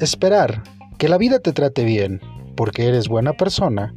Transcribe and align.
Esperar 0.00 0.62
que 0.96 1.08
la 1.08 1.18
vida 1.18 1.40
te 1.40 1.52
trate 1.52 1.84
bien 1.84 2.20
porque 2.56 2.86
eres 2.86 3.08
buena 3.08 3.32
persona 3.32 3.94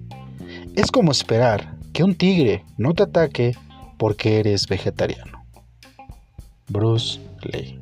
es 0.75 0.91
como 0.91 1.11
esperar 1.11 1.75
que 1.93 2.03
un 2.03 2.15
tigre 2.15 2.63
no 2.77 2.93
te 2.93 3.03
ataque 3.03 3.55
porque 3.97 4.39
eres 4.39 4.67
vegetariano. 4.67 5.45
Bruce 6.69 7.19
Lee. 7.43 7.79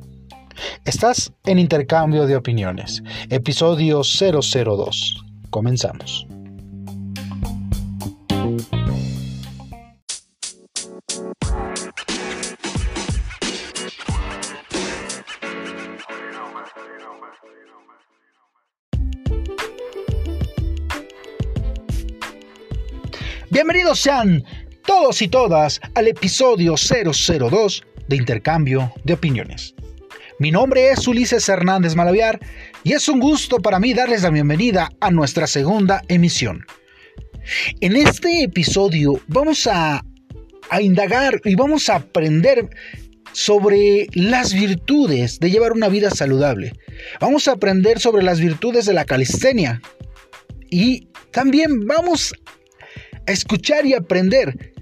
Estás 0.84 1.32
en 1.46 1.58
intercambio 1.58 2.26
de 2.26 2.36
opiniones, 2.36 3.02
episodio 3.30 4.02
002. 4.02 5.24
Comenzamos. 5.50 6.26
Sean 23.94 24.44
todos 24.86 25.20
y 25.20 25.28
todas 25.28 25.80
al 25.94 26.06
episodio 26.06 26.74
002 26.76 27.82
de 28.08 28.16
Intercambio 28.16 28.92
de 29.04 29.14
Opiniones. 29.14 29.74
Mi 30.38 30.52
nombre 30.52 30.90
es 30.90 31.08
Ulises 31.08 31.48
Hernández 31.48 31.96
Malaviar 31.96 32.38
y 32.84 32.92
es 32.92 33.08
un 33.08 33.18
gusto 33.18 33.58
para 33.58 33.80
mí 33.80 33.92
darles 33.92 34.22
la 34.22 34.30
bienvenida 34.30 34.90
a 35.00 35.10
nuestra 35.10 35.46
segunda 35.48 36.02
emisión. 36.08 36.64
En 37.80 37.96
este 37.96 38.44
episodio 38.44 39.20
vamos 39.26 39.66
a, 39.66 40.04
a 40.70 40.82
indagar 40.82 41.40
y 41.44 41.56
vamos 41.56 41.88
a 41.88 41.96
aprender 41.96 42.68
sobre 43.32 44.06
las 44.12 44.54
virtudes 44.54 45.40
de 45.40 45.50
llevar 45.50 45.72
una 45.72 45.88
vida 45.88 46.10
saludable. 46.10 46.74
Vamos 47.20 47.48
a 47.48 47.52
aprender 47.52 47.98
sobre 47.98 48.22
las 48.22 48.38
virtudes 48.38 48.86
de 48.86 48.94
la 48.94 49.04
calistenia. 49.04 49.80
Y 50.70 51.08
también 51.32 51.86
vamos 51.86 52.32
escuchar 53.26 53.86
y 53.86 53.94
aprender 53.94 54.72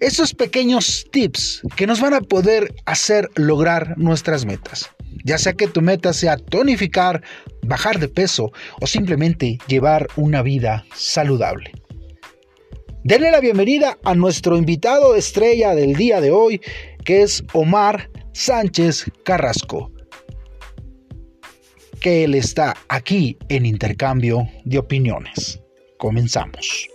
esos 0.00 0.34
pequeños 0.34 1.06
tips 1.10 1.62
que 1.76 1.86
nos 1.86 2.00
van 2.00 2.14
a 2.14 2.20
poder 2.20 2.74
hacer 2.86 3.28
lograr 3.34 3.96
nuestras 3.98 4.44
metas. 4.44 4.90
Ya 5.24 5.38
sea 5.38 5.52
que 5.52 5.66
tu 5.66 5.80
meta 5.80 6.12
sea 6.12 6.36
tonificar, 6.36 7.22
bajar 7.62 7.98
de 7.98 8.08
peso 8.08 8.52
o 8.80 8.86
simplemente 8.86 9.58
llevar 9.66 10.08
una 10.16 10.42
vida 10.42 10.84
saludable. 10.94 11.72
Denle 13.04 13.30
la 13.30 13.40
bienvenida 13.40 13.98
a 14.04 14.14
nuestro 14.14 14.56
invitado 14.56 15.16
estrella 15.16 15.74
del 15.74 15.94
día 15.94 16.20
de 16.20 16.30
hoy, 16.30 16.60
que 17.04 17.22
es 17.22 17.42
Omar 17.52 18.10
Sánchez 18.32 19.06
Carrasco, 19.24 19.90
que 22.00 22.24
él 22.24 22.34
está 22.34 22.76
aquí 22.88 23.38
en 23.48 23.66
intercambio 23.66 24.48
de 24.64 24.78
opiniones. 24.78 25.60
Comenzamos. 25.98 26.88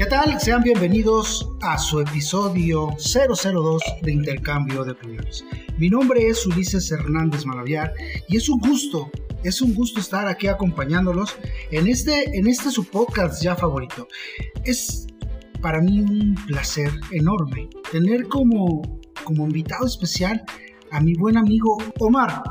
¿Qué 0.00 0.06
tal? 0.06 0.40
Sean 0.40 0.62
bienvenidos 0.62 1.46
a 1.60 1.76
su 1.76 2.00
episodio 2.00 2.88
002 2.96 3.82
de 4.00 4.12
Intercambio 4.12 4.82
de 4.82 4.92
Opiniones. 4.92 5.44
Mi 5.76 5.90
nombre 5.90 6.26
es 6.26 6.46
Ulises 6.46 6.90
Hernández 6.90 7.44
Malaviar 7.44 7.92
y 8.26 8.38
es 8.38 8.48
un 8.48 8.60
gusto, 8.60 9.10
es 9.44 9.60
un 9.60 9.74
gusto 9.74 10.00
estar 10.00 10.26
aquí 10.26 10.46
acompañándolos 10.46 11.36
en 11.70 11.86
este, 11.86 12.34
en 12.34 12.46
este 12.46 12.70
su 12.70 12.86
podcast 12.86 13.42
ya 13.42 13.54
favorito. 13.54 14.08
Es 14.64 15.06
para 15.60 15.82
mí 15.82 16.00
un 16.00 16.34
placer 16.46 16.90
enorme 17.10 17.68
tener 17.92 18.26
como, 18.26 18.80
como 19.22 19.44
invitado 19.44 19.86
especial 19.86 20.42
a 20.92 21.00
mi 21.00 21.12
buen 21.12 21.36
amigo 21.36 21.76
Omar. 21.98 22.42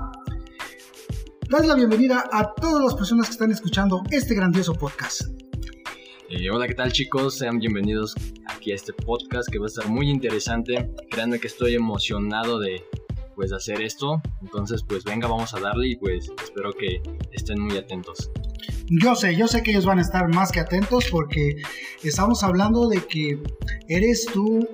Dale 1.49 1.65
la 1.65 1.73
bienvenida 1.73 2.29
a 2.31 2.53
todas 2.53 2.83
las 2.83 2.93
personas 2.93 3.25
que 3.25 3.31
están 3.31 3.51
escuchando 3.51 4.03
este 4.11 4.35
grandioso 4.35 4.75
podcast. 4.75 5.38
Eh, 6.31 6.47
hola, 6.51 6.67
¿qué 6.67 6.75
tal 6.75 6.91
chicos? 6.91 7.39
Sean 7.39 7.57
bienvenidos 7.57 8.13
aquí 8.45 8.71
a 8.71 8.75
este 8.75 8.93
podcast 8.93 9.49
que 9.49 9.57
va 9.57 9.65
a 9.65 9.67
estar 9.67 9.87
muy 9.89 10.11
interesante. 10.11 10.91
Créanme 11.09 11.39
que 11.39 11.47
estoy 11.47 11.73
emocionado 11.73 12.59
de 12.59 12.83
pues 13.33 13.51
hacer 13.51 13.81
esto. 13.81 14.21
Entonces, 14.43 14.83
pues 14.87 15.03
venga, 15.03 15.27
vamos 15.27 15.55
a 15.55 15.59
darle 15.59 15.87
y 15.87 15.95
pues 15.95 16.31
espero 16.43 16.71
que 16.71 17.01
estén 17.31 17.59
muy 17.59 17.75
atentos. 17.77 18.29
Yo 18.89 19.15
sé, 19.15 19.35
yo 19.35 19.47
sé 19.47 19.63
que 19.63 19.71
ellos 19.71 19.87
van 19.87 19.97
a 19.97 20.03
estar 20.03 20.31
más 20.31 20.51
que 20.51 20.59
atentos 20.59 21.07
porque 21.09 21.55
estamos 22.03 22.43
hablando 22.43 22.87
de 22.87 23.03
que 23.07 23.41
eres 23.87 24.27
tú 24.31 24.69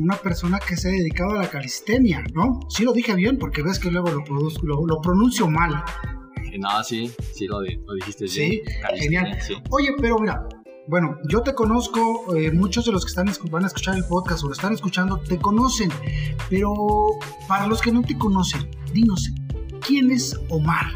una 0.00 0.16
persona 0.16 0.58
que 0.58 0.76
se 0.76 0.88
ha 0.88 0.90
dedicado 0.90 1.30
a 1.30 1.42
la 1.42 1.48
calistenia, 1.48 2.24
¿no? 2.34 2.58
Sí 2.68 2.82
lo 2.82 2.92
dije 2.92 3.14
bien 3.14 3.38
porque 3.38 3.62
ves 3.62 3.78
que 3.78 3.88
luego 3.88 4.10
lo, 4.10 4.24
produzco, 4.24 4.66
lo, 4.66 5.00
pronuncio 5.00 5.48
mal. 5.48 5.84
Eh, 6.50 6.58
nada, 6.58 6.82
sí, 6.82 7.08
sí 7.32 7.46
lo, 7.46 7.60
dijiste 7.60 8.24
bien. 8.24 8.34
Sí, 8.34 8.62
genial. 8.98 9.38
Oye, 9.70 9.94
pero 10.00 10.18
mira, 10.18 10.44
bueno, 10.86 11.18
yo 11.28 11.42
te 11.42 11.54
conozco, 11.54 12.34
eh, 12.36 12.50
muchos 12.50 12.84
de 12.84 12.92
los 12.92 13.04
que 13.04 13.10
están, 13.10 13.30
van 13.50 13.64
a 13.64 13.66
escuchar 13.68 13.96
el 13.96 14.04
podcast 14.04 14.42
o 14.44 14.48
lo 14.48 14.52
están 14.52 14.72
escuchando 14.72 15.18
te 15.18 15.38
conocen, 15.38 15.90
pero 16.50 16.74
para 17.46 17.66
los 17.66 17.80
que 17.80 17.92
no 17.92 18.02
te 18.02 18.18
conocen, 18.18 18.68
dinos, 18.92 19.30
¿quién 19.86 20.10
es 20.10 20.38
Omar? 20.48 20.86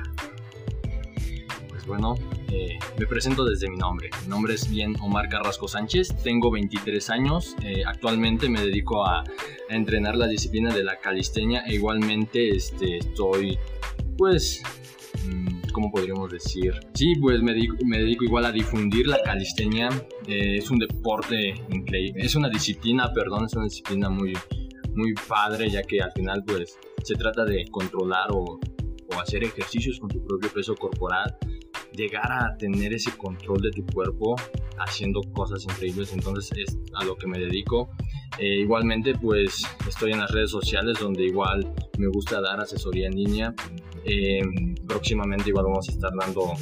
Pues 1.69 1.86
bueno, 1.86 2.16
eh, 2.48 2.78
me 2.98 3.06
presento 3.06 3.44
desde 3.44 3.69
mi 3.69 3.76
nombre. 3.76 4.10
Mi 4.22 4.28
nombre 4.28 4.54
es 4.54 4.69
bien 4.69 4.96
Omar 5.00 5.28
Carrasco 5.28 5.69
Sánchez, 5.69 6.14
tengo 6.22 6.50
23 6.50 7.10
años, 7.10 7.54
eh, 7.62 7.82
actualmente 7.86 8.48
me 8.48 8.60
dedico 8.60 9.06
a, 9.06 9.25
entrenar 9.69 10.14
la 10.14 10.28
disciplina 10.28 10.72
de 10.72 10.84
la 10.84 11.00
calistenia 11.00 11.64
e 11.66 11.75
igualmente 11.75 12.50
este, 12.50 12.98
estoy 12.98 13.58
pues 14.16 14.62
¿cómo 15.76 15.91
podríamos 15.91 16.31
decir? 16.31 16.72
Sí, 16.94 17.12
pues 17.20 17.42
me 17.42 17.53
dedico, 17.53 17.76
me 17.84 17.98
dedico 17.98 18.25
igual 18.25 18.47
a 18.47 18.50
difundir 18.50 19.06
la 19.06 19.20
calistenia. 19.22 19.91
Eh, 20.26 20.56
es 20.56 20.70
un 20.70 20.78
deporte 20.78 21.54
increíble, 21.70 22.25
es 22.25 22.34
una 22.34 22.48
disciplina, 22.48 23.12
perdón, 23.12 23.44
es 23.44 23.53
una 23.53 23.64
disciplina 23.64 24.09
muy, 24.09 24.32
muy 24.94 25.12
padre, 25.28 25.69
ya 25.69 25.82
que 25.82 26.00
al 26.00 26.12
final 26.12 26.42
pues 26.47 26.78
se 27.04 27.14
trata 27.14 27.44
de 27.44 27.66
controlar 27.70 28.28
o, 28.32 28.59
o 29.14 29.20
hacer 29.20 29.44
ejercicios 29.44 30.00
con 30.00 30.09
tu 30.09 30.25
propio 30.25 30.48
peso 30.48 30.75
corporal 30.75 31.37
llegar 31.96 32.30
a 32.30 32.56
tener 32.56 32.92
ese 32.92 33.10
control 33.16 33.60
de 33.62 33.70
tu 33.70 33.84
cuerpo 33.86 34.36
haciendo 34.78 35.20
cosas 35.32 35.64
increíbles 35.64 36.12
entonces 36.12 36.50
es 36.56 36.78
a 36.94 37.04
lo 37.04 37.16
que 37.16 37.26
me 37.26 37.38
dedico. 37.38 37.90
Eh, 38.38 38.60
igualmente 38.60 39.14
pues 39.14 39.62
estoy 39.88 40.12
en 40.12 40.20
las 40.20 40.30
redes 40.30 40.50
sociales 40.50 40.98
donde 41.00 41.24
igual 41.24 41.72
me 41.98 42.08
gusta 42.08 42.40
dar 42.40 42.60
asesoría 42.60 43.08
en 43.08 43.14
línea. 43.14 43.54
Eh, 44.04 44.42
próximamente 44.86 45.48
igual 45.50 45.66
vamos 45.66 45.88
a 45.88 45.92
estar 45.92 46.12
dando 46.14 46.52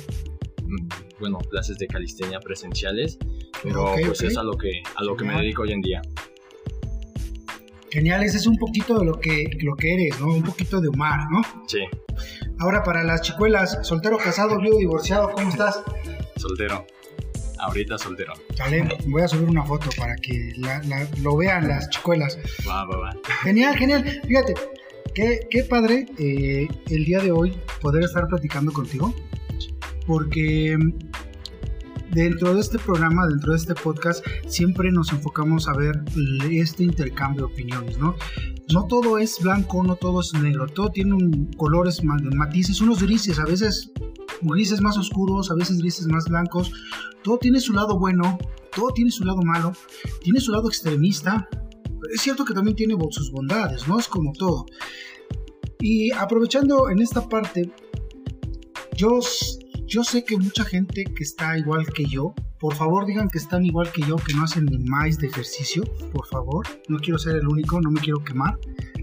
mm, 0.63 0.89
bueno, 1.21 1.39
clases 1.51 1.79
de 1.79 1.87
calistenia 1.87 2.41
presenciales, 2.41 3.19
pero 3.63 3.95
pues 4.07 4.23
es 4.23 4.37
a 4.37 4.43
lo 4.43 4.57
que 4.57 4.83
a 4.97 5.05
lo 5.05 5.17
que 5.17 5.25
me 5.25 5.35
dedico 5.35 5.63
hoy 5.63 5.73
en 5.73 5.81
día. 5.81 6.03
Genial, 7.95 8.25
ese 8.25 8.39
es 8.39 8.49
un 8.49 8.57
poquito 8.57 8.99
de 8.99 9.05
lo 9.05 9.21
que, 9.21 9.49
lo 9.61 9.77
que 9.77 9.95
eres, 9.95 10.19
¿no? 10.19 10.27
Un 10.27 10.43
poquito 10.43 10.81
de 10.81 10.89
Omar, 10.89 11.31
¿no? 11.31 11.43
Sí. 11.69 11.79
Ahora 12.59 12.83
para 12.83 13.05
las 13.05 13.21
chicuelas, 13.21 13.79
soltero, 13.83 14.19
casado, 14.19 14.59
viudo, 14.59 14.79
divorciado, 14.79 15.31
¿cómo 15.31 15.49
estás? 15.49 15.81
Soltero. 16.35 16.85
Ahorita 17.61 17.97
soltero. 17.97 18.33
Vale, 18.59 18.99
voy 19.07 19.23
a 19.23 19.29
subir 19.29 19.49
una 19.49 19.63
foto 19.63 19.91
para 19.97 20.17
que 20.17 20.53
lo 21.23 21.37
vean 21.37 21.69
las 21.69 21.89
chicuelas. 21.89 22.37
Va, 22.67 22.85
va, 22.85 22.97
va. 22.97 23.17
Genial, 23.45 23.77
genial. 23.77 24.21
Fíjate, 24.27 24.55
Qué, 25.15 25.65
padre 25.71 26.07
eh, 26.19 26.67
el 26.91 27.05
día 27.05 27.21
de 27.21 27.31
hoy 27.31 27.57
poder 27.81 28.03
estar 28.03 28.27
platicando 28.27 28.73
contigo, 28.73 29.15
porque 30.05 30.77
dentro 32.15 32.55
de 32.55 32.61
este 32.61 32.79
programa, 32.79 33.27
dentro 33.27 33.53
de 33.53 33.59
este 33.59 33.75
podcast, 33.75 34.25
siempre 34.47 34.91
nos 34.91 35.13
enfocamos 35.13 35.69
a 35.69 35.75
ver 35.75 36.03
este 36.51 36.85
intercambio 36.85 37.47
de 37.47 37.53
opiniones, 37.53 37.99
¿no? 37.99 38.15
No 38.73 38.87
todo 38.87 39.19
es 39.19 39.39
blanco, 39.43 39.83
no 39.83 39.97
todo 39.97 40.21
es 40.21 40.33
negro, 40.35 40.67
todo 40.67 40.91
tiene 40.91 41.49
colores, 41.57 42.03
matices, 42.03 42.81
unos 42.81 43.03
grises, 43.03 43.39
a 43.39 43.45
veces 43.45 43.91
grises 44.41 44.81
más 44.81 44.97
oscuros, 44.97 45.51
a 45.51 45.55
veces 45.55 45.79
grises 45.79 46.07
más 46.07 46.25
blancos, 46.27 46.73
todo 47.23 47.39
tiene 47.39 47.61
su 47.61 47.73
lado 47.73 47.99
bueno, 47.99 48.39
todo 48.75 48.91
tiene 48.95 49.11
su 49.11 49.25
lado 49.25 49.43
malo, 49.43 49.73
tiene 50.23 50.41
su 50.41 50.53
lado 50.53 50.69
extremista, 50.69 51.49
es 52.13 52.21
cierto 52.21 52.45
que 52.45 52.55
también 52.55 52.77
tiene 52.77 52.95
sus 53.11 53.31
bondades, 53.31 53.89
¿no? 53.89 53.99
Es 53.99 54.09
como 54.09 54.33
todo. 54.33 54.67
Y 55.81 56.13
aprovechando 56.13 56.89
en 56.89 57.01
esta 57.01 57.29
parte, 57.29 57.71
yo, 58.97 59.21
yo 59.87 60.05
sé 60.05 60.25
que 60.25 60.37
mucha 60.37 60.65
gente 60.65 61.05
que 61.05 61.23
está 61.23 61.59
igual 61.59 61.87
que 61.93 62.05
yo, 62.07 62.35
por 62.59 62.75
favor 62.75 63.05
digan 63.05 63.29
que 63.29 63.39
están 63.39 63.65
igual 63.65 63.93
que 63.93 64.03
yo, 64.03 64.17
que 64.17 64.33
no 64.33 64.45
hacen 64.45 64.65
ni 64.65 64.79
más 64.79 65.19
de 65.19 65.27
ejercicio, 65.27 65.85
por 66.13 66.27
favor. 66.27 66.67
No 66.89 66.99
quiero 66.99 67.19
ser 67.19 67.37
el 67.37 67.47
único, 67.47 67.81
no 67.81 67.91
me 67.91 68.01
quiero 68.01 68.25
quemar. 68.25 68.59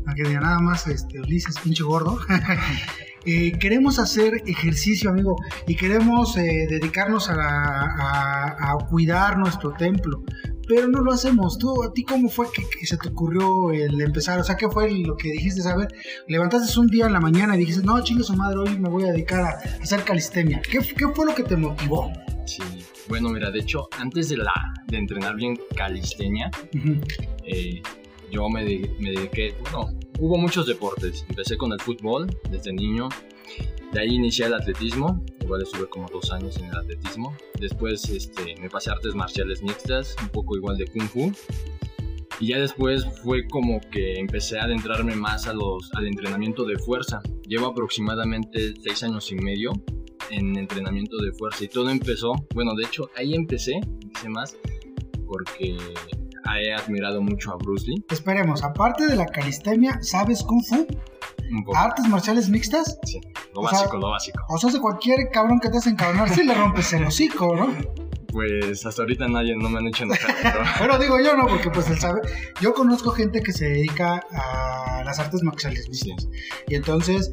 A 0.07 0.15
que 0.15 0.23
nada 0.23 0.59
más, 0.59 0.87
este, 0.87 1.19
Ulises, 1.19 1.59
pinche 1.59 1.83
gordo. 1.83 2.19
eh, 3.25 3.51
queremos 3.59 3.99
hacer 3.99 4.41
ejercicio, 4.47 5.11
amigo, 5.11 5.35
y 5.67 5.75
queremos 5.75 6.35
eh, 6.37 6.65
dedicarnos 6.69 7.29
a, 7.29 8.77
cuidar 8.89 9.37
nuestro 9.37 9.73
templo, 9.73 10.23
pero 10.67 10.87
no 10.87 11.01
lo 11.01 11.11
hacemos. 11.11 11.57
¿Tú, 11.57 11.83
a 11.83 11.93
ti 11.93 12.03
cómo 12.03 12.29
fue 12.29 12.47
que, 12.51 12.85
se 12.85 12.97
te 12.97 13.09
ocurrió 13.09 13.71
el 13.71 13.99
empezar? 14.01 14.39
O 14.39 14.43
sea, 14.43 14.55
¿qué 14.55 14.69
fue 14.69 14.91
lo 14.91 15.15
que 15.17 15.31
dijiste? 15.31 15.67
A 15.67 15.75
ver, 15.75 15.93
levantaste 16.27 16.79
un 16.79 16.87
día 16.87 17.05
en 17.05 17.13
la 17.13 17.19
mañana 17.19 17.55
y 17.55 17.59
dijiste, 17.59 17.83
no, 17.83 18.01
chingue 18.03 18.23
su 18.23 18.35
madre, 18.35 18.57
hoy 18.59 18.79
me 18.79 18.89
voy 18.89 19.03
a 19.03 19.11
dedicar 19.11 19.41
a 19.41 19.81
hacer 19.81 20.03
calistemia. 20.03 20.61
¿Qué, 20.61 20.79
qué 20.79 21.07
fue 21.09 21.25
lo 21.25 21.35
que 21.35 21.43
te 21.43 21.55
motivó? 21.55 22.11
Sí, 22.45 22.63
bueno, 23.07 23.29
mira, 23.29 23.51
de 23.51 23.59
hecho, 23.59 23.87
antes 23.97 24.29
de, 24.29 24.37
la, 24.37 24.53
de 24.87 24.97
entrenar 24.97 25.35
bien 25.35 25.59
calistenia, 25.75 26.49
eh, 27.45 27.81
yo 28.31 28.49
me, 28.49 28.63
me 28.99 29.11
dediqué, 29.11 29.53
bueno, 29.61 29.89
hubo 30.19 30.37
muchos 30.37 30.67
deportes. 30.67 31.25
Empecé 31.27 31.57
con 31.57 31.73
el 31.73 31.79
fútbol 31.79 32.27
desde 32.49 32.71
niño. 32.71 33.09
De 33.91 33.99
ahí 33.99 34.15
inicié 34.15 34.45
el 34.45 34.53
atletismo. 34.53 35.23
Igual 35.41 35.63
estuve 35.63 35.89
como 35.89 36.07
dos 36.09 36.31
años 36.31 36.57
en 36.57 36.65
el 36.65 36.77
atletismo. 36.77 37.35
Después 37.59 38.07
este, 38.09 38.55
me 38.61 38.69
pasé 38.69 38.89
a 38.89 38.93
artes 38.93 39.15
marciales 39.15 39.61
mixtas, 39.61 40.15
un 40.21 40.29
poco 40.29 40.55
igual 40.55 40.77
de 40.77 40.87
kung 40.87 41.07
fu. 41.07 41.31
Y 42.39 42.47
ya 42.47 42.59
después 42.59 43.05
fue 43.21 43.47
como 43.47 43.79
que 43.91 44.19
empecé 44.19 44.59
a 44.59 44.63
adentrarme 44.63 45.15
más 45.15 45.47
a 45.47 45.53
los, 45.53 45.91
al 45.93 46.07
entrenamiento 46.07 46.63
de 46.65 46.77
fuerza. 46.79 47.21
Llevo 47.47 47.67
aproximadamente 47.67 48.73
seis 48.81 49.03
años 49.03 49.31
y 49.31 49.35
medio 49.35 49.71
en 50.31 50.57
entrenamiento 50.57 51.17
de 51.17 51.33
fuerza 51.33 51.65
y 51.65 51.67
todo 51.67 51.89
empezó, 51.89 52.33
bueno, 52.55 52.73
de 52.75 52.85
hecho 52.85 53.09
ahí 53.15 53.35
empecé, 53.35 53.79
hice 54.09 54.29
más, 54.29 54.55
porque 55.27 55.77
he 56.59 56.73
admirado 56.73 57.21
mucho 57.21 57.51
a 57.51 57.57
Bruce 57.57 57.85
Lee. 57.87 58.03
Esperemos, 58.09 58.63
aparte 58.63 59.05
de 59.05 59.15
la 59.15 59.25
calistemia, 59.25 59.99
¿sabes 60.01 60.43
Kung 60.43 60.63
Fu? 60.63 60.87
¿Artes 61.75 62.07
marciales 62.07 62.49
mixtas? 62.49 62.97
Sí, 63.03 63.19
lo 63.53 63.61
básico, 63.61 63.97
lo 63.97 64.09
básico. 64.09 64.39
O 64.49 64.57
sea, 64.57 64.71
de 64.71 64.79
cualquier 64.79 65.29
cabrón 65.31 65.59
que 65.59 65.69
te 65.69 65.77
hace 65.77 65.89
encabronar, 65.89 66.29
sí 66.29 66.43
le 66.43 66.53
rompes 66.53 66.93
el 66.93 67.05
hocico, 67.05 67.55
¿no? 67.55 67.67
Pues 68.31 68.85
hasta 68.85 69.01
ahorita 69.01 69.27
nadie, 69.27 69.55
no 69.57 69.69
me 69.69 69.79
han 69.79 69.87
hecho 69.87 70.05
nada. 70.05 70.19
Pero... 70.79 70.97
digo 70.99 71.19
yo 71.19 71.35
no, 71.35 71.47
porque 71.47 71.69
pues 71.69 71.89
él 71.89 71.99
sabe. 71.99 72.21
Yo 72.61 72.73
conozco 72.73 73.11
gente 73.11 73.41
que 73.41 73.51
se 73.51 73.65
dedica 73.65 74.21
a 74.31 75.03
las 75.03 75.19
artes 75.19 75.43
marciales 75.43 75.89
mixtas. 75.89 76.29
Y 76.67 76.75
entonces 76.75 77.31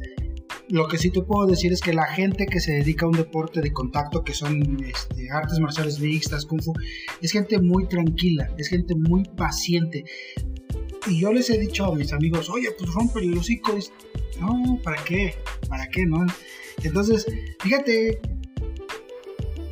lo 0.69 0.87
que 0.87 0.97
sí 0.97 1.09
te 1.09 1.21
puedo 1.21 1.47
decir 1.47 1.73
es 1.73 1.81
que 1.81 1.93
la 1.93 2.05
gente 2.05 2.45
que 2.45 2.59
se 2.59 2.73
dedica 2.73 3.05
a 3.05 3.09
un 3.09 3.15
deporte 3.15 3.61
de 3.61 3.73
contacto, 3.73 4.23
que 4.23 4.33
son 4.33 4.83
este, 4.83 5.29
artes 5.31 5.59
marciales 5.59 5.99
mixtas, 5.99 6.45
kung 6.45 6.61
fu, 6.61 6.73
es 7.21 7.31
gente 7.31 7.59
muy 7.59 7.87
tranquila, 7.87 8.49
es 8.57 8.67
gente 8.67 8.95
muy 8.95 9.23
paciente. 9.23 10.03
Y 11.07 11.21
yo 11.21 11.31
les 11.33 11.49
he 11.49 11.57
dicho 11.57 11.85
a 11.85 11.95
mis 11.95 12.13
amigos, 12.13 12.49
oye, 12.49 12.69
pues 12.77 12.93
rompe 12.93 13.19
hocico. 13.37 13.77
No, 14.39 14.79
¿para 14.83 15.03
qué? 15.03 15.35
¿Para 15.67 15.87
qué? 15.87 16.05
No. 16.05 16.25
Entonces, 16.83 17.25
fíjate, 17.59 18.19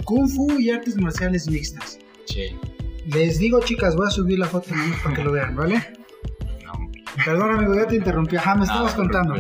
kung 0.03 0.27
fu 0.27 0.59
y 0.59 0.69
artes 0.69 0.97
marciales 0.97 1.50
mixtas. 1.50 2.00
Sí. 2.25 2.56
Les 3.07 3.39
digo, 3.39 3.59
chicas, 3.62 3.95
voy 3.95 4.07
a 4.07 4.09
subir 4.09 4.39
la 4.39 4.47
foto 4.47 4.69
para 5.03 5.15
que 5.15 5.24
lo 5.24 5.31
vean, 5.31 5.56
¿vale? 5.56 5.75
No. 6.65 6.91
Perdón, 7.24 7.51
amigo, 7.51 7.75
ya 7.75 7.88
te 7.88 7.95
interrumpí. 7.95 8.35
Ajá, 8.35 8.56
me 8.56 8.63
estabas 8.63 8.94
contando. 8.94 9.35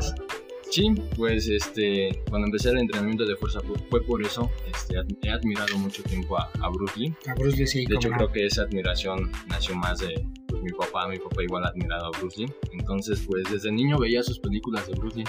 Sí, 0.69 0.93
pues 1.15 1.47
este, 1.47 2.09
cuando 2.29 2.47
empecé 2.47 2.69
el 2.69 2.79
entrenamiento 2.79 3.25
de 3.25 3.35
fuerza 3.35 3.59
fue 3.89 4.03
por 4.03 4.21
eso. 4.21 4.49
Este, 4.73 4.95
he 5.23 5.29
admirado 5.29 5.77
mucho 5.77 6.03
tiempo 6.03 6.37
a, 6.37 6.69
Bruce 6.69 6.99
Lee. 6.99 7.13
A 7.27 7.33
Bruce 7.35 7.57
Lee, 7.57 7.67
sí. 7.67 7.85
De 7.85 7.95
hecho, 7.95 8.09
creo 8.09 8.31
que 8.31 8.45
esa 8.45 8.63
admiración 8.63 9.31
nació 9.47 9.75
más 9.75 9.99
de 9.99 10.25
pues, 10.47 10.61
mi 10.61 10.71
papá. 10.71 11.07
Mi 11.07 11.17
papá 11.19 11.43
igual 11.43 11.63
ha 11.63 11.69
admirado 11.69 12.07
a 12.07 12.19
Bruce 12.19 12.41
Lee. 12.41 12.53
Entonces, 12.73 13.23
pues 13.25 13.43
desde 13.49 13.71
niño 13.71 13.97
veía 13.97 14.21
sus 14.23 14.39
películas 14.39 14.87
de 14.87 14.93
Bruce 14.93 15.19
Lee 15.19 15.25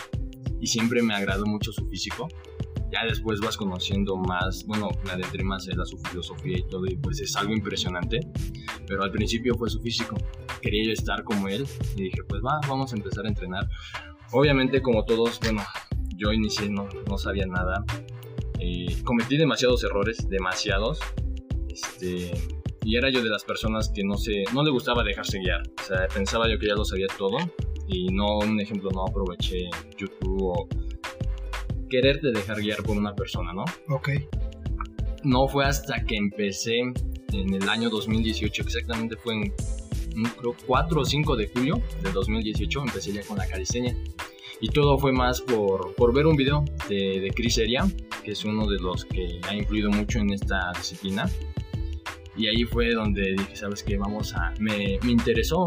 y 0.60 0.66
siempre 0.66 1.02
me 1.02 1.14
agradó 1.14 1.46
mucho 1.46 1.72
su 1.72 1.86
físico. 1.88 2.28
Ya 2.90 3.04
después 3.04 3.38
vas 3.40 3.56
conociendo 3.56 4.16
más, 4.16 4.64
bueno, 4.66 4.88
me 5.04 5.10
adentré 5.10 5.44
más 5.44 5.68
en 5.68 5.84
su 5.84 5.98
filosofía 5.98 6.56
y 6.56 6.66
todo, 6.68 6.86
y 6.86 6.96
pues 6.96 7.20
es 7.20 7.36
algo 7.36 7.52
impresionante. 7.52 8.20
Pero 8.86 9.04
al 9.04 9.12
principio 9.12 9.54
fue 9.54 9.68
su 9.68 9.80
físico. 9.80 10.16
Quería 10.62 10.86
yo 10.86 10.92
estar 10.92 11.22
como 11.22 11.48
él 11.48 11.66
y 11.96 12.04
dije, 12.04 12.24
pues 12.26 12.42
va, 12.42 12.58
vamos 12.66 12.92
a 12.92 12.96
empezar 12.96 13.26
a 13.26 13.28
entrenar 13.28 13.68
Obviamente, 14.32 14.82
como 14.82 15.04
todos, 15.04 15.40
bueno, 15.40 15.62
yo 16.16 16.32
inicié, 16.32 16.68
no, 16.68 16.88
no 17.08 17.18
sabía 17.18 17.46
nada. 17.46 17.84
Eh, 18.60 19.02
cometí 19.04 19.36
demasiados 19.36 19.84
errores, 19.84 20.28
demasiados. 20.28 21.00
Este, 21.68 22.32
y 22.82 22.96
era 22.96 23.10
yo 23.10 23.22
de 23.22 23.30
las 23.30 23.44
personas 23.44 23.90
que 23.94 24.04
no, 24.04 24.16
se, 24.16 24.44
no 24.52 24.62
le 24.62 24.70
gustaba 24.70 25.02
dejarse 25.02 25.38
guiar. 25.38 25.62
O 25.80 25.82
sea, 25.82 26.08
pensaba 26.08 26.48
yo 26.48 26.58
que 26.58 26.66
ya 26.66 26.74
lo 26.74 26.84
sabía 26.84 27.06
todo. 27.16 27.38
Y 27.86 28.08
no, 28.08 28.38
un 28.38 28.60
ejemplo, 28.60 28.90
no 28.90 29.06
aproveché 29.06 29.70
YouTube 29.96 30.42
o 30.42 30.68
quererte 31.88 32.32
dejar 32.32 32.60
guiar 32.60 32.82
por 32.82 32.96
una 32.96 33.14
persona, 33.14 33.52
¿no? 33.52 33.64
Ok. 33.88 34.10
No 35.24 35.48
fue 35.48 35.64
hasta 35.64 36.04
que 36.04 36.16
empecé 36.16 36.80
en 37.32 37.54
el 37.54 37.68
año 37.68 37.90
2018, 37.90 38.62
exactamente 38.62 39.16
fue 39.16 39.34
en 39.34 39.54
creo 40.38 40.54
4 40.66 41.00
o 41.00 41.04
5 41.04 41.36
de 41.36 41.48
julio 41.48 41.82
de 42.02 42.12
2018 42.12 42.82
empecé 42.82 43.12
ya 43.12 43.22
con 43.22 43.38
la 43.38 43.46
calistenia. 43.46 43.96
Y 44.60 44.68
todo 44.68 44.98
fue 44.98 45.12
más 45.12 45.40
por, 45.40 45.94
por 45.94 46.12
ver 46.12 46.26
un 46.26 46.36
video 46.36 46.64
de, 46.88 47.20
de 47.20 47.30
Chris 47.30 47.58
Eria, 47.58 47.86
que 48.24 48.32
es 48.32 48.44
uno 48.44 48.66
de 48.66 48.78
los 48.78 49.04
que 49.04 49.40
ha 49.48 49.54
influido 49.54 49.90
mucho 49.90 50.18
en 50.18 50.32
esta 50.32 50.72
disciplina. 50.76 51.30
Y 52.36 52.46
ahí 52.46 52.64
fue 52.64 52.92
donde 52.92 53.32
dije, 53.32 53.56
¿sabes 53.56 53.82
qué? 53.82 53.96
Vamos 53.96 54.34
a... 54.34 54.52
Me, 54.58 54.98
me 55.02 55.12
interesó, 55.12 55.66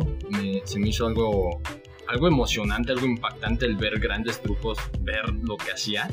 se 0.64 0.80
me 0.80 0.90
hizo 0.90 1.06
algo, 1.06 1.62
algo 2.08 2.28
emocionante, 2.28 2.92
algo 2.92 3.06
impactante 3.06 3.66
el 3.66 3.76
ver 3.76 4.00
grandes 4.00 4.42
trucos, 4.42 4.78
ver 5.02 5.34
lo 5.44 5.58
que 5.58 5.72
hacía. 5.72 6.10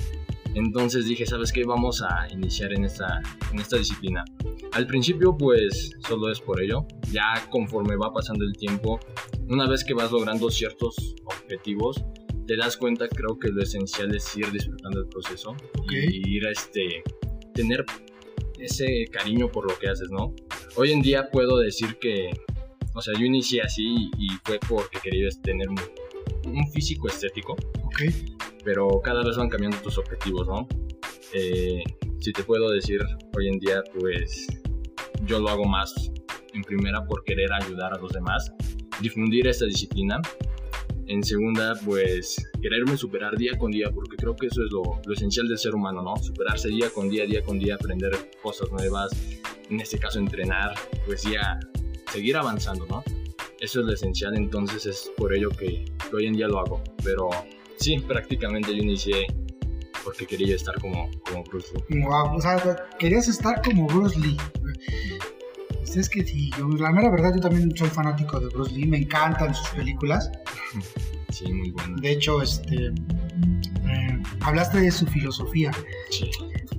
Entonces 0.58 1.06
dije, 1.06 1.24
¿sabes 1.24 1.52
qué? 1.52 1.64
Vamos 1.64 2.02
a 2.02 2.26
iniciar 2.32 2.72
en 2.72 2.84
esta, 2.84 3.20
en 3.52 3.60
esta 3.60 3.76
disciplina. 3.76 4.24
Al 4.72 4.86
principio 4.86 5.36
pues 5.36 5.92
solo 6.06 6.32
es 6.32 6.40
por 6.40 6.60
ello, 6.60 6.84
ya 7.12 7.46
conforme 7.50 7.96
va 7.96 8.12
pasando 8.12 8.44
el 8.44 8.52
tiempo, 8.54 8.98
una 9.48 9.68
vez 9.68 9.84
que 9.84 9.94
vas 9.94 10.10
logrando 10.10 10.50
ciertos 10.50 11.14
objetivos, 11.24 12.04
te 12.46 12.56
das 12.56 12.76
cuenta 12.76 13.06
creo 13.08 13.38
que 13.38 13.48
lo 13.48 13.62
esencial 13.62 14.14
es 14.14 14.36
ir 14.36 14.50
disfrutando 14.50 15.00
el 15.00 15.08
proceso 15.08 15.54
y 15.90 16.36
ir 16.36 16.46
a 16.46 16.50
este, 16.50 17.02
tener 17.54 17.84
ese 18.58 19.04
cariño 19.12 19.50
por 19.52 19.70
lo 19.70 19.78
que 19.78 19.88
haces, 19.88 20.10
¿no? 20.10 20.34
Hoy 20.74 20.90
en 20.90 21.02
día 21.02 21.30
puedo 21.30 21.58
decir 21.58 21.98
que, 22.00 22.30
o 22.94 23.00
sea, 23.00 23.14
yo 23.16 23.24
inicié 23.24 23.62
así 23.62 24.10
y 24.18 24.28
fue 24.44 24.58
porque 24.68 24.98
quería 25.00 25.28
tener 25.42 25.68
un, 25.68 25.78
físico 26.72 27.06
estético. 27.08 27.56
Pero 28.68 29.00
cada 29.02 29.24
vez 29.24 29.38
van 29.38 29.48
cambiando 29.48 29.78
tus 29.78 29.96
objetivos, 29.96 30.46
¿no? 30.46 30.68
Eh, 31.32 31.82
si 32.20 32.34
te 32.34 32.44
puedo 32.44 32.68
decir, 32.68 33.00
hoy 33.34 33.48
en 33.48 33.58
día, 33.58 33.82
pues 33.98 34.46
yo 35.24 35.40
lo 35.40 35.48
hago 35.48 35.64
más 35.64 36.12
en 36.52 36.62
primera 36.64 37.02
por 37.06 37.24
querer 37.24 37.50
ayudar 37.50 37.94
a 37.94 37.96
los 37.98 38.12
demás, 38.12 38.52
difundir 39.00 39.48
esta 39.48 39.64
disciplina. 39.64 40.20
En 41.06 41.22
segunda, 41.22 41.76
pues 41.82 42.46
quererme 42.60 42.98
superar 42.98 43.38
día 43.38 43.56
con 43.56 43.70
día, 43.70 43.90
porque 43.90 44.18
creo 44.18 44.36
que 44.36 44.48
eso 44.48 44.62
es 44.62 44.70
lo, 44.70 44.82
lo, 45.02 45.14
esencial 45.14 45.48
del 45.48 45.56
ser 45.56 45.74
humano, 45.74 46.02
¿no? 46.02 46.14
Superarse 46.18 46.68
día 46.68 46.90
con 46.90 47.08
día, 47.08 47.24
día 47.24 47.42
con 47.42 47.58
día, 47.58 47.76
aprender 47.76 48.12
cosas 48.42 48.70
nuevas, 48.70 49.10
en 49.70 49.80
este 49.80 49.98
caso 49.98 50.18
entrenar, 50.18 50.74
pues 51.06 51.22
ya 51.22 51.58
seguir 52.12 52.36
avanzando, 52.36 52.84
¿no? 52.84 53.02
Eso 53.60 53.80
es 53.80 53.86
lo 53.86 53.94
esencial, 53.94 54.36
entonces 54.36 54.84
es 54.84 55.10
por 55.16 55.34
ello 55.34 55.48
que, 55.48 55.86
que 56.10 56.16
hoy 56.16 56.26
en 56.26 56.34
día 56.34 56.48
lo 56.48 56.58
hago. 56.58 56.84
Pero 57.02 57.30
sí, 57.78 57.98
prácticamente 58.00 58.74
yo 58.74 58.82
inicié 58.82 59.26
porque 60.04 60.26
quería 60.26 60.54
estar 60.54 60.74
como, 60.80 61.10
como 61.28 61.44
Bruce 61.44 61.68
Lee. 61.88 62.00
Wow, 62.00 62.36
o 62.36 62.40
sea, 62.40 62.88
querías 62.98 63.28
estar 63.28 63.60
como 63.62 63.86
Bruce 63.86 64.18
Lee. 64.18 64.36
Pues 65.78 65.96
es 65.96 66.08
que 66.08 66.24
sí, 66.24 66.50
la 66.78 66.92
mera 66.92 67.10
verdad 67.10 67.32
yo 67.34 67.40
también 67.40 67.74
soy 67.76 67.88
fanático 67.88 68.40
de 68.40 68.48
Bruce 68.48 68.74
Lee, 68.74 68.86
me 68.86 68.98
encantan 68.98 69.54
sus 69.54 69.68
películas. 69.68 70.30
Sí, 71.30 71.52
muy 71.52 71.70
bueno. 71.70 71.96
De 72.00 72.12
hecho, 72.12 72.42
este, 72.42 72.86
eh, 72.86 74.22
hablaste 74.40 74.80
de 74.80 74.90
su 74.90 75.06
filosofía. 75.06 75.70
Sí. 76.10 76.30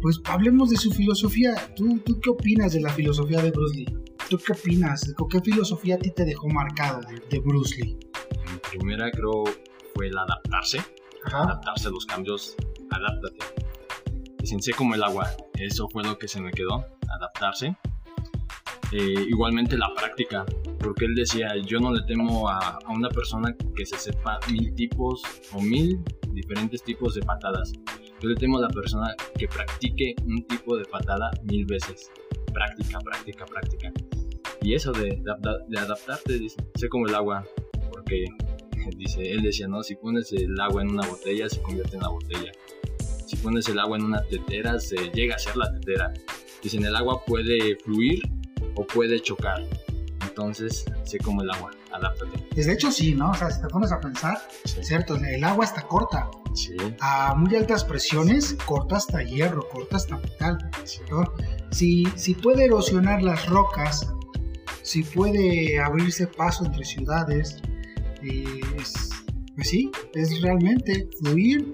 Pues 0.01 0.19
hablemos 0.25 0.69
de 0.69 0.77
su 0.77 0.91
filosofía. 0.91 1.55
¿Tú, 1.75 1.99
¿Tú 1.99 2.19
qué 2.19 2.29
opinas 2.29 2.73
de 2.73 2.81
la 2.81 2.89
filosofía 2.89 3.41
de 3.41 3.51
Bruce 3.51 3.77
Lee? 3.77 3.97
¿Tú 4.29 4.37
qué 4.37 4.53
opinas? 4.53 5.13
¿Qué 5.29 5.41
filosofía 5.41 5.95
a 5.95 5.97
ti 5.97 6.11
te 6.11 6.25
dejó 6.25 6.47
marcado 6.47 7.01
de, 7.01 7.21
de 7.29 7.39
Bruce 7.39 7.75
Lee? 7.75 7.97
En 8.51 8.59
primera 8.71 9.11
creo 9.11 9.43
fue 9.99 10.07
el 10.07 10.17
adaptarse, 10.17 10.79
adaptarse 11.25 11.89
a 11.89 11.91
los 11.91 12.05
cambios, 12.05 12.55
adáptate. 12.89 13.37
Esencié 14.41 14.73
como 14.73 14.95
el 14.95 15.03
agua, 15.03 15.29
eso 15.55 15.89
fue 15.89 16.03
lo 16.03 16.17
que 16.17 16.29
se 16.29 16.39
me 16.39 16.51
quedó, 16.51 16.85
adaptarse. 17.09 17.75
Eh, 18.93 19.25
igualmente 19.27 19.77
la 19.77 19.93
práctica, 19.93 20.45
porque 20.79 21.03
él 21.03 21.15
decía, 21.15 21.51
yo 21.65 21.81
no 21.81 21.93
le 21.93 22.01
temo 22.03 22.47
a, 22.47 22.77
a, 22.77 22.89
una 22.91 23.09
persona 23.09 23.53
que 23.75 23.85
se 23.85 23.97
sepa 23.97 24.39
mil 24.49 24.73
tipos 24.73 25.21
o 25.51 25.59
mil 25.59 26.01
diferentes 26.29 26.81
tipos 26.81 27.15
de 27.15 27.21
patadas. 27.21 27.73
Yo 28.21 28.29
le 28.29 28.35
temo 28.35 28.57
a 28.57 28.61
la 28.61 28.69
persona 28.69 29.13
que 29.37 29.49
practique 29.49 30.15
un 30.23 30.47
tipo 30.47 30.77
de 30.77 30.85
patada 30.85 31.29
mil 31.43 31.65
veces. 31.65 32.09
Práctica, 32.53 32.99
práctica, 32.99 33.45
práctica. 33.45 33.91
Y 34.61 34.75
eso 34.75 34.93
de, 34.93 35.21
de, 35.21 35.33
de 35.67 35.77
adaptarte, 35.77 36.39
dice, 36.39 36.55
sé 36.75 36.87
como 36.87 37.05
el 37.05 37.15
agua, 37.15 37.43
porque 37.91 38.27
dice, 38.97 39.31
él 39.31 39.41
decía, 39.41 39.67
no, 39.67 39.83
si 39.83 39.95
pones 39.95 40.31
el 40.33 40.59
agua 40.59 40.81
en 40.81 40.91
una 40.91 41.07
botella, 41.07 41.49
se 41.49 41.61
convierte 41.61 41.95
en 41.95 42.01
la 42.01 42.09
botella. 42.09 42.51
pones 43.43 43.67
el 43.67 43.79
agua 43.79 43.97
en 43.97 44.05
una 44.05 44.21
tetera, 44.23 44.79
se 44.79 44.95
llega 45.13 45.35
a 45.35 45.39
ser 45.39 45.55
la 45.55 45.71
tetera. 45.71 46.13
Dicen, 46.61 46.83
el 46.83 46.95
agua 46.95 47.23
puede 47.25 47.77
fluir 47.77 48.21
o 48.75 48.85
puede 48.85 49.21
chocar. 49.21 49.63
Entonces, 50.21 50.85
sé 51.03 51.17
cómo 51.17 51.41
el 51.41 51.49
agua, 51.49 51.71
adáptate. 51.91 52.45
Pues 52.53 52.65
de 52.65 52.73
hecho 52.73 52.91
sí, 52.91 53.13
¿no? 53.13 53.31
O 53.31 53.33
sea, 53.33 53.49
si 53.49 53.61
te 53.61 53.67
pones 53.67 53.91
a 53.91 53.99
pensar, 53.99 54.37
cierto, 54.63 55.15
el 55.15 55.43
agua 55.43 55.65
está 55.65 55.81
corta. 55.83 56.29
Sí. 56.53 56.75
A 56.99 57.35
muy 57.35 57.55
altas 57.55 57.83
presiones, 57.83 58.55
corta 58.65 58.97
hasta 58.97 59.23
hierro, 59.23 59.67
corta 59.69 59.97
hasta 59.97 60.17
metal. 60.17 60.57
¿no? 61.09 61.23
Si, 61.71 62.05
si 62.15 62.35
puede 62.35 62.65
erosionar 62.65 63.21
las 63.21 63.47
rocas, 63.47 64.13
si 64.81 65.03
puede 65.03 65.79
abrirse 65.79 66.27
paso 66.27 66.65
entre 66.65 66.83
ciudades, 66.85 67.61
eh, 68.23 68.61
es- 68.77 69.09
pues 69.55 69.69
sí, 69.69 69.91
es 70.13 70.41
realmente 70.41 71.07
fluir. 71.21 71.71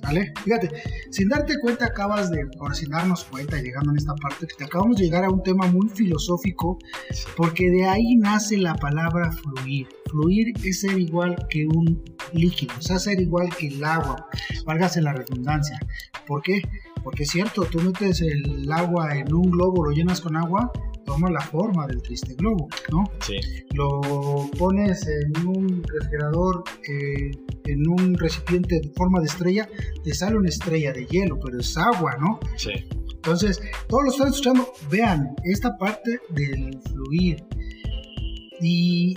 ¿Vale? 0.00 0.32
Fíjate, 0.44 0.70
sin 1.10 1.28
darte 1.28 1.58
cuenta 1.60 1.86
acabas 1.86 2.30
de, 2.30 2.46
por 2.56 2.74
sin 2.74 2.88
darnos 2.88 3.24
cuenta, 3.24 3.60
llegando 3.60 3.90
en 3.90 3.96
esta 3.98 4.14
parte, 4.14 4.46
que 4.46 4.54
te 4.56 4.64
acabamos 4.64 4.96
de 4.96 5.04
llegar 5.04 5.24
a 5.24 5.28
un 5.28 5.42
tema 5.42 5.66
muy 5.66 5.88
filosófico, 5.88 6.78
porque 7.36 7.68
de 7.68 7.84
ahí 7.84 8.14
nace 8.16 8.56
la 8.58 8.74
palabra 8.76 9.32
fluir. 9.32 9.88
Fluir 10.08 10.54
es 10.64 10.80
ser 10.80 10.96
igual 10.98 11.36
que 11.50 11.66
un 11.66 12.02
líquido, 12.32 12.72
o 12.78 12.80
sea, 12.80 12.98
ser 13.00 13.20
igual 13.20 13.48
que 13.56 13.66
el 13.68 13.84
agua, 13.84 14.28
válgase 14.64 15.02
la 15.02 15.12
redundancia. 15.12 15.78
¿Por 16.26 16.42
qué? 16.42 16.62
Porque 17.02 17.24
es 17.24 17.30
cierto, 17.30 17.64
tú 17.64 17.80
metes 17.80 18.20
el 18.22 18.70
agua 18.70 19.16
en 19.16 19.34
un 19.34 19.50
globo, 19.50 19.84
lo 19.84 19.90
llenas 19.90 20.20
con 20.20 20.36
agua, 20.36 20.70
toma 21.08 21.30
la 21.30 21.40
forma 21.40 21.86
del 21.86 22.02
triste 22.02 22.34
globo, 22.34 22.68
¿no? 22.92 23.04
Sí, 23.26 23.36
Lo 23.72 24.00
pones 24.58 25.06
en 25.08 25.46
un 25.46 25.82
refrigerador, 25.82 26.62
eh, 26.86 27.30
en 27.64 27.88
un 27.88 28.14
recipiente 28.18 28.80
de 28.80 28.90
forma 28.90 29.18
de 29.20 29.26
estrella, 29.26 29.68
te 30.04 30.12
sale 30.12 30.36
una 30.36 30.50
estrella 30.50 30.92
de 30.92 31.06
hielo, 31.06 31.40
pero 31.42 31.58
es 31.58 31.76
agua, 31.78 32.16
¿no? 32.20 32.38
sí, 32.56 32.72
Entonces, 33.14 33.58
todos 33.88 34.04
los 34.04 34.14
que 34.14 34.16
están 34.18 34.28
escuchando, 34.28 34.72
vean 34.90 35.34
esta 35.44 35.76
parte 35.78 36.20
del 36.28 36.78
fluir. 36.90 37.42
Y, 38.60 39.16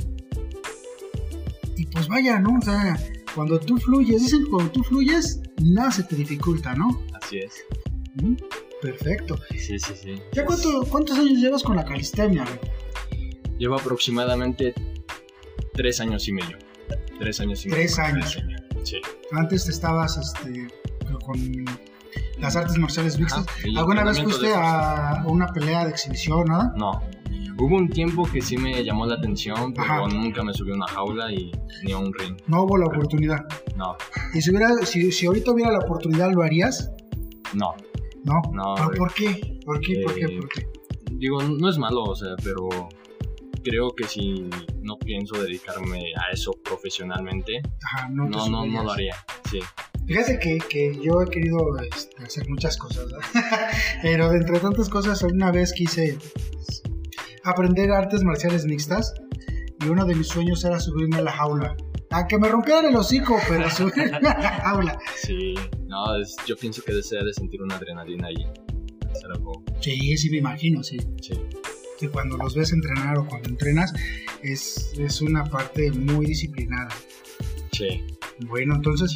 y 1.76 1.86
pues 1.88 2.08
vaya, 2.08 2.40
¿no? 2.40 2.58
O 2.58 2.62
sea, 2.62 2.98
cuando 3.36 3.60
tú 3.60 3.78
fluyes, 3.78 4.22
dicen 4.22 4.46
que 4.46 4.50
cuando 4.50 4.72
tú 4.72 4.84
fluyes, 4.84 5.42
nada 5.62 5.92
se 5.92 6.04
te 6.04 6.16
dificulta, 6.16 6.74
¿no? 6.74 6.88
así 7.22 7.40
es. 7.40 7.54
Mm, 8.16 8.36
Perfecto. 8.82 9.38
Sí, 9.52 9.78
sí, 9.80 9.94
sí. 9.96 10.16
¿Ya 10.34 10.46
cuánto- 10.46 10.84
cuántos 10.90 11.18
años 11.18 11.40
llevas 11.40 11.64
con 11.64 11.76
la 11.76 11.86
calistemia? 11.86 12.44
amigo? 12.44 12.60
Llevo 13.58 13.76
aproximadamente 13.76 14.74
tres 15.74 16.00
años 16.02 16.28
y 16.28 16.34
medio. 16.34 16.58
Tres 17.20 17.40
años 17.40 17.64
y 17.66 17.70
medio. 17.70 17.82
Tres 17.84 18.00
años. 18.00 18.38
Sí. 18.84 18.98
Antes 19.32 19.66
te 19.66 19.72
estabas 19.72 20.18
este, 20.18 20.68
con 21.24 21.66
las 22.40 22.56
artes 22.56 22.78
marciales 22.78 23.20
mixtas. 23.20 23.46
Ajá, 23.48 23.60
¿Alguna 23.78 24.04
vez 24.04 24.20
fuiste 24.22 24.52
a 24.56 25.24
una 25.28 25.48
pelea 25.54 25.86
de 25.86 25.92
exhibición, 25.92 26.46
nada? 26.48 26.74
No. 26.76 27.00
Hubo 27.60 27.76
un 27.78 27.90
tiempo 27.90 28.24
que 28.24 28.42
sí 28.42 28.58
me 28.58 28.84
llamó 28.84 29.06
la 29.06 29.16
atención, 29.16 29.72
pero 29.74 29.86
Ajá. 29.86 30.08
nunca 30.08 30.42
me 30.44 30.52
subí 30.54 30.72
a 30.72 30.76
una 30.76 30.88
jaula 30.88 31.32
y 31.32 31.52
ni 31.84 31.92
a 31.92 32.00
un 32.00 32.12
ring. 32.12 32.36
No 32.48 32.64
hubo 32.64 32.78
la 32.80 32.88
oportunidad. 32.88 33.46
No, 33.76 33.96
Y 34.34 34.42
si, 34.42 34.50
hubiera, 34.50 34.70
si, 34.84 35.12
si 35.12 35.28
ahorita 35.28 35.52
hubiera 35.52 35.72
la 35.72 35.80
oportunidad, 35.80 36.32
¿lo 36.32 36.42
harías? 36.42 36.90
no. 37.54 37.76
No. 38.24 38.42
No, 38.54 38.76
¿Pero 38.76 38.98
por 38.98 39.14
qué? 39.14 39.60
¿Por 39.66 39.80
qué? 39.80 40.02
¿Por 40.04 40.16
qué? 40.16 40.26
Eh, 40.26 40.40
¿Por 40.40 40.50
qué? 40.50 40.68
Digo, 41.12 41.42
no 41.44 41.70
es 41.70 41.78
malo, 41.78 42.04
o 42.04 42.16
sea, 42.16 42.36
pero 42.44 42.68
creo 43.64 43.92
que 43.92 44.06
si 44.06 44.50
no 44.82 44.98
pienso 44.98 45.42
dedicarme 45.42 46.14
a 46.18 46.32
eso 46.32 46.52
profesionalmente, 46.64 47.62
Ajá, 47.84 48.10
no, 48.10 48.28
no, 48.28 48.48
no, 48.50 48.66
no 48.66 48.84
lo 48.84 48.92
haría. 48.92 49.16
Sí, 49.50 49.60
Fíjate 50.08 50.40
que, 50.40 50.58
que 50.58 51.00
yo 51.02 51.22
he 51.22 51.30
querido 51.30 51.58
este, 51.80 52.24
hacer 52.24 52.50
muchas 52.50 52.76
cosas, 52.78 53.06
pero 54.02 54.30
de 54.30 54.38
entre 54.40 54.60
tantas 54.60 54.90
cosas, 54.90 55.22
una 55.24 55.52
vez 55.52 55.74
quise 55.74 56.18
aprender 57.44 57.92
artes 57.92 58.24
marciales 58.24 58.66
mixtas 58.66 59.14
y 59.80 59.88
uno 59.88 60.06
de 60.06 60.16
mis 60.16 60.28
sueños 60.28 60.64
era 60.66 60.80
subirme 60.80 61.18
a 61.18 61.22
la 61.22 61.32
jaula. 61.32 61.76
A 62.10 62.28
que 62.28 62.38
me 62.38 62.50
rompieran 62.50 62.86
el 62.86 62.96
hocico, 62.96 63.40
pero 63.48 63.70
subirme 63.76 64.18
a 64.18 64.20
la 64.20 64.34
jaula. 64.34 65.00
sí. 65.16 65.56
No, 65.92 66.16
es- 66.16 66.36
yo 66.48 66.56
pienso 66.56 66.82
que 66.82 66.94
desea 66.94 67.22
de 67.24 67.34
sentir 67.34 67.62
una 67.62 67.76
adrenalina 67.76 68.30
algo. 69.36 69.64
Sí, 69.82 70.18
sí 70.18 70.30
me 70.30 70.38
imagino, 70.38 70.82
sí. 70.84 70.98
Sí, 71.22 71.34
Que 72.00 72.10
cuando 72.10 72.38
los 72.38 72.56
ves 72.56 72.72
entrenar 72.74 73.18
o 73.20 73.28
cuando 73.28 73.50
entrenas 73.50 73.94
es, 74.42 74.92
es 74.98 75.22
una 75.22 75.44
parte 75.44 75.92
muy 75.92 76.26
disciplinada. 76.26 76.90
sí, 77.74 78.04
Bueno, 78.48 78.76
entonces 78.76 79.16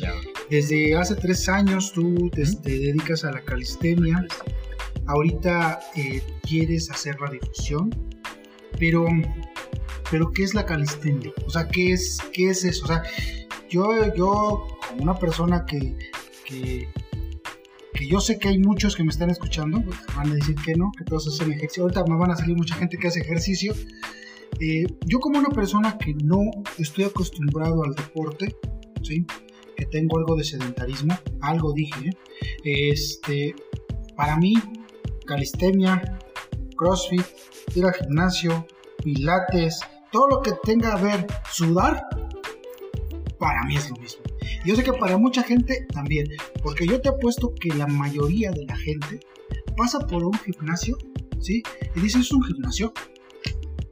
desde 0.50 0.96
hace 0.96 1.16
tres 1.16 1.48
años 1.50 1.92
tú 1.94 2.30
te, 2.32 2.44
te 2.58 2.78
dedicas 2.78 3.24
a 3.24 3.32
la 3.32 3.42
calistenia. 3.42 4.26
Ahorita 5.08 5.80
eh, 5.96 6.22
quieres 6.44 6.92
hacer 6.92 7.16
la 7.22 7.30
difusión, 7.32 7.90
pero, 8.80 9.06
pero 10.12 10.32
¿qué 10.32 10.44
es 10.44 10.54
la 10.54 10.66
calistenia? 10.66 11.32
O 11.46 11.50
sea, 11.50 11.68
¿qué 11.68 11.94
es, 11.94 12.20
qué 12.34 12.50
es 12.50 12.64
eso? 12.66 12.84
O 12.86 12.88
sea, 12.88 13.02
yo, 13.70 14.14
yo 14.16 14.68
como 14.90 15.02
una 15.04 15.16
persona 15.18 15.66
que, 15.66 15.96
que, 16.46 16.88
yo 18.08 18.20
sé 18.20 18.38
que 18.38 18.50
hay 18.50 18.60
muchos 18.60 18.96
que 18.96 19.04
me 19.04 19.10
están 19.10 19.30
escuchando, 19.30 19.82
pues, 19.82 19.98
van 20.16 20.32
a 20.32 20.36
decir 20.36 20.56
que 20.64 20.76
no, 20.76 20.92
que 20.98 21.04
todos 21.04 21.28
hacen 21.28 21.52
ejercicio. 21.52 21.84
Ahorita 21.84 22.04
me 22.08 22.18
van 22.18 22.32
a 22.32 22.36
salir 22.36 22.56
mucha 22.56 22.76
gente 22.76 22.98
que 22.98 23.08
hace 23.08 23.22
ejercicio. 23.22 23.74
Eh, 24.60 24.86
yo 25.06 25.20
como 25.20 25.40
una 25.40 25.50
persona 25.50 25.98
que 25.98 26.14
no 26.14 26.40
estoy 26.78 27.06
acostumbrado 27.06 27.84
al 27.84 27.94
deporte, 27.94 28.56
¿sí? 29.02 29.26
que 29.76 29.86
tengo 29.86 30.18
algo 30.18 30.36
de 30.36 30.44
sedentarismo, 30.44 31.18
algo 31.42 31.74
dije, 31.74 32.12
este, 32.64 33.56
para 34.16 34.38
mí, 34.38 34.54
calistenia, 35.26 36.20
crossfit, 36.78 37.26
ir 37.76 37.86
al 37.86 37.94
gimnasio, 37.94 38.66
pilates, 39.04 39.80
todo 40.12 40.28
lo 40.30 40.42
que 40.42 40.54
tenga 40.64 40.94
a 40.94 41.02
ver 41.02 41.28
sudar, 41.52 42.02
para 43.38 43.64
mí 43.64 43.76
es 43.76 43.90
lo 43.90 43.98
mismo. 43.98 44.24
Yo 44.66 44.76
sé 44.76 44.84
que 44.84 44.94
para 44.94 45.18
mucha 45.18 45.44
gente 45.44 45.86
también, 45.94 46.28
porque 46.64 46.88
yo 46.88 47.00
te 47.00 47.10
apuesto 47.10 47.54
que 47.54 47.70
la 47.70 47.86
mayoría 47.86 48.52
de 48.52 48.66
la 48.66 48.76
gente 48.76 49.20
pasa 49.78 50.00
por 50.00 50.24
un 50.24 50.34
gimnasio, 50.34 50.98
¿sí? 51.40 51.62
Y 51.96 52.00
dice, 52.00 52.20
es 52.20 52.32
un 52.32 52.44
gimnasio. 52.44 52.92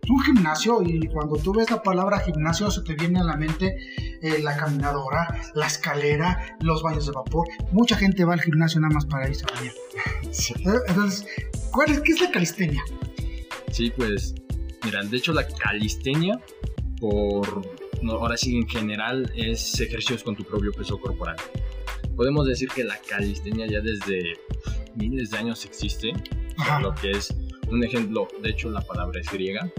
Un 0.10 0.22
gimnasio 0.22 0.82
y 0.82 1.08
cuando 1.08 1.38
tú 1.38 1.54
ves 1.54 1.72
la 1.72 1.82
palabra 1.82 2.20
gimnasio 2.20 2.70
se 2.70 2.82
te 2.82 2.96
viene 2.96 3.22
a 3.22 3.24
la 3.24 3.38
mente 3.38 3.78
eh, 4.22 4.40
la 4.42 4.58
caminadora, 4.58 5.28
la 5.54 5.68
escalera, 5.68 6.58
los 6.60 6.82
baños 6.82 7.06
de 7.06 7.12
vapor. 7.14 7.48
Mucha 7.72 7.96
gente 7.96 8.26
va 8.26 8.34
al 8.34 8.42
gimnasio 8.42 8.82
nada 8.82 8.94
más 8.94 9.06
para 9.06 9.30
irse 9.30 9.46
a 9.50 9.56
bañar. 9.56 9.74
Sí. 10.32 10.54
Entonces, 10.88 11.26
¿cuál 11.72 11.92
es, 11.92 12.00
¿qué 12.02 12.14
es 12.14 12.22
la 12.22 12.32
calistenia? 12.32 12.84
Sí, 13.72 13.92
pues, 13.96 14.34
mira, 14.84 15.04
de 15.04 15.18
hecho 15.18 15.34
la 15.34 15.48
calistenia, 15.48 16.40
por, 17.00 17.62
no, 18.04 18.14
ahora 18.14 18.38
sí 18.38 18.56
en 18.56 18.68
general, 18.68 19.32
es 19.36 19.80
ejercicios 19.80 20.24
con 20.24 20.36
tu 20.36 20.44
propio 20.44 20.72
peso 20.72 21.00
corporal. 21.00 21.38
Podemos 22.16 22.46
decir 22.46 22.70
que 22.70 22.84
la 22.84 22.98
calistenia 22.98 23.66
ya 23.66 23.82
desde 23.82 24.38
miles 24.96 25.32
de 25.32 25.38
años 25.38 25.66
existe, 25.66 26.14
lo 26.82 26.94
que 26.96 27.12
es 27.12 27.34
un 27.70 27.84
ejemplo, 27.84 28.28
de 28.42 28.50
hecho 28.52 28.70
la 28.70 28.82
palabra 28.82 29.20
es 29.20 29.32
griega, 29.32 29.72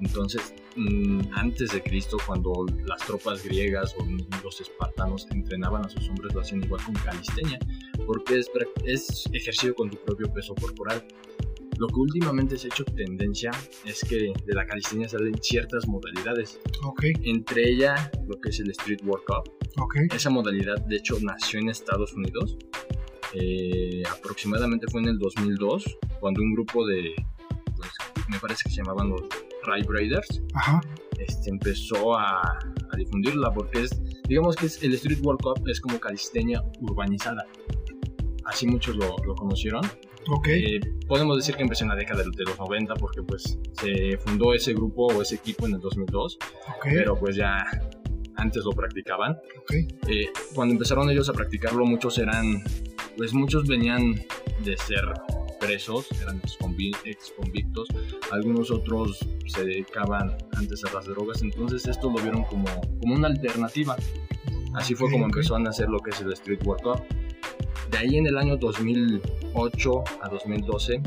entonces 0.00 0.54
mm, 0.76 1.20
antes 1.34 1.70
de 1.72 1.82
Cristo 1.82 2.16
cuando 2.26 2.66
las 2.86 3.04
tropas 3.06 3.44
griegas 3.44 3.94
o 3.98 4.06
los 4.42 4.60
espartanos 4.60 5.28
entrenaban 5.30 5.84
a 5.84 5.88
sus 5.88 6.08
hombres 6.08 6.34
lo 6.34 6.40
hacían 6.40 6.64
igual 6.64 6.82
con 6.84 6.94
calistenia, 6.94 7.58
porque 8.06 8.38
es, 8.38 8.50
es 8.84 9.24
ejercicio 9.32 9.74
con 9.74 9.90
tu 9.90 9.96
propio 9.98 10.32
peso 10.32 10.54
corporal. 10.54 11.04
Lo 11.78 11.86
que 11.88 11.94
últimamente 11.96 12.56
se 12.58 12.66
ha 12.66 12.70
hecho 12.70 12.84
tendencia 12.84 13.50
es 13.84 14.04
que 14.04 14.32
de 14.44 14.54
la 14.54 14.66
calistenia 14.66 15.08
salen 15.08 15.34
ciertas 15.42 15.86
modalidades, 15.88 16.60
Ok, 16.84 17.02
entre 17.24 17.68
ellas 17.70 18.10
lo 18.28 18.38
que 18.40 18.50
es 18.50 18.60
el 18.60 18.70
street 18.70 19.00
workout. 19.04 19.48
ok. 19.78 19.96
Esa 20.14 20.30
modalidad 20.30 20.76
de 20.86 20.96
hecho 20.96 21.16
nació 21.22 21.60
en 21.60 21.70
Estados 21.70 22.12
Unidos. 22.14 22.56
Eh, 23.34 24.02
aproximadamente 24.10 24.86
fue 24.90 25.00
en 25.00 25.08
el 25.08 25.18
2002 25.18 25.98
cuando 26.20 26.42
un 26.42 26.52
grupo 26.52 26.86
de, 26.86 27.14
pues, 27.76 27.90
me 28.28 28.38
parece 28.38 28.64
que 28.64 28.70
se 28.70 28.76
llamaban 28.76 29.08
los 29.08 29.22
Ray 29.64 29.82
Raiders, 29.88 30.42
Ajá. 30.54 30.80
este, 31.18 31.48
empezó 31.50 32.18
a, 32.18 32.40
a 32.42 32.96
difundirla 32.96 33.50
porque 33.54 33.82
es, 33.84 33.90
digamos 34.28 34.56
que 34.56 34.66
es, 34.66 34.82
el 34.82 34.92
street 34.94 35.20
workout 35.22 35.66
es 35.68 35.80
como 35.80 35.98
calistenia 35.98 36.62
urbanizada. 36.80 37.46
Así 38.44 38.66
muchos 38.66 38.96
lo, 38.96 39.16
lo 39.24 39.34
conocieron. 39.34 39.82
Ok. 40.28 40.48
Eh, 40.48 40.80
podemos 41.06 41.36
decir 41.36 41.54
que 41.56 41.62
empezó 41.62 41.84
en 41.84 41.90
la 41.90 41.96
década 41.96 42.22
de, 42.22 42.44
los 42.44 42.58
90 42.58 42.94
porque 42.94 43.22
pues 43.22 43.58
se 43.80 44.16
fundó 44.18 44.54
ese 44.54 44.72
grupo 44.72 45.06
o 45.06 45.22
ese 45.22 45.36
equipo 45.36 45.66
en 45.66 45.74
el 45.74 45.80
2002, 45.80 46.38
ok. 46.76 46.84
pero 46.84 47.18
pues 47.18 47.36
ya 47.36 47.64
antes 48.36 48.64
lo 48.64 48.72
practicaban. 48.72 49.32
ok. 49.60 49.72
Eh, 50.08 50.30
cuando 50.54 50.72
empezaron 50.72 51.10
ellos 51.10 51.28
a 51.28 51.32
practicarlo, 51.32 51.84
muchos 51.84 52.18
eran, 52.18 52.62
pues 53.16 53.32
muchos 53.34 53.66
venían 53.66 54.14
de 54.64 54.76
ser 54.76 55.04
presos, 55.60 56.08
eran 56.20 56.40
exconvi- 56.42 56.96
exconvictos, 57.04 57.88
algunos 58.32 58.70
otros 58.70 59.18
se 59.46 59.64
dedicaban 59.64 60.36
antes 60.56 60.84
a 60.84 60.92
las 60.92 61.06
drogas, 61.06 61.40
entonces 61.42 61.86
esto 61.86 62.10
lo 62.10 62.20
vieron 62.20 62.44
como, 62.44 62.66
como 63.00 63.14
una 63.14 63.28
alternativa. 63.28 63.96
Así 64.74 64.94
fue 64.94 65.10
como 65.10 65.26
empezó 65.26 65.54
a 65.54 65.58
nacer 65.58 65.88
lo 65.88 65.98
que 66.00 66.10
es 66.10 66.20
el 66.20 66.32
street 66.32 66.64
workout. 66.64 67.02
De 67.90 67.98
ahí 67.98 68.16
en 68.16 68.26
el 68.26 68.38
año 68.38 68.56
2008 68.56 70.04
a 70.22 70.28
2012 70.28 71.02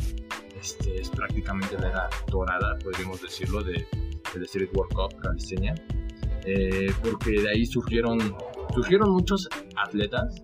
este, 0.59 1.01
es 1.01 1.09
prácticamente 1.09 1.77
la 1.79 1.89
era 1.89 2.09
dorada, 2.27 2.77
podríamos 2.83 3.21
decirlo, 3.21 3.63
de, 3.63 3.85
del 4.33 4.43
Street 4.43 4.69
World 4.73 4.93
Cup 4.93 5.21
calistenia. 5.21 5.75
Eh, 6.45 6.91
porque 7.03 7.41
de 7.41 7.49
ahí 7.49 7.65
surgieron, 7.65 8.19
surgieron 8.73 9.11
muchos 9.11 9.49
atletas, 9.77 10.43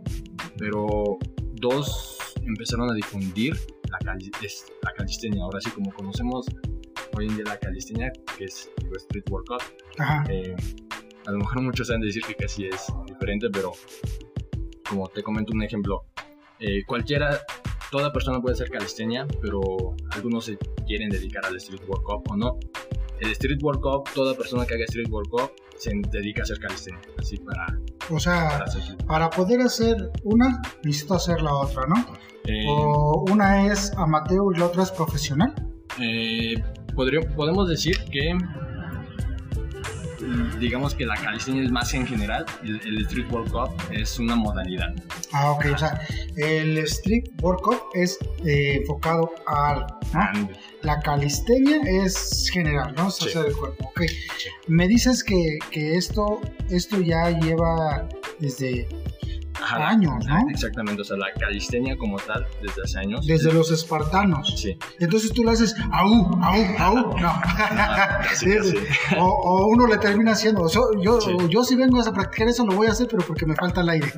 pero 0.58 1.18
dos 1.54 2.18
empezaron 2.44 2.90
a 2.90 2.94
difundir 2.94 3.56
la, 3.90 4.00
la 4.04 4.94
calistenia. 4.96 5.44
Ahora 5.44 5.62
sí, 5.62 5.70
como 5.72 5.94
conocemos 5.94 6.46
hoy 7.18 7.28
en 7.28 7.36
día 7.36 7.46
la 7.46 7.60
calistenia, 7.60 8.12
que 8.38 8.46
es 8.46 8.70
el 8.84 8.96
Street 8.96 9.26
World 9.30 9.48
Cup, 9.48 9.62
eh, 10.30 10.56
a 11.26 11.32
lo 11.32 11.38
mejor 11.38 11.62
muchos 11.62 11.88
saben 11.88 12.02
decir 12.02 12.24
que 12.24 12.36
casi 12.36 12.66
es 12.66 12.88
diferente, 13.08 13.50
pero 13.52 13.74
como 14.90 15.08
te 15.08 15.24
comento 15.24 15.54
un 15.54 15.64
ejemplo, 15.64 16.06
eh, 16.62 16.84
cualquiera, 16.86 17.42
toda 17.90 18.14
persona 18.14 18.40
puede 18.40 18.56
ser 18.56 18.70
calistenia, 18.70 19.28
pero 19.42 19.62
algunos 20.12 20.46
se 20.46 20.58
quieren 20.86 21.10
dedicar 21.10 21.46
al 21.46 21.56
Street 21.58 21.82
World 21.88 22.04
Cup 22.04 22.24
o 22.30 22.38
no. 22.38 22.60
El 23.20 23.32
Street 23.32 23.60
World 23.62 23.82
Cup, 23.82 24.10
toda 24.14 24.36
persona 24.36 24.66
que 24.66 24.76
haga 24.76 24.86
Street 24.86 25.10
World 25.10 25.30
Cup 25.30 25.52
se 25.78 25.92
dedica 26.12 26.44
a 26.44 26.46
ser 26.46 26.60
calistenia, 26.60 27.02
así 27.18 27.38
para... 27.38 27.80
O 28.10 28.20
sea, 28.20 28.66
para, 29.08 29.30
poder 29.30 29.62
hacer 29.62 30.12
una, 30.24 30.62
necesito 30.84 31.16
hacer 31.16 31.42
la 31.42 31.54
otra, 31.56 31.88
¿no? 31.88 31.96
Eh, 32.46 32.66
o 32.68 33.26
una 33.32 33.68
es 33.68 33.92
amateur 33.98 34.56
y 34.56 34.60
la 34.60 34.66
otra 34.68 34.84
es 34.84 34.92
profesional. 34.92 35.54
Eh, 36.00 36.62
podemos 36.96 37.70
decir 37.70 37.98
que 38.12 38.36
digamos 40.60 40.96
que 40.96 41.06
la 41.06 41.16
calistenia 41.16 41.64
es 41.64 41.72
más 41.72 41.94
en 41.94 42.06
general, 42.06 42.46
el, 42.64 43.02
Street 43.06 43.32
World 43.32 43.52
Cup 43.52 43.70
es 43.92 44.20
una 44.20 44.36
modalidad. 44.36 44.94
Ah, 45.32 45.52
ok, 45.52 45.66
o 45.74 45.78
sea, 45.78 46.00
el 46.36 46.78
Street 46.80 47.26
World 47.42 47.62
Cup 47.62 47.82
es 47.94 48.18
eh, 48.46 48.78
enfocado 48.82 49.32
al... 49.48 49.86
La 50.82 51.00
calistenia 51.00 51.80
es 51.86 52.50
general, 52.52 52.94
¿no? 52.98 53.10
Es 53.10 53.22
hacer 53.22 53.46
el 53.46 53.56
cuerpo, 53.56 53.86
ok. 53.86 54.02
Me 54.68 54.88
dices 54.88 55.24
que, 55.24 55.60
que 55.70 55.96
esto, 55.96 56.42
esto 56.70 57.00
ya 57.00 57.30
lleva 57.30 58.10
desde 58.40 58.88
años, 59.62 60.26
¿no? 60.26 60.50
Exactamente, 60.50 61.02
o 61.02 61.06
sea, 61.06 61.18
la 61.18 61.32
calistenia 61.34 61.98
como 61.98 62.18
tal, 62.18 62.46
desde 62.62 62.82
hace 62.84 63.00
años. 63.00 63.26
Desde 63.26 63.54
los 63.54 63.72
espartanos. 63.72 64.54
Sí. 64.58 64.78
Entonces 65.00 65.32
tú 65.32 65.44
le 65.44 65.52
haces 65.52 65.76
au, 65.92 66.32
au, 66.42 66.66
au, 66.80 67.20
no. 67.20 67.34
O, 69.20 69.68
uno 69.68 69.88
le 69.88 69.98
termina 69.98 70.32
haciendo. 70.32 70.68
yo, 70.70 71.48
yo 71.48 71.64
si 71.64 71.76
vengo 71.76 72.02
a 72.02 72.14
practicar 72.14 72.48
eso 72.48 72.66
lo 72.66 72.76
voy 72.76 72.88
a 72.88 72.92
hacer, 72.92 73.08
pero 73.10 73.24
porque 73.26 73.46
me 73.46 73.56
falta 73.56 73.82
el 73.82 73.90
aire. 73.90 74.12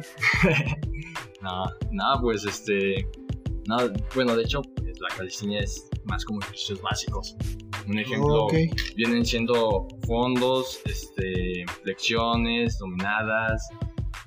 no, 1.42 1.66
no, 1.92 2.22
pues 2.22 2.46
este. 2.46 3.08
No, 3.68 3.78
bueno, 4.14 4.36
de 4.36 4.44
hecho, 4.44 4.62
pues, 4.62 5.00
la 5.00 5.16
calistenia 5.16 5.62
es 5.62 5.88
más 6.06 6.26
como 6.26 6.42
ejercicios 6.42 6.82
básicos. 6.82 7.36
Un 7.88 8.00
ejemplo 8.00 8.48
vienen 8.96 9.26
siendo 9.26 9.88
fondos, 10.06 10.80
este, 10.86 11.66
flexiones, 11.84 12.78
dominadas, 12.78 13.68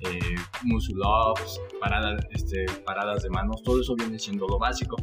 eh, 0.01 0.35
muscle 0.63 0.95
ups, 0.95 1.59
paradas, 1.79 2.25
este, 2.31 2.65
paradas 2.85 3.23
de 3.23 3.29
manos, 3.29 3.63
todo 3.63 3.81
eso 3.81 3.95
viene 3.95 4.19
siendo 4.19 4.47
lo 4.47 4.59
básico. 4.59 4.95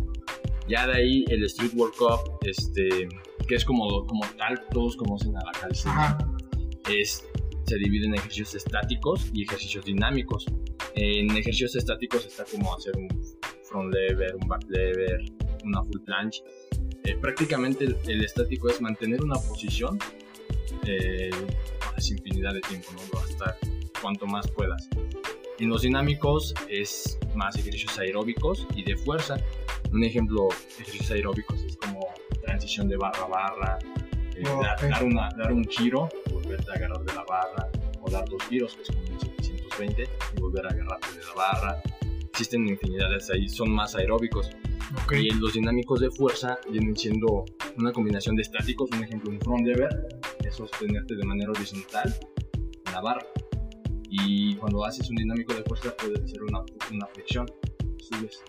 Ya 0.68 0.86
de 0.86 0.94
ahí 0.94 1.24
el 1.28 1.44
Street 1.44 1.72
World 1.74 1.94
Cup, 1.96 2.38
este, 2.42 3.08
que 3.46 3.54
es 3.54 3.64
como, 3.64 4.06
como 4.06 4.24
tal, 4.38 4.60
todos 4.70 4.96
conocen 4.96 5.36
a 5.36 5.40
la 5.44 5.52
calistenia, 5.52 6.18
es, 6.88 7.28
se 7.66 7.76
divide 7.76 8.06
en 8.06 8.14
ejercicios 8.14 8.54
estáticos 8.54 9.30
y 9.34 9.42
ejercicios 9.42 9.84
dinámicos. 9.84 10.46
En 10.94 11.30
ejercicios 11.30 11.74
estáticos 11.76 12.24
está 12.24 12.44
como 12.44 12.74
hacer 12.74 12.96
un 12.96 13.08
front 13.64 13.92
lever, 13.92 14.36
un 14.36 14.48
back 14.48 14.64
lever, 14.68 15.24
una 15.64 15.82
full 15.82 16.00
planche. 16.04 16.42
Eh, 17.04 17.16
prácticamente 17.20 17.84
el, 17.84 18.24
estático 18.24 18.70
es 18.70 18.80
mantener 18.80 19.22
una 19.22 19.34
posición 19.34 19.98
eh, 20.86 21.30
infinidad 22.10 22.54
de 22.54 22.60
tiempo, 22.60 22.88
¿no? 22.92 23.18
Hasta 23.20 23.56
cuanto 24.04 24.26
más 24.26 24.50
puedas. 24.50 24.90
En 25.58 25.70
los 25.70 25.80
dinámicos 25.80 26.54
es 26.68 27.18
más 27.34 27.56
ejercicios 27.56 27.98
aeróbicos 27.98 28.66
y 28.76 28.84
de 28.84 28.98
fuerza. 28.98 29.36
Un 29.90 30.04
ejemplo 30.04 30.48
de 30.50 30.82
ejercicios 30.82 31.10
aeróbicos 31.12 31.62
es 31.62 31.74
como 31.78 32.00
transición 32.42 32.86
de 32.86 32.98
barra 32.98 33.24
a 33.24 33.28
barra, 33.28 33.78
eh, 34.36 34.42
dar, 34.42 35.04
una, 35.04 35.30
dar, 35.38 35.54
un 35.54 35.64
giro, 35.64 36.10
volverte 36.30 36.70
a 36.70 36.74
agarrar 36.74 37.02
de 37.02 37.14
la 37.14 37.24
barra, 37.24 37.70
o 38.02 38.10
dar 38.10 38.28
dos 38.28 38.42
giros, 38.42 38.74
que 38.76 38.82
es 38.82 38.88
como 38.90 39.00
un 39.04 39.20
720, 39.20 40.08
y 40.36 40.40
volver 40.40 40.66
a 40.66 40.68
agarrarte 40.68 41.08
de 41.12 41.24
la 41.24 41.34
barra. 41.34 41.82
Existen 42.28 42.68
infinidades 42.68 43.30
ahí, 43.30 43.48
son 43.48 43.70
más 43.70 43.94
aeróbicos. 43.94 44.50
Y 45.12 45.30
los 45.30 45.54
dinámicos 45.54 46.00
de 46.00 46.10
fuerza 46.10 46.58
vienen 46.70 46.94
siendo 46.94 47.46
una 47.78 47.90
combinación 47.90 48.36
de 48.36 48.42
estáticos, 48.42 48.90
un 48.92 49.02
ejemplo, 49.02 49.30
un 49.30 49.40
front 49.40 49.66
lever, 49.66 50.08
es 50.44 50.56
sostenerte 50.56 51.16
de 51.16 51.24
manera 51.24 51.52
horizontal 51.52 52.14
en 52.86 52.92
la 52.92 53.00
barra 53.00 53.24
y 54.16 54.54
cuando 54.56 54.84
haces 54.84 55.10
un 55.10 55.16
dinámico 55.16 55.54
de 55.54 55.62
fuerza 55.64 55.92
puedes 55.96 56.22
hacer 56.22 56.40
una, 56.44 56.60
una 56.92 57.06
flexión, 57.08 57.46
subes. 57.98 58.44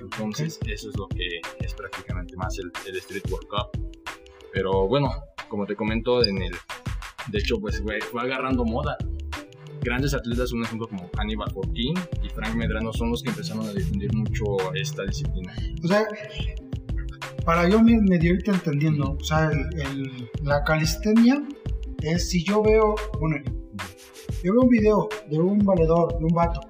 Entonces 0.00 0.58
eso 0.66 0.90
es 0.90 0.96
lo 0.96 1.06
que 1.08 1.40
es 1.60 1.72
prácticamente 1.74 2.36
más 2.36 2.58
el, 2.58 2.72
el 2.88 2.96
Street 2.96 3.22
Workout. 3.30 3.68
Pero 4.52 4.88
bueno, 4.88 5.12
como 5.48 5.66
te 5.66 5.76
comento, 5.76 6.24
en 6.24 6.42
el, 6.42 6.52
de 7.28 7.38
hecho 7.38 7.60
pues 7.60 7.80
fue, 7.80 8.00
agarrando 8.20 8.64
moda. 8.64 8.96
Grandes 9.82 10.14
atletas, 10.14 10.52
un 10.52 10.64
ejemplo 10.64 10.88
como 10.88 11.10
Hannibal 11.16 11.50
Fortin 11.52 11.94
y 12.22 12.28
Frank 12.28 12.54
Medrano 12.54 12.92
son 12.92 13.10
los 13.10 13.22
que 13.22 13.30
empezaron 13.30 13.66
a 13.66 13.72
difundir 13.72 14.12
mucho 14.14 14.44
esta 14.74 15.04
disciplina. 15.04 15.52
O 15.84 15.88
sea, 15.88 16.06
para 17.44 17.68
yo 17.68 17.80
me, 17.82 18.18
dio 18.18 18.32
ahorita 18.32 18.52
entendiendo, 18.52 19.16
o 19.20 19.24
sea, 19.24 19.50
el, 19.50 20.30
la 20.42 20.62
calistenia 20.64 21.42
es 22.00 22.30
si 22.30 22.44
yo 22.44 22.62
veo, 22.62 22.94
bueno, 23.18 23.61
yo 24.42 24.52
veo 24.52 24.62
un 24.62 24.68
video 24.68 25.08
de 25.30 25.38
un 25.38 25.58
valedor, 25.58 26.18
de 26.18 26.24
un 26.24 26.34
vato, 26.34 26.60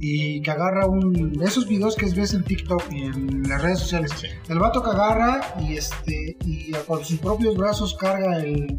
y 0.00 0.42
que 0.42 0.50
agarra 0.50 0.86
un 0.86 1.32
de 1.32 1.44
esos 1.44 1.66
videos 1.66 1.96
que 1.96 2.06
ves 2.10 2.34
en 2.34 2.44
TikTok 2.44 2.82
y 2.92 3.04
en 3.04 3.42
las 3.48 3.62
redes 3.62 3.78
sociales. 3.78 4.12
El 4.48 4.58
vato 4.58 4.82
que 4.82 4.90
agarra 4.90 5.40
y 5.60 5.76
este 5.76 6.36
y 6.44 6.72
con 6.86 7.04
sus 7.04 7.18
propios 7.18 7.56
brazos 7.56 7.94
carga 7.94 8.38
el, 8.40 8.78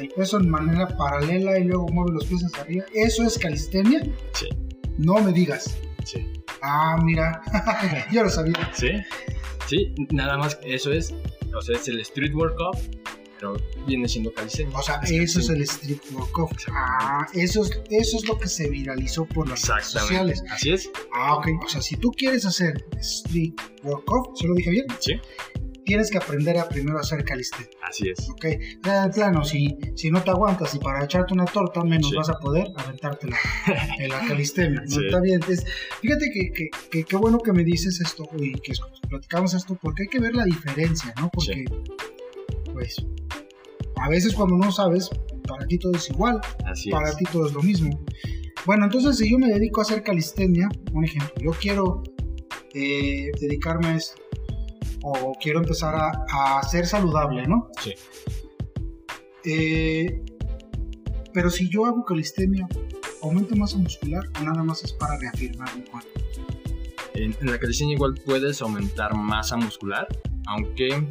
el, 0.00 0.08
peso 0.14 0.38
en 0.38 0.50
manera 0.50 0.86
paralela 0.88 1.58
y 1.58 1.64
luego 1.64 1.88
mueve 1.88 2.12
los 2.12 2.26
pies 2.26 2.44
hacia 2.44 2.62
arriba. 2.62 2.84
¿Eso 2.92 3.24
es 3.24 3.38
calistenia? 3.38 4.02
Sí. 4.34 4.48
No 4.98 5.14
me 5.20 5.32
digas. 5.32 5.78
Sí. 6.04 6.26
Ah, 6.60 6.98
mira, 7.02 7.40
yo 8.12 8.22
lo 8.22 8.28
sabía. 8.28 8.70
Sí. 8.74 8.90
Sí, 9.66 9.94
nada 10.10 10.36
más 10.36 10.58
eso 10.64 10.92
es, 10.92 11.14
o 11.56 11.60
sea, 11.62 11.76
es 11.76 11.86
el 11.88 12.00
Street 12.00 12.34
Workout 12.34 12.76
pero 13.40 13.56
viene 13.86 14.06
siendo 14.06 14.32
calistenia. 14.32 14.76
O 14.76 14.82
sea, 14.82 15.00
eso 15.04 15.40
es 15.40 15.48
el 15.48 15.62
street 15.62 16.00
workout. 16.12 16.56
Ah, 16.70 17.26
eso 17.32 17.64
es, 17.64 17.80
eso 17.88 18.18
es 18.18 18.28
lo 18.28 18.38
que 18.38 18.46
se 18.46 18.68
viralizó 18.68 19.24
por 19.24 19.48
las 19.48 19.66
redes 19.66 19.86
sociales. 19.86 20.44
Así 20.50 20.72
es. 20.72 20.90
Ah, 21.12 21.36
ok. 21.36 21.48
O 21.64 21.68
sea, 21.68 21.80
si 21.80 21.96
tú 21.96 22.10
quieres 22.10 22.44
hacer 22.44 22.84
street 22.98 23.54
workout, 23.82 24.36
¿se 24.36 24.46
lo 24.46 24.54
dije 24.54 24.70
bien? 24.70 24.84
Sí. 24.98 25.14
Tienes 25.86 26.10
que 26.10 26.18
aprender 26.18 26.58
a 26.58 26.68
primero 26.68 26.98
hacer 27.00 27.24
calistenia. 27.24 27.70
Así 27.82 28.10
es. 28.10 28.28
Ok. 28.28 28.46
Ya 28.84 29.06
de 29.06 29.12
plano, 29.12 29.42
si, 29.42 29.76
si 29.96 30.10
no 30.10 30.22
te 30.22 30.30
aguantas 30.30 30.74
y 30.74 30.78
para 30.78 31.04
echarte 31.04 31.32
una 31.32 31.46
torta, 31.46 31.82
menos 31.82 32.12
vas 32.14 32.28
a 32.28 32.38
poder 32.38 32.68
aventarte 32.76 33.26
la, 33.26 33.38
la 34.06 34.28
calistenia. 34.28 34.82
¿no? 34.86 35.00
Está 35.06 35.20
bien. 35.20 35.40
fíjate 35.42 36.30
que 36.32 36.70
qué 36.90 37.04
que, 37.04 37.16
bueno 37.16 37.38
que 37.38 37.52
me 37.52 37.64
dices 37.64 38.00
esto 38.00 38.28
y 38.38 38.52
que 38.60 38.74
platicamos 39.08 39.54
esto, 39.54 39.76
porque 39.80 40.02
hay 40.02 40.08
que 40.08 40.20
ver 40.20 40.34
la 40.34 40.44
diferencia, 40.44 41.12
¿no? 41.18 41.28
Porque, 41.30 41.64
pues, 42.72 43.02
a 44.00 44.08
veces 44.08 44.34
cuando 44.34 44.56
no 44.56 44.72
sabes, 44.72 45.10
para 45.46 45.66
ti 45.66 45.78
todo 45.78 45.92
es 45.92 46.08
igual, 46.10 46.40
para 46.90 47.14
ti 47.16 47.24
todo 47.30 47.46
es 47.46 47.52
lo 47.52 47.62
mismo. 47.62 48.02
Bueno, 48.64 48.84
entonces 48.84 49.18
si 49.18 49.30
yo 49.30 49.38
me 49.38 49.48
dedico 49.48 49.80
a 49.80 49.84
hacer 49.84 50.02
calistenia, 50.02 50.68
un 50.92 51.04
ejemplo, 51.04 51.34
yo 51.38 51.50
quiero 51.52 52.02
eh, 52.74 53.30
dedicarme 53.40 53.88
a 53.88 53.96
esto, 53.96 54.22
o 55.02 55.32
quiero 55.40 55.60
empezar 55.60 55.94
a, 55.96 56.62
ser 56.68 56.86
saludable, 56.86 57.46
¿no? 57.46 57.68
Sí. 57.82 57.94
Eh, 59.44 60.22
pero 61.32 61.50
si 61.50 61.68
yo 61.68 61.86
hago 61.86 62.04
calistenia, 62.04 62.68
¿aumento 63.22 63.54
masa 63.56 63.76
muscular 63.78 64.24
o 64.38 64.44
nada 64.44 64.62
más 64.62 64.82
es 64.82 64.92
para 64.92 65.18
reafirmar 65.18 65.74
mi 65.76 65.84
cuerpo? 65.84 66.08
En, 67.14 67.34
en 67.40 67.50
la 67.50 67.58
calistenia 67.58 67.94
igual 67.94 68.14
puedes 68.24 68.62
aumentar 68.62 69.14
masa 69.14 69.56
muscular, 69.56 70.06
aunque 70.46 71.06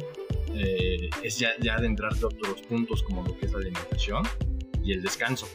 eh, 0.54 0.89
es 1.22 1.38
ya, 1.38 1.50
ya 1.60 1.76
adentrarte 1.76 2.24
a 2.24 2.26
otros 2.26 2.62
puntos 2.62 3.02
como 3.02 3.22
lo 3.22 3.36
que 3.38 3.46
es 3.46 3.52
la 3.52 3.58
alimentación 3.58 4.22
y 4.82 4.92
el 4.92 5.02
descanso. 5.02 5.48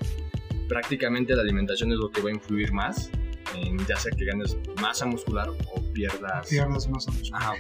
Prácticamente 0.68 1.36
la 1.36 1.42
alimentación 1.42 1.92
es 1.92 1.98
lo 1.98 2.10
que 2.10 2.22
va 2.22 2.30
a 2.30 2.34
influir 2.34 2.72
más 2.72 3.10
en 3.56 3.78
ya 3.86 3.96
sea 3.98 4.12
que 4.12 4.26
ganes 4.26 4.58
masa 4.82 5.06
muscular 5.06 5.50
o 5.50 5.82
pierdas... 5.94 6.48
Pierdas 6.48 6.90
masa 6.90 7.12
muscular. 7.12 7.54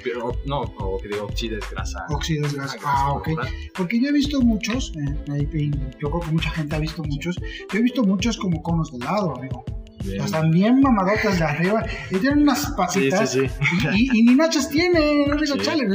no, 0.45 0.61
o 0.61 0.97
que 0.99 1.13
oxides 1.15 1.63
grasa. 1.71 2.05
Oxides 2.09 2.53
grasa. 2.53 2.77
Ah, 2.83 3.13
ok. 3.13 3.29
Porque 3.75 3.99
yo 3.99 4.09
he 4.09 4.11
visto 4.11 4.41
muchos, 4.41 4.91
eh, 4.95 5.71
yo 5.99 6.09
creo 6.09 6.19
que 6.19 6.31
mucha 6.31 6.49
gente 6.51 6.75
ha 6.75 6.79
visto 6.79 7.03
muchos, 7.03 7.35
yo 7.71 7.79
he 7.79 7.81
visto 7.81 8.03
muchos 8.03 8.37
como 8.37 8.61
conos 8.61 8.91
de 8.91 8.97
helado, 8.97 9.35
amigo. 9.37 9.63
Están 10.13 10.51
bien 10.51 10.79
mamadotas 10.81 11.39
de 11.39 11.45
arriba 11.45 11.83
y 12.09 12.17
tienen 12.17 12.43
unas 12.43 12.71
patitas. 12.77 13.31
Sí, 13.31 13.47
sí, 13.47 13.47
sí. 13.47 13.87
Y, 13.93 14.19
y, 14.19 14.23
ni 14.23 14.35
nachas 14.35 14.69
tienen. 14.69 15.29
No 15.29 15.35
digo, 15.35 15.57
chale. 15.57 15.85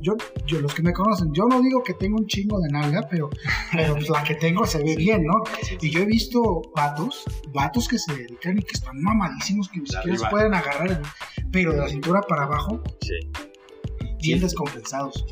Yo, 0.00 0.16
yo, 0.46 0.60
los 0.60 0.74
que 0.74 0.82
me 0.82 0.92
conocen, 0.92 1.32
yo 1.32 1.44
no 1.48 1.60
digo 1.60 1.82
que 1.82 1.94
tengo 1.94 2.16
un 2.18 2.26
chingo 2.26 2.60
de 2.60 2.68
nalga, 2.70 3.06
pero, 3.10 3.30
pero 3.72 3.94
pues 3.94 4.08
la 4.08 4.22
que 4.22 4.34
tengo 4.34 4.66
se 4.66 4.82
ve 4.82 4.94
bien, 4.96 5.24
¿no? 5.24 5.34
Y 5.80 5.90
yo 5.90 6.00
he 6.00 6.06
visto 6.06 6.62
vatos, 6.74 7.24
vatos 7.52 7.88
que 7.88 7.98
se 7.98 8.14
dedican 8.14 8.58
y 8.58 8.62
que 8.62 8.72
están 8.72 9.00
mamadísimos, 9.00 9.68
que 9.68 9.80
ni 9.80 9.86
siquiera 9.86 10.18
se 10.18 10.26
pueden 10.26 10.54
agarrar, 10.54 11.02
pero 11.50 11.72
de 11.72 11.78
la 11.78 11.88
cintura 11.88 12.20
para 12.22 12.44
abajo, 12.44 12.82
bien 14.20 14.40
descompensados. 14.40 15.24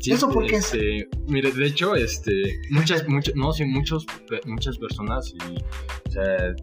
Sí, 0.00 0.12
¿Eso 0.12 0.30
por 0.30 0.46
qué 0.46 0.56
este, 0.56 1.08
Mire, 1.28 1.52
de 1.52 1.66
hecho, 1.66 1.94
este, 1.94 2.32
muchas, 2.70 3.06
muchas, 3.06 3.34
no, 3.36 3.52
sí, 3.52 3.66
muchos, 3.66 4.06
muchas 4.46 4.78
personas, 4.78 5.34
y, 5.34 5.38
o 6.08 6.10
sea, 6.10 6.54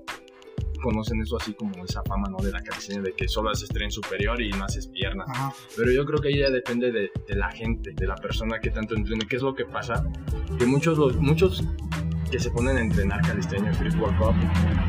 conocen 0.88 1.21
eso 1.21 1.36
así 1.36 1.54
como 1.54 1.84
esa 1.84 2.02
fama, 2.04 2.30
¿no? 2.30 2.38
De 2.38 2.50
la 2.50 2.62
calistenia, 2.62 3.02
de 3.02 3.12
que 3.12 3.28
solo 3.28 3.50
haces 3.50 3.67
tren 3.67 3.91
superior 3.91 4.41
y 4.41 4.52
no 4.52 4.63
haces 4.63 4.88
pierna. 4.88 5.26
Pero 5.76 5.91
yo 5.91 6.06
creo 6.06 6.21
que 6.21 6.30
ahí 6.30 6.39
ya 6.39 6.50
depende 6.50 6.93
de, 6.93 7.12
de, 7.28 7.36
la 7.36 7.52
gente, 7.52 7.91
de 7.93 8.08
la 8.08 8.15
persona 8.15 8.60
que 8.62 8.69
tanto 8.69 8.95
entrena. 8.95 9.26
¿Qué 9.28 9.36
es 9.36 9.41
lo 9.41 9.54
que 9.54 9.65
pasa? 9.65 10.06
Que 10.58 10.65
muchos, 10.65 11.17
muchos 11.17 11.62
que 12.32 12.39
se 12.39 12.52
ponen 12.52 12.78
a 12.78 12.82
entrenar 12.82 13.21
calistenia, 13.21 13.71
Street 13.71 13.95
Workout, 14.00 14.36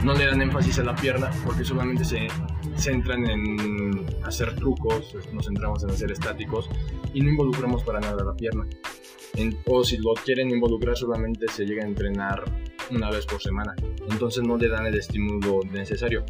no 0.04 0.14
le 0.14 0.26
dan 0.26 0.40
énfasis 0.40 0.78
a 0.78 0.84
la 0.84 0.94
pierna 0.94 1.30
porque 1.44 1.64
solamente 1.64 2.04
se 2.04 2.28
centran 2.76 3.28
en 3.28 4.06
hacer 4.24 4.54
trucos, 4.54 5.16
nos 5.32 5.46
centramos 5.46 5.82
en 5.82 5.90
hacer 5.90 6.12
estáticos 6.12 6.70
y 7.12 7.20
no 7.22 7.30
involucramos 7.30 7.82
para 7.82 7.98
nada 7.98 8.24
la 8.24 8.34
pierna. 8.34 8.68
o 9.66 9.84
si 9.84 9.96
lo 9.98 10.14
quieren 10.24 10.50
involucrar 10.50 10.96
solamente 10.96 11.48
se 11.48 11.64
llega 11.64 11.82
a 11.82 11.88
entrenar 11.88 12.44
una 12.90 13.10
vez 13.10 13.26
por 13.26 13.40
semana, 13.40 13.74
entonces 14.10 14.42
no 14.42 14.56
le 14.56 14.68
dan 14.68 14.86
el 14.86 14.94
estímulo 14.94 15.60
necesario. 15.70 16.24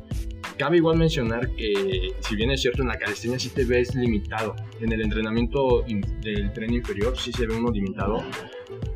Cabe 0.56 0.78
igual 0.78 0.98
mencionar 0.98 1.48
que 1.54 2.12
si 2.20 2.36
bien 2.36 2.50
es 2.50 2.60
cierto 2.60 2.82
en 2.82 2.88
la 2.88 2.98
calistenia 2.98 3.38
sí 3.38 3.50
te 3.50 3.64
ves 3.64 3.94
limitado, 3.94 4.56
en 4.80 4.92
el 4.92 5.02
entrenamiento 5.02 5.84
del 6.22 6.52
tren 6.52 6.74
inferior 6.74 7.16
sí 7.16 7.32
se 7.32 7.46
ve 7.46 7.54
uno 7.54 7.70
limitado, 7.70 8.22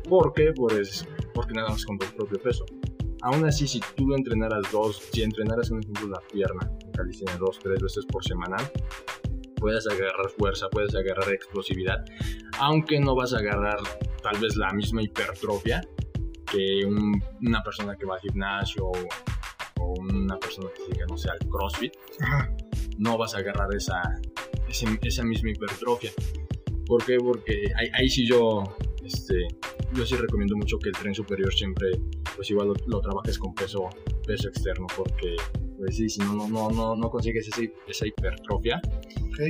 ¿por 0.09 0.33
qué? 0.33 0.51
Pues 0.53 1.07
porque 1.33 1.53
nada 1.53 1.69
más 1.69 1.85
con 1.85 1.97
tu 1.97 2.05
propio 2.15 2.39
peso. 2.41 2.65
Aún 3.21 3.45
así, 3.45 3.67
si 3.67 3.79
tú 3.95 4.07
lo 4.07 4.17
entrenaras 4.17 4.69
dos, 4.71 5.01
si 5.13 5.23
entrenaras, 5.23 5.71
un 5.71 5.79
ejemplo, 5.79 6.09
la 6.09 6.19
pierna, 6.31 6.69
calistenia 6.93 7.37
dos, 7.37 7.57
tres 7.59 7.81
veces 7.81 8.05
por 8.05 8.21
semana, 8.25 8.57
puedes 9.55 9.87
agarrar 9.87 10.29
fuerza, 10.37 10.67
puedes 10.69 10.93
agarrar 10.93 11.33
explosividad, 11.33 12.03
aunque 12.59 12.99
no 12.99 13.15
vas 13.15 13.33
a 13.33 13.37
agarrar 13.37 13.77
tal 14.21 14.37
vez 14.41 14.57
la 14.57 14.73
misma 14.73 15.01
hipertrofia 15.01 15.81
que 16.53 16.85
una 16.85 17.63
persona 17.63 17.95
que 17.95 18.05
va 18.05 18.15
al 18.15 18.21
gimnasio 18.21 18.85
o, 18.85 19.93
una 19.99 20.37
persona 20.37 20.69
que 20.69 20.81
se 20.81 20.87
dedica, 20.87 21.05
no 21.09 21.17
sé, 21.17 21.29
al 21.29 21.39
CrossFit. 21.49 21.93
No 22.97 23.17
vas 23.17 23.35
a 23.35 23.39
agarrar 23.39 23.67
esa, 23.75 24.01
esa 24.69 25.23
misma 25.23 25.49
hipertrofia. 25.49 26.11
¿Por 26.85 27.03
qué? 27.05 27.17
Porque 27.17 27.65
ahí, 27.75 27.89
ahí 27.93 28.09
sí 28.09 28.25
yo 28.25 28.63
este, 29.03 29.47
yo 29.93 30.05
sí 30.05 30.15
recomiendo 30.15 30.55
mucho 30.55 30.79
que 30.79 30.89
el 30.89 30.95
tren 30.95 31.13
superior 31.13 31.53
siempre, 31.53 31.91
pues 32.35 32.49
igual 32.49 32.73
lo, 32.87 33.01
trabajes 33.01 33.37
con 33.37 33.53
peso, 33.53 33.89
peso 34.25 34.47
externo, 34.47 34.87
porque, 34.95 35.35
pues 35.77 35.97
sí, 35.97 36.09
si 36.09 36.19
no, 36.21 36.47
no, 36.47 36.69
no, 36.69 36.95
no 36.95 37.09
consigues 37.09 37.49
esa 37.87 38.07
hipertrofia, 38.07 38.81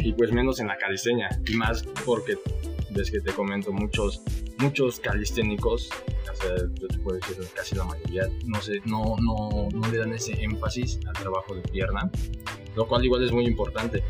y 0.03 0.13
pues 0.13 0.31
menos 0.31 0.59
en 0.59 0.67
la 0.67 0.77
calistenia, 0.77 1.29
y 1.47 1.55
más 1.55 1.83
porque, 2.05 2.37
ves 2.91 3.11
que 3.11 3.19
te 3.19 3.31
comento, 3.31 3.71
muchos, 3.71 4.23
muchos 4.57 4.99
calisténicos, 4.99 5.89
o 6.33 6.35
sea, 6.35 6.55
yo 6.79 6.87
te 6.87 6.97
puedo 6.99 7.17
decir 7.17 7.37
casi 7.55 7.75
la 7.75 7.85
mayoría, 7.85 8.23
no, 8.45 8.61
sé, 8.61 8.81
no, 8.85 9.15
no, 9.21 9.69
no 9.71 9.91
le 9.91 9.97
dan 9.99 10.13
ese 10.13 10.33
énfasis 10.43 10.99
al 11.07 11.13
trabajo 11.13 11.55
de 11.55 11.61
pierna, 11.61 12.09
lo 12.75 12.87
cual 12.87 13.05
igual 13.05 13.23
es 13.23 13.31
muy 13.31 13.45
importante, 13.45 14.03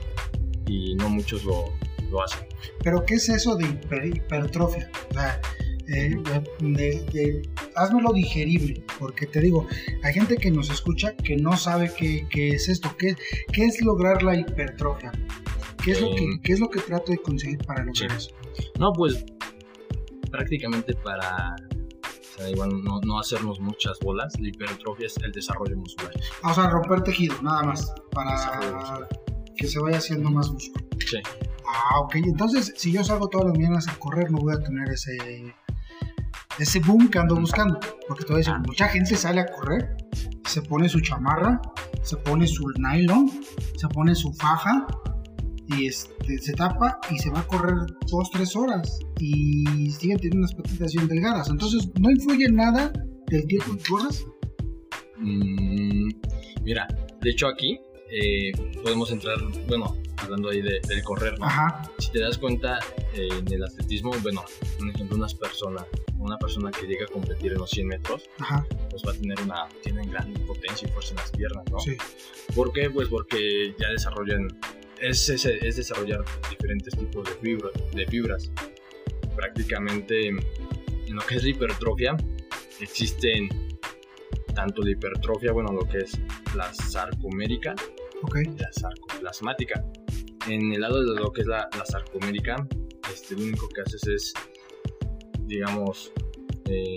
y 0.68 0.96
no 0.96 1.10
muchos 1.10 1.44
lo, 1.44 1.66
lo 2.10 2.22
hacen. 2.24 2.48
Pero, 2.84 3.06
¿qué 3.06 3.16
es 3.16 3.30
eso 3.30 3.56
de 3.56 3.68
hipertrofia? 4.08 4.90
O 5.10 5.14
sea, 5.14 5.42
eh, 5.88 6.16
de, 6.62 7.06
de, 7.12 7.50
hazmelo 7.76 8.14
digerible, 8.14 8.84
porque 9.00 9.26
te 9.26 9.42
digo, 9.42 9.68
hay 10.04 10.14
gente 10.14 10.38
que 10.38 10.50
nos 10.50 10.70
escucha 10.70 11.14
que 11.16 11.36
no 11.36 11.58
sabe 11.58 11.92
qué, 11.98 12.26
qué 12.30 12.50
es 12.50 12.70
esto, 12.70 12.96
qué, 12.98 13.16
qué, 13.52 13.66
es 13.66 13.82
lograr 13.82 14.24
la 14.24 14.36
hipertrofia, 14.36 15.12
qué 15.84 15.92
es, 15.92 16.02
lo 16.02 16.16
que, 16.16 16.40
qué 16.42 16.54
es 16.54 16.60
lo 16.62 16.70
que 16.70 16.80
trato 16.80 17.12
de 17.12 17.18
conseguir 17.18 17.58
para 17.66 17.84
lograr 17.84 18.16
eso. 18.16 18.32
No, 18.80 18.94
pues 18.94 19.26
prácticamente 20.32 20.96
para 20.96 21.56
no, 22.84 23.00
no, 23.06 23.20
hacernos 23.20 23.60
muchas 23.60 24.00
bolas, 24.00 24.34
la 24.40 24.48
hipertrofia 24.48 25.08
es 25.08 25.18
el 25.18 25.32
desarrollo 25.32 25.78
muscular. 25.78 26.14
Ah, 26.42 26.52
o 26.52 26.54
sea, 26.54 26.70
romper 26.70 27.02
tejido, 27.02 27.36
nada 27.42 27.64
más, 27.64 27.94
para 28.12 29.08
que 29.56 29.68
se 29.68 29.80
vaya 29.80 29.98
haciendo 29.98 30.30
más 30.30 30.50
músculo. 30.52 30.86
Sí. 31.00 31.18
Ah, 31.68 32.00
ok. 32.00 32.16
Entonces, 32.16 32.74
si 32.76 32.92
yo 32.92 33.04
salgo 33.04 33.28
todas 33.30 33.48
las 33.48 33.58
mañanas 33.58 33.88
a 33.88 33.98
correr, 34.00 34.32
no 34.32 34.40
voy 34.40 34.54
a 34.54 34.60
tener 34.60 34.90
ese 34.90 35.54
ese 36.60 36.80
boom 36.80 37.10
que 37.10 37.20
ando 37.20 37.36
buscando. 37.36 37.80
Porque 38.08 38.24
te 38.24 38.34
voy 38.34 38.36
a 38.36 38.46
decir, 38.46 38.54
mucha 38.66 38.88
gente 38.88 39.16
sale 39.16 39.42
a 39.42 39.46
correr, 39.46 39.96
se 40.46 40.62
pone 40.62 40.90
su 40.90 41.00
chamarra, 41.00 41.62
se 42.02 42.18
pone 42.18 42.48
su 42.48 42.66
nylon, 42.78 43.32
se 43.78 43.88
pone 43.88 44.16
su 44.16 44.34
faja 44.34 44.86
y 45.68 45.88
este, 45.88 46.38
se 46.40 46.54
tapa 46.54 47.00
y 47.10 47.18
se 47.18 47.30
va 47.30 47.40
a 47.40 47.48
correr 47.48 47.76
dos, 48.08 48.30
tres 48.32 48.56
horas 48.56 49.00
y 49.20 49.92
sigue 49.92 50.16
teniendo 50.16 50.40
unas 50.40 50.54
patitas 50.56 50.94
bien 50.94 51.08
delgadas. 51.08 51.50
Entonces, 51.50 51.90
¿no 52.00 52.12
influye 52.12 52.50
nada 52.50 52.92
del 53.28 53.46
tiempo 53.48 53.76
que 53.78 53.90
corras? 53.90 54.26
Mm, 55.18 56.10
mira, 56.64 56.88
de 57.22 57.30
hecho 57.30 57.48
aquí 57.48 57.80
eh, 58.10 58.52
podemos 58.84 59.12
entrar, 59.12 59.38
bueno, 59.68 59.96
hablando 60.18 60.50
ahí 60.50 60.62
del 60.62 61.04
correr, 61.04 61.40
¿no? 61.40 61.48
Si 61.98 62.12
te 62.12 62.20
das 62.20 62.38
cuenta, 62.38 62.80
eh, 63.14 63.28
en 63.40 63.52
el 63.52 63.64
atletismo, 63.64 64.12
bueno, 64.22 64.44
por 64.78 64.90
ejemplo, 64.90 65.18
unas 65.18 65.34
personas, 65.34 65.86
una 66.20 66.38
persona 66.38 66.72
que 66.72 66.86
llega 66.86 67.06
a 67.06 67.08
competir 67.08 67.54
en 67.54 67.60
los 67.60 67.70
100 67.72 67.88
metros, 67.88 68.30
pues 68.90 69.04
va 69.06 69.12
a 69.12 69.16
tener 69.16 69.42
una, 69.42 69.68
tienen 69.82 70.10
gran 70.12 70.32
potencia 70.46 70.88
y 70.88 70.92
fuerza 70.92 71.12
en 71.12 71.18
las 71.18 71.32
piernas, 71.32 71.64
¿no? 71.72 71.80
Sí. 71.80 71.98
¿Por 72.56 72.72
qué? 72.72 72.90
Pues 72.90 73.08
porque 73.08 73.74
ya 73.80 73.90
desarrollan, 73.90 74.48
es, 75.04 75.30
es, 75.30 75.46
es 75.46 75.76
desarrollar 75.76 76.24
diferentes 76.50 76.96
tipos 76.98 77.30
de, 77.30 77.36
fibra, 77.36 77.70
de 77.94 78.06
fibras. 78.08 78.52
Prácticamente 79.36 80.28
en 80.28 81.16
lo 81.16 81.22
que 81.22 81.36
es 81.36 81.44
la 81.44 81.50
hipertrofia, 81.50 82.18
existen 82.80 83.50
tanto 84.56 84.82
la 84.82 84.92
hipertrofia, 84.92 85.52
bueno, 85.52 85.72
lo 85.74 85.88
que 85.88 86.00
es 86.00 86.20
la 86.56 86.74
sarcomérica, 86.74 87.76
okay. 88.22 88.46
la 88.58 88.72
sarcoplasmática. 88.72 89.84
En 90.48 90.74
el 90.74 90.82
lado 90.82 91.04
de 91.04 91.20
lo 91.20 91.32
que 91.32 91.42
es 91.42 91.48
la, 91.48 91.68
la 91.78 91.86
sarcomérica, 91.86 92.68
este, 93.12 93.36
lo 93.36 93.44
único 93.44 93.68
que 93.70 93.82
haces 93.82 94.08
es 94.08 94.34
digamos, 95.46 96.12
eh, 96.66 96.96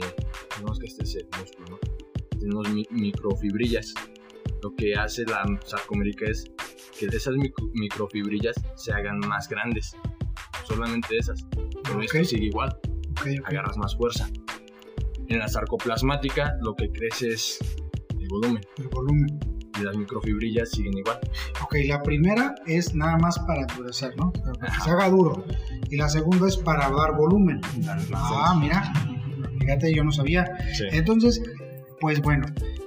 digamos 0.57 0.79
que 0.79 0.87
este 0.87 1.05
es 1.05 1.15
el 1.17 1.29
músculo, 1.39 1.71
¿no? 1.71 1.79
Tenemos 2.39 2.69
microfibrillas. 2.91 3.93
Lo 4.63 4.75
que 4.75 4.95
hace 4.95 5.25
la 5.27 5.45
sarcomérica 5.65 6.27
es 6.27 6.45
que 6.99 7.07
esas 7.07 7.35
microfibrillas 7.75 8.57
se 8.75 8.93
hagan 8.93 9.19
más 9.21 9.49
grandes. 9.49 9.97
Solamente 10.67 11.17
esas. 11.17 11.47
Pero 11.85 12.03
esto 12.03 12.25
sigue 12.25 12.47
igual. 12.47 12.77
Agarras 13.45 13.77
más 13.77 13.97
fuerza. 13.97 14.29
En 15.29 15.39
la 15.39 15.49
sarcoplasmática 15.49 16.57
lo 16.63 16.75
que 16.75 16.91
crece 16.91 17.29
es 17.31 17.59
el 18.19 18.29
volumen. 18.29 18.63
El 18.79 18.89
volumen. 18.89 19.39
Y 19.79 19.83
las 19.83 19.97
microfibrillas 19.97 20.71
siguen 20.71 20.97
igual. 20.97 21.19
Ok, 21.63 21.77
la 21.87 22.03
primera 22.03 22.55
es 22.67 22.95
nada 22.95 23.19
más 23.19 23.39
para 23.41 23.63
endurecer, 23.63 24.17
¿no? 24.17 24.33
Para 24.33 24.73
que 24.73 24.81
se 24.81 24.91
haga 24.91 25.11
duro 25.11 25.45
y 25.91 25.97
la 25.97 26.09
segunda 26.09 26.49
es 26.49 26.57
para 26.57 26.89
dar 26.91 27.15
volumen. 27.17 27.61
Ah, 28.15 28.57
mira, 28.59 28.93
fíjate, 29.61 29.95
yo 29.95 30.03
no 30.03 30.13
sabía. 30.13 30.47
Entonces, 30.93 31.43
pues 32.01 32.21
bueno, 32.23 32.47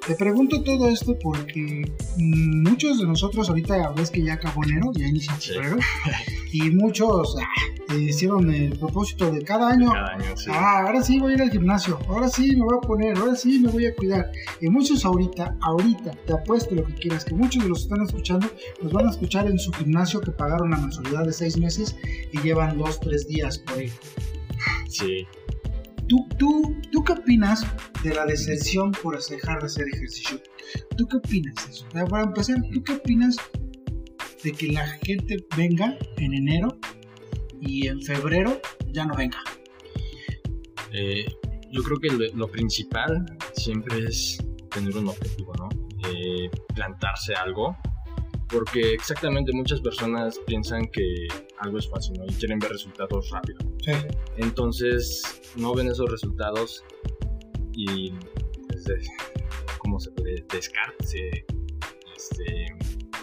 te 0.10 0.16
pregunto 0.16 0.64
todo 0.64 0.88
esto 0.88 1.16
porque 1.22 1.84
muchos 2.18 2.98
de 2.98 3.06
nosotros 3.06 3.48
ahorita 3.48 3.92
ves 3.92 4.10
que 4.10 4.24
ya 4.24 4.34
acabó 4.34 4.64
enero, 4.64 4.92
ya 4.92 5.06
inicia 5.06 5.36
febrero, 5.36 5.78
y 6.52 6.72
muchos 6.72 7.36
ah, 7.40 7.96
hicieron 7.96 8.52
el 8.52 8.76
propósito 8.80 9.32
de 9.32 9.44
cada 9.44 9.70
año, 9.70 9.92
ah, 9.94 10.80
ahora 10.80 11.04
sí 11.04 11.20
voy 11.20 11.34
a 11.34 11.36
ir 11.36 11.42
al 11.44 11.52
gimnasio, 11.52 12.00
ahora 12.08 12.28
sí 12.28 12.56
me 12.56 12.64
voy 12.64 12.78
a 12.78 12.88
poner, 12.88 13.18
ahora 13.20 13.36
sí 13.36 13.60
me 13.60 13.70
voy 13.70 13.86
a 13.86 13.94
cuidar. 13.94 14.32
Y 14.60 14.68
muchos 14.70 15.06
ahorita, 15.06 15.56
ahorita, 15.62 16.14
te 16.26 16.34
apuesto 16.34 16.74
lo 16.74 16.86
que 16.86 16.94
quieras, 16.96 17.24
que 17.24 17.36
muchos 17.36 17.62
de 17.62 17.70
los 17.70 17.78
que 17.78 17.84
están 17.84 18.02
escuchando 18.02 18.48
los 18.82 18.92
van 18.92 19.06
a 19.06 19.12
escuchar 19.12 19.46
en 19.46 19.60
su 19.60 19.72
gimnasio 19.74 20.22
que 20.22 20.32
pagaron 20.32 20.72
la 20.72 20.78
mensualidad 20.78 21.24
de 21.26 21.34
seis 21.34 21.56
meses 21.56 21.96
y 22.32 22.40
llevan 22.40 22.80
dos, 22.80 23.00
tres 23.00 23.28
días 23.28 23.60
por 23.60 23.78
ahí. 23.78 23.92
Sí. 24.88 25.28
¿Tú, 26.10 26.28
tú, 26.40 26.76
¿Tú 26.92 27.04
qué 27.04 27.14
opinas 27.14 27.64
de 28.04 28.16
la 28.16 28.26
deserción 28.26 28.92
por 28.92 29.24
dejar 29.24 29.60
de 29.60 29.68
hacer 29.68 29.86
ejercicio? 29.94 30.42
¿Tú 30.98 31.08
qué 31.08 31.18
opinas 31.18 31.54
de 31.64 31.72
eso? 31.72 31.88
Para 32.10 32.24
empezar, 32.24 32.58
¿tú 32.74 32.84
qué 32.84 32.94
opinas 32.94 33.36
de 34.44 34.52
que 34.52 34.72
la 34.72 34.88
gente 35.04 35.38
venga 35.56 35.96
en 36.18 36.34
enero 36.34 36.80
y 37.62 37.86
en 37.86 38.02
febrero 38.02 38.60
ya 38.92 39.06
no 39.06 39.16
venga? 39.16 39.38
Eh, 40.92 41.26
yo 41.72 41.84
creo 41.84 42.00
que 42.00 42.32
lo, 42.34 42.48
principal 42.48 43.26
siempre 43.54 44.06
es 44.06 44.44
tener 44.72 44.98
un 44.98 45.10
objetivo, 45.10 45.54
¿no? 45.60 45.70
Eh, 46.10 46.50
plantarse 46.74 47.36
algo, 47.36 47.78
porque 48.50 48.94
exactamente 48.94 49.52
muchas 49.54 49.80
personas 49.82 50.40
piensan 50.48 50.88
que 50.92 51.28
algo 51.60 51.78
es 51.78 51.90
fácil 51.90 52.14
¿no? 52.18 52.26
y 52.26 52.34
quieren 52.34 52.60
ver 52.60 52.72
resultados 52.72 53.30
rápido. 53.30 53.60
Sí. 53.84 53.92
Entonces 54.38 55.42
no 55.56 55.74
ven 55.74 55.88
esos 55.88 56.10
resultados 56.10 56.84
y 57.74 58.12
pues, 58.68 58.84
de- 58.86 59.02
¿cómo 59.78 60.00
se 60.00 60.12
puede? 60.12 60.44
Descartarse. 60.52 61.46
Este, 62.16 62.66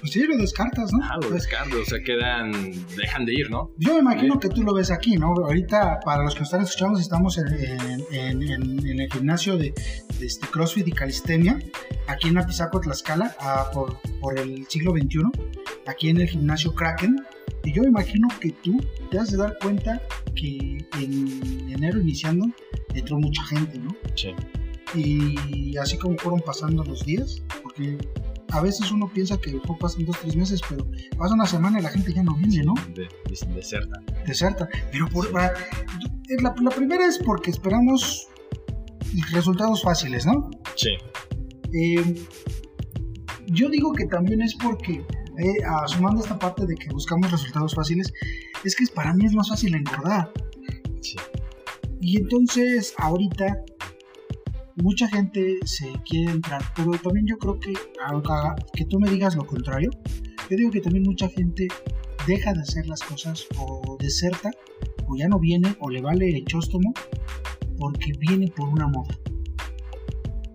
Pues 0.07 0.13
sí, 0.13 0.23
lo 0.25 0.37
descartas, 0.37 0.93
¿no? 0.93 1.01
ah, 1.03 1.15
lo 1.17 1.23
Pues, 1.31 1.43
descartan, 1.43 1.81
o 1.81 1.85
sea, 1.85 1.99
quedan, 2.01 2.53
dejan 2.97 3.25
de 3.25 3.35
ir, 3.35 3.51
¿no? 3.51 3.73
Yo 3.77 3.95
me 3.95 3.99
imagino 3.99 4.39
que 4.39 4.49
tú 4.49 4.63
lo 4.63 4.73
ves 4.73 4.93
aquí, 4.93 5.17
¿no? 5.17 5.35
Ahorita, 5.35 5.99
para 6.05 6.23
los 6.23 6.33
que 6.35 6.41
nos 6.41 6.49
están 6.49 6.63
escuchando, 6.63 7.01
estamos 7.01 7.37
en, 7.39 7.49
en- 7.49 8.05
en- 8.13 8.43
en- 8.87 9.01
el 9.01 9.13
gimnasio 9.13 9.57
de, 9.59 9.75
de 10.21 10.27
este 10.27 10.47
CrossFit 10.47 10.87
y 10.87 10.93
Calistenia, 10.93 11.59
aquí 12.07 12.29
en 12.29 12.39
Apizaco, 12.39 12.79
Tlaxcala, 12.81 13.35
ah, 13.41 13.69
por, 13.75 13.99
por 14.21 14.39
el 14.39 14.65
siglo 14.69 14.93
XXI, 14.93 15.23
aquí 15.87 16.09
en 16.11 16.21
el 16.21 16.29
gimnasio 16.29 16.73
Kraken. 16.73 17.17
Y 17.65 17.73
yo 17.73 17.83
me 17.83 17.89
imagino 17.89 18.29
que 18.41 18.53
tú 18.53 18.81
te 19.11 19.19
has 19.19 19.33
de 19.33 19.39
dar 19.39 19.59
cuenta 19.61 20.01
que 20.37 20.87
en 21.01 21.69
enero 21.69 22.01
iniciando 22.01 22.47
entró 22.95 23.19
mucha 23.19 23.43
gente, 23.43 23.77
¿no? 23.81 23.91
Sí. 24.15 24.33
Y 24.95 25.77
así 25.79 25.99
como 25.99 26.17
fueron 26.17 26.41
pasando 26.43 26.85
los 26.85 27.05
días, 27.05 27.43
porque 27.65 27.99
a 28.53 28.61
veces 28.61 28.91
uno 28.93 29.11
piensa 29.13 29.39
que 29.39 29.53
mejor 29.53 29.77
pasan 29.79 30.05
dos, 30.05 30.17
tres 30.21 30.37
meses, 30.37 30.61
pero 30.69 30.87
pasa 31.19 31.35
una 31.35 31.47
semana 31.47 31.79
y 31.81 31.83
la 31.83 31.91
gente 31.91 32.13
ya 32.13 32.23
no 32.23 32.35
viene, 32.35 32.63
¿no? 32.65 32.75
De, 32.95 33.03
de- 33.03 33.55
desertan. 33.55 34.05
deserta. 34.27 34.69
Pero 34.93 35.09
por, 35.09 35.31
para- 35.33 35.53
la, 36.43 36.55
la 36.63 36.71
primera 36.71 37.07
es 37.07 37.19
porque 37.19 37.51
esperamos 37.51 38.29
resultados 39.33 39.83
fáciles, 39.83 40.27
¿no? 40.27 40.51
Sí. 40.77 40.91
Eh, 41.73 42.25
yo 43.47 43.69
digo 43.69 43.93
que 43.93 44.07
también 44.07 44.43
es 44.43 44.55
porque, 44.55 44.95
eh, 45.39 45.65
asumando 45.85 46.23
esta 46.23 46.39
parte 46.39 46.67
de 46.67 46.75
que 46.75 46.89
buscamos 46.91 47.31
resultados 47.31 47.75
fáciles, 47.75 48.13
es 48.65 48.75
que 48.77 48.85
para 48.95 49.13
mí 49.15 49.25
es 49.27 49.33
más 49.35 49.49
fácil 49.49 49.75
engordar. 49.75 50.33
Sí. 51.01 51.17
Y 52.01 52.19
entonces, 52.19 52.95
ahorita, 52.99 53.63
mucha 54.77 55.09
gente 55.09 55.59
se 55.65 55.93
quiere 56.09 56.33
entrar, 56.33 56.63
pero 56.75 56.93
también 56.93 57.27
yo 57.27 57.39
creo 57.39 57.59
que, 57.59 57.73
que 58.75 58.85
tú 58.85 58.99
me 59.01 59.11
digas 59.11 59.35
lo 59.37 59.47
contrario, 59.47 59.91
yo 60.51 60.57
digo 60.57 60.71
que 60.71 60.81
también 60.81 61.05
mucha 61.05 61.29
gente 61.29 61.69
deja 62.27 62.53
de 62.53 62.61
hacer 62.61 62.87
las 62.87 63.03
cosas 63.03 63.47
o 63.59 63.97
deserta, 63.99 64.51
o 65.07 65.17
ya 65.17 65.29
no 65.29 65.39
viene, 65.39 65.77
o 65.81 65.91
le 65.91 66.01
vale 66.03 66.45
chóstomo, 66.47 66.93
porque 67.79 68.13
viene 68.19 68.49
por 68.49 68.69
una 68.69 68.87
moda. 68.87 69.17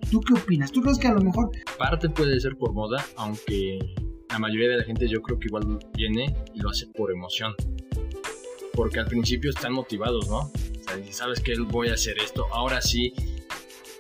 ¿Tú 0.10 0.20
qué 0.22 0.34
opinas? 0.34 0.72
¿Tú 0.72 0.82
crees 0.82 0.98
que 0.98 1.08
a 1.08 1.14
lo 1.14 1.22
mejor 1.22 1.52
Parte 1.78 2.10
puede 2.10 2.40
ser 2.40 2.58
por 2.58 2.74
moda, 2.74 3.04
aunque 3.16 3.80
la 4.30 4.40
mayoría 4.40 4.70
de 4.70 4.78
la 4.78 4.84
gente 4.84 5.08
yo 5.08 5.22
creo 5.22 5.40
que 5.40 5.48
igual 5.48 5.80
viene 5.94 6.36
y 6.54 6.60
lo 6.60 6.70
hace 6.70 6.88
por 6.88 7.12
emoción. 7.12 7.54
Porque 8.74 9.00
al 9.00 9.08
principio 9.08 9.50
están 9.50 9.74
motivados, 9.74 10.30
¿no? 10.30 10.40
O 10.40 10.52
sea, 10.86 11.14
sabes 11.14 11.40
que 11.42 11.54
voy 11.60 11.90
a 11.90 11.94
hacer 11.94 12.18
esto, 12.20 12.46
ahora 12.54 12.82
sí. 12.82 13.14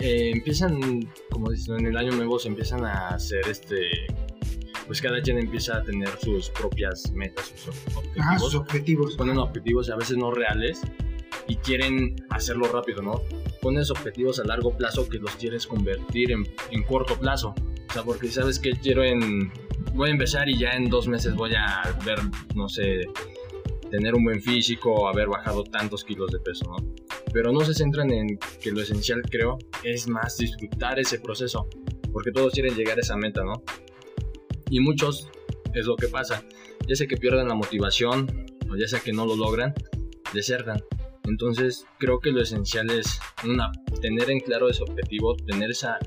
Eh, 0.01 0.31
empiezan, 0.31 1.07
como 1.29 1.51
dicen, 1.51 1.79
en 1.79 1.87
el 1.87 1.97
año 1.97 2.11
nuevo 2.13 2.39
se 2.39 2.47
empiezan 2.47 2.85
a 2.85 3.09
hacer 3.09 3.47
este. 3.47 3.89
Pues 4.87 5.01
cada 5.01 5.21
quien 5.21 5.37
empieza 5.37 5.77
a 5.77 5.83
tener 5.83 6.09
sus 6.21 6.49
propias 6.49 7.11
metas, 7.11 7.53
sus 7.55 7.67
objetivos. 7.95 8.17
Ajá, 8.19 8.39
sus 8.39 8.55
objetivos? 8.55 9.15
ponen 9.15 9.37
objetivos 9.37 9.89
a 9.89 9.95
veces 9.95 10.17
no 10.17 10.31
reales 10.31 10.81
y 11.47 11.55
quieren 11.57 12.15
hacerlo 12.29 12.65
rápido, 12.65 13.01
¿no? 13.01 13.21
Pones 13.61 13.89
objetivos 13.91 14.39
a 14.39 14.43
largo 14.43 14.75
plazo 14.75 15.07
que 15.07 15.19
los 15.19 15.31
quieres 15.35 15.67
convertir 15.67 16.31
en, 16.31 16.45
en 16.71 16.83
corto 16.83 17.17
plazo. 17.17 17.53
O 17.89 17.93
sea, 17.93 18.03
porque 18.03 18.29
sabes 18.29 18.59
que 18.59 18.71
quiero 18.71 19.03
en... 19.03 19.51
Voy 19.93 20.09
a 20.09 20.11
empezar 20.11 20.49
y 20.49 20.57
ya 20.57 20.71
en 20.71 20.89
dos 20.89 21.07
meses 21.07 21.35
voy 21.35 21.53
a 21.55 21.81
ver, 22.05 22.19
no 22.55 22.67
sé, 22.67 23.01
tener 23.89 24.15
un 24.15 24.23
buen 24.23 24.41
físico, 24.41 25.07
haber 25.07 25.27
bajado 25.27 25.63
tantos 25.63 26.03
kilos 26.03 26.31
de 26.31 26.39
peso, 26.39 26.65
¿no? 26.65 26.77
Pero 27.33 27.51
no 27.51 27.61
se 27.61 27.73
centran 27.73 28.11
en 28.11 28.39
que 28.61 28.71
lo 28.71 28.81
esencial, 28.81 29.21
creo, 29.29 29.57
es 29.83 30.07
más 30.07 30.37
disfrutar 30.37 30.99
ese 30.99 31.19
proceso. 31.19 31.67
Porque 32.11 32.31
todos 32.31 32.53
quieren 32.53 32.75
llegar 32.75 32.97
a 32.97 33.01
esa 33.01 33.15
meta, 33.15 33.43
¿no? 33.43 33.63
Y 34.69 34.79
muchos, 34.79 35.29
es 35.73 35.85
lo 35.85 35.95
que 35.95 36.07
pasa, 36.07 36.43
ya 36.87 36.95
sea 36.95 37.07
que 37.07 37.17
pierdan 37.17 37.47
la 37.47 37.55
motivación 37.55 38.45
o 38.69 38.75
ya 38.75 38.87
sea 38.87 38.99
que 38.99 39.13
no 39.13 39.25
lo 39.25 39.35
logran, 39.35 39.73
desertan. 40.33 40.81
Entonces 41.25 41.85
creo 41.99 42.19
que 42.19 42.31
lo 42.31 42.41
esencial 42.41 42.89
es 42.89 43.19
tener 44.01 44.29
en 44.31 44.39
claro 44.39 44.69
ese 44.69 44.83
objetivo, 44.83 45.35
tener 45.35 45.71
esa, 45.71 45.99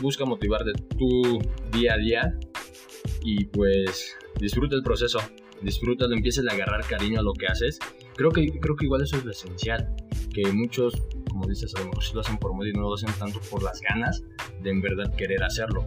busca 0.00 0.24
motivarte 0.24 0.72
tu 0.96 1.40
día 1.72 1.94
a 1.94 1.96
día 1.98 2.38
y 3.22 3.46
pues 3.46 4.16
disfruta 4.38 4.76
el 4.76 4.82
proceso, 4.82 5.18
disfrútalo, 5.62 6.14
empieza 6.14 6.42
a 6.48 6.52
agarrar 6.52 6.86
cariño 6.86 7.20
a 7.20 7.22
lo 7.22 7.32
que 7.32 7.46
haces. 7.46 7.78
Creo 8.16 8.30
que, 8.30 8.46
creo 8.60 8.76
que 8.76 8.84
igual 8.86 9.02
eso 9.02 9.16
es 9.16 9.24
lo 9.24 9.30
esencial, 9.30 9.94
que 10.34 10.42
muchos, 10.52 10.94
como 11.30 11.46
dices, 11.46 11.74
a 11.74 11.80
lo 11.80 11.86
mejor 11.86 12.04
sí 12.04 12.10
lo 12.14 12.20
hacen 12.20 12.38
por 12.38 12.52
moda 12.54 12.68
y 12.68 12.72
no 12.72 12.82
lo 12.82 12.94
hacen 12.94 13.10
tanto 13.18 13.40
por 13.50 13.62
las 13.62 13.80
ganas 13.80 14.22
de 14.62 14.70
en 14.70 14.80
verdad 14.80 15.14
querer 15.16 15.42
hacerlo. 15.42 15.86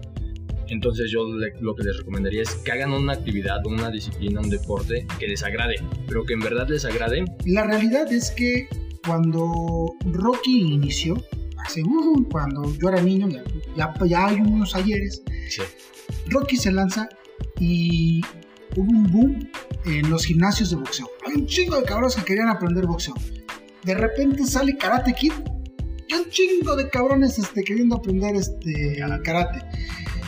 Entonces 0.67 1.12
yo 1.12 1.25
le- 1.27 1.53
lo 1.59 1.75
que 1.75 1.83
les 1.83 1.97
recomendaría 1.97 2.41
es 2.41 2.55
que 2.55 2.71
hagan 2.71 2.91
una 2.93 3.13
actividad, 3.13 3.63
una 3.65 3.91
disciplina, 3.91 4.39
un 4.41 4.49
deporte 4.49 5.05
que 5.19 5.27
les 5.27 5.43
agrade, 5.43 5.75
pero 6.07 6.23
que 6.25 6.33
en 6.33 6.39
verdad 6.39 6.67
les 6.69 6.86
agrade. 6.86 7.25
La 7.45 7.63
realidad 7.65 8.12
es 8.12 8.31
que 8.31 8.67
cuando 9.05 9.93
Rocky 10.05 10.62
inició, 10.73 11.15
uh, 11.15 12.23
cuando 12.31 12.73
yo 12.81 12.89
era 12.89 13.01
niño, 13.01 13.27
ya, 13.29 13.43
ya, 13.75 13.93
ya 14.05 14.27
hay 14.27 14.38
unos 14.38 14.73
ayeres, 14.75 15.21
Sí, 15.49 15.62
Rocky 16.27 16.55
se 16.57 16.71
lanza 16.71 17.07
y 17.59 18.21
hubo 18.75 18.89
un 18.91 19.12
boom 19.12 19.49
en 19.86 20.09
los 20.09 20.25
gimnasios 20.25 20.69
de 20.71 20.75
boxeo. 20.77 21.09
Hay 21.27 21.41
un 21.41 21.47
chingo 21.47 21.75
de 21.77 21.83
cabrones 21.83 22.15
que 22.15 22.23
querían 22.23 22.49
aprender 22.49 22.86
boxeo. 22.88 23.13
De 23.83 23.93
repente 23.95 24.45
sale 24.45 24.77
Karate 24.77 25.13
Kid 25.13 25.33
y 26.07 26.13
un 26.13 26.29
chingo 26.29 26.75
de 26.75 26.89
cabrones 26.89 27.38
este, 27.39 27.63
queriendo 27.63 27.95
aprender 27.97 28.36
este, 28.36 28.97
karate. 29.23 29.59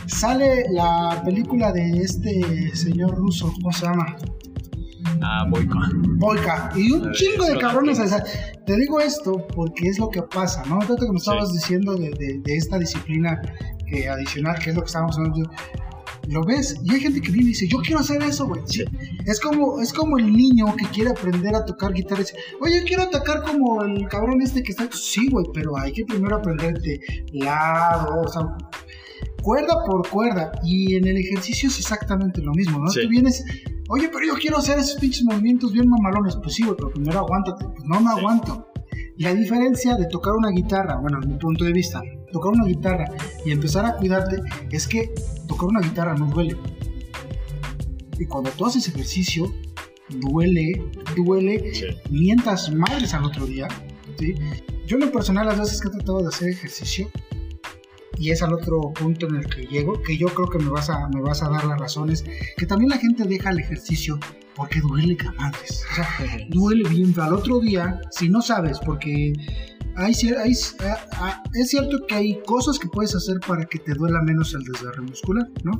Sale 0.06 0.64
la 0.70 1.22
película 1.24 1.72
de 1.72 1.90
este 2.02 2.74
señor 2.76 3.14
ruso, 3.16 3.52
¿cómo 3.54 3.72
se 3.72 3.86
llama? 3.86 4.16
ah, 5.22 5.44
Boico. 5.50 5.78
Boica. 6.18 6.70
Y 6.76 6.92
un 6.92 7.08
Eh, 7.08 7.12
chingo 7.12 7.44
de 7.46 7.58
cabrones. 7.58 7.98
Atkins. 7.98 8.14
o 8.22 8.24
sea, 8.26 8.64
te 8.66 8.76
digo 8.76 9.00
esto 9.00 9.46
porque 9.54 9.88
es 9.88 9.98
lo 9.98 10.08
que 10.08 10.22
pasa, 10.22 10.62
¿no? 10.66 10.78
Tanto 10.78 10.96
que 11.06 11.10
me 11.12 11.18
estabas 11.18 11.52
diciendo 11.52 11.94
de, 11.96 12.10
de- 12.10 12.40
de 12.44 12.56
esta 12.56 12.78
disciplina 12.78 13.40
que 13.88 14.08
adicional, 14.08 14.58
que 14.58 14.70
es 14.70 14.76
lo 14.76 14.82
que 14.82 14.86
estábamos 14.86 15.16
hablando. 15.18 15.50
Lo 16.28 16.42
ves 16.44 16.76
y 16.84 16.92
hay 16.94 17.00
gente 17.00 17.20
que 17.20 17.30
viene 17.30 17.46
y 17.46 17.52
dice, 17.52 17.68
yo 17.68 17.78
quiero 17.78 18.00
hacer 18.00 18.22
eso, 18.22 18.46
güey. 18.46 18.62
Sí. 18.66 18.84
Es 19.24 19.40
como, 19.40 19.80
es 19.80 19.92
como 19.92 20.18
el 20.18 20.32
niño 20.32 20.74
que 20.76 20.86
quiere 20.86 21.10
aprender 21.10 21.54
a 21.54 21.64
tocar 21.64 21.92
guitarra 21.92 22.20
y 22.20 22.24
dice, 22.24 22.36
oye, 22.60 22.82
quiero 22.84 23.04
atacar 23.04 23.42
como 23.44 23.82
el 23.82 24.08
cabrón 24.08 24.42
este 24.42 24.62
que 24.62 24.72
está. 24.72 24.88
Sí, 24.92 25.28
güey, 25.30 25.46
pero 25.54 25.76
hay 25.78 25.92
que 25.92 26.04
primero 26.04 26.36
aprenderte 26.36 27.00
lado, 27.32 28.22
o 28.22 28.28
sea, 28.28 28.42
cuerda 29.42 29.76
por 29.86 30.08
cuerda. 30.08 30.52
Y 30.64 30.96
en 30.96 31.06
el 31.06 31.16
ejercicio 31.16 31.68
es 31.68 31.78
exactamente 31.78 32.40
lo 32.42 32.52
mismo, 32.52 32.78
¿no? 32.78 32.88
Sí. 32.90 33.02
Tú 33.02 33.08
vienes, 33.08 33.44
oye, 33.88 34.08
pero 34.12 34.26
yo 34.26 34.34
quiero 34.34 34.58
hacer 34.58 34.78
esos 34.78 34.98
pinches 35.00 35.24
movimientos 35.24 35.72
bien 35.72 35.88
mamalones. 35.88 36.36
Pues 36.36 36.54
sí, 36.54 36.64
güey, 36.64 36.76
pero 36.76 36.90
primero 36.90 37.20
aguántate. 37.20 37.64
Pues 37.66 37.84
no 37.84 38.00
me 38.00 38.10
Sí. 38.12 38.18
aguanto. 38.18 38.68
La 39.18 39.32
diferencia 39.32 39.96
de 39.96 40.06
tocar 40.06 40.34
una 40.34 40.50
guitarra, 40.50 40.98
bueno, 41.00 41.18
en 41.22 41.30
mi 41.30 41.38
punto 41.38 41.64
de 41.64 41.72
vista, 41.72 42.02
tocar 42.32 42.52
una 42.52 42.66
guitarra 42.66 43.06
y 43.46 43.50
empezar 43.50 43.86
a 43.86 43.96
cuidarte 43.96 44.42
es 44.70 44.86
que 44.86 45.14
tocar 45.46 45.68
una 45.68 45.80
guitarra 45.80 46.14
no 46.14 46.26
duele. 46.26 46.56
Y 48.18 48.26
cuando 48.26 48.50
tú 48.50 48.66
haces 48.66 48.88
ejercicio, 48.88 49.52
duele, 50.08 50.82
duele, 51.16 51.74
Sí. 51.74 51.84
mientas 52.10 52.72
madres 52.72 53.12
al 53.14 53.24
otro 53.24 53.46
día. 53.46 53.68
¿sí? 54.18 54.34
Yo 54.86 54.96
en 54.96 55.06
lo 55.06 55.12
personal 55.12 55.46
las 55.46 55.58
veces 55.58 55.80
que 55.80 55.88
he 55.88 55.90
tratado 55.90 56.20
de 56.22 56.28
hacer 56.28 56.48
ejercicio, 56.48 57.10
y 58.18 58.30
es 58.30 58.42
al 58.42 58.54
otro 58.54 58.80
punto 58.94 59.26
en 59.28 59.36
el 59.36 59.46
que 59.46 59.66
llego, 59.66 60.00
que 60.02 60.16
yo 60.16 60.28
creo 60.28 60.48
que 60.48 60.58
me 60.58 60.70
vas 60.70 60.88
a, 60.88 61.06
me 61.08 61.20
vas 61.20 61.42
a 61.42 61.50
dar 61.50 61.64
las 61.66 61.78
razones, 61.78 62.24
que 62.56 62.64
también 62.64 62.88
la 62.88 62.96
gente 62.98 63.24
deja 63.24 63.50
el 63.50 63.58
ejercicio 63.58 64.18
porque 64.54 64.80
duele 64.80 65.18
que 65.18 65.30
madres. 65.32 65.84
O 65.90 65.94
sea, 65.94 66.08
duele 66.48 66.88
bien. 66.88 67.12
Al 67.20 67.34
otro 67.34 67.60
día, 67.60 68.00
si 68.10 68.30
no 68.30 68.40
sabes, 68.40 68.78
porque 68.78 69.34
hay, 69.96 70.12
cier- 70.12 70.38
hay- 70.38 70.52
ah, 70.80 71.06
ah, 71.12 71.42
es 71.54 71.68
cierto 71.70 71.98
que 72.06 72.14
hay 72.14 72.40
cosas 72.46 72.78
que 72.78 72.88
puedes 72.88 73.14
hacer 73.14 73.36
para 73.46 73.64
que 73.64 73.78
te 73.78 73.94
duela 73.94 74.20
menos 74.22 74.54
el 74.54 74.62
desgarre 74.62 75.02
muscular, 75.02 75.48
¿no? 75.64 75.72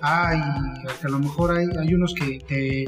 Hay, 0.00 0.38
a 0.38 1.08
lo 1.08 1.18
mejor 1.18 1.50
hay, 1.56 1.66
hay 1.80 1.92
unos 1.94 2.14
que 2.14 2.38
te, 2.46 2.84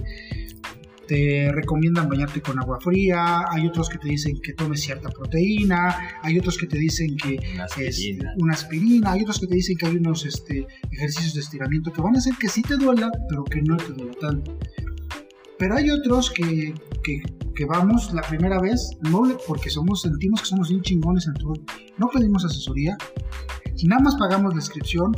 te 1.08 1.50
recomiendan 1.52 2.08
bañarte 2.08 2.40
con 2.40 2.56
agua 2.60 2.78
fría, 2.80 3.44
hay 3.50 3.66
otros 3.66 3.88
que 3.88 3.98
te 3.98 4.08
dicen 4.08 4.38
que 4.40 4.52
tomes 4.52 4.80
cierta 4.82 5.08
proteína, 5.10 6.20
hay 6.22 6.38
otros 6.38 6.56
que 6.56 6.68
te 6.68 6.78
dicen 6.78 7.16
que 7.16 7.36
Una 7.54 7.64
es 7.64 7.98
una 8.38 8.52
aspirina, 8.54 9.12
hay 9.12 9.22
otros 9.22 9.40
que 9.40 9.48
te 9.48 9.56
dicen 9.56 9.76
que 9.76 9.86
hay 9.86 9.96
unos 9.96 10.24
este, 10.24 10.66
ejercicios 10.92 11.34
de 11.34 11.40
estiramiento 11.40 11.92
que 11.92 12.00
van 12.00 12.14
a 12.14 12.18
hacer 12.18 12.34
que 12.38 12.48
sí 12.48 12.62
te 12.62 12.76
duela, 12.76 13.10
pero 13.28 13.42
que 13.44 13.60
no 13.60 13.76
te 13.76 13.92
duela 13.92 14.12
tanto. 14.20 14.56
Pero 15.58 15.74
hay 15.76 15.90
otros 15.90 16.30
que, 16.30 16.72
que, 17.02 17.22
que 17.54 17.64
vamos 17.64 18.12
la 18.12 18.22
primera 18.22 18.60
vez, 18.60 18.90
no 19.10 19.24
le- 19.24 19.36
porque 19.46 19.70
somos, 19.70 20.02
sentimos 20.02 20.40
que 20.42 20.46
somos 20.46 20.68
bien 20.68 20.82
chingones 20.82 21.26
en 21.26 21.34
todo, 21.34 21.54
no 21.98 22.08
pedimos 22.08 22.44
asesoría, 22.44 22.96
nada 23.84 24.02
más 24.02 24.16
pagamos 24.16 24.52
la 24.54 24.60
inscripción 24.60 25.12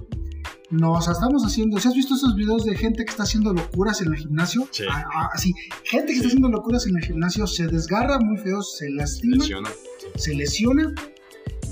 No, 0.70 0.92
o 0.92 1.02
sea, 1.02 1.12
estamos 1.12 1.44
haciendo. 1.44 1.78
¿Si 1.78 1.86
has 1.88 1.94
visto 1.94 2.14
esos 2.14 2.34
videos 2.34 2.64
de 2.64 2.74
gente 2.74 3.04
que 3.04 3.10
está 3.10 3.24
haciendo 3.24 3.52
locuras 3.52 4.00
en 4.00 4.08
el 4.14 4.16
gimnasio? 4.16 4.66
Sí. 4.70 4.84
Ah, 4.90 5.04
ah, 5.14 5.28
sí. 5.36 5.52
Gente 5.84 6.12
que 6.12 6.18
está 6.20 6.28
haciendo 6.28 6.48
locuras 6.48 6.86
en 6.86 6.96
el 6.96 7.04
gimnasio 7.04 7.46
se 7.46 7.66
desgarra 7.66 8.18
muy 8.18 8.38
feo, 8.38 8.62
se 8.62 8.88
lastima, 8.90 9.36
Lesiona. 9.36 9.68
se 10.16 10.34
lesiona 10.34 10.94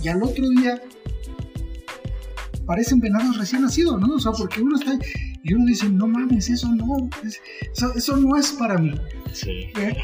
y 0.02 0.08
al 0.08 0.22
otro 0.22 0.46
día 0.50 0.82
parecen 2.66 3.00
venados 3.00 3.38
recién 3.38 3.62
nacidos, 3.62 3.98
¿no? 4.00 4.14
O 4.14 4.20
sea, 4.20 4.32
porque 4.32 4.60
uno 4.60 4.76
está 4.76 4.98
y 5.42 5.54
uno 5.54 5.66
dice, 5.66 5.88
no 5.88 6.06
mames, 6.06 6.48
eso 6.50 6.68
no, 6.74 7.08
es- 7.24 7.40
eso, 7.72 7.92
eso 7.94 8.16
no 8.16 8.36
es 8.36 8.52
para 8.52 8.78
mí. 8.78 8.92
Sí. 9.32 9.68
¿eh? 9.78 9.96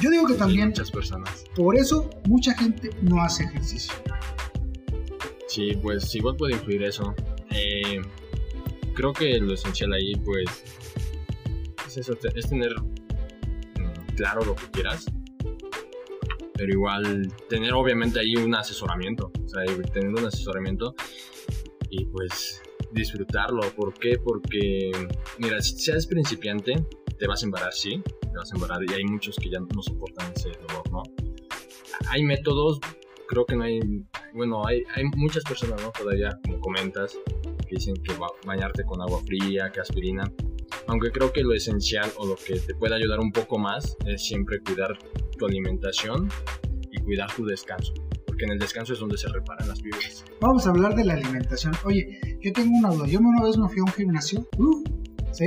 Yo 0.00 0.10
digo 0.10 0.26
que 0.26 0.34
también 0.34 0.68
Muchas 0.68 0.90
personas. 0.90 1.44
por 1.56 1.76
eso 1.76 2.08
mucha 2.28 2.54
gente 2.56 2.90
no 3.02 3.20
hace 3.22 3.44
ejercicio. 3.44 3.94
Sí, 5.48 5.72
pues 5.82 6.14
igual 6.14 6.36
puede 6.36 6.54
influir 6.54 6.82
eso. 6.84 7.14
Eh, 7.50 8.00
creo 8.94 9.12
que 9.12 9.38
lo 9.38 9.54
esencial 9.54 9.92
ahí, 9.92 10.14
pues, 10.24 10.46
es 11.86 11.96
eso, 11.96 12.16
es 12.34 12.48
tener 12.48 12.70
mm, 12.80 14.14
claro 14.14 14.44
lo 14.44 14.54
que 14.54 14.66
quieras, 14.70 15.06
pero 16.54 16.70
igual 16.72 17.32
tener 17.48 17.72
obviamente 17.72 18.20
ahí 18.20 18.36
un 18.36 18.54
asesoramiento, 18.54 19.32
o 19.44 19.48
sea, 19.48 19.64
tener 19.92 20.10
un 20.10 20.26
asesoramiento 20.26 20.94
y 21.90 22.04
pues 22.06 22.60
disfrutarlo. 22.92 23.62
¿Por 23.76 23.94
qué? 23.94 24.18
Porque, 24.18 24.90
mira, 25.38 25.60
si 25.60 25.78
seas 25.78 26.06
principiante, 26.06 26.74
te 27.18 27.26
vas 27.26 27.42
a 27.42 27.46
embarar, 27.46 27.72
sí, 27.72 28.02
te 28.20 28.36
vas 28.36 28.52
a 28.52 28.54
embarar 28.56 28.80
y 28.88 28.92
hay 28.92 29.04
muchos 29.04 29.36
que 29.36 29.50
ya 29.50 29.58
no 29.60 29.82
soportan 29.82 30.32
ese 30.34 30.50
dolor, 30.50 30.90
¿no? 30.90 31.02
Hay 32.10 32.22
métodos, 32.22 32.78
creo 33.28 33.44
que 33.44 33.56
no 33.56 33.64
hay 33.64 33.80
bueno, 34.34 34.64
hay, 34.66 34.82
hay 34.94 35.04
muchas 35.16 35.42
personas, 35.42 35.82
¿no? 35.82 35.90
Todavía, 35.90 36.38
como 36.44 36.60
comentas, 36.60 37.18
que 37.66 37.74
dicen 37.76 37.94
que 37.96 38.12
ba- 38.14 38.28
bañarte 38.44 38.84
con 38.84 39.00
agua 39.00 39.20
fría, 39.26 39.70
que 39.72 39.80
aspirina. 39.80 40.30
Aunque 40.86 41.10
creo 41.10 41.32
que 41.32 41.42
lo 41.42 41.54
esencial 41.54 42.10
o 42.18 42.26
lo 42.26 42.36
que 42.36 42.60
te 42.60 42.74
puede 42.74 42.94
ayudar 42.94 43.18
un 43.20 43.32
poco 43.32 43.58
más 43.58 43.96
es 44.06 44.26
siempre 44.26 44.60
cuidar 44.60 44.96
tu 45.38 45.46
alimentación 45.46 46.28
y 46.90 47.02
cuidar 47.02 47.34
tu 47.34 47.44
descanso. 47.44 47.92
Porque 48.38 48.52
en 48.52 48.52
el 48.52 48.60
descanso 48.60 48.92
es 48.92 49.00
donde 49.00 49.18
se 49.18 49.26
reparan 49.30 49.66
las 49.66 49.82
fibras. 49.82 50.24
Vamos 50.40 50.64
a 50.64 50.70
hablar 50.70 50.94
de 50.94 51.04
la 51.04 51.14
alimentación. 51.14 51.74
Oye, 51.84 52.38
yo 52.40 52.52
tengo 52.52 52.70
una 52.78 52.90
duda. 52.90 53.08
Yo 53.08 53.18
una 53.18 53.42
vez 53.42 53.56
me 53.58 53.68
fui 53.68 53.80
a 53.80 53.82
un 53.82 53.90
gimnasio, 53.90 54.46
uh, 54.58 54.84
¿sí? 55.32 55.46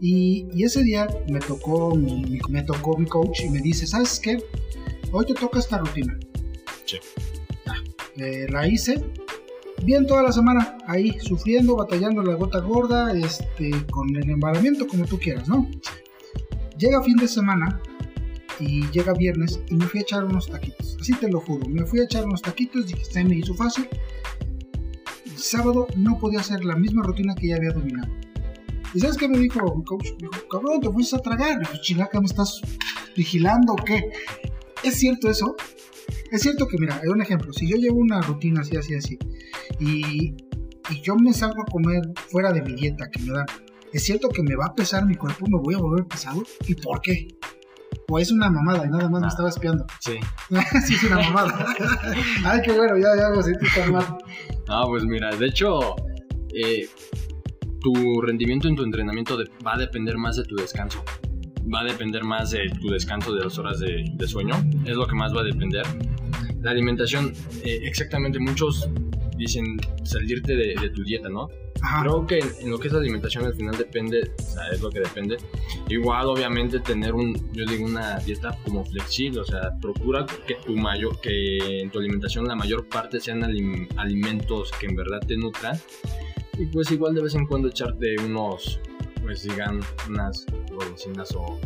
Y, 0.00 0.46
y 0.54 0.62
ese 0.62 0.84
día 0.84 1.08
me 1.28 1.40
tocó 1.40 1.96
mi, 1.96 2.22
mi- 2.24 2.38
me 2.50 2.62
tocó 2.62 2.96
mi 2.96 3.04
coach 3.06 3.40
y 3.44 3.50
me 3.50 3.58
dice, 3.58 3.84
¿sabes 3.88 4.20
qué? 4.20 4.38
Hoy 5.10 5.26
te 5.26 5.34
toca 5.34 5.58
esta 5.58 5.78
rutina. 5.78 6.16
Sí. 6.84 6.98
Ah, 7.66 7.74
eh, 8.16 8.46
la 8.48 8.68
hice 8.68 9.02
bien 9.82 10.06
toda 10.06 10.22
la 10.22 10.30
semana, 10.30 10.78
ahí 10.86 11.18
sufriendo, 11.18 11.74
batallando 11.74 12.22
la 12.22 12.34
gota 12.34 12.60
gorda, 12.60 13.12
este, 13.18 13.72
con 13.90 14.14
el 14.14 14.30
embaramiento, 14.30 14.86
como 14.86 15.04
tú 15.04 15.18
quieras, 15.18 15.48
¿no? 15.48 15.68
Llega 16.78 17.02
fin 17.02 17.16
de 17.16 17.26
semana 17.26 17.80
y 18.60 18.86
llega 18.90 19.12
viernes 19.14 19.60
y 19.68 19.74
me 19.74 19.86
fui 19.86 20.00
a 20.00 20.02
echar 20.02 20.24
unos 20.24 20.48
taquitos. 20.48 20.96
Así 21.00 21.12
te 21.14 21.28
lo 21.28 21.40
juro, 21.40 21.68
me 21.68 21.84
fui 21.86 22.00
a 22.00 22.04
echar 22.04 22.24
unos 22.24 22.42
taquitos 22.42 22.90
y 22.90 23.04
se 23.04 23.24
me 23.24 23.36
hizo 23.36 23.54
fácil. 23.54 23.88
Sábado 25.36 25.86
no 25.96 26.18
podía 26.18 26.40
hacer 26.40 26.64
la 26.64 26.76
misma 26.76 27.02
rutina 27.02 27.34
que 27.34 27.48
ya 27.48 27.56
había 27.56 27.70
dominado. 27.70 28.12
¿Y 28.94 29.00
sabes 29.00 29.16
qué 29.16 29.28
me 29.28 29.38
dijo 29.38 29.60
mi 29.76 29.84
coach? 29.84 30.10
Me 30.20 30.28
dijo, 30.28 30.48
cabrón, 30.50 30.80
te 30.80 30.90
fuiste 30.90 31.16
a 31.16 31.20
tragar. 31.20 31.60
Chilaca, 31.82 32.20
¿me 32.20 32.26
estás 32.26 32.60
vigilando 33.14 33.74
o 33.74 33.76
qué? 33.76 34.10
¿Es 34.82 34.94
cierto 34.94 35.30
eso? 35.30 35.54
Es 36.30 36.42
cierto 36.42 36.66
que, 36.66 36.78
mira, 36.78 37.00
un 37.06 37.22
ejemplo, 37.22 37.52
si 37.52 37.66
yo 37.68 37.76
llevo 37.76 37.98
una 37.98 38.20
rutina 38.20 38.60
así, 38.60 38.76
así, 38.76 38.94
así, 38.94 39.18
y, 39.80 40.34
y 40.90 41.00
yo 41.02 41.16
me 41.16 41.32
salgo 41.32 41.62
a 41.62 41.64
comer 41.64 42.02
fuera 42.28 42.52
de 42.52 42.62
mi 42.62 42.74
dieta 42.74 43.10
que 43.10 43.20
me 43.20 43.32
dan, 43.32 43.46
¿es 43.92 44.02
cierto 44.02 44.28
que 44.28 44.42
me 44.42 44.54
va 44.54 44.66
a 44.66 44.74
pesar 44.74 45.06
mi 45.06 45.14
cuerpo? 45.14 45.46
¿Me 45.48 45.58
voy 45.58 45.74
a 45.74 45.78
volver 45.78 46.06
pesado? 46.06 46.42
¿Y 46.66 46.74
por 46.74 47.00
qué? 47.00 47.28
O 48.10 48.18
es 48.18 48.30
una 48.32 48.48
mamada 48.50 48.86
y 48.86 48.90
nada 48.90 49.08
más 49.10 49.20
me 49.20 49.26
Ah. 49.26 49.30
estaba 49.30 49.48
espiando. 49.50 49.84
Sí. 50.00 50.14
sí, 50.86 50.94
es 50.94 51.04
una 51.04 51.16
mamada. 51.20 51.74
Ay, 52.44 52.60
qué 52.64 52.72
bueno, 52.72 52.96
ya, 52.96 53.08
ya 53.16 53.28
me 53.36 53.42
sentí 53.42 53.66
tan 53.74 53.92
mal. 53.92 54.06
Ah, 54.68 54.84
pues 54.86 55.04
mira, 55.04 55.34
de 55.34 55.46
hecho, 55.46 55.94
eh, 56.54 56.88
tu 57.80 58.20
rendimiento 58.22 58.66
en 58.68 58.76
tu 58.76 58.82
entrenamiento 58.82 59.36
de- 59.36 59.50
va 59.66 59.74
a 59.74 59.78
depender 59.78 60.16
más 60.16 60.36
de 60.36 60.44
tu 60.44 60.56
descanso. 60.56 61.04
Va 61.72 61.80
a 61.80 61.84
depender 61.84 62.24
más 62.24 62.50
de 62.50 62.70
tu 62.80 62.88
descanso 62.88 63.34
de 63.34 63.44
las 63.44 63.58
horas 63.58 63.78
de, 63.78 64.04
de 64.14 64.26
sueño. 64.26 64.54
Es 64.86 64.96
lo 64.96 65.06
que 65.06 65.14
más 65.14 65.34
va 65.36 65.42
a 65.42 65.44
depender. 65.44 65.84
La 66.62 66.70
alimentación, 66.70 67.32
eh, 67.62 67.80
exactamente, 67.84 68.38
muchos 68.40 68.88
dicen 69.36 69.64
salirte 70.02 70.56
de, 70.56 70.74
de 70.80 70.90
tu 70.90 71.04
dieta, 71.04 71.28
¿no? 71.28 71.48
Ajá. 71.82 72.02
Creo 72.02 72.26
que 72.26 72.38
en, 72.60 72.70
lo 72.70 72.78
que 72.78 72.88
es 72.88 72.94
alimentación 72.94 73.44
al 73.46 73.54
final 73.54 73.76
depende, 73.76 74.32
o 74.38 74.42
sea, 74.42 74.68
es 74.72 74.80
lo 74.80 74.90
que 74.90 75.00
depende. 75.00 75.36
Igual, 75.88 76.26
obviamente, 76.26 76.80
tener 76.80 77.14
un, 77.14 77.34
yo 77.52 77.64
digo, 77.64 77.86
una 77.86 78.18
dieta 78.18 78.58
como 78.64 78.84
flexible, 78.84 79.40
o 79.40 79.44
sea, 79.44 79.72
procura 79.80 80.26
que 80.46 80.56
tu 80.56 80.76
mayor, 80.76 81.20
que 81.20 81.80
en 81.80 81.90
tu 81.90 81.98
alimentación 82.00 82.46
la 82.46 82.54
mayor 82.56 82.88
parte 82.88 83.20
sean 83.20 83.42
alim- 83.42 83.88
alimentos 83.96 84.70
que 84.80 84.86
en 84.86 84.96
verdad 84.96 85.20
te 85.26 85.36
nutran. 85.36 85.78
Y 86.58 86.66
pues 86.66 86.90
igual 86.90 87.14
de 87.14 87.22
vez 87.22 87.34
en 87.36 87.46
cuando 87.46 87.68
echarte 87.68 88.16
unos, 88.24 88.80
pues 89.22 89.44
digan, 89.44 89.80
unas 90.08 90.44
golosinas 90.70 91.30
o, 91.36 91.60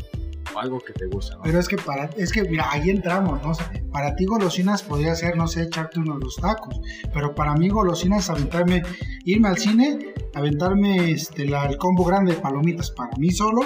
algo 0.60 0.78
que 0.80 0.92
te 0.92 1.06
gusta, 1.06 1.36
¿no? 1.36 1.42
Pero 1.42 1.58
es 1.58 1.68
que 1.68 1.76
para, 1.76 2.04
es 2.16 2.32
que 2.32 2.42
mira, 2.42 2.70
ahí 2.70 2.90
entramos, 2.90 3.42
¿no? 3.42 3.50
O 3.50 3.54
sea, 3.54 3.70
para 3.90 4.14
ti 4.14 4.24
golosinas 4.24 4.82
podría 4.82 5.14
ser, 5.14 5.36
no 5.36 5.46
sé, 5.46 5.62
echarte 5.62 6.00
unos 6.00 6.20
dos 6.20 6.36
tacos, 6.36 6.80
pero 7.12 7.34
para 7.34 7.54
mí 7.54 7.68
golosinas 7.68 8.30
aventarme, 8.30 8.82
irme 9.24 9.48
al 9.48 9.58
cine, 9.58 10.14
aventarme 10.34 11.10
este, 11.10 11.44
la- 11.46 11.66
el 11.66 11.76
combo 11.76 12.04
grande 12.04 12.34
de 12.34 12.40
palomitas 12.40 12.90
para 12.90 13.10
mí 13.18 13.30
solo, 13.30 13.60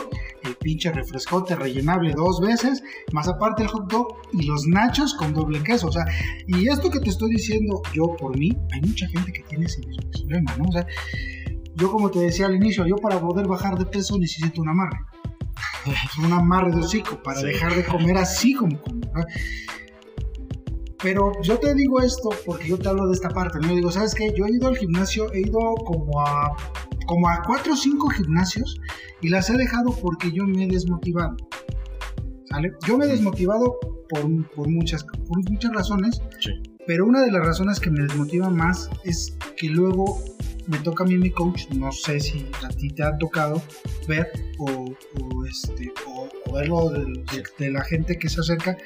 el 0.44 0.54
pinche 0.56 0.90
refrescote 0.92 1.54
rellenable 1.56 2.12
dos 2.12 2.40
veces, 2.40 2.82
más 3.12 3.28
aparte 3.28 3.62
el 3.62 3.68
hot 3.68 3.90
dog 3.90 4.06
y 4.32 4.46
los 4.46 4.66
nachos 4.66 5.14
con 5.14 5.32
doble 5.32 5.62
queso, 5.62 5.88
o 5.88 5.92
sea, 5.92 6.04
y 6.46 6.68
esto 6.68 6.90
que 6.90 7.00
te 7.00 7.10
estoy 7.10 7.30
diciendo 7.30 7.82
yo 7.94 8.16
por 8.18 8.36
mí, 8.38 8.50
hay 8.72 8.80
mucha 8.80 9.06
gente 9.08 9.32
que 9.32 9.42
tiene 9.42 9.66
ese 9.66 9.80
mismo 9.86 10.10
problema, 10.10 10.54
¿no? 10.56 10.64
O 10.68 10.72
sea, 10.72 10.86
yo 11.74 11.90
como 11.92 12.10
te 12.10 12.20
decía 12.20 12.46
al 12.46 12.54
inicio, 12.56 12.86
yo 12.86 12.96
para 12.96 13.20
poder 13.20 13.46
bajar 13.46 13.76
de 13.78 13.84
peso 13.84 14.16
necesito 14.18 14.62
un 14.62 14.68
amarre. 14.70 14.98
un 16.24 16.32
amarre 16.32 16.72
de 16.72 16.78
hocico 16.78 17.22
para 17.22 17.40
Sí. 17.40 17.46
dejar 17.46 17.74
de 17.74 17.84
comer 17.84 18.16
así 18.18 18.54
como 18.54 18.80
como. 18.82 19.00
¿no? 19.00 19.24
Pero 21.02 21.32
yo 21.42 21.58
te 21.58 21.74
digo 21.74 22.00
esto 22.00 22.30
porque 22.44 22.68
yo 22.68 22.78
te 22.78 22.88
hablo 22.88 23.06
de 23.06 23.12
esta 23.14 23.28
parte, 23.28 23.58
¿no? 23.60 23.68
Yo 23.68 23.76
digo, 23.76 23.92
¿sabes 23.92 24.14
qué? 24.14 24.32
Yo 24.36 24.46
he 24.46 24.50
ido 24.52 24.68
al 24.68 24.76
gimnasio, 24.76 25.30
he 25.32 25.40
ido 25.40 25.58
como 25.84 26.20
a 26.26 26.56
como 27.06 27.28
a 27.28 27.40
cuatro 27.46 27.74
o 27.74 27.76
cinco 27.76 28.08
gimnasios 28.08 28.80
y 29.20 29.28
las 29.28 29.48
he 29.50 29.56
dejado 29.56 29.90
porque 30.02 30.32
yo 30.32 30.44
me 30.44 30.64
he 30.64 30.66
desmotivado. 30.66 31.36
¿Sale? 32.46 32.72
Yo 32.86 32.98
me 32.98 33.04
he 33.04 33.08
desmotivado 33.08 33.76
por, 34.08 34.22
por 34.50 34.68
muchas, 34.68 35.04
por 35.04 35.50
muchas 35.50 35.72
razones, 35.72 36.20
Sí. 36.40 36.50
pero 36.86 37.06
una 37.06 37.22
de 37.22 37.30
las 37.30 37.44
razones 37.46 37.78
que 37.78 37.90
me 37.90 38.02
desmotiva 38.02 38.50
más 38.50 38.90
es 39.04 39.36
que 39.56 39.68
luego 39.68 40.18
me 40.66 40.78
toca 40.78 41.04
a 41.04 41.06
mí 41.06 41.16
mi 41.16 41.30
coach, 41.30 41.68
no 41.74 41.92
sé 41.92 42.18
si 42.20 42.46
a 42.64 42.68
ti 42.68 42.88
te 42.90 43.02
ha 43.02 43.16
tocado 43.18 43.62
ver 44.08 44.30
o, 44.58 44.64
o, 44.64 45.44
este, 45.46 45.92
o, 46.06 46.28
o 46.46 46.52
verlo 46.52 46.90
de, 46.90 47.04
de- 47.04 47.44
de 47.58 47.70
la 47.70 47.82
gente 47.84 48.18
que 48.18 48.28
se 48.28 48.40
acerca, 48.40 48.76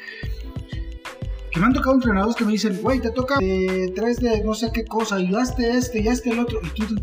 que 1.50 1.58
me 1.60 1.66
han 1.66 1.72
tocado 1.72 1.94
entrenadores 1.94 2.36
que 2.36 2.44
me 2.44 2.52
dicen, 2.52 2.78
güey, 2.82 3.00
te 3.00 3.10
toca, 3.10 3.36
eh, 3.40 3.92
traes 3.94 4.18
de 4.18 4.42
no 4.44 4.54
sé 4.54 4.70
qué 4.72 4.84
cosa, 4.84 5.18
y 5.20 5.34
hazte 5.34 5.70
este, 5.76 6.00
y 6.00 6.08
hazte 6.08 6.30
el 6.30 6.38
otro, 6.40 6.60
y 6.62 6.68
tú, 6.70 6.94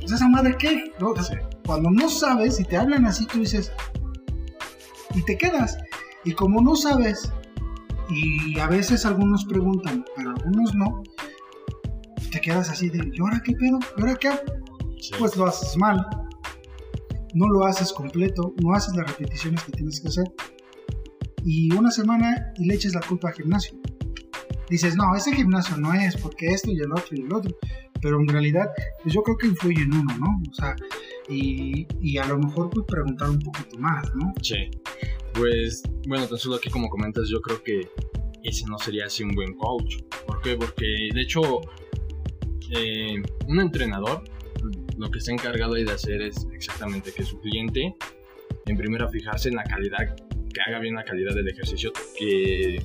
¿pues 0.00 0.12
esa 0.12 0.28
madre 0.28 0.56
qué? 0.58 0.92
Cuando 1.64 1.90
no 1.90 2.08
sabes 2.08 2.58
y 2.58 2.64
te 2.64 2.76
hablan 2.76 3.04
así, 3.06 3.26
tú 3.26 3.38
dices, 3.40 3.70
y 5.14 5.22
te 5.24 5.36
quedas. 5.38 5.78
Y 6.24 6.32
como 6.32 6.60
no 6.60 6.74
sabes, 6.74 7.30
y 8.08 8.58
a 8.58 8.66
veces 8.66 9.04
algunos 9.06 9.44
preguntan, 9.44 10.04
pero 10.16 10.30
algunos 10.30 10.74
no, 10.74 11.02
te 12.32 12.40
quedas 12.40 12.70
así 12.70 12.88
de, 12.88 12.98
¿y 13.12 13.20
ahora 13.20 13.40
qué 13.44 13.52
pedo? 13.52 13.78
¿Y 13.96 14.00
ahora 14.00 14.16
qué 14.16 14.28
hago? 14.28 14.40
Sí. 14.98 15.12
Pues 15.18 15.36
lo 15.36 15.46
haces 15.46 15.76
mal, 15.76 16.04
no 17.34 17.48
lo 17.48 17.66
haces 17.66 17.92
completo, 17.92 18.54
no 18.62 18.74
haces 18.74 18.96
las 18.96 19.06
repeticiones 19.06 19.62
que 19.64 19.72
tienes 19.72 20.00
que 20.00 20.08
hacer, 20.08 20.24
y 21.44 21.72
una 21.74 21.90
semana 21.90 22.52
y 22.56 22.66
le 22.66 22.74
eches 22.74 22.94
la 22.94 23.00
culpa 23.00 23.28
al 23.28 23.34
gimnasio. 23.34 23.78
Dices, 24.70 24.96
no, 24.96 25.14
ese 25.14 25.34
gimnasio 25.34 25.76
no 25.76 25.92
es, 25.92 26.16
porque 26.16 26.46
esto 26.46 26.70
y 26.70 26.80
el 26.80 26.92
otro 26.92 27.08
y 27.10 27.20
el 27.20 27.32
otro, 27.32 27.54
pero 28.00 28.18
en 28.18 28.28
realidad, 28.28 28.70
pues 29.02 29.14
yo 29.14 29.22
creo 29.22 29.36
que 29.36 29.48
influye 29.48 29.82
en 29.82 29.92
uno, 29.92 30.16
¿no? 30.18 30.40
O 30.50 30.54
sea, 30.54 30.74
y, 31.28 31.86
y 32.00 32.16
a 32.16 32.24
lo 32.26 32.38
mejor 32.38 32.70
pues 32.70 32.86
preguntar 32.86 33.28
un 33.28 33.40
poquito 33.40 33.78
más, 33.78 34.04
¿no? 34.14 34.32
Sí. 34.40 34.70
Pues, 35.34 35.82
bueno, 36.06 36.26
tan 36.26 36.38
solo 36.38 36.56
aquí 36.56 36.70
como 36.70 36.88
comentas, 36.88 37.28
yo 37.28 37.40
creo 37.40 37.62
que 37.62 37.88
ese 38.44 38.64
no 38.66 38.78
sería 38.78 39.06
así 39.06 39.22
un 39.22 39.34
buen 39.34 39.54
coach. 39.54 39.96
¿Por 40.26 40.40
qué? 40.42 40.56
Porque, 40.56 40.86
de 41.12 41.20
hecho, 41.20 41.60
eh, 42.72 43.22
un 43.46 43.60
entrenador 43.60 44.24
lo 44.96 45.10
que 45.10 45.18
está 45.18 45.32
encargado 45.32 45.74
de 45.74 45.90
hacer 45.90 46.22
es 46.22 46.46
exactamente 46.52 47.12
que 47.12 47.24
su 47.24 47.40
cliente, 47.40 47.96
en 48.66 48.76
primera, 48.76 49.08
fijarse 49.08 49.48
en 49.48 49.56
la 49.56 49.64
calidad, 49.64 50.14
que 50.52 50.60
haga 50.66 50.78
bien 50.78 50.94
la 50.94 51.04
calidad 51.04 51.34
del 51.34 51.48
ejercicio, 51.48 51.92
que, 52.16 52.84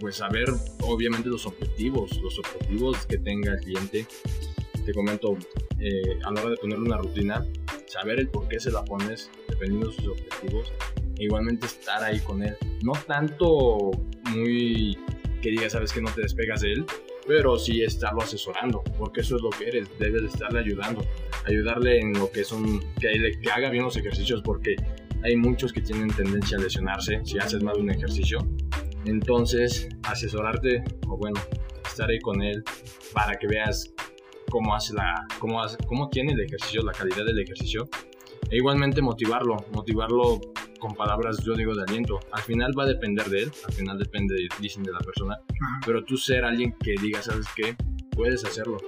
pues, 0.00 0.16
saber, 0.16 0.50
obviamente, 0.82 1.28
los 1.28 1.46
objetivos, 1.46 2.20
los 2.20 2.38
objetivos 2.38 3.06
que 3.06 3.18
tenga 3.18 3.54
el 3.54 3.60
cliente. 3.60 4.06
te 4.84 4.92
comento, 4.94 5.36
eh, 5.80 6.20
a 6.22 6.30
la 6.30 6.42
hora 6.42 6.50
de 6.50 6.56
ponerle 6.58 6.84
una 6.84 6.98
rutina, 6.98 7.44
saber 7.86 8.20
el 8.20 8.28
por 8.28 8.46
qué 8.46 8.60
se 8.60 8.70
la 8.70 8.84
pones, 8.84 9.32
dependiendo 9.48 9.88
de 9.88 9.96
sus 9.96 10.06
objetivos, 10.06 10.72
e 11.18 11.24
igualmente 11.24 11.66
estar 11.66 12.04
ahí 12.04 12.20
con 12.20 12.40
él. 12.44 12.56
No 12.84 12.92
tanto 12.92 13.90
muy 14.30 14.96
que 15.42 15.50
diga, 15.50 15.68
sabes 15.68 15.92
que 15.92 16.00
no 16.00 16.08
te 16.14 16.22
despegas 16.22 16.60
de 16.60 16.74
él, 16.74 16.86
pero 17.26 17.58
sí 17.58 17.82
estarlo 17.82 18.22
asesorando, 18.22 18.82
porque 18.98 19.20
eso 19.20 19.36
es 19.36 19.42
lo 19.42 19.50
que 19.50 19.68
eres, 19.68 19.88
debes 19.98 20.22
de 20.22 20.28
estarle 20.28 20.60
ayudando, 20.60 21.04
ayudarle 21.44 21.98
en 21.98 22.12
lo 22.12 22.30
que 22.30 22.44
son, 22.44 22.80
que, 23.00 23.32
que 23.42 23.50
haga 23.50 23.70
bien 23.70 23.84
los 23.84 23.96
ejercicios, 23.96 24.42
porque 24.42 24.76
hay 25.22 25.36
muchos 25.36 25.72
que 25.72 25.80
tienen 25.80 26.08
tendencia 26.08 26.56
a 26.56 26.60
lesionarse 26.60 27.20
si 27.24 27.38
haces 27.38 27.62
mal 27.62 27.78
un 27.78 27.90
ejercicio. 27.90 28.38
Entonces, 29.04 29.88
asesorarte, 30.02 30.84
o 31.08 31.16
bueno, 31.16 31.40
estar 31.84 32.08
ahí 32.10 32.18
con 32.20 32.42
él 32.42 32.62
para 33.12 33.36
que 33.36 33.46
veas 33.46 33.92
cómo 34.50 34.74
hace 34.74 34.94
la, 34.94 35.26
cómo, 35.38 35.62
hace, 35.62 35.76
cómo 35.86 36.08
tiene 36.08 36.32
el 36.32 36.40
ejercicio, 36.40 36.82
la 36.82 36.92
calidad 36.92 37.24
del 37.24 37.38
ejercicio. 37.38 37.88
E 38.50 38.56
igualmente 38.56 39.02
motivarlo, 39.02 39.56
motivarlo 39.72 40.40
con 40.78 40.94
palabras, 40.94 41.38
yo 41.44 41.54
digo, 41.54 41.74
de 41.74 41.82
aliento. 41.82 42.20
Al 42.32 42.42
final 42.42 42.72
va 42.78 42.84
a 42.84 42.86
depender 42.86 43.28
de 43.28 43.44
él, 43.44 43.52
al 43.66 43.74
final 43.74 43.98
depende, 43.98 44.34
dicen, 44.60 44.82
de 44.82 44.92
la 44.92 45.00
persona. 45.00 45.38
Pero 45.84 46.04
tú 46.04 46.16
ser 46.16 46.44
alguien 46.44 46.74
que 46.82 46.94
diga, 47.00 47.22
¿sabes 47.22 47.46
qué? 47.54 47.76
Puedes 48.10 48.44
hacerlo. 48.44 48.78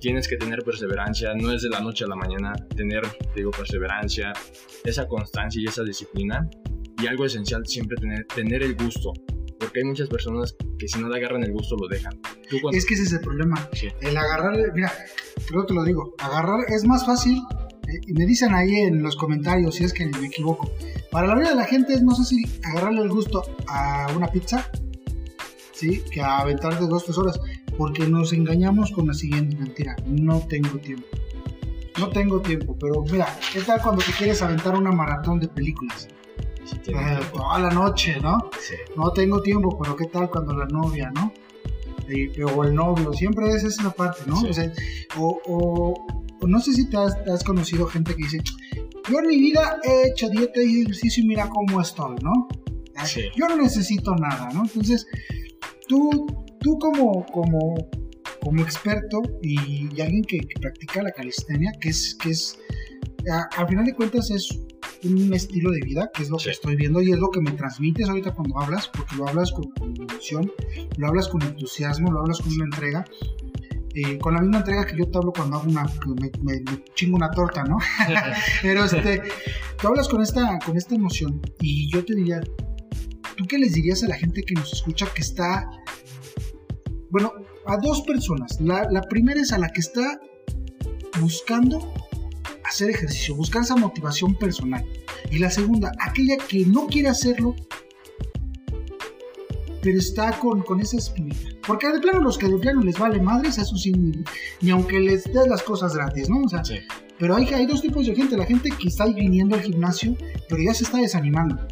Tienes 0.00 0.28
que 0.28 0.36
tener 0.36 0.62
perseverancia, 0.62 1.34
no 1.34 1.52
es 1.52 1.62
de 1.62 1.68
la 1.68 1.80
noche 1.80 2.04
a 2.04 2.08
la 2.08 2.16
mañana, 2.16 2.54
tener, 2.76 3.02
digo, 3.34 3.50
perseverancia, 3.50 4.32
esa 4.84 5.06
constancia 5.06 5.60
y 5.60 5.66
esa 5.66 5.82
disciplina. 5.84 6.48
Y 7.02 7.06
algo 7.06 7.24
esencial, 7.24 7.66
siempre 7.66 7.96
tener, 7.96 8.26
tener 8.26 8.62
el 8.62 8.74
gusto. 8.76 9.12
Porque 9.58 9.80
hay 9.80 9.84
muchas 9.84 10.08
personas 10.08 10.56
que 10.78 10.88
si 10.88 10.98
no 10.98 11.08
le 11.08 11.16
agarran 11.16 11.42
el 11.44 11.52
gusto 11.52 11.76
lo 11.76 11.86
dejan. 11.86 12.18
Es 12.72 12.86
que 12.86 12.94
ese 12.94 13.02
es 13.04 13.12
el 13.12 13.20
problema. 13.20 13.68
El 14.00 14.16
agarrar, 14.16 14.56
mira, 14.74 14.92
creo 15.46 15.62
que 15.62 15.68
te 15.68 15.74
lo 15.74 15.84
digo, 15.84 16.14
agarrar 16.18 16.60
es 16.68 16.84
más 16.84 17.04
fácil 17.04 17.42
y 18.06 18.12
me 18.12 18.26
dicen 18.26 18.54
ahí 18.54 18.76
en 18.76 19.02
los 19.02 19.16
comentarios 19.16 19.74
si 19.74 19.84
es 19.84 19.92
que 19.92 20.06
me 20.06 20.26
equivoco. 20.26 20.70
Para 21.10 21.26
la 21.26 21.34
mayoría 21.34 21.56
de 21.56 21.62
la 21.62 21.66
gente 21.66 21.94
es 21.94 22.02
más 22.02 22.18
fácil 22.18 22.48
agarrarle 22.64 23.02
el 23.02 23.08
gusto 23.08 23.42
a 23.66 24.08
una 24.16 24.28
pizza, 24.28 24.70
¿sí? 25.72 26.02
Que 26.10 26.20
a 26.20 26.38
aventar 26.38 26.78
de 26.78 26.86
dos, 26.86 27.04
tres 27.04 27.18
horas. 27.18 27.40
Porque 27.76 28.06
nos 28.06 28.32
engañamos 28.32 28.90
con 28.92 29.06
la 29.06 29.14
siguiente 29.14 29.56
mentira. 29.56 29.96
No 30.06 30.40
tengo 30.40 30.78
tiempo. 30.78 31.06
No 31.98 32.08
tengo 32.08 32.40
tiempo, 32.40 32.76
pero 32.78 33.02
mira, 33.10 33.26
¿qué 33.52 33.60
tal 33.60 33.80
cuando 33.82 34.02
te 34.02 34.12
quieres 34.12 34.40
aventar 34.42 34.74
una 34.74 34.92
maratón 34.92 35.40
de 35.40 35.48
películas? 35.48 36.08
Eh, 36.86 37.20
toda 37.32 37.58
la 37.58 37.70
noche, 37.70 38.18
¿no? 38.20 38.50
No 38.96 39.10
tengo 39.12 39.42
tiempo, 39.42 39.76
pero 39.78 39.96
¿qué 39.96 40.06
tal 40.06 40.30
cuando 40.30 40.54
la 40.54 40.66
novia, 40.66 41.10
¿no? 41.14 41.32
o 42.54 42.64
el 42.64 42.74
novio, 42.74 43.12
siempre 43.12 43.48
es 43.50 43.64
esa 43.64 43.90
parte, 43.90 44.22
¿no? 44.26 44.42
O, 45.16 45.40
o, 45.46 45.94
no 46.48 46.60
sé 46.60 46.72
si 46.72 46.88
te 46.88 46.96
has, 46.96 47.44
conocido 47.44 47.86
gente 47.86 48.14
que 48.14 48.24
dice, 48.24 48.40
yo 49.08 49.18
en 49.18 49.26
mi 49.26 49.38
vida 49.38 49.78
he 49.84 50.08
hecho 50.08 50.28
dieta 50.28 50.62
y 50.62 50.82
ejercicio 50.82 51.22
y 51.22 51.26
mira 51.26 51.48
cómo 51.48 51.80
estoy, 51.80 52.16
¿no? 52.22 52.48
Yo 53.34 53.48
no 53.48 53.56
necesito 53.56 54.14
nada, 54.14 54.50
¿no? 54.52 54.62
Entonces, 54.62 55.06
tú, 55.88 56.26
tú 56.60 56.78
como, 56.78 57.24
como, 57.26 57.74
como 58.42 58.62
experto 58.62 59.22
y, 59.42 60.00
alguien 60.00 60.22
que, 60.24 60.38
practica 60.60 61.02
la 61.02 61.10
calistenia, 61.10 61.72
que 61.80 61.90
es, 61.90 62.14
que 62.14 62.30
es 62.30 62.58
al 63.56 63.68
final 63.68 63.84
de 63.84 63.94
cuentas 63.94 64.30
es 64.30 64.48
un 65.04 65.32
estilo 65.32 65.70
de 65.70 65.80
vida, 65.80 66.10
que 66.12 66.22
es 66.22 66.30
lo 66.30 66.36
que 66.36 66.50
estoy 66.50 66.76
viendo 66.76 67.00
y 67.00 67.12
es 67.12 67.18
lo 67.18 67.30
que 67.30 67.40
me 67.40 67.52
transmites 67.52 68.08
ahorita 68.08 68.34
cuando 68.34 68.58
hablas, 68.58 68.88
porque 68.88 69.16
lo 69.16 69.26
hablas 69.26 69.50
con, 69.52 69.70
con 69.70 69.94
emoción, 69.96 70.50
lo 70.96 71.08
hablas 71.08 71.28
con 71.28 71.42
entusiasmo, 71.42 72.10
lo 72.12 72.20
hablas 72.20 72.40
con 72.40 72.52
una 72.52 72.64
entrega. 72.64 73.04
Eh, 73.94 74.18
con 74.18 74.34
la 74.34 74.40
misma 74.40 74.58
entrega 74.58 74.86
que 74.86 74.96
yo 74.96 75.10
te 75.10 75.18
hablo 75.18 75.32
cuando 75.32 75.56
hago 75.56 75.68
una, 75.68 75.84
me, 76.06 76.30
me, 76.42 76.84
chingo 76.94 77.16
una 77.16 77.30
torta, 77.30 77.64
¿no? 77.64 77.76
Pero 78.62 78.84
este, 78.84 79.20
tú 79.80 79.88
hablas 79.88 80.08
con 80.08 80.22
esta, 80.22 80.58
con 80.64 80.76
esta 80.76 80.94
emoción 80.94 81.40
y 81.60 81.90
yo 81.90 82.04
te 82.04 82.14
diría, 82.14 82.40
¿tú 83.36 83.46
qué 83.48 83.58
les 83.58 83.72
dirías 83.72 84.04
a 84.04 84.08
la 84.08 84.14
gente 84.14 84.42
que 84.42 84.54
nos 84.54 84.72
escucha 84.72 85.06
que 85.12 85.22
está, 85.22 85.68
bueno, 87.10 87.32
a 87.66 87.76
dos 87.78 88.02
personas? 88.02 88.60
La, 88.60 88.86
la 88.90 89.02
primera 89.02 89.40
es 89.40 89.52
a 89.52 89.58
la 89.58 89.68
que 89.70 89.80
está 89.80 90.20
buscando 91.20 91.92
hacer 92.64 92.90
ejercicio, 92.90 93.34
buscar 93.34 93.62
esa 93.62 93.74
motivación 93.74 94.36
personal. 94.36 94.86
Y 95.30 95.38
la 95.38 95.50
segunda, 95.50 95.90
aquella 95.98 96.36
que 96.36 96.64
no 96.64 96.86
quiere 96.86 97.08
hacerlo, 97.08 97.56
pero 99.82 99.98
está 99.98 100.38
con, 100.38 100.62
con 100.62 100.80
esa 100.80 100.96
espinita. 100.96 101.59
Porque 101.70 101.86
de 101.86 102.00
plano 102.00 102.18
los 102.18 102.36
que 102.36 102.48
de 102.48 102.58
plano 102.58 102.82
les 102.82 102.98
vale 102.98 103.22
madres, 103.22 103.56
eso 103.56 103.76
sí, 103.76 103.92
ni, 104.60 104.70
aunque 104.70 104.98
les 104.98 105.22
des 105.22 105.46
las 105.46 105.62
cosas 105.62 105.94
gratis, 105.94 106.28
¿no? 106.28 106.40
O 106.42 106.48
sea, 106.48 106.64
pero 107.16 107.36
hay, 107.36 107.46
hay 107.46 107.64
dos 107.64 107.80
tipos 107.80 108.04
de 108.04 108.12
gente, 108.12 108.36
la 108.36 108.44
gente 108.44 108.70
que 108.70 108.88
está 108.88 109.06
viniendo 109.06 109.54
al 109.54 109.62
gimnasio, 109.62 110.16
pero 110.48 110.60
ya 110.60 110.74
se 110.74 110.82
está 110.82 110.98
desanimando. 110.98 111.68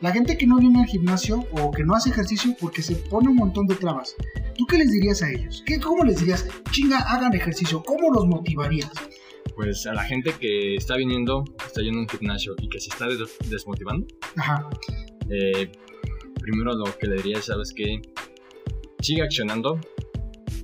La 0.00 0.10
gente 0.10 0.36
que 0.36 0.48
no 0.48 0.58
viene 0.58 0.80
al 0.80 0.86
gimnasio 0.86 1.46
o 1.52 1.70
que 1.70 1.84
no 1.84 1.94
hace 1.94 2.10
ejercicio 2.10 2.56
porque 2.58 2.82
se 2.82 2.96
pone 2.96 3.28
un 3.28 3.36
montón 3.36 3.68
de 3.68 3.76
trabas. 3.76 4.16
¿Tú 4.58 4.66
qué 4.66 4.78
les 4.78 4.90
dirías 4.90 5.22
a 5.22 5.30
ellos? 5.30 5.62
¿Qué, 5.64 5.78
¿Cómo 5.78 6.02
les 6.02 6.18
dirías? 6.18 6.48
Chinga, 6.72 6.98
hagan 6.98 7.32
ejercicio. 7.32 7.84
¿Cómo 7.84 8.12
los 8.12 8.26
motivarías? 8.26 8.90
Pues 9.54 9.86
a 9.86 9.94
la 9.94 10.02
gente 10.02 10.34
que 10.40 10.74
está 10.74 10.96
viniendo, 10.96 11.44
está 11.64 11.82
yendo 11.82 12.00
a 12.00 12.02
un 12.02 12.08
gimnasio 12.08 12.56
y 12.60 12.68
que 12.68 12.80
se 12.80 12.88
está 12.88 13.06
desmotivando. 13.48 14.08
Ajá. 14.34 14.68
Eh, 15.28 15.70
primero 16.40 16.74
lo 16.74 16.86
que 16.98 17.06
le 17.06 17.16
diría 17.16 17.40
¿sabes 17.40 17.72
qué? 17.72 18.02
Sigue 19.00 19.22
accionando, 19.22 19.80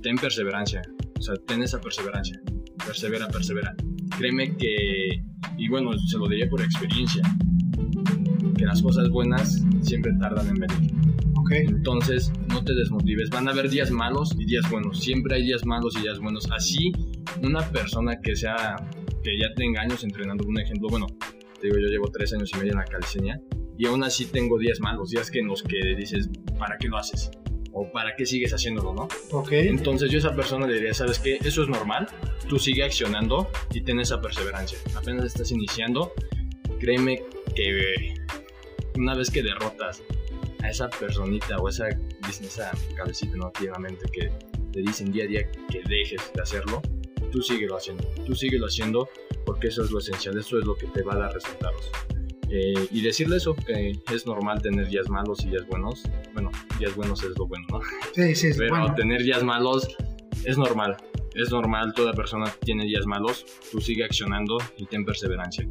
ten 0.01 0.15
perseverancia, 0.15 0.81
o 1.17 1.21
sea, 1.21 1.35
ten 1.47 1.63
esa 1.63 1.81
perseverancia, 1.81 2.39
persevera, 2.85 3.27
persevera. 3.27 3.75
Créeme 4.17 4.55
que, 4.55 5.23
y 5.57 5.69
bueno, 5.69 5.91
se 5.97 6.17
lo 6.17 6.27
diría 6.27 6.49
por 6.49 6.61
experiencia, 6.61 7.23
que 8.57 8.65
las 8.65 8.81
cosas 8.81 9.09
buenas 9.09 9.63
siempre 9.81 10.13
tardan 10.19 10.47
en 10.47 10.55
venir. 10.55 10.91
Okay. 11.35 11.65
Entonces, 11.67 12.31
no 12.49 12.63
te 12.63 12.73
desmotives. 12.73 13.29
Van 13.29 13.47
a 13.47 13.51
haber 13.51 13.69
días 13.69 13.89
malos 13.89 14.35
y 14.37 14.45
días 14.45 14.69
buenos. 14.69 14.99
Siempre 14.99 15.35
hay 15.35 15.43
días 15.43 15.65
malos 15.65 15.95
y 15.97 16.01
días 16.01 16.19
buenos. 16.19 16.51
Así, 16.51 16.91
una 17.41 17.61
persona 17.69 18.19
que 18.21 18.35
sea, 18.35 18.75
que 19.23 19.39
ya 19.39 19.53
tenga 19.55 19.81
años 19.81 20.03
entrenando, 20.03 20.45
un 20.45 20.59
ejemplo, 20.59 20.89
bueno, 20.89 21.07
te 21.59 21.67
digo, 21.67 21.79
yo 21.79 21.87
llevo 21.87 22.09
tres 22.11 22.33
años 22.33 22.51
y 22.53 22.57
medio 22.57 22.73
en 22.73 22.79
la 22.79 22.85
calistenia 22.85 23.41
y 23.77 23.85
aún 23.85 24.03
así 24.03 24.25
tengo 24.25 24.57
días 24.57 24.79
malos, 24.79 25.09
días 25.09 25.31
que 25.31 25.39
en 25.39 25.47
los 25.47 25.63
que 25.63 25.95
dices, 25.95 26.29
¿para 26.57 26.77
qué 26.77 26.87
lo 26.87 26.97
haces? 26.97 27.31
O 27.79 27.91
¿para 27.91 28.15
qué 28.15 28.25
sigues 28.25 28.51
haciéndolo, 28.53 28.91
no? 28.91 29.07
Ok. 29.31 29.51
Entonces 29.51 30.09
yo 30.09 30.17
a 30.17 30.21
esa 30.21 30.35
persona 30.35 30.65
le 30.65 30.73
diría, 30.73 30.95
¿sabes 30.95 31.19
qué? 31.19 31.37
Eso 31.43 31.61
es 31.61 31.69
normal, 31.69 32.07
tú 32.49 32.57
sigue 32.57 32.83
accionando 32.83 33.51
y 33.71 33.81
ten 33.81 33.99
esa 33.99 34.19
perseverancia. 34.19 34.79
Apenas 34.95 35.25
estás 35.25 35.51
iniciando, 35.51 36.11
créeme 36.79 37.21
que 37.55 38.15
una 38.95 39.13
vez 39.13 39.29
que 39.29 39.43
derrotas 39.43 40.01
a 40.63 40.69
esa 40.71 40.89
personita 40.89 41.57
o 41.57 41.69
esa, 41.69 41.87
esa 42.27 42.71
cabecita 42.95 43.37
no 43.37 43.51
mente 43.79 44.05
que 44.11 44.31
te 44.71 44.81
dicen 44.81 45.11
día 45.11 45.25
a 45.25 45.27
día 45.27 45.51
que 45.69 45.83
dejes 45.87 46.31
de 46.33 46.41
hacerlo, 46.41 46.81
tú 47.31 47.43
síguelo 47.43 47.77
haciendo, 47.77 48.03
tú 48.25 48.33
síguelo 48.33 48.65
haciendo 48.65 49.07
porque 49.45 49.67
eso 49.67 49.83
es 49.83 49.91
lo 49.91 49.99
esencial, 49.99 50.35
eso 50.35 50.57
es 50.57 50.65
lo 50.65 50.75
que 50.75 50.87
te 50.87 51.03
va 51.03 51.13
a 51.13 51.17
dar 51.17 51.33
resultados. 51.33 51.91
Eh, 52.49 52.87
y 52.91 53.01
decirle 53.01 53.37
eso, 53.37 53.55
que 53.55 53.99
es 54.13 54.25
normal 54.25 54.61
tener 54.61 54.87
días 54.87 55.09
malos 55.09 55.43
y 55.43 55.49
días 55.49 55.67
buenos. 55.67 56.03
Bueno, 56.33 56.49
días 56.79 56.95
buenos 56.95 57.21
es 57.23 57.37
lo 57.37 57.45
bueno, 57.45 57.65
¿no? 57.69 57.81
Sí, 58.13 58.35
sí, 58.35 58.47
es 58.47 58.57
Pero 58.57 58.93
tener 58.95 59.21
días 59.23 59.43
malos 59.43 59.87
es 60.45 60.57
normal. 60.57 60.95
Es 61.35 61.51
normal, 61.51 61.93
toda 61.93 62.13
persona 62.13 62.51
tiene 62.63 62.85
días 62.85 63.05
malos. 63.05 63.45
Tú 63.71 63.81
sigue 63.81 64.03
accionando 64.05 64.57
y 64.77 64.85
ten 64.85 65.05
perseverancia. 65.05 65.67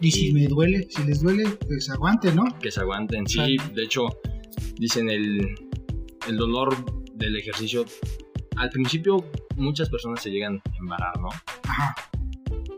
Y 0.00 0.10
si 0.12 0.32
me 0.32 0.46
duele, 0.46 0.86
si 0.90 1.04
les 1.04 1.22
duele, 1.22 1.44
pues 1.66 1.90
aguanten, 1.90 2.36
¿no? 2.36 2.44
Que 2.58 2.70
se 2.70 2.80
aguanten, 2.80 3.26
sí. 3.26 3.56
De 3.74 3.82
hecho, 3.82 4.06
dicen 4.78 5.10
el, 5.10 5.54
el 6.28 6.36
dolor 6.36 6.74
del 7.14 7.36
ejercicio. 7.36 7.84
Al 8.56 8.70
principio, 8.70 9.24
muchas 9.56 9.88
personas 9.88 10.22
se 10.22 10.30
llegan 10.30 10.56
a 10.64 10.76
embarar, 10.78 11.18
¿no? 11.18 11.28
Ajá. 11.64 11.94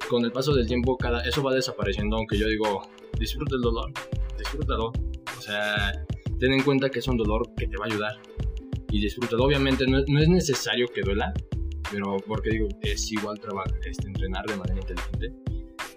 Con 0.08 0.24
el 0.24 0.32
paso 0.32 0.54
del 0.54 0.66
tiempo, 0.66 0.96
cada, 0.96 1.22
eso 1.22 1.42
va 1.42 1.54
desapareciendo, 1.54 2.16
aunque 2.16 2.38
yo 2.38 2.48
digo, 2.48 2.82
disfruta 3.22 3.54
el 3.54 3.62
dolor, 3.62 3.92
disfrútalo. 4.36 4.92
O 5.38 5.40
sea, 5.40 5.92
ten 6.38 6.52
en 6.52 6.62
cuenta 6.62 6.90
que 6.90 6.98
es 6.98 7.08
un 7.08 7.16
dolor 7.16 7.54
que 7.56 7.66
te 7.66 7.76
va 7.76 7.84
a 7.84 7.88
ayudar 7.88 8.12
y 8.90 9.00
disfrútalo. 9.00 9.44
Obviamente 9.44 9.86
no, 9.86 9.98
es 9.98 10.28
necesario 10.28 10.86
que 10.88 11.02
duela, 11.02 11.32
pero 11.90 12.16
porque 12.26 12.50
digo, 12.50 12.68
es 12.82 13.10
igual 13.12 13.38
trabajar, 13.38 13.72
este, 13.86 14.08
entrenar 14.08 14.44
de 14.46 14.56
manera 14.56 14.80
inteligente. 14.80 15.32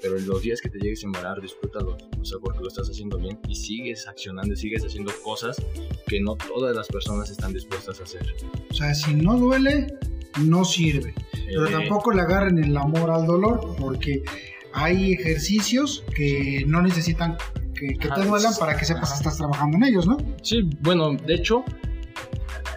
Pero 0.01 0.19
los 0.19 0.41
días 0.41 0.61
que 0.61 0.69
te 0.69 0.78
llegues 0.78 1.03
a 1.03 1.07
embarar, 1.07 1.41
disfrútalo. 1.41 1.97
O 2.21 2.26
sea, 2.26 2.38
porque 2.39 2.59
lo 2.59 2.67
estás 2.67 2.88
haciendo 2.89 3.17
bien 3.17 3.39
y 3.47 3.55
sigues 3.55 4.07
accionando 4.07 4.53
y 4.53 4.57
sigues 4.57 4.86
haciendo 4.86 5.11
cosas 5.23 5.57
que 6.05 6.21
no 6.21 6.36
todas 6.36 6.76
las 6.76 6.88
personas 6.88 7.32
están 7.32 7.53
dispuestas 7.53 7.99
a 7.99 8.03
hacer. 8.03 8.21
O 8.69 8.73
sea, 8.73 8.93
si 8.93 9.15
no 9.15 9.36
duele, 9.36 9.88
no 10.43 10.63
sirve. 10.63 11.13
Pero 11.47 11.67
eh, 11.67 11.71
tampoco 11.71 12.11
le 12.11 12.21
agarren 12.21 12.63
el 12.63 12.78
amor 12.78 13.09
al 13.09 13.26
dolor, 13.26 13.76
porque 13.80 14.21
hay 14.76 15.13
ejercicios 15.13 16.03
que 16.15 16.63
no 16.67 16.82
necesitan 16.82 17.38
que, 17.73 17.95
te 17.97 18.07
duelan 18.26 18.53
para 18.59 18.78
que 18.78 18.86
sepas 18.86 19.11
que 19.11 19.17
estás 19.17 19.38
trabajando 19.38 19.78
en 19.78 19.84
ellos, 19.84 20.05
¿no? 20.07 20.17
Sí, 20.41 20.61
bueno, 20.82 21.13
de 21.13 21.34
hecho, 21.36 21.63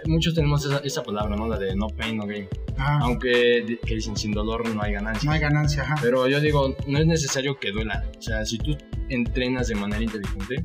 muchos 0.07 0.35
tenemos 0.35 0.67
esa, 0.85 1.03
palabra, 1.03 1.37
¿no? 1.37 1.47
La 1.49 1.59
de 1.59 1.75
no 1.77 1.89
pain, 1.89 2.17
no 2.17 2.27
gain. 2.27 2.49
Ajá. 2.77 2.99
Aunque 3.03 3.65
di- 3.67 3.79
que 3.79 3.95
dicen 3.97 4.17
sin 4.17 4.33
dolor 4.33 4.69
no 4.75 4.83
hay 4.83 4.93
ganancia. 4.93 5.27
No 5.27 5.33
hay 5.33 5.41
ganancia, 5.41 5.83
ajá. 5.83 5.97
Pero 6.01 6.27
yo 6.29 6.41
digo, 6.41 6.75
no 6.87 6.99
es 6.99 7.07
necesario 7.07 7.59
que 7.59 7.73
duela. 7.73 8.05
O 8.19 8.23
sea, 8.23 8.45
si 8.45 8.59
tú 8.59 8.77
entrenas 9.09 9.69
de 9.69 9.75
manera 9.75 10.03
inteligente, 10.03 10.65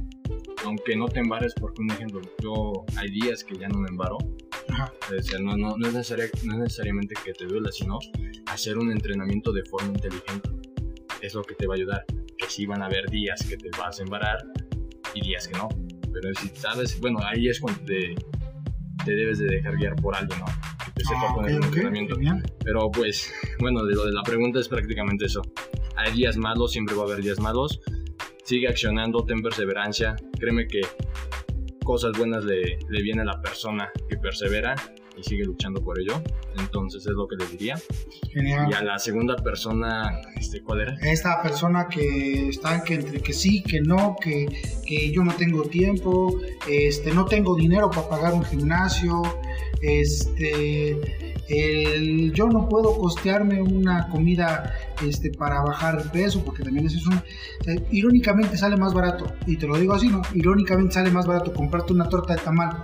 aunque 0.66 0.96
no 0.96 1.08
te 1.08 1.20
embares, 1.20 1.54
porque 1.60 1.82
un 1.82 1.92
ejemplo, 1.92 2.22
yo 2.42 2.86
hay 2.98 3.10
días 3.10 3.44
que 3.44 3.58
ya 3.58 3.68
no 3.68 3.80
me 3.80 3.90
embaro, 3.90 4.18
Ajá. 4.70 4.94
o 5.18 5.22
sea, 5.22 5.40
no, 5.40 5.58
no, 5.58 5.76
no, 5.78 5.88
es 5.88 5.94
necesaria- 5.94 6.30
no 6.44 6.54
es 6.54 6.60
necesariamente 6.60 7.16
que 7.24 7.34
te 7.34 7.46
duela, 7.46 7.70
sino 7.72 8.00
hacer 8.48 8.78
un 8.78 8.92
entrenamiento 8.92 9.52
de 9.52 9.64
forma 9.66 9.90
inteligente. 9.90 10.50
Es 11.24 11.34
lo 11.34 11.42
que 11.42 11.56
te 11.56 11.66
va 11.68 11.74
a 11.76 11.78
ayudar. 11.78 12.06
Que 12.38 12.50
sí 12.50 12.66
van 12.66 12.82
a 12.84 12.88
haber 12.88 13.10
días 13.10 13.44
que 13.48 13.56
te 13.58 13.70
vas 13.80 14.00
a 14.00 14.04
embarar 14.04 14.38
y 15.14 15.22
días 15.22 15.48
que 15.48 15.58
no. 15.58 15.70
Pero 16.12 16.34
si 16.36 16.50
sabes, 16.50 17.00
bueno, 17.00 17.20
ahí 17.24 17.48
es 17.48 17.60
cuando 17.60 17.80
te, 17.86 18.14
te 19.06 19.16
debes 19.16 19.40
de 19.40 19.46
dejar 19.46 19.78
guiar 19.78 19.96
por 19.96 20.16
alguien, 20.16 20.38
¿no? 20.40 20.46
Que 20.86 20.92
te 20.92 21.04
sepa 21.06 21.28
Ah, 21.30 21.34
poner 21.36 21.56
un 21.56 21.64
entrenamiento. 21.64 22.16
Pero 22.64 22.92
pues, 22.92 23.34
bueno, 23.60 23.86
de 23.86 23.96
lo 23.96 24.06
de 24.06 24.12
la 24.12 24.22
pregunta 24.24 24.60
es 24.60 24.68
prácticamente 24.68 25.26
eso. 25.26 25.42
Hay 25.96 26.12
días 26.12 26.36
malos, 26.36 26.74
siempre 26.74 26.94
va 26.94 27.04
a 27.04 27.06
haber 27.06 27.24
días 27.24 27.40
malos. 27.40 27.80
Sigue 28.44 28.68
accionando, 28.68 29.26
ten 29.26 29.42
perseverancia. 29.42 30.16
Créeme 30.38 30.68
que 30.68 30.82
cosas 31.86 32.12
buenas 32.18 32.44
le, 32.44 32.80
le 32.90 33.02
viene 33.02 33.22
a 33.22 33.26
la 33.26 33.42
persona 33.42 33.90
que 34.10 34.18
persevera 34.18 34.76
y 35.18 35.24
sigue 35.24 35.43
luchando 35.45 35.82
por 35.82 35.99
ello. 35.99 36.22
Entonces 36.57 37.05
es 37.05 37.14
lo 37.14 37.28
que 37.28 37.36
le 37.36 37.45
diría. 37.47 37.76
Genial. 38.32 38.68
Y 38.70 38.74
a 38.74 38.84
la 38.84 38.99
segunda 38.99 39.36
persona, 39.36 40.22
este, 40.36 40.61
¿cuál 40.61 40.82
era? 40.82 40.93
esta 41.01 41.41
persona 41.41 41.88
que 41.88 42.49
está 42.49 42.84
que 42.84 42.95
entre 42.95 43.22
que 43.22 43.34
sí, 43.34 43.64
que 43.64 43.82
no, 43.82 44.16
que, 44.22 44.47
que 44.86 45.11
yo 45.11 45.24
no 45.24 45.34
tengo 45.34 45.64
tiempo, 45.64 46.39
este, 46.68 47.14
no 47.14 47.26
tengo 47.26 47.55
dinero 47.55 47.89
para 47.89 48.09
pagar 48.09 48.34
un 48.34 48.43
gimnasio, 48.43 49.22
este, 49.82 50.97
el, 51.49 52.32
yo 52.34 52.47
no 52.47 52.70
puedo 52.70 52.97
costearme 52.97 53.61
una 53.61 54.07
comida 54.09 54.74
este, 55.05 55.32
para 55.32 55.61
bajar 55.61 56.11
peso, 56.11 56.43
porque 56.43 56.64
también 56.64 56.88
eso 56.88 56.97
es 56.97 57.68
eh, 57.68 57.84
irónicamente 57.91 58.57
sale 58.57 58.78
más 58.78 58.93
barato, 58.93 59.26
y 59.45 59.57
te 59.57 59.68
lo 59.68 59.78
digo 59.78 59.93
así, 59.93 60.07
¿no? 60.07 60.22
Irónicamente 60.34 60.93
sale 60.93 61.11
más 61.11 61.28
barato 61.28 61.53
comprarte 61.53 61.93
una 61.93 62.09
torta 62.09 62.36
de 62.36 62.41
tamal 62.41 62.84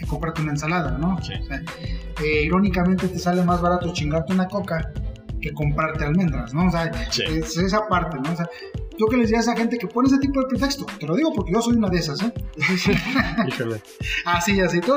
que 0.00 0.06
comprarte 0.06 0.42
una 0.42 0.52
ensalada, 0.52 0.96
¿no? 0.98 1.18
Sí. 1.22 1.32
O 1.40 1.44
sea, 1.44 1.62
eh, 2.24 2.42
irónicamente 2.44 3.08
te 3.08 3.18
sale 3.18 3.42
más 3.44 3.60
barato 3.60 3.92
chingarte 3.92 4.32
una 4.32 4.48
coca 4.48 4.92
que 5.40 5.52
comprarte 5.52 6.04
almendras, 6.04 6.52
¿no? 6.54 6.66
O 6.66 6.70
sea, 6.70 6.90
Sí. 7.10 7.22
es 7.28 7.56
esa 7.56 7.86
parte, 7.88 8.18
¿no? 8.22 8.32
O 8.32 8.36
sea, 8.36 8.46
yo 8.98 9.06
que 9.06 9.16
les 9.16 9.28
diría 9.28 9.38
a 9.38 9.42
esa 9.42 9.56
gente 9.56 9.78
que 9.78 9.86
pone 9.86 10.08
ese 10.08 10.18
tipo 10.18 10.38
de 10.40 10.46
pretexto, 10.48 10.84
te 10.98 11.06
lo 11.06 11.16
digo 11.16 11.32
porque 11.32 11.52
yo 11.54 11.62
soy 11.62 11.76
una 11.76 11.88
de 11.88 11.96
esas, 11.98 12.20
¿eh? 12.22 12.32
Así, 14.26 14.60
así, 14.60 14.80
tú, 14.80 14.92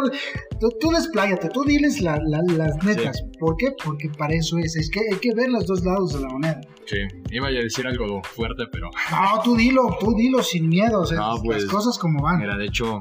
tú, 0.60 0.70
tú 0.80 0.92
despláyate, 0.92 1.48
tú 1.50 1.64
diles 1.64 2.02
la- 2.02 2.18
la- 2.18 2.42
las 2.58 2.84
netas. 2.84 3.24
¿Por 3.40 3.56
qué? 3.58 3.70
Porque 3.84 4.10
para 4.18 4.34
eso 4.34 4.58
es, 4.58 4.76
es 4.76 4.90
que 4.90 5.00
hay 5.12 5.18
que 5.20 5.34
ver 5.34 5.50
los 5.50 5.66
dos 5.66 5.84
lados 5.86 6.14
de 6.14 6.20
la 6.22 6.28
moneda. 6.28 6.60
Sí, 6.86 6.98
iba 7.32 7.48
a 7.48 7.52
decir 7.52 7.88
algo 7.88 8.22
fuerte, 8.24 8.64
pero 8.72 8.90
No, 9.12 9.42
tú 9.44 9.56
dilo, 9.56 9.98
tú 10.00 10.14
dilo 10.16 10.44
sin 10.44 10.68
miedo, 10.68 11.00
o 11.02 11.06
sea, 11.06 11.18
No, 11.20 11.42
pues, 11.42 11.64
las 11.64 11.72
cosas 11.72 11.98
como 11.98 12.22
van. 12.22 12.40
Mira, 12.40 12.58
de 12.58 12.66
hecho, 12.66 13.00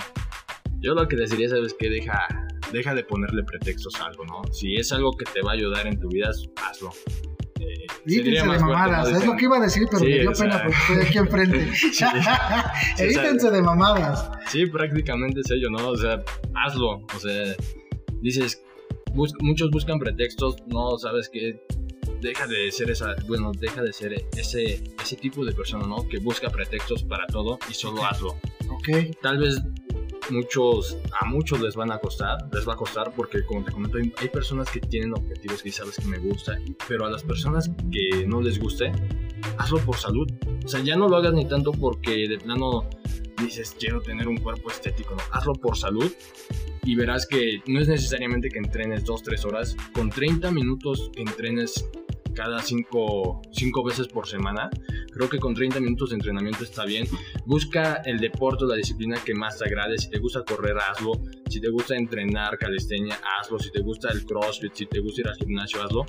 yo 0.83 0.95
lo 0.95 1.07
que 1.09 1.17
les 1.17 1.31
diría, 1.31 1.49
¿sabes 1.49 1.75
que 1.79 1.89
Deja, 1.91 2.19
deja 2.73 2.95
de 2.95 3.05
ponerle 3.05 3.43
pretextos 3.45 4.01
a 4.01 4.07
algo, 4.07 4.25
¿no? 4.27 4.43
Si 4.53 4.75
es 4.77 4.93
algo 4.93 5.13
que 5.17 5.25
te 5.33 5.41
va 5.43 5.53
a 5.53 5.55
ayudar 5.55 5.87
en 5.87 5.99
tu 6.01 6.09
vida, 6.09 6.31
hazlo. 6.57 6.91
Eh, 7.61 7.87
Evítense 8.07 8.31
de 8.31 8.45
más 8.45 8.59
fuerte, 8.61 8.65
mamadas, 8.75 9.11
¿no? 9.13 9.19
es 9.19 9.27
lo 9.27 9.37
que 9.37 9.45
iba 9.45 9.57
a 9.57 9.61
decir, 9.61 9.87
pero 9.89 9.99
Sí, 10.01 10.07
me 10.07 10.19
dio 10.21 10.35
sea. 10.35 10.47
pena 10.51 10.63
porque 10.65 10.79
estoy 10.79 11.07
aquí 11.07 11.19
enfrente. 11.19 11.69
Sí, 11.93 12.05
Evítense 12.99 13.51
de 13.51 13.63
mamadas. 13.63 14.31
Sí, 14.49 14.67
prácticamente 14.67 15.41
es 15.41 15.51
ello, 15.51 15.71
¿no? 15.71 15.89
O 15.91 15.97
sea, 15.97 16.23
hazlo. 16.65 17.07
O 17.15 17.19
sea, 17.21 17.55
dices, 18.21 18.63
bus- 19.15 19.35
muchos 19.41 19.71
buscan 19.71 19.99
pretextos, 19.99 20.57
no, 20.67 20.99
¿sabes 20.99 21.29
qué? 21.33 21.61
Deja 22.21 22.47
de 22.47 22.71
ser 22.71 22.91
esa, 22.91 23.15
bueno, 23.27 23.51
deja 23.59 23.83
de 23.83 23.93
ser 23.93 24.15
ese, 24.37 24.83
ese 25.03 25.17
tipo 25.17 25.45
de 25.45 25.53
persona, 25.53 25.87
¿no? 25.87 26.09
Que 26.09 26.19
busca 26.19 26.51
pretextos 26.51 27.03
para 27.05 27.27
todo 27.27 27.59
y 27.69 27.75
solo 27.75 28.05
hazlo. 28.05 28.31
Ok, 28.71 28.89
tal 29.21 29.39
vez 29.39 29.61
muchos 30.33 30.97
a 31.21 31.27
muchos 31.27 31.61
les 31.61 31.77
van 31.77 31.93
a 31.93 31.99
costar 31.99 32.39
les 32.53 32.67
va 32.67 32.75
a 32.75 32.77
costar 32.77 33.13
porque 33.15 33.45
como 33.45 33.65
te 33.65 33.73
comento 33.73 33.99
hay, 33.99 34.29
personas 34.29 34.71
que 34.71 34.81
tienen 34.81 35.13
objetivos 35.13 35.63
que 35.63 35.71
sabes 35.71 35.97
que 35.97 36.07
me 36.07 36.19
gusta 36.19 36.59
pero 36.89 37.07
a 37.07 37.11
las 37.11 37.23
personas 37.23 37.71
que 37.91 38.27
no 38.27 38.41
les 38.41 38.59
guste 38.59 38.93
hazlo 39.59 39.79
por 39.79 39.97
salud. 39.97 40.31
O 40.65 40.69
sea 40.69 40.81
ya 40.81 40.97
no 40.97 41.09
lo 41.09 41.17
hagas 41.17 41.35
ni 41.35 41.47
tanto 41.47 41.73
porque 41.73 42.29
de 42.29 42.39
plano 42.39 42.89
dices 43.39 43.77
quiero 43.79 44.01
tener 44.01 44.29
un 44.29 44.39
cuerpo 44.39 44.71
estético 44.71 45.15
no 45.15 45.23
hazlo 45.33 45.53
por 45.55 45.77
salud 45.77 46.11
y 46.85 46.97
verás 46.97 47.27
que 47.27 47.63
no 47.67 47.81
es 47.81 47.89
necesariamente 47.89 48.49
que 48.49 48.59
entrenes 48.59 49.05
2-3 49.05 49.45
horas. 49.45 49.77
Con 49.95 50.11
30 50.11 50.51
minutos 50.51 51.11
que 51.15 51.23
entrenes 51.23 51.89
cada 52.35 52.61
5 52.61 53.43
veces 53.85 54.09
por 54.09 54.27
semana 54.27 54.71
creo 55.13 55.29
que 55.29 55.39
con 55.39 55.55
30 55.55 55.81
minutos 55.81 56.11
de 56.11 56.17
entrenamiento 56.17 56.65
está 56.65 56.85
bien 56.85 57.07
busca 57.47 58.03
el 58.05 58.19
deporte 58.19 58.65
o 58.65 58.67
la 58.69 58.77
disciplina 58.77 59.17
que 59.25 59.35
más 59.35 59.59
te 59.59 59.65
agrade. 59.67 59.99
Si 59.99 60.09
te 60.11 60.19
gusta 60.19 60.43
correr, 60.45 60.77
hazlo. 60.79 61.13
Si 61.49 61.61
te 61.61 61.69
gusta 61.71 61.95
entrenar 61.97 62.57
calistenia, 62.59 63.19
hazlo. 63.41 63.59
Si 63.59 63.71
te 63.71 63.81
gusta 63.81 64.11
el 64.13 64.25
crossfit, 64.25 64.75
si 64.75 64.87
te 64.87 65.01
gusta 65.01 65.21
ir 65.23 65.29
al 65.29 65.37
gimnasio, 65.37 65.83
hazlo. 65.83 66.07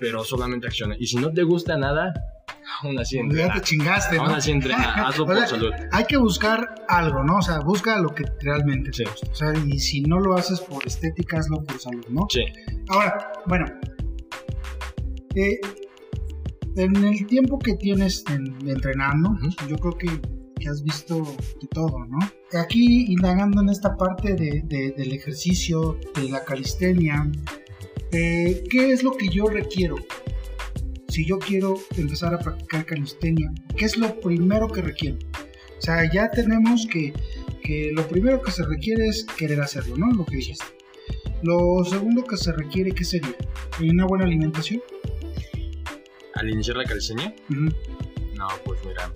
Pero 0.00 0.24
solamente 0.24 0.66
acciona. 0.66 0.96
Y 0.98 1.06
si 1.06 1.16
no 1.16 1.32
te 1.32 1.42
gusta 1.42 1.76
nada, 1.76 2.12
aún 2.82 2.98
así 2.98 3.16
ya 3.16 3.22
entrena. 3.22 3.54
te 3.54 3.60
chingaste, 3.60 4.16
¿no? 4.16 4.22
Aún 4.24 4.34
así 4.34 4.50
entrena. 4.50 4.94
Hazlo 5.06 5.24
O 5.24 5.26
por 5.26 5.36
sea, 5.36 5.46
salud. 5.46 5.72
Hay 5.92 6.04
que 6.06 6.16
buscar 6.16 6.74
algo, 6.88 7.22
¿no? 7.22 7.36
O 7.38 7.42
sea, 7.42 7.60
busca 7.60 7.98
lo 7.98 8.14
que 8.14 8.24
realmente 8.40 8.90
te 8.90 8.96
Sí. 8.98 9.04
gusta. 9.04 9.28
O 9.30 9.34
sea, 9.34 9.52
y 9.66 9.78
si 9.78 10.00
no 10.02 10.18
lo 10.18 10.34
haces 10.34 10.60
por 10.60 10.86
estética, 10.86 11.38
hazlo 11.38 11.62
por 11.64 11.78
salud, 11.78 12.04
¿no? 12.08 12.26
Sí. 12.30 12.44
Ahora, 12.88 13.32
bueno, 13.46 13.66
eh, 15.34 15.60
en 16.76 16.96
el 17.04 17.26
tiempo 17.26 17.58
que 17.58 17.74
tienes 17.74 18.24
en- 18.30 18.68
entrenando, 18.68 19.30
Ujú. 19.30 19.50
yo 19.68 19.76
creo 19.76 19.98
que, 19.98 20.08
que 20.58 20.68
has 20.68 20.82
visto 20.82 21.22
de 21.60 21.66
todo, 21.68 22.04
¿no? 22.06 22.18
Aquí 22.58 23.06
indagando 23.12 23.60
en 23.62 23.68
esta 23.68 23.96
parte 23.96 24.34
de- 24.34 24.62
de- 24.66 24.92
del 24.96 25.12
ejercicio, 25.12 25.98
de 26.14 26.28
la 26.28 26.44
calistenia, 26.44 27.30
eh, 28.12 28.62
¿qué 28.70 28.92
es 28.92 29.02
lo 29.02 29.12
que 29.12 29.28
yo 29.28 29.46
requiero? 29.46 29.96
Si 31.08 31.26
yo 31.26 31.38
quiero 31.38 31.74
empezar 31.96 32.34
a 32.34 32.38
practicar 32.38 32.86
calistenia, 32.86 33.50
¿qué 33.76 33.84
es 33.84 33.96
lo 33.98 34.18
primero 34.20 34.68
que 34.68 34.80
requiero? 34.82 35.18
O 35.78 35.80
sea, 35.80 36.10
ya 36.10 36.30
tenemos 36.30 36.86
que, 36.86 37.12
que 37.62 37.90
lo 37.92 38.06
primero 38.08 38.40
que 38.40 38.50
se 38.50 38.64
requiere 38.64 39.08
es 39.08 39.24
querer 39.24 39.60
hacerlo, 39.60 39.96
¿no? 39.96 40.10
Lo 40.12 40.24
que 40.24 40.36
dijiste. 40.36 40.64
Lo 41.42 41.84
segundo 41.84 42.22
que 42.24 42.36
se 42.36 42.52
requiere, 42.52 42.92
¿qué 42.92 43.04
sería? 43.04 43.34
¿Una 43.80 44.06
buena 44.06 44.24
alimentación? 44.24 44.80
Al 46.42 46.50
iniciar 46.50 46.76
la 46.76 46.82
calistenia, 46.84 47.32
no, 47.48 48.48
pues 48.64 48.80
mira. 48.84 49.08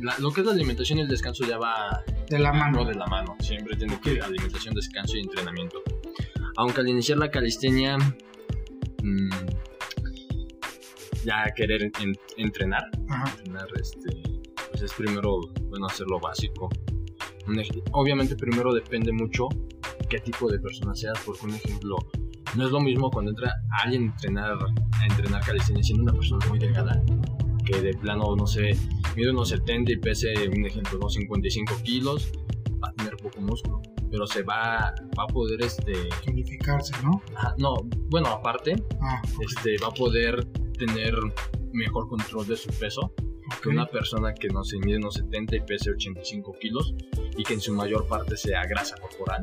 la- 0.00 0.16
lo 0.18 0.32
que 0.32 0.40
es 0.40 0.46
la 0.46 0.52
alimentación 0.54 0.98
y 1.00 1.02
el 1.02 1.08
descanso 1.08 1.44
ya 1.46 1.58
va 1.58 2.02
De 2.30 2.38
la 2.38 2.50
mano. 2.50 2.78
no 2.78 2.84
de 2.86 2.94
la 2.94 3.04
mano. 3.06 3.36
Siempre 3.40 3.76
tiene 3.76 4.00
que 4.00 4.12
ir 4.14 4.22
alimentación, 4.22 4.74
descanso 4.74 5.18
y 5.18 5.20
entrenamiento. 5.20 5.82
Aunque 6.56 6.80
al 6.80 6.88
iniciar 6.88 7.18
la 7.18 7.30
calistenia, 7.30 7.98
mm, 9.02 9.30
ya 11.26 11.44
querer 11.54 11.90
en- 12.00 12.16
entrenar, 12.38 12.84
Ajá. 13.10 13.30
entrenar 13.38 13.68
este, 13.78 14.22
pues 14.70 14.82
es 14.82 14.92
primero, 14.94 15.40
bueno, 15.68 15.86
hacer 15.86 16.06
lo 16.08 16.18
básico. 16.20 16.70
Obviamente 17.92 18.36
primero 18.36 18.72
depende 18.72 19.12
mucho 19.12 19.48
qué 20.08 20.18
tipo 20.18 20.50
de 20.50 20.58
persona 20.58 20.94
seas, 20.94 21.18
porque 21.24 21.46
un 21.46 21.54
ejemplo, 21.54 21.96
no 22.56 22.66
es 22.66 22.70
lo 22.70 22.80
mismo 22.80 23.10
cuando 23.10 23.30
entra 23.30 23.52
alguien 23.82 24.02
a 24.02 24.12
entrenar, 24.12 24.58
a 24.92 25.06
entrenar 25.06 25.44
calistenia 25.44 25.82
siendo 25.82 26.02
una 26.04 26.12
persona 26.12 26.46
muy 26.48 26.58
delgada, 26.58 27.02
que 27.64 27.80
de 27.80 27.94
plano, 27.94 28.36
no 28.36 28.46
sé, 28.46 28.76
mide 29.16 29.30
unos 29.30 29.48
70 29.48 29.92
y 29.92 29.96
pese, 29.96 30.32
un 30.48 30.66
ejemplo, 30.66 30.98
unos 30.98 31.14
55 31.14 31.74
kilos, 31.82 32.32
va 32.82 32.88
a 32.88 32.92
tener 32.92 33.16
poco 33.16 33.40
músculo, 33.40 33.80
pero 34.10 34.26
se 34.26 34.42
va, 34.42 34.94
va 35.18 35.24
a 35.24 35.26
poder, 35.28 35.62
este, 35.62 35.92
Unificarse, 36.28 36.94
¿no? 37.02 37.22
ajá, 37.36 37.54
no, 37.58 37.74
bueno, 38.10 38.28
aparte, 38.28 38.74
Ah, 39.00 39.22
este, 39.40 39.76
va 39.82 39.88
a 39.88 39.92
poder 39.92 40.44
tener 40.78 41.14
mejor 41.72 42.08
control 42.08 42.46
de 42.46 42.56
su 42.56 42.68
peso 42.70 43.12
que 43.60 43.68
una 43.68 43.86
persona 43.86 44.34
que 44.34 44.48
no 44.48 44.64
se 44.64 44.78
mide 44.78 44.96
unos 44.98 45.14
70 45.14 45.56
y 45.56 45.60
pese 45.60 45.90
85 45.90 46.56
kilos 46.60 46.94
y 47.36 47.42
que 47.44 47.54
en 47.54 47.60
su 47.60 47.74
mayor 47.74 48.06
parte 48.06 48.36
sea 48.36 48.64
grasa 48.66 48.96
corporal, 48.96 49.40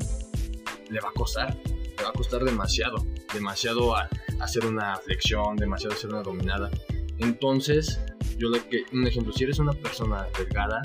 le 0.90 1.00
va 1.00 1.08
a 1.08 1.12
costar, 1.12 1.56
le 1.64 2.02
va 2.02 2.10
a 2.10 2.12
costar 2.12 2.44
demasiado, 2.44 3.04
demasiado 3.32 3.96
a- 3.96 4.08
hacer 4.40 4.64
una 4.66 4.96
flexión, 4.96 5.56
demasiado 5.56 5.94
hacer 5.94 6.10
una 6.10 6.22
dominada. 6.22 6.70
Entonces, 7.18 8.00
yo 8.38 8.48
lo 8.48 8.56
que, 8.68 8.84
un 8.92 9.06
ejemplo, 9.06 9.32
si 9.32 9.44
eres 9.44 9.58
una 9.58 9.72
persona 9.72 10.26
delgada, 10.38 10.80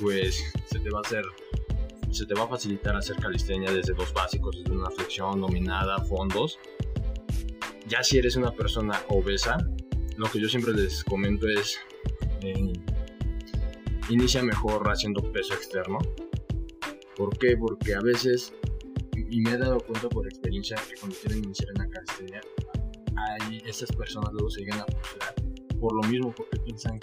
pues 0.00 0.42
se 0.70 0.78
te 0.78 0.90
va 0.90 0.98
a 0.98 1.02
hacer, 1.02 1.24
se 2.10 2.24
te 2.26 2.34
va 2.34 2.44
a 2.44 2.48
facilitar 2.48 2.96
hacer 2.96 3.16
calistenia 3.16 3.70
desde 3.70 3.94
los 3.94 4.12
básicos, 4.12 4.56
desde 4.56 4.76
una 4.76 4.90
flexión, 4.90 5.40
dominada, 5.40 5.98
fondos. 6.04 6.58
Ya 7.88 8.02
si 8.02 8.18
eres 8.18 8.36
una 8.36 8.50
persona 8.50 9.00
obesa, 9.08 9.56
lo 10.16 10.26
que 10.30 10.40
yo 10.40 10.48
siempre 10.48 10.72
les 10.72 11.04
comento 11.04 11.46
es, 11.48 11.78
eh, 12.42 12.72
inicia 14.08 14.42
mejor 14.42 14.88
haciendo 14.88 15.22
peso 15.32 15.54
externo. 15.54 15.98
¿Por 17.16 17.36
qué? 17.38 17.56
Porque 17.56 17.94
a 17.94 18.00
veces, 18.00 18.52
y 19.14 19.40
me 19.40 19.52
he 19.52 19.58
dado 19.58 19.80
cuenta 19.80 20.08
por 20.08 20.26
experiencia, 20.26 20.76
que 20.88 20.94
cuando 21.00 21.16
quieren 21.16 21.44
iniciar 21.44 21.68
en 21.70 21.82
la 21.82 21.88
calistenia, 21.88 22.40
hay 23.16 23.62
esas 23.66 23.90
personas 23.92 24.32
luego 24.32 24.50
se 24.50 24.60
llegan 24.60 24.80
a 24.80 24.84
frustrar 24.84 25.34
por 25.80 25.94
lo 25.94 26.02
mismo, 26.08 26.32
porque 26.34 26.58
piensan, 26.60 26.98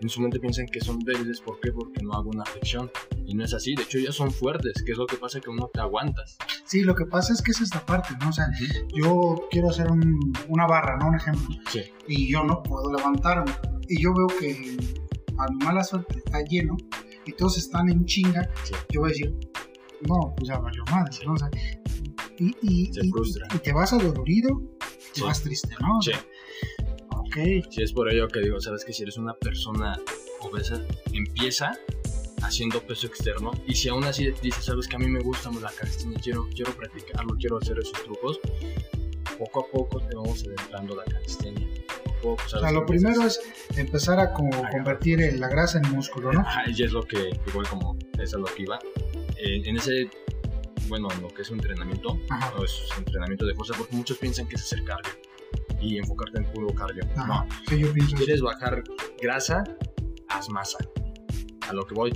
en 0.00 0.08
su 0.08 0.20
mente 0.20 0.40
piensan 0.40 0.66
que 0.66 0.80
son 0.80 0.98
débiles, 1.00 1.40
¿por 1.40 1.60
qué? 1.60 1.72
Porque 1.72 2.02
no 2.02 2.12
hago 2.12 2.30
una 2.30 2.44
flexión. 2.44 2.90
Y 3.26 3.34
no 3.34 3.44
es 3.44 3.54
así, 3.54 3.74
de 3.74 3.82
hecho 3.84 3.98
ya 3.98 4.12
son 4.12 4.30
fuertes, 4.30 4.82
que 4.84 4.92
es 4.92 4.98
lo 4.98 5.06
que 5.06 5.16
pasa 5.16 5.40
que 5.40 5.48
uno 5.50 5.70
te 5.72 5.80
aguantas. 5.80 6.36
Sí, 6.64 6.82
lo 6.82 6.94
que 6.94 7.06
pasa 7.06 7.32
es 7.32 7.40
que 7.42 7.52
es 7.52 7.60
esta 7.62 7.84
parte, 7.84 8.14
¿no? 8.20 8.28
O 8.28 8.32
sea, 8.32 8.46
yo 8.94 9.46
quiero 9.50 9.70
hacer 9.70 9.90
un- 9.90 10.32
una 10.48 10.66
barra, 10.66 10.96
¿no? 10.98 11.08
Un 11.08 11.14
ejemplo. 11.16 11.48
Sí. 11.70 11.82
Y 12.06 12.30
yo 12.30 12.44
no 12.44 12.62
puedo 12.62 12.92
levantarme. 12.94 13.52
Y 13.88 14.02
yo 14.02 14.12
veo 14.14 14.26
que 14.38 14.76
a 15.38 15.50
mi 15.50 15.64
mala 15.64 15.82
suerte 15.84 16.18
está 16.18 16.42
lleno 16.42 16.76
y 17.26 17.32
todos 17.32 17.56
están 17.58 17.88
en 17.88 18.04
chinga. 18.04 18.48
Sí. 18.64 18.74
Yo 18.90 19.00
voy 19.00 19.10
a 19.10 19.12
decir, 19.12 19.34
no, 20.08 20.34
pues 20.36 20.48
ya 20.48 20.58
valió 20.58 20.84
madre, 20.90 21.16
¿no? 21.26 21.32
O 21.32 21.36
sea, 21.38 21.50
y, 22.38 22.54
y, 22.62 22.92
Se 22.92 23.06
y- 23.06 23.10
frustra. 23.10 23.46
y 23.54 23.58
te 23.58 23.72
vas 23.72 23.92
adolorido, 23.94 24.60
te 24.78 25.20
Sí. 25.20 25.22
vas 25.22 25.42
triste, 25.42 25.74
¿no? 25.80 26.00
Sí. 26.02 26.12
Ok, 27.10 27.36
Sí, 27.70 27.82
es 27.82 27.92
por 27.92 28.12
ello 28.12 28.28
que 28.28 28.40
digo, 28.40 28.60
sabes 28.60 28.84
que 28.84 28.92
si 28.92 29.02
eres 29.02 29.16
una 29.16 29.34
persona 29.34 29.98
obesa, 30.40 30.80
empieza 31.12 31.72
haciendo 32.44 32.80
peso 32.82 33.06
externo 33.06 33.50
y 33.66 33.74
si 33.74 33.88
aún 33.88 34.04
así 34.04 34.30
dices, 34.42 34.64
sabes 34.64 34.86
que 34.88 34.96
a 34.96 34.98
mí 34.98 35.06
me 35.08 35.20
gusta 35.20 35.50
la 35.60 35.70
calistenia, 35.70 36.18
quiero, 36.22 36.48
quiero 36.54 36.72
practicarlo, 36.76 37.34
quiero 37.38 37.58
hacer 37.58 37.78
esos 37.78 37.92
trucos, 38.04 38.38
poco 39.38 39.60
a 39.66 39.70
poco 39.70 40.00
te 40.00 40.14
vamos 40.16 40.44
adentrando 40.44 40.94
la 40.96 41.04
calistenia. 41.04 41.66
Poco 42.22 42.42
o 42.44 42.48
sea, 42.48 42.70
lo 42.70 42.86
primero 42.86 43.22
es 43.22 43.40
empezar 43.76 44.18
a 44.20 44.32
como 44.32 44.50
convertir 44.70 45.20
el- 45.20 45.40
la 45.40 45.48
grasa 45.48 45.78
en 45.78 45.90
músculo, 45.90 46.32
¿no? 46.32 46.44
Y 46.66 46.82
es 46.82 46.92
lo 46.92 47.02
que, 47.02 47.30
igual 47.48 47.66
como 47.68 47.98
es 48.18 48.32
a 48.34 48.38
lo 48.38 48.44
que 48.46 48.62
iba. 48.62 48.78
Eh, 49.36 49.62
en 49.64 49.76
ese, 49.76 50.08
bueno, 50.88 51.08
en 51.12 51.20
lo 51.22 51.28
que 51.28 51.42
es 51.42 51.50
un 51.50 51.58
entrenamiento, 51.58 52.18
Ajá. 52.30 52.52
no 52.56 52.64
es 52.64 52.80
entrenamiento 52.96 53.44
de 53.44 53.54
fuerza, 53.54 53.74
porque 53.76 53.94
muchos 53.96 54.16
piensan 54.18 54.46
que 54.48 54.54
es 54.56 54.62
hacer 54.62 54.84
cardio 54.84 55.12
y 55.80 55.98
enfocarte 55.98 56.38
en 56.38 56.44
puro 56.52 56.68
cardio. 56.74 57.04
Ajá. 57.16 57.26
No, 57.26 57.46
Sí, 57.68 57.78
yo 57.78 57.92
pienso 57.92 58.16
si 58.16 58.24
quieres 58.24 58.40
bajar 58.40 58.82
grasa, 59.20 59.64
haz 60.28 60.48
masa. 60.48 60.78
A 61.68 61.72
lo 61.72 61.84
que 61.86 61.94
voy. 61.94 62.12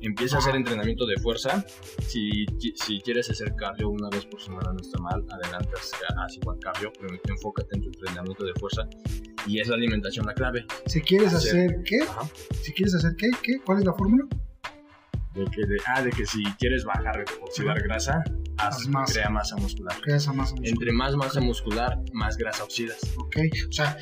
Empieza 0.00 0.36
a 0.36 0.38
hacer 0.38 0.54
entrenamiento 0.56 1.06
de 1.06 1.16
fuerza. 1.16 1.64
Si, 2.06 2.44
si 2.76 3.00
quieres 3.00 3.28
hacer 3.30 3.54
cardio 3.56 3.88
una 3.90 4.08
vez 4.10 4.24
por 4.26 4.40
semana 4.40 4.72
no 4.72 4.80
está 4.80 4.98
mal, 5.00 5.24
adelante, 5.30 5.70
haz, 6.16 6.36
igual 6.36 6.58
cardio, 6.60 6.92
pero 7.00 7.14
enfócate 7.28 7.68
en 7.76 7.82
tu 7.82 7.88
entrenamiento 7.88 8.44
de 8.44 8.52
fuerza. 8.54 8.88
Y 9.46 9.60
es 9.60 9.68
la 9.68 9.74
alimentación 9.76 10.26
la 10.26 10.34
clave. 10.34 10.64
Si 10.86 11.00
quieres 11.00 11.32
hacer- 11.34 11.66
hacer 11.66 11.82
qué, 11.84 12.02
Ajá. 12.02 12.28
si 12.62 12.72
quieres 12.72 12.94
hacer 12.94 13.14
qué, 13.16 13.28
qué, 13.42 13.58
¿cuál 13.64 13.78
es 13.78 13.84
la 13.84 13.92
fórmula? 13.94 14.24
De 15.34 15.44
que, 15.44 15.66
de, 15.66 15.76
ah, 15.86 16.02
de 16.02 16.10
que 16.10 16.26
si 16.26 16.42
quieres 16.58 16.84
bajar, 16.84 17.24
oxidar 17.42 17.80
grasa, 17.82 18.22
haz, 18.58 18.86
masa. 18.88 19.12
crea 19.12 19.30
masa 19.30 19.56
muscular. 19.56 20.00
Crea 20.00 20.16
esa 20.16 20.32
masa 20.32 20.52
muscular. 20.52 20.72
Entre 20.72 20.92
más 20.92 21.16
masa 21.16 21.40
muscular, 21.40 21.98
más 22.12 22.36
grasa 22.36 22.64
oxidas. 22.64 22.98
Ok, 23.16 23.36
o 23.68 23.72
sea, 23.72 23.96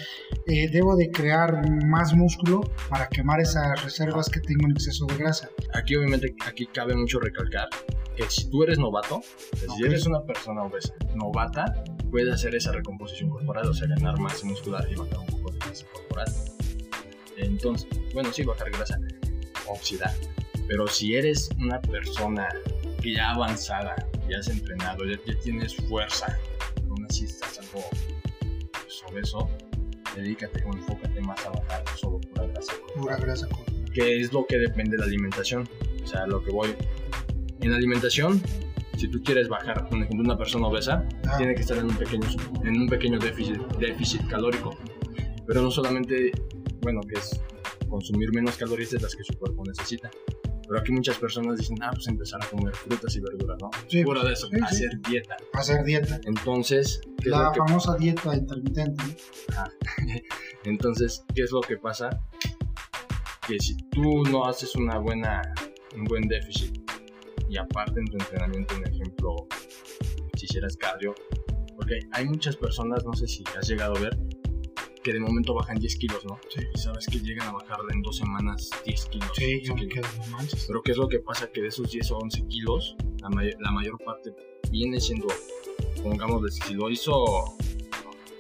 eh, 0.46 0.68
debo 0.70 0.96
de 0.96 1.10
crear 1.10 1.68
más 1.86 2.14
músculo 2.14 2.60
para 2.88 3.08
quemar 3.08 3.40
esas 3.40 3.82
reservas 3.82 4.28
que 4.28 4.40
tengo 4.40 4.66
en 4.66 4.72
exceso 4.72 5.06
de 5.06 5.16
grasa. 5.16 5.48
Aquí 5.74 5.96
obviamente 5.96 6.34
aquí 6.44 6.66
cabe 6.66 6.94
mucho 6.96 7.20
recalcar 7.20 7.68
que 8.16 8.24
si 8.30 8.48
tú 8.50 8.62
eres 8.62 8.78
novato, 8.78 9.16
o 9.16 9.56
sea, 9.56 9.68
si 9.76 9.84
eres 9.84 10.06
una 10.06 10.22
persona 10.22 10.62
obesa, 10.62 10.94
novata, 11.14 11.84
puedes 12.10 12.32
hacer 12.32 12.54
esa 12.54 12.72
recomposición 12.72 13.30
corporal, 13.30 13.68
o 13.68 13.74
sea, 13.74 13.88
ganar 13.88 14.18
masa 14.18 14.46
muscular 14.46 14.86
y 14.90 14.94
bajar 14.94 15.18
un 15.18 15.26
poco 15.26 15.52
de 15.52 15.58
grasa 15.58 15.86
corporal. 15.92 16.32
Entonces, 17.36 17.88
bueno, 18.14 18.32
sí, 18.32 18.42
bajar 18.42 18.70
grasa, 18.70 18.98
oxidar. 19.68 20.12
Pero 20.68 20.86
si 20.86 21.14
eres 21.14 21.50
una 21.58 21.80
persona 21.80 22.48
ya 23.04 23.30
avanzada, 23.30 23.94
ya 24.28 24.38
has 24.38 24.48
entrenado, 24.48 25.04
ya, 25.04 25.18
ya 25.26 25.38
tienes 25.40 25.76
fuerza, 25.88 26.38
aún 26.88 27.06
así 27.08 27.24
estás 27.24 27.58
algo 27.58 27.84
pues, 28.70 29.02
obeso, 29.10 29.48
dedícate 30.14 30.64
o 30.64 30.74
enfócate 30.74 31.20
más 31.20 31.44
a 31.46 31.50
bajar 31.50 31.84
solo 31.96 32.20
pura 32.20 32.46
grasa 32.46 32.72
Pura 32.94 33.16
grasa 33.16 33.48
que 33.96 34.20
es 34.20 34.30
lo 34.32 34.46
que 34.46 34.58
depende 34.58 34.92
de 34.92 34.98
la 34.98 35.04
alimentación. 35.06 35.66
O 36.04 36.06
sea, 36.06 36.26
lo 36.26 36.42
que 36.44 36.50
voy. 36.50 36.74
En 37.60 37.70
la 37.70 37.78
alimentación, 37.78 38.42
si 38.98 39.08
tú 39.08 39.22
quieres 39.22 39.48
bajar, 39.48 39.88
por 39.88 39.98
ejemplo, 39.98 40.20
una 40.20 40.36
persona 40.36 40.66
obesa, 40.66 41.02
Ah. 41.26 41.38
tiene 41.38 41.54
que 41.54 41.62
estar 41.62 41.78
en 41.78 41.86
un 41.86 41.96
pequeño, 41.96 42.28
en 42.62 42.80
un 42.82 42.88
pequeño 42.88 43.18
déficit, 43.18 43.56
déficit 43.78 44.26
calórico. 44.28 44.76
Pero 45.46 45.62
no 45.62 45.70
solamente, 45.70 46.30
bueno, 46.82 47.00
que 47.08 47.18
es 47.18 47.40
consumir 47.88 48.32
menos 48.34 48.56
calorías 48.58 48.90
de 48.90 49.00
las 49.00 49.16
que 49.16 49.24
su 49.24 49.32
cuerpo 49.38 49.64
necesita. 49.66 50.10
Pero 50.66 50.80
aquí 50.80 50.92
muchas 50.92 51.16
personas 51.18 51.58
dicen, 51.58 51.76
ah, 51.82 51.90
pues 51.92 52.08
empezar 52.08 52.42
a 52.42 52.46
comer 52.48 52.74
frutas 52.74 53.14
y 53.16 53.20
verduras, 53.20 53.58
¿no? 53.60 53.70
Sí, 53.88 54.02
Fuera 54.02 54.24
de 54.24 54.32
eso, 54.32 54.48
sí, 54.48 54.56
sí. 54.56 54.62
hacer 54.64 55.00
dieta. 55.08 55.36
Hacer 55.52 55.84
dieta. 55.84 56.20
Entonces, 56.24 57.00
¿qué 57.18 57.28
es 57.28 57.30
La 57.30 57.52
que 57.52 57.60
famosa 57.60 57.96
dieta 57.96 58.34
intermitente. 58.34 59.04
¿no? 59.54 59.64
Entonces, 60.64 61.24
¿qué 61.34 61.42
es 61.42 61.52
lo 61.52 61.60
que 61.60 61.76
pasa? 61.76 62.10
Que 63.46 63.58
si 63.60 63.76
tú 63.90 64.24
no 64.24 64.46
haces 64.46 64.74
una 64.74 64.98
buena, 64.98 65.42
un 65.94 66.04
buen 66.04 66.26
déficit 66.26 66.86
y 67.48 67.56
aparte 67.58 68.00
en 68.00 68.06
tu 68.06 68.16
entrenamiento, 68.18 68.74
un 68.76 68.86
ejemplo, 68.86 69.46
si 70.36 70.46
hicieras 70.46 70.76
cardio, 70.76 71.14
porque 71.76 72.00
hay 72.12 72.26
muchas 72.26 72.56
personas, 72.56 73.04
no 73.04 73.12
sé 73.12 73.28
si 73.28 73.44
has 73.56 73.68
llegado 73.68 73.96
a 73.96 74.00
ver, 74.00 74.18
que 75.06 75.12
de 75.12 75.20
momento 75.20 75.54
bajan 75.54 75.78
10 75.78 75.96
kilos, 75.96 76.24
¿no? 76.24 76.36
Sí. 76.52 76.62
Y 76.74 76.78
sabes 76.78 77.06
que 77.06 77.20
llegan 77.20 77.46
a 77.48 77.52
bajar 77.52 77.78
en 77.92 78.02
dos 78.02 78.16
semanas 78.16 78.70
10 78.84 79.04
kilos. 79.06 79.28
Sí, 79.36 79.44
11 79.54 79.60
yo 79.64 79.74
me 79.76 79.86
kilos. 79.88 79.94
quedo, 80.10 80.30
no. 80.30 80.38
Pero 80.66 80.82
¿qué 80.82 80.90
es 80.90 80.96
lo 80.98 81.08
que 81.08 81.20
pasa? 81.20 81.48
Que 81.52 81.62
de 81.62 81.68
esos 81.68 81.90
10 81.92 82.10
o 82.10 82.18
11 82.18 82.46
kilos, 82.48 82.96
la, 83.22 83.28
may- 83.28 83.54
la 83.60 83.70
mayor 83.70 83.98
parte 84.04 84.34
viene 84.70 84.98
siendo, 85.00 85.28
pongámosle, 86.02 86.50
si 86.50 86.74
lo 86.74 86.90
hizo, 86.90 87.14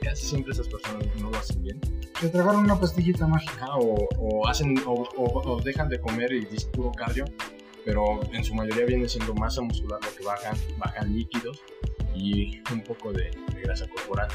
casi 0.00 0.26
siempre 0.26 0.52
esas 0.54 0.66
personas 0.66 1.06
no 1.20 1.30
lo 1.30 1.36
hacen 1.38 1.62
bien. 1.62 1.80
Se 2.20 2.30
tragaron 2.30 2.64
una 2.64 2.80
pastillita 2.80 3.26
mágica. 3.28 3.68
O, 3.76 4.08
o 4.18 4.48
hacen 4.48 4.76
o, 4.86 4.92
o- 5.16 5.52
o 5.52 5.60
dejan 5.62 5.88
de 5.88 6.00
comer 6.00 6.32
y 6.32 6.46
dicen 6.46 6.72
puro 6.72 6.90
cardio, 6.90 7.26
pero 7.84 8.20
en 8.32 8.42
su 8.44 8.54
mayoría 8.54 8.86
viene 8.86 9.08
siendo 9.08 9.34
masa 9.34 9.62
muscular 9.62 10.00
lo 10.02 10.12
que 10.16 10.24
bajan, 10.24 10.56
bajan 10.78 11.14
líquidos 11.14 11.60
y 12.16 12.58
un 12.72 12.82
poco 12.82 13.12
de, 13.12 13.30
de 13.54 13.60
grasa 13.62 13.86
corporal. 13.88 14.28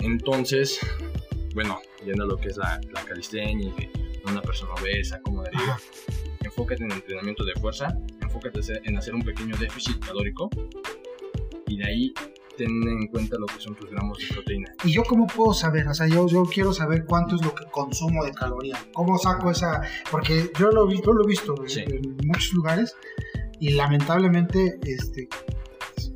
Entonces, 0.00 0.80
bueno, 1.54 1.80
yendo 2.04 2.24
a 2.24 2.26
lo 2.26 2.36
que 2.36 2.48
es 2.48 2.56
la, 2.56 2.80
la 2.92 3.02
calistenia 3.04 3.68
y 3.68 3.90
una 4.28 4.42
persona 4.42 4.72
obesa, 4.74 5.20
como 5.22 5.42
diría, 5.44 5.60
Ajá. 5.60 5.80
enfócate 6.44 6.84
en 6.84 6.90
el 6.92 6.96
entrenamiento 6.98 7.44
de 7.44 7.54
fuerza, 7.54 7.88
enfócate 8.20 8.60
en 8.84 8.96
hacer 8.96 9.14
un 9.14 9.22
pequeño 9.22 9.56
déficit 9.56 9.98
calórico 10.04 10.48
y 11.66 11.78
de 11.78 11.84
ahí 11.86 12.14
ten 12.56 12.68
en 12.86 13.06
cuenta 13.08 13.36
lo 13.38 13.46
que 13.46 13.58
son 13.58 13.74
tus 13.74 13.90
gramos 13.90 14.18
de 14.18 14.26
proteína. 14.34 14.72
¿Y 14.84 14.92
yo 14.92 15.02
cómo 15.04 15.26
puedo 15.26 15.54
saber? 15.54 15.88
O 15.88 15.94
sea, 15.94 16.06
yo, 16.06 16.26
yo 16.26 16.42
quiero 16.44 16.72
saber 16.74 17.04
cuánto 17.06 17.36
es 17.36 17.42
lo 17.42 17.54
que 17.54 17.64
consumo 17.70 18.22
de 18.24 18.32
calorías. 18.32 18.86
¿Cómo 18.92 19.16
saco 19.18 19.50
esa...? 19.50 19.80
Porque 20.10 20.50
yo 20.58 20.68
lo, 20.70 20.90
yo 20.92 21.12
lo 21.12 21.24
he 21.24 21.26
visto 21.26 21.54
en- 21.62 21.68
Sí. 21.70 21.80
en 21.86 22.16
muchos 22.26 22.52
lugares 22.52 22.94
y 23.60 23.70
lamentablemente, 23.70 24.78
este... 24.82 25.28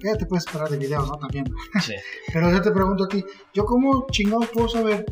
Ya 0.03 0.17
te 0.17 0.27
puedes 0.27 0.47
esperar 0.47 0.69
de 0.69 0.79
videos, 0.79 1.09
¿no? 1.09 1.17
También. 1.17 1.45
Sí. 1.81 1.95
Pero 2.33 2.51
yo 2.51 2.61
te 2.61 2.71
pregunto 2.71 3.05
a 3.05 3.09
ti, 3.09 3.25
¿yo 3.53 3.65
cómo 3.65 4.07
chingados 4.11 4.49
puedo 4.49 4.69
saber 4.69 5.05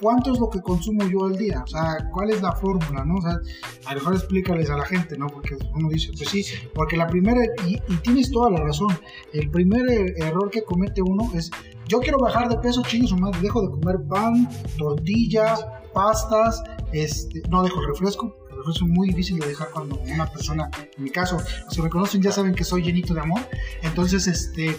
cuánto 0.00 0.32
es 0.32 0.38
lo 0.38 0.48
que 0.48 0.60
consumo 0.60 1.04
yo 1.04 1.26
al 1.26 1.36
día? 1.36 1.62
O 1.62 1.66
sea, 1.66 1.96
¿cuál 2.12 2.30
es 2.30 2.42
la 2.42 2.52
fórmula, 2.52 3.04
no? 3.04 3.16
O 3.16 3.22
sea, 3.22 3.38
a 3.86 3.94
lo 3.94 4.00
mejor 4.00 4.14
explícales 4.14 4.70
a 4.70 4.76
la 4.76 4.84
gente, 4.84 5.16
¿no? 5.16 5.26
Porque 5.26 5.56
uno 5.74 5.88
dice, 5.88 6.10
pues 6.16 6.28
sí, 6.28 6.44
porque 6.74 6.96
la 6.96 7.06
primera, 7.06 7.40
y, 7.66 7.74
y 7.74 7.96
tienes 8.02 8.30
toda 8.30 8.50
la 8.50 8.60
razón, 8.60 8.98
el 9.32 9.50
primer 9.50 9.88
eh, 9.90 10.14
error 10.18 10.50
que 10.50 10.62
comete 10.62 11.02
uno 11.02 11.30
es, 11.34 11.50
yo 11.86 12.00
quiero 12.00 12.18
bajar 12.18 12.48
de 12.48 12.58
peso, 12.58 12.82
chingo 12.82 13.08
su 13.08 13.16
madre, 13.16 13.40
dejo 13.40 13.62
de 13.62 13.70
comer 13.70 13.96
pan, 14.08 14.48
tortillas, 14.76 15.64
pastas, 15.92 16.62
este, 16.92 17.42
no 17.50 17.62
dejo 17.62 17.80
el 17.80 17.88
refresco, 17.88 18.36
refresco 18.58 18.84
es 18.84 18.90
muy 18.90 19.08
difícil 19.08 19.38
de 19.38 19.48
dejar 19.48 19.70
cuando 19.70 19.96
una 20.00 20.30
persona, 20.30 20.70
en 20.96 21.02
mi 21.04 21.10
caso, 21.10 21.38
los 21.64 21.74
que 21.74 21.82
me 21.82 21.90
conocen 21.90 22.22
ya 22.22 22.32
saben 22.32 22.54
que 22.54 22.64
soy 22.64 22.82
llenito 22.82 23.14
de 23.14 23.20
amor, 23.20 23.40
entonces, 23.82 24.26
este, 24.26 24.76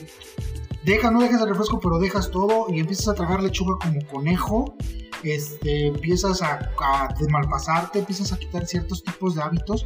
deja, 0.83 1.11
no 1.11 1.21
dejas 1.21 1.41
el 1.41 1.49
refresco, 1.49 1.79
pero 1.79 1.99
dejas 1.99 2.31
todo 2.31 2.67
y 2.69 2.79
empiezas 2.79 3.07
a 3.09 3.15
tragar 3.15 3.41
lechuga 3.41 3.75
como 3.81 4.05
conejo, 4.07 4.75
este, 5.23 5.87
empiezas 5.87 6.41
a, 6.41 6.71
a 6.81 7.13
desmalpasarte, 7.17 7.99
empiezas 7.99 8.31
a 8.31 8.37
quitar 8.37 8.65
ciertos 8.65 9.03
tipos 9.03 9.35
de 9.35 9.41
hábitos 9.41 9.85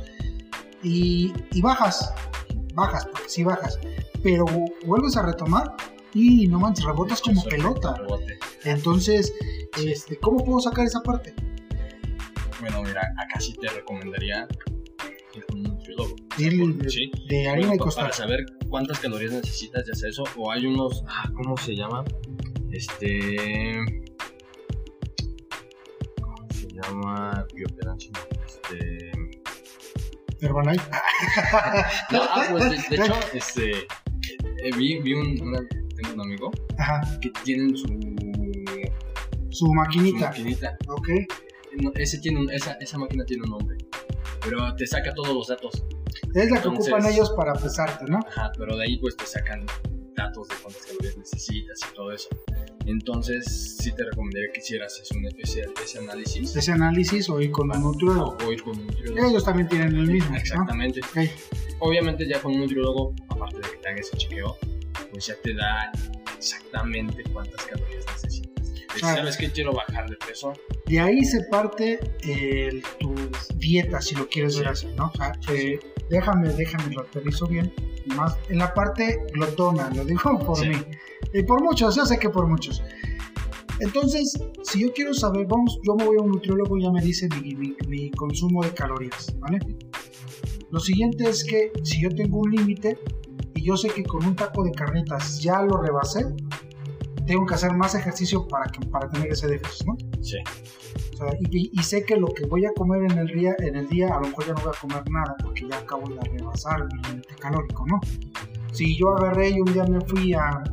y, 0.84 1.34
y 1.52 1.62
bajas, 1.62 2.14
bajas, 2.74 3.06
porque 3.06 3.30
sí 3.30 3.44
bajas, 3.44 3.80
pero 4.22 4.46
vuelves 4.86 5.18
a 5.18 5.24
retomar 5.24 5.76
y 6.14 6.48
no 6.48 6.60
manches, 6.60 6.86
rebotas 6.86 7.22
como 7.22 7.44
pelota. 7.44 7.96
Entonces, 8.64 9.34
este, 9.84 10.18
¿cómo 10.18 10.44
puedo 10.44 10.60
sacar 10.60 10.86
esa 10.86 11.02
parte? 11.02 11.34
Bueno, 12.64 12.82
mira, 12.82 13.02
acá 13.18 13.42
sí 13.42 13.54
te 13.60 13.68
recomendaría 13.68 14.48
ir 15.36 15.46
con 15.48 15.58
un 15.58 15.64
nutriólogo. 15.64 16.16
De, 16.38 16.90
Sí. 16.90 17.12
de 17.28 17.50
harina 17.50 17.68
Bueno, 17.68 17.76
y 17.76 17.78
costal. 17.78 18.06
Para 18.06 18.16
saber 18.16 18.46
cuántas 18.70 19.00
calorías 19.00 19.34
necesitas, 19.34 19.86
ya 19.86 19.94
sea 19.94 20.10
eso, 20.10 20.24
o 20.38 20.50
hay 20.50 20.66
unos, 20.66 21.04
ah, 21.10 21.30
¿cómo 21.36 21.58
se 21.58 21.76
llama? 21.76 22.06
Este... 22.72 23.76
¿Cómo 26.22 26.48
se 26.54 26.68
llama? 26.70 27.46
Biopedancia. 27.54 28.12
Este... 28.48 29.12
Herbalife. 30.40 30.90
No, 32.12 32.22
ah, 32.24 32.48
pues 32.50 32.70
de, 32.90 32.96
de 32.98 33.04
hecho, 33.04 33.14
este... 33.34 33.72
eh, 33.80 34.72
vi, 34.78 35.00
vi 35.02 35.14
un, 35.16 35.42
una, 35.42 35.60
tengo 35.98 36.14
un 36.14 36.22
amigo, 36.22 36.52
Ajá. 36.78 37.02
que 37.20 37.30
tienen 37.44 37.76
su, 37.76 37.88
Su 39.50 39.66
su 39.66 39.74
maquinita. 39.74 40.28
maquinita. 40.30 40.78
Ok. 40.88 41.10
No, 41.82 41.92
ese 41.96 42.20
tiene 42.20 42.40
un- 42.40 42.52
esa, 42.52 42.74
esa 42.74 42.98
máquina 42.98 43.26
tiene 43.26 43.44
un 43.44 43.50
nombre, 43.52 43.78
pero 44.44 44.76
te 44.76 44.86
saca 44.88 45.14
todos 45.14 45.34
los 45.34 45.48
datos. 45.48 45.84
Es 46.36 46.50
la 46.52 46.62
que 46.62 46.68
Entonces- 46.68 46.94
ocupan 46.94 47.12
ellos 47.12 47.32
para 47.36 47.54
pesarte, 47.54 48.06
¿no? 48.08 48.20
Ajá, 48.28 48.52
pero 48.58 48.76
de 48.78 48.84
ahí 48.84 48.98
pues 48.98 49.16
te 49.18 49.26
sacan 49.26 49.66
datos 50.16 50.48
de 50.50 50.56
cuántas 50.62 50.86
calorías 50.86 51.18
necesitas 51.18 51.80
y 51.90 51.96
todo 51.96 52.12
eso. 52.12 52.30
Entonces 52.86 53.78
sí 53.80 53.94
te 53.96 54.04
recomendaría 54.04 54.52
que 54.54 54.60
hicieras 54.60 55.00
ese, 55.02 55.16
ese, 55.38 55.62
ese 55.84 56.00
análisis 56.00 56.56
Ese 56.56 56.72
análisis 56.74 57.30
o 57.30 57.40
ir 57.40 57.50
con 57.52 57.72
un 57.76 57.82
nutriólogo. 57.82 58.38
o 58.46 58.52
ir 58.52 58.62
con 58.62 58.78
un 58.78 58.88
nutriólogo. 58.88 59.28
Ellos 59.30 59.44
también 59.46 59.68
tienen 59.70 59.96
el 59.96 60.08
mismo, 60.12 60.32
¿no? 60.32 60.38
Exactamente. 60.38 61.02
Obviamente 61.80 62.28
ya 62.28 62.42
con 62.42 62.54
un 62.54 62.60
nutriólogo, 62.62 63.14
aparte 63.30 63.56
de 63.58 63.62
que 63.64 63.78
te 63.78 63.88
haga 63.90 64.00
ese 64.00 64.18
chequeo, 64.18 64.58
pues 65.12 65.26
ya 65.28 65.36
te 65.42 65.54
da 65.54 65.92
exactamente 66.38 67.24
cuántas 67.32 67.66
calorías 67.66 68.06
necesitas. 68.08 68.53
Sabes 69.00 69.38
que 69.38 69.52
quiero 69.52 69.74
bajar 69.74 70.10
de 70.10 70.16
peso, 70.18 70.54
De 70.86 71.00
ahí 71.00 71.24
se 71.24 71.44
parte 71.46 72.00
el- 72.24 72.84
tu 73.00 73.14
dieta, 73.56 74.02
si 74.02 74.16
lo 74.16 74.28
quieres 74.28 74.58
ver 74.60 74.68
así, 74.68 74.88
¿no? 74.98 75.12
O 75.14 75.18
sea, 75.18 75.32
eh, 75.54 75.80
déjame, 76.10 76.50
déjame, 76.50 76.94
lo 76.94 77.02
aterrizo 77.02 77.48
bien. 77.48 77.74
Más 78.18 78.36
en 78.50 78.58
la 78.60 78.74
parte 78.74 79.20
glotona, 79.34 79.90
lo 79.96 80.04
digo 80.04 80.22
por 80.46 80.58
Sí. 80.58 80.68
mí. 80.70 80.78
Y 81.34 81.44
por 81.44 81.64
muchos, 81.64 81.96
yo 81.96 82.06
sé 82.06 82.20
que 82.20 82.30
por 82.30 82.48
muchos. 82.48 82.84
Entonces, 83.80 84.34
si 84.64 84.82
yo 84.82 84.94
quiero 84.94 85.14
saber, 85.14 85.48
vamos, 85.48 85.80
yo 85.84 85.96
me 85.96 86.06
voy 86.06 86.18
a 86.18 86.22
un 86.22 86.32
nutriólogo 86.32 86.78
y 86.78 86.84
ya 86.84 86.92
me 86.92 87.02
dice 87.02 87.28
mi, 87.42 87.56
mi- 87.56 87.76
mi 87.88 88.12
consumo 88.12 88.62
de 88.64 88.72
calorías, 88.72 89.34
¿vale? 89.40 89.60
Lo 90.70 90.80
siguiente 90.80 91.30
es 91.30 91.44
que 91.44 91.72
si 91.84 92.02
yo 92.02 92.10
tengo 92.10 92.40
un 92.40 92.52
límite 92.52 92.98
y 93.56 93.64
yo 93.64 93.78
sé 93.78 93.90
que 93.90 94.04
con 94.04 94.26
un 94.26 94.36
taco 94.36 94.64
de 94.64 94.72
carnitas 94.72 95.40
ya 95.42 95.62
lo 95.62 95.78
rebasé, 95.78 96.26
tengo 97.26 97.46
que 97.46 97.54
hacer 97.56 97.74
más 97.74 97.96
ejercicio 97.96 98.48
para, 98.48 98.66
que, 98.66 98.86
para 98.88 99.10
tener 99.10 99.32
ese 99.32 99.48
déficit, 99.48 99.88
¿no? 99.88 99.98
sí, 100.22 100.38
O 101.14 101.18
sea, 101.18 101.38
y, 101.40 101.70
y 101.72 101.84
sé 101.84 102.06
que 102.06 102.18
lo 102.18 102.28
que 102.28 102.46
voy 102.46 102.66
a 102.66 102.74
comer 102.76 103.04
en 103.12 103.18
el, 103.18 103.28
día, 103.28 103.56
en 103.60 103.76
el 103.76 103.88
día, 103.88 104.08
a 104.08 104.20
lo 104.20 104.28
mejor 104.28 104.46
ya 104.48 104.54
no 104.54 104.62
voy 104.62 104.72
a 104.76 104.80
comer 104.80 105.10
nada 105.10 105.36
porque 105.42 105.68
ya 105.70 105.78
acabo 105.78 106.08
de 106.10 106.20
rebasar 106.30 106.86
mi 106.86 107.02
límite 107.10 107.36
calórico, 107.36 107.86
¿no? 107.88 108.00
Si 108.72 108.98
yo 108.98 109.16
agarré 109.16 109.50
y 109.50 109.60
un 109.60 109.72
día 109.72 109.86
me 109.86 110.02
fui 110.02 110.34
a, 110.34 110.64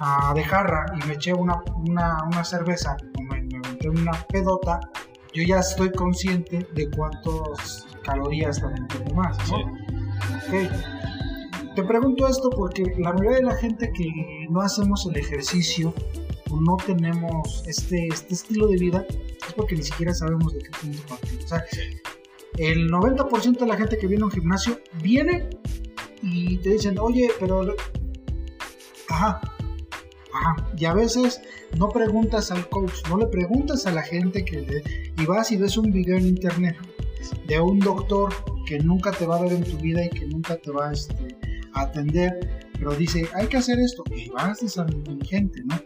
a 0.00 0.32
de 0.34 0.44
jarra 0.44 0.86
y 0.94 1.06
me 1.06 1.14
eché 1.14 1.34
una, 1.34 1.62
una, 1.76 2.24
una 2.24 2.44
cerveza 2.44 2.96
o 3.18 3.22
me, 3.22 3.42
me 3.42 3.58
aventé 3.58 3.88
una 3.88 4.12
pedota, 4.28 4.80
yo 5.32 5.42
ya 5.42 5.58
estoy 5.58 5.92
consciente 5.92 6.66
de 6.74 6.90
cuántas 6.90 7.86
calorías 8.02 8.60
también 8.60 8.86
tengo 8.88 9.14
más, 9.14 9.36
¿no? 9.50 9.58
sí. 10.50 10.68
Ok. 10.68 10.93
Te 11.74 11.82
pregunto 11.82 12.28
esto 12.28 12.50
porque 12.50 12.84
la 12.98 13.12
mayoría 13.12 13.38
de 13.38 13.42
la 13.42 13.56
gente 13.56 13.92
que 13.92 14.46
no 14.48 14.60
hacemos 14.60 15.06
el 15.06 15.16
ejercicio 15.16 15.92
o 16.48 16.60
no 16.60 16.76
tenemos 16.76 17.64
este, 17.66 18.06
este 18.06 18.34
estilo 18.34 18.68
de 18.68 18.76
vida 18.76 19.04
es 19.10 19.52
porque 19.54 19.74
ni 19.74 19.82
siquiera 19.82 20.14
sabemos 20.14 20.52
de 20.52 20.60
qué 20.60 20.70
punto 20.80 21.02
partir. 21.08 21.40
O 21.44 21.48
sea, 21.48 21.64
el 22.58 22.88
90% 22.88 23.58
de 23.58 23.66
la 23.66 23.76
gente 23.76 23.98
que 23.98 24.06
viene 24.06 24.22
a 24.22 24.26
un 24.26 24.30
gimnasio 24.30 24.78
viene 25.02 25.50
y 26.22 26.58
te 26.58 26.70
dicen, 26.70 26.96
oye, 27.00 27.28
pero... 27.40 27.74
Ajá. 29.08 29.40
Ajá. 30.32 30.70
Y 30.78 30.84
a 30.84 30.94
veces 30.94 31.40
no 31.76 31.88
preguntas 31.88 32.52
al 32.52 32.68
coach, 32.68 33.00
no 33.08 33.18
le 33.18 33.26
preguntas 33.26 33.86
a 33.86 33.90
la 33.90 34.02
gente 34.02 34.44
que 34.44 34.60
le... 34.60 35.12
Y 35.20 35.26
vas 35.26 35.50
y 35.50 35.56
ves 35.56 35.76
un 35.76 35.90
video 35.90 36.18
en 36.18 36.28
internet 36.28 36.76
de 37.46 37.60
un 37.60 37.80
doctor 37.80 38.32
que 38.66 38.78
nunca 38.78 39.10
te 39.12 39.26
va 39.26 39.36
a 39.36 39.42
ver 39.42 39.52
en 39.52 39.64
tu 39.64 39.76
vida 39.78 40.04
y 40.04 40.10
que 40.10 40.26
nunca 40.26 40.56
te 40.56 40.70
va 40.70 40.92
este, 40.92 41.14
a 41.14 41.33
atender, 41.74 42.68
pero 42.78 42.94
dice, 42.94 43.28
hay 43.34 43.46
que 43.46 43.56
hacer 43.56 43.78
esto, 43.78 44.02
y 44.14 44.28
vas 44.30 44.60
de 44.60 44.68
San 44.68 44.92
inteligente, 44.92 45.62
¿no? 45.64 45.76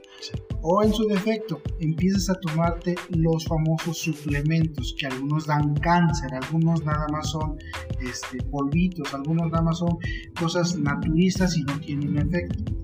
O 0.62 0.82
en 0.82 0.92
su 0.92 1.06
defecto, 1.06 1.60
empiezas 1.78 2.30
a 2.30 2.40
tomarte 2.40 2.94
los 3.10 3.44
famosos 3.44 3.98
suplementos, 3.98 4.94
que 4.98 5.06
algunos 5.06 5.46
dan 5.46 5.74
cáncer, 5.76 6.34
algunos 6.34 6.84
nada 6.84 7.06
más 7.12 7.30
son 7.30 7.56
este, 8.00 8.42
polvitos, 8.44 9.14
algunos 9.14 9.50
nada 9.50 9.62
más 9.62 9.78
son 9.78 9.98
cosas 10.38 10.76
naturistas 10.76 11.56
y 11.56 11.62
no 11.62 11.78
tienen 11.80 12.18
efecto. 12.18 12.77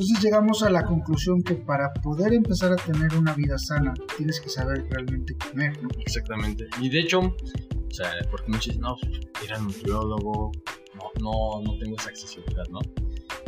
Entonces 0.00 0.24
llegamos 0.24 0.62
a 0.62 0.70
la 0.70 0.82
conclusión 0.82 1.42
que 1.42 1.56
para 1.56 1.92
poder 1.92 2.32
empezar 2.32 2.72
a 2.72 2.76
tener 2.76 3.14
una 3.18 3.34
vida 3.34 3.58
sana, 3.58 3.92
tienes 4.16 4.40
que 4.40 4.48
saber 4.48 4.86
realmente 4.88 5.36
comer, 5.36 5.82
¿no? 5.82 5.90
Exactamente. 5.98 6.68
Y 6.80 6.88
de 6.88 7.00
hecho, 7.00 7.18
o 7.18 7.90
sea, 7.90 8.10
porque 8.30 8.50
muchos 8.50 8.68
dicen, 8.68 8.80
no, 8.80 8.96
ir 9.44 9.52
al 9.52 9.64
nutriólogo, 9.64 10.52
no, 10.94 11.10
no, 11.20 11.62
no 11.62 11.78
tengo 11.78 11.96
esa 11.98 12.08
accesibilidad, 12.08 12.64
¿no? 12.70 12.78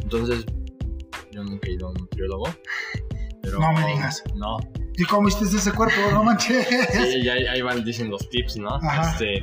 Entonces, 0.02 0.44
yo 1.30 1.42
nunca 1.42 1.70
he 1.70 1.72
ido 1.72 1.86
a 1.86 1.90
un 1.92 1.96
nutriólogo. 1.96 2.44
Pero, 3.42 3.58
No 3.58 3.72
me 3.72 3.86
digas. 3.86 4.22
No, 4.34 4.58
¿Y 4.98 5.04
cómo 5.04 5.24
viste 5.24 5.46
ese 5.46 5.72
cuerpo? 5.72 5.96
No 6.12 6.22
manches. 6.22 6.66
sí, 6.68 7.28
ahí, 7.30 7.46
ahí 7.46 7.62
van, 7.62 7.82
dicen 7.82 8.10
los 8.10 8.28
tips, 8.28 8.58
¿no? 8.58 8.74
Ajá. 8.74 9.10
Este, 9.10 9.42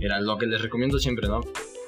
era 0.00 0.20
lo 0.20 0.36
que 0.38 0.46
les 0.46 0.60
recomiendo 0.60 0.98
siempre, 0.98 1.28
¿no? 1.28 1.40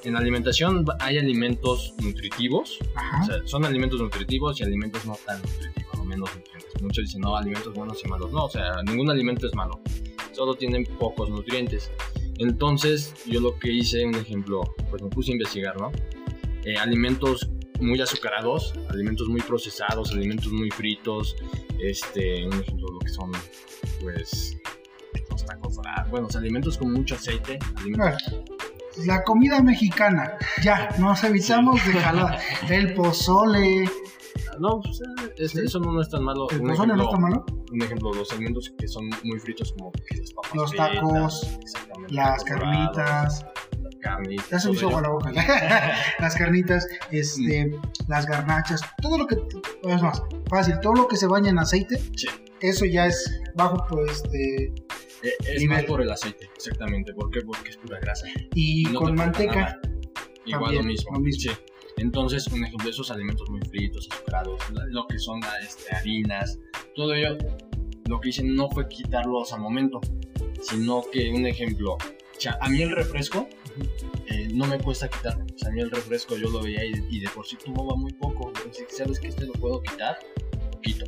En 0.05 0.13
la 0.13 0.19
alimentación 0.19 0.85
hay 0.99 1.17
alimentos 1.17 1.95
nutritivos, 1.99 2.77
o 2.79 2.99
Ajá. 2.99 3.25
sea, 3.25 3.35
son 3.45 3.65
alimentos 3.65 3.99
nutritivos 3.99 4.59
y 4.59 4.63
alimentos 4.63 5.03
no 5.05 5.17
tan 5.25 5.41
nutritivos, 5.41 5.99
o 5.99 6.05
menos 6.05 6.29
nutrientes. 6.35 6.81
Muchos 6.81 7.05
dicen, 7.05 7.21
no, 7.21 7.35
alimentos 7.35 7.73
buenos 7.73 7.99
y 8.05 8.07
malos. 8.07 8.31
No, 8.31 8.45
o 8.45 8.49
sea, 8.49 8.83
ningún 8.83 9.09
alimento 9.09 9.47
es 9.47 9.55
malo, 9.55 9.81
solo 10.31 10.53
tienen 10.53 10.85
pocos 10.99 11.29
nutrientes. 11.29 11.89
Entonces, 12.37 13.15
yo 13.25 13.41
lo 13.41 13.57
que 13.57 13.71
hice, 13.71 14.05
un 14.05 14.13
ejemplo, 14.13 14.61
pues 14.91 15.01
me 15.01 15.09
puse 15.09 15.31
a 15.31 15.33
investigar, 15.33 15.75
¿no? 15.81 15.91
Eh, 16.65 16.77
alimentos 16.77 17.49
muy 17.79 17.99
azucarados, 17.99 18.75
alimentos 18.89 19.27
muy 19.27 19.41
procesados, 19.41 20.11
alimentos 20.11 20.51
muy 20.51 20.69
fritos, 20.69 21.35
este, 21.79 22.45
un 22.45 22.53
ejemplo, 22.53 22.89
lo 22.91 22.99
que 22.99 23.09
son, 23.09 23.31
pues, 24.01 24.55
los 25.31 25.45
tacos 25.45 25.75
dorados, 25.77 26.11
bueno, 26.11 26.27
o 26.27 26.29
sea, 26.29 26.41
alimentos 26.41 26.77
con 26.77 26.91
mucho 26.93 27.15
aceite, 27.15 27.57
alimentos 27.75 28.23
Bueno, 28.29 28.45
La 29.05 29.23
comida 29.23 29.61
mexicana, 29.61 30.37
ya, 30.63 30.89
nos 30.99 31.23
evitamos 31.23 31.85
de 31.85 31.93
jalar. 31.93 32.39
El 32.69 32.93
pozole, 32.93 33.89
No, 34.59 34.79
pues, 34.81 35.01
eh, 35.01 35.33
es- 35.37 35.51
¿Sí? 35.51 35.59
eso 35.65 35.79
no 35.79 35.99
es 36.01 36.09
tan 36.09 36.23
malo. 36.23 36.47
el 36.49 36.61
un, 36.61 36.69
pozole 36.69 36.93
ejemplo, 36.93 36.95
no 36.95 37.03
está 37.03 37.17
malo. 37.17 37.45
un 37.73 37.81
ejemplo, 37.81 38.13
los 38.13 38.31
alimentos 38.31 38.71
que 38.77 38.87
son 38.87 39.09
muy 39.23 39.37
fritos, 39.39 39.73
como 39.77 39.91
que 39.91 40.15
las 40.17 40.31
papas 40.31 40.53
Los 40.53 40.71
tacos, 40.75 41.57
Las 42.09 42.43
carnitas, 42.45 43.45
las 43.81 43.95
carnitas, 44.01 44.49
ya 44.49 44.59
se 44.59 44.67
me 44.69 44.73
hizo 44.75 44.87
todo 44.89 44.97
agua 44.99 45.19
ello. 45.29 45.31
la 45.31 45.43
boca. 45.43 45.95
las 46.19 46.35
carnitas, 46.35 46.87
este, 47.11 47.71
las 48.07 48.25
garnachas, 48.27 48.81
todo 49.01 49.17
lo 49.17 49.27
que, 49.27 49.35
es 49.83 50.01
más, 50.01 50.21
fácil, 50.49 50.79
todo 50.81 50.93
lo 50.93 51.07
que 51.09 51.17
se 51.17 51.27
baña 51.27 51.49
en 51.49 51.59
aceite, 51.59 51.97
Sí. 52.15 52.27
eso 52.61 52.85
ya 52.85 53.07
es 53.07 53.41
bajo, 53.55 53.85
pues, 53.89 54.11
este, 54.23 54.73
es 55.39 55.59
Nivel. 55.61 55.77
más 55.77 55.85
por 55.85 56.01
el 56.01 56.11
aceite, 56.11 56.49
exactamente. 56.55 57.13
¿Por 57.13 57.29
qué? 57.31 57.41
Porque 57.41 57.69
es 57.69 57.77
pura 57.77 57.99
grasa. 57.99 58.27
y 58.53 58.83
No 58.85 58.99
con 58.99 59.15
manteca. 59.15 59.79
Igual 60.45 60.63
También, 60.65 60.83
lo 60.83 60.91
mismo. 60.91 61.11
lo 61.13 61.19
mismo. 61.19 61.53
Sí. 61.53 61.59
Entonces, 61.97 62.47
un 62.47 62.63
ejemplo 62.63 62.85
de 62.85 62.91
esos 62.91 63.09
alimentos 63.09 63.49
muy 63.49 63.61
fritos, 63.61 64.07
azucarados, 64.11 64.61
lo 64.89 65.07
que 65.07 65.17
son 65.17 65.39
este, 65.63 65.95
harinas, 65.95 66.59
todo 66.95 67.13
ello, 67.13 67.37
lo 68.07 68.19
que 68.19 68.29
hice 68.29 68.43
no 68.43 68.69
fue 68.69 68.87
quitarlos 68.87 69.53
al 69.53 69.61
momento, 69.61 70.01
sino 70.61 71.03
que, 71.11 71.29
un 71.31 71.45
ejemplo, 71.47 71.97
a 72.59 72.69
mí 72.69 72.81
el 72.81 72.91
refresco 72.91 73.47
eh, 74.27 74.49
no 74.53 74.67
me 74.67 74.77
cuesta 74.77 75.07
quitar. 75.07 75.37
O 75.41 75.57
sea, 75.57 75.69
a 75.69 75.71
mí 75.71 75.81
el 75.81 75.89
refresco 75.89 76.35
yo 76.35 76.49
lo 76.49 76.61
veía 76.61 76.83
y, 76.83 76.93
y 77.09 77.19
de 77.21 77.29
por 77.29 77.47
sí 77.47 77.57
tomaba 77.63 77.95
muy 77.95 78.11
poco. 78.13 78.51
Entonces, 78.55 78.85
¿sabes 78.89 79.19
que 79.19 79.29
este 79.29 79.45
lo 79.45 79.53
puedo 79.53 79.81
quitar? 79.81 80.19
Lo 80.73 80.81
quito. 80.81 81.05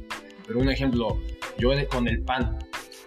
Pero 0.48 0.60
un 0.60 0.70
ejemplo, 0.70 1.20
yo 1.58 1.72
con 1.90 2.08
el 2.08 2.24
pan, 2.24 2.58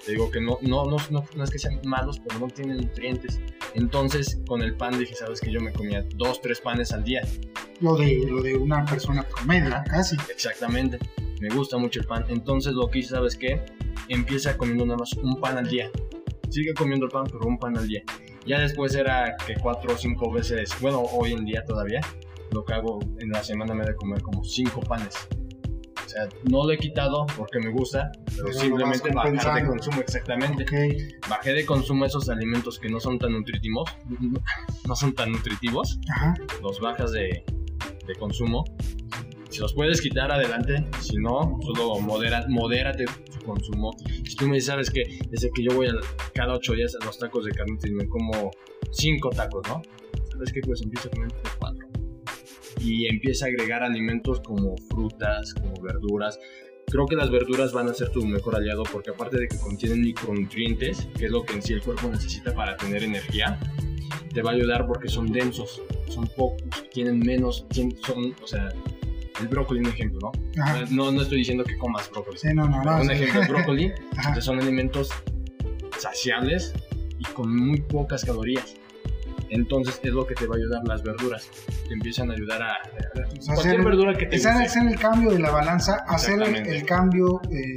te 0.05 0.13
digo 0.13 0.31
que 0.31 0.41
no, 0.41 0.59
no, 0.63 0.85
no, 0.87 0.97
no, 1.11 1.25
no 1.37 1.45
es 1.45 1.51
que 1.51 1.59
sean 1.59 1.81
malos, 1.85 2.21
pero 2.21 2.41
no 2.41 2.49
tienen 2.49 2.79
nutrientes. 2.79 3.41
Entonces, 3.75 4.41
con 4.47 4.63
el 4.63 4.77
pan 4.77 4.99
dije, 4.99 5.15
¿sabes 5.15 5.41
que 5.41 5.51
Yo 5.53 5.61
me 5.61 5.73
comía 5.73 6.05
dos, 6.17 6.41
tres 6.41 6.61
panes 6.61 6.93
al 6.93 7.05
día. 7.05 7.23
lo 7.81 7.97
de, 7.97 8.25
lo 8.27 8.43
de 8.43 8.57
una 8.57 8.85
persona 8.85 9.23
promedio, 9.23 9.71
casi. 9.87 10.17
Exactamente. 10.31 10.99
Me 11.41 11.49
gusta 11.49 11.79
mucho 11.79 12.01
el 12.01 12.07
pan. 12.07 12.25
Entonces, 12.29 12.75
lo 12.75 12.89
que 12.89 13.01
hice, 13.01 13.11
¿sabes 13.11 13.37
qué? 13.37 13.63
Empieza 14.09 14.57
comiendo 14.57 14.85
nada 14.87 14.99
más 14.99 15.13
un 15.15 15.41
pan 15.41 15.59
al 15.59 15.69
día. 15.69 15.91
Sigue 16.49 16.75
comiendo 16.75 17.07
el 17.07 17.13
pan, 17.13 17.25
pero 17.25 17.47
un 17.47 17.59
pan 17.59 17.77
al 17.77 17.87
día. 17.87 18.03
Ya 18.47 18.59
después 18.59 18.95
era 18.95 19.37
que 19.47 19.55
cuatro 19.55 19.93
o 19.95 19.97
cinco 19.97 20.33
veces, 20.33 20.71
bueno, 20.81 21.01
hoy 21.01 21.33
en 21.33 21.45
día 21.45 21.63
todavía, 21.65 22.01
lo 22.53 22.65
que 22.65 22.73
hago 22.73 22.99
en 23.19 23.31
la 23.31 23.45
semana 23.45 23.75
me 23.75 23.85
de 23.85 23.95
comer 23.95 24.23
como 24.23 24.43
cinco 24.45 24.81
panes. 24.81 25.15
O 26.11 26.13
sea, 26.13 26.29
no 26.51 26.65
lo 26.65 26.73
he 26.73 26.77
quitado 26.77 27.25
porque 27.37 27.61
me 27.61 27.71
gusta, 27.71 28.11
pero, 28.35 28.53
simplemente 28.53 29.13
bajar 29.15 29.63
de 29.63 29.69
consumo, 29.69 30.01
exactamente. 30.01 30.67
Bajé 31.29 31.53
de 31.53 31.65
consumo 31.65 32.05
esos 32.05 32.29
alimentos 32.29 32.81
que 32.81 32.89
no 32.89 32.99
son 32.99 33.17
tan 33.21 33.31
nutritivos, 33.33 33.89
no 34.89 34.97
son 34.97 35.15
tan 35.15 35.31
nutritivos, 35.31 36.01
ajá. 36.11 36.35
los 36.63 36.81
bajas 36.81 37.13
de, 37.13 37.45
de 38.09 38.15
consumo. 38.17 38.65
Si 39.51 39.61
los 39.61 39.73
puedes 39.73 40.01
quitar, 40.01 40.33
adelante. 40.33 40.85
Si 40.99 41.17
no, 41.17 41.61
solo 41.63 42.01
modera, 42.01 42.45
modérate 42.49 43.05
su 43.31 43.39
consumo. 43.45 43.93
Si 44.25 44.35
tú 44.35 44.49
me 44.49 44.57
dices, 44.57 44.67
sabes 44.67 44.91
que 44.91 45.05
desde 45.29 45.49
que 45.55 45.63
yo 45.63 45.77
voy 45.77 45.87
a 45.87 45.93
cada 46.35 46.55
ocho 46.55 46.73
días 46.73 46.97
a 47.01 47.05
los 47.05 47.21
tacos 47.21 47.45
de 47.45 47.53
carnitas 47.53 47.89
y 47.89 47.95
me 47.95 48.09
como 48.09 48.51
cinco 48.91 49.31
tacos, 49.31 49.63
¿no? 49.69 49.81
¿Sabes 50.33 50.53
qué? 50.53 50.61
Pues 50.61 50.83
empiezo 50.83 51.07
a 51.07 51.13
comer 51.13 51.31
cuatro. 51.61 51.90
Y 52.81 53.07
empieza 53.07 53.47
a 53.47 53.49
agregar 53.49 53.83
alimentos 53.83 54.41
como 54.41 54.77
frutas, 54.89 55.55
como 55.55 55.81
verduras. 55.83 56.39
Creo 56.87 57.07
que 57.07 57.15
las 57.15 57.31
verduras 57.31 57.73
van 57.73 57.89
a 57.89 57.95
ser 57.95 58.11
tu 58.11 58.25
mejor 58.25 58.57
aliado 58.57 58.83
porque 58.85 59.11
aparte 59.11 59.39
de 59.39 59.49
que 59.49 59.59
contienen 59.59 60.01
micronutrientes, 60.01 61.09
que 61.17 61.27
es 61.27 61.31
lo 61.31 61.45
que 61.45 61.55
en 61.55 61.63
sí 61.63 61.75
el 61.75 61.83
cuerpo 61.83 62.09
necesita 62.09 62.53
para 62.55 62.77
tener 62.77 63.05
energía, 63.05 63.61
te 64.33 64.43
va 64.43 64.51
a 64.51 64.55
ayudar 64.55 64.87
porque 64.87 65.09
son 65.09 65.31
densos, 65.31 65.83
son 66.09 66.27
pocos, 66.37 66.63
tienen 66.93 67.21
menos, 67.21 67.67
son, 67.71 68.35
o 68.43 68.47
sea, 68.47 68.71
el 69.41 69.49
brócoli, 69.49 69.81
un 69.81 69.87
ejemplo, 69.87 70.19
¿no? 70.21 70.87
No, 70.91 71.13
no 71.13 71.23
estoy 71.23 71.39
diciendo 71.39 71.65
que 71.65 71.77
comas 71.79 72.11
brócoli. 72.11 72.39
Sí, 72.39 72.49
no, 72.55 72.69
no, 72.69 72.83
no. 72.83 73.01
Un 73.01 73.11
ejemplo, 73.11 73.43
el 73.43 73.49
brócoli, 73.53 73.93
son 74.41 74.61
alimentos 74.61 75.11
saciables 75.99 76.75
y 77.19 77.25
con 77.33 77.55
muy 77.55 77.81
pocas 77.81 78.25
calorías. 78.25 78.75
Entonces 79.51 80.01
es 80.03 80.13
lo 80.13 80.27
que 80.27 80.35
te 80.35 80.47
va 80.47 80.55
a 80.55 80.59
ayudar 80.59 80.83
las 80.87 81.03
verduras. 81.03 81.49
Te 81.89 81.95
empiezan 81.95 82.31
a 82.31 82.35
ayudar 82.35 82.63
a, 82.63 82.77
hacer, 83.53 83.83
verdura 83.85 84.17
que 84.17 84.27
te 84.27 84.37
hacer 84.37 84.89
el 84.89 84.99
cambio 84.99 85.31
de 85.31 85.41
la 85.41 85.51
balanza, 85.51 85.97
hacer 86.07 86.41
el, 86.43 86.85
cambio 86.85 87.41
eh, 87.51 87.75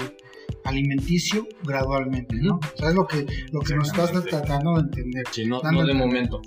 alimenticio 0.63 1.47
gradualmente, 1.63 2.35
¿no? 2.35 2.59
O 2.73 2.77
sea, 2.77 2.89
es 2.89 2.95
lo 2.95 3.07
que, 3.07 3.25
lo 3.51 3.61
que 3.61 3.75
nos 3.75 3.87
estás 3.87 4.11
tratando 4.25 4.75
de 4.75 4.81
entender. 4.81 5.25
Sí, 5.31 5.45
no, 5.45 5.61
no 5.61 5.85
de 5.85 5.93
momento. 5.93 6.41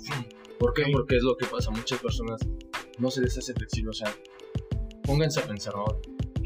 ¿Por 0.57 0.73
qué? 0.73 0.85
Porque 0.91 1.17
es 1.17 1.23
lo 1.23 1.35
que 1.35 1.45
pasa. 1.45 1.69
Muchas 1.71 1.99
personas 1.99 2.39
no 2.97 3.11
se 3.11 3.21
les 3.21 3.37
hace 3.37 3.53
flexible. 3.53 3.91
O 3.91 3.93
sea, 3.93 4.11
pónganse 5.03 5.41
a 5.41 5.43
pensar, 5.43 5.73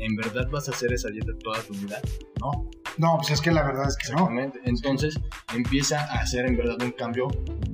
¿En 0.02 0.16
verdad 0.16 0.50
vas 0.52 0.68
a 0.68 0.72
hacer 0.72 0.92
esa 0.94 1.10
dieta 1.10 1.32
toda 1.44 1.62
tu 1.62 1.74
vida? 1.74 2.02
No. 2.40 2.70
No, 2.98 3.18
pues 3.18 3.32
es 3.32 3.40
que 3.42 3.52
la 3.52 3.64
verdad 3.64 3.88
es 3.88 3.96
que 3.98 4.12
no. 4.14 4.30
Entonces 4.66 5.18
empieza 5.54 6.00
a 6.00 6.22
hacer 6.22 6.46
en 6.46 6.58
verdad 6.58 6.76
un 6.82 6.92
cambio 6.92 7.28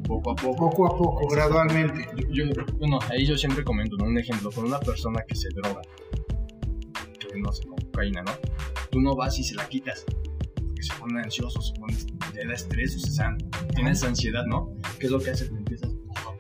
poco 0.06 0.32
a 0.32 0.36
poco. 0.36 0.70
Poco 0.70 0.86
a 0.86 0.98
poco, 0.98 1.28
gradualmente. 1.28 2.08
Yo, 2.30 2.44
bueno, 2.78 3.00
ahí 3.10 3.26
yo 3.26 3.38
siempre 3.38 3.64
comento, 3.64 3.96
¿no? 3.98 4.06
Un 4.06 4.18
ejemplo, 4.18 4.52
con 4.52 4.66
una 4.66 4.80
persona 4.80 5.24
que 5.28 5.36
se 5.36 5.48
droga, 5.56 5.82
que 7.20 7.40
no 7.40 7.52
sé, 7.52 7.66
con 7.66 7.78
cocaína, 7.78 8.22
¿no? 8.24 8.32
Tú 8.92 9.02
no 9.02 9.16
vas 9.16 9.40
y 9.40 9.44
se 9.44 9.56
la 9.56 9.68
quitas, 9.68 10.06
porque 10.56 10.84
se 10.84 10.94
pone 10.96 11.22
ansioso, 11.22 11.62
se 11.62 11.74
pone, 11.80 11.96
te 12.34 12.46
da 12.46 12.54
estrés, 12.54 12.96
o 12.96 13.00
sea, 13.00 13.36
tienes 13.74 14.04
ansiedad, 14.04 14.46
¿no? 14.46 14.76
¿Qué 15.00 15.08
es 15.08 15.12
lo 15.12 15.20
que 15.20 15.32
hace? 15.32 15.48
Te 15.48 15.56
empiezas 15.56 15.87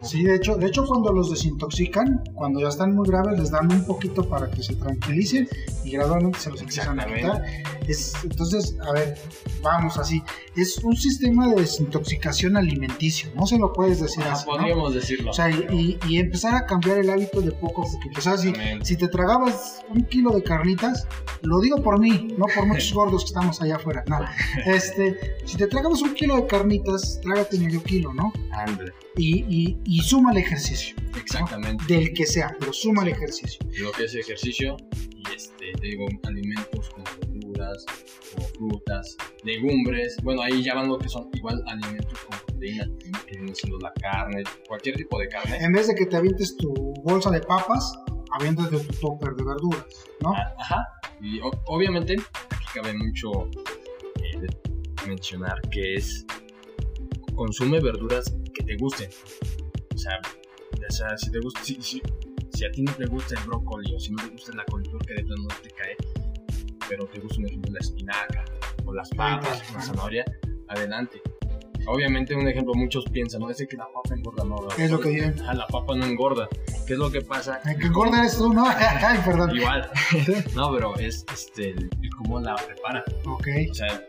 Sí, 0.01 0.23
de 0.23 0.35
hecho, 0.35 0.55
de 0.55 0.67
hecho 0.67 0.85
cuando 0.85 1.11
los 1.11 1.31
desintoxican, 1.31 2.23
cuando 2.35 2.59
ya 2.61 2.69
están 2.69 2.95
muy 2.95 3.07
graves, 3.07 3.39
les 3.39 3.51
dan 3.51 3.71
un 3.71 3.85
poquito 3.85 4.27
para 4.27 4.49
que 4.49 4.61
se 4.61 4.75
tranquilicen 4.75 5.47
y 5.83 5.91
gradualmente 5.91 6.39
se 6.39 6.51
los 6.51 6.61
empiezan 6.61 6.99
a 6.99 7.05
quitar. 7.05 7.43
Es, 7.87 8.13
entonces, 8.23 8.77
a 8.87 8.91
ver, 8.91 9.17
vamos 9.61 9.97
así. 9.97 10.21
Es 10.55 10.77
un 10.83 10.95
sistema 10.95 11.49
de 11.49 11.61
desintoxicación 11.61 12.57
alimenticio, 12.57 13.29
no 13.35 13.47
se 13.47 13.57
lo 13.57 13.73
puedes 13.73 13.99
decir 13.99 14.23
así. 14.23 14.45
Podríamos 14.45 14.93
decirlo. 14.93 15.31
O 15.31 15.33
sea, 15.33 15.49
y, 15.49 15.97
y, 16.07 16.17
empezar 16.17 16.55
a 16.55 16.65
cambiar 16.65 16.99
el 16.99 17.09
hábito 17.09 17.41
de 17.41 17.51
poco 17.51 17.83
a 17.83 17.91
poquito. 17.91 18.19
O 18.19 18.21
sea, 18.21 18.37
si, 18.37 18.53
si 18.83 18.97
te 18.97 19.07
tragabas 19.07 19.83
un 19.89 20.03
kilo 20.03 20.31
de 20.31 20.43
carnitas, 20.43 21.07
lo 21.47 21.61
digo 21.61 21.81
por 21.81 21.99
mí, 21.99 22.35
no 22.37 22.45
por 22.53 22.65
muchos 22.65 22.93
gordos 22.93 23.23
que 23.23 23.27
estamos 23.27 23.61
allá 23.61 23.77
afuera. 23.77 24.03
No. 24.07 24.19
Este, 24.65 25.17
si 25.45 25.57
te 25.57 25.67
tragabas 25.67 26.01
un 26.01 26.13
kilo 26.13 26.35
de 26.35 26.45
carnitas, 26.45 27.19
trágate 27.21 27.57
medio 27.57 27.81
kilo, 27.83 28.13
¿no? 28.13 28.33
Y, 29.15 29.45
y, 29.47 29.77
y, 29.85 29.99
suma 30.01 30.31
el 30.31 30.37
ejercicio. 30.37 30.95
Exactamente. 31.19 31.83
Del 31.87 32.13
que 32.13 32.25
sea, 32.25 32.55
pero 32.59 32.73
suma 32.73 33.03
el 33.03 33.09
ejercicio. 33.09 33.59
Lo 33.79 33.91
que 33.91 34.03
es 34.05 34.15
ejercicio 34.15 34.77
y 35.17 35.23
este, 35.35 35.71
te 35.79 35.87
digo, 35.87 36.05
alimentos 36.23 36.89
como 36.89 37.05
verduras, 37.21 37.85
como 38.35 38.47
frutas, 38.47 39.17
legumbres. 39.43 40.17
Bueno, 40.23 40.41
ahí 40.41 40.63
ya 40.63 40.75
van 40.75 40.89
lo 40.89 40.97
que 40.97 41.09
son 41.09 41.29
igual 41.33 41.63
alimentos 41.67 42.19
como 42.19 42.39
proteína, 42.45 42.89
que 43.25 43.55
siendo 43.55 43.79
la 43.79 43.93
carne, 43.93 44.43
cualquier 44.67 44.95
tipo 44.95 45.17
de 45.19 45.27
carne. 45.29 45.57
En 45.57 45.71
vez 45.71 45.87
de 45.87 45.95
que 45.95 46.05
te 46.05 46.17
avientes 46.17 46.55
tu 46.57 46.73
bolsa 47.03 47.31
de 47.31 47.41
papas, 47.41 47.97
de 48.69 48.79
tu 48.79 48.93
topper 48.99 49.35
de 49.35 49.43
verduras, 49.43 49.85
¿no? 50.21 50.33
Ah, 50.33 50.53
ajá. 50.59 50.87
Y 51.21 51.39
obviamente 51.65 52.15
aquí 52.49 52.65
cabe 52.73 52.93
mucho 52.93 53.49
eh, 54.21 54.47
mencionar 55.07 55.59
que 55.69 55.95
es 55.95 56.25
consume 57.35 57.79
verduras 57.79 58.33
que 58.53 58.63
te 58.63 58.75
gusten. 58.77 59.09
O 59.93 59.97
sea, 59.97 61.17
si 61.17 61.31
te 61.31 61.39
gusta, 61.39 61.61
si, 61.63 62.01
a 62.65 62.71
ti 62.71 62.83
no 62.83 62.93
te 62.93 63.05
gusta 63.05 63.35
el 63.39 63.47
brócoli 63.47 63.93
o 63.95 63.99
si 63.99 64.11
no 64.11 64.23
te 64.23 64.29
gusta 64.29 64.55
la 64.55 64.65
coliflor 64.65 65.05
que 65.05 65.13
de 65.13 65.23
plano 65.23 65.43
no 65.43 65.55
te 65.61 65.69
cae, 65.71 65.95
pero 66.89 67.05
te 67.05 67.19
gusta 67.19 67.39
un 67.39 67.47
ejemplo 67.47 67.71
la 67.73 67.79
espinaca 67.79 68.45
o 68.85 68.93
las 68.93 69.09
papas 69.09 69.61
o 69.69 69.73
la 69.73 69.81
zanahoria, 69.81 70.25
adelante. 70.67 71.21
Obviamente 71.87 72.35
un 72.35 72.47
ejemplo 72.47 72.73
muchos 72.75 73.05
piensan, 73.05 73.41
no 73.41 73.49
es 73.49 73.57
que 73.57 73.77
la 73.77 73.87
papa 73.87 74.13
engorda, 74.13 74.43
no. 74.43 74.57
es 74.77 74.91
lo 74.91 74.99
que 74.99 75.09
dicen? 75.09 75.35
Ah, 75.47 75.53
la 75.53 75.67
papa 75.67 75.95
no 75.95 76.05
engorda. 76.05 76.47
¿Qué 76.85 76.93
es 76.93 76.99
lo 76.99 77.09
que 77.09 77.21
pasa? 77.21 77.61
El 77.65 77.77
que 77.77 77.87
engorda 77.87 78.19
eres 78.19 78.37
tú, 78.37 78.53
¿no? 78.53 78.65
Ay, 78.77 79.19
perdón. 79.23 79.55
Igual. 79.55 79.89
no, 80.55 80.73
pero 80.73 80.95
es 80.97 81.25
este, 81.33 81.69
el, 81.69 81.89
cómo 82.17 82.39
la 82.41 82.55
prepara. 82.55 83.03
Ok. 83.25 83.47
O 83.71 83.73
sea, 83.73 84.05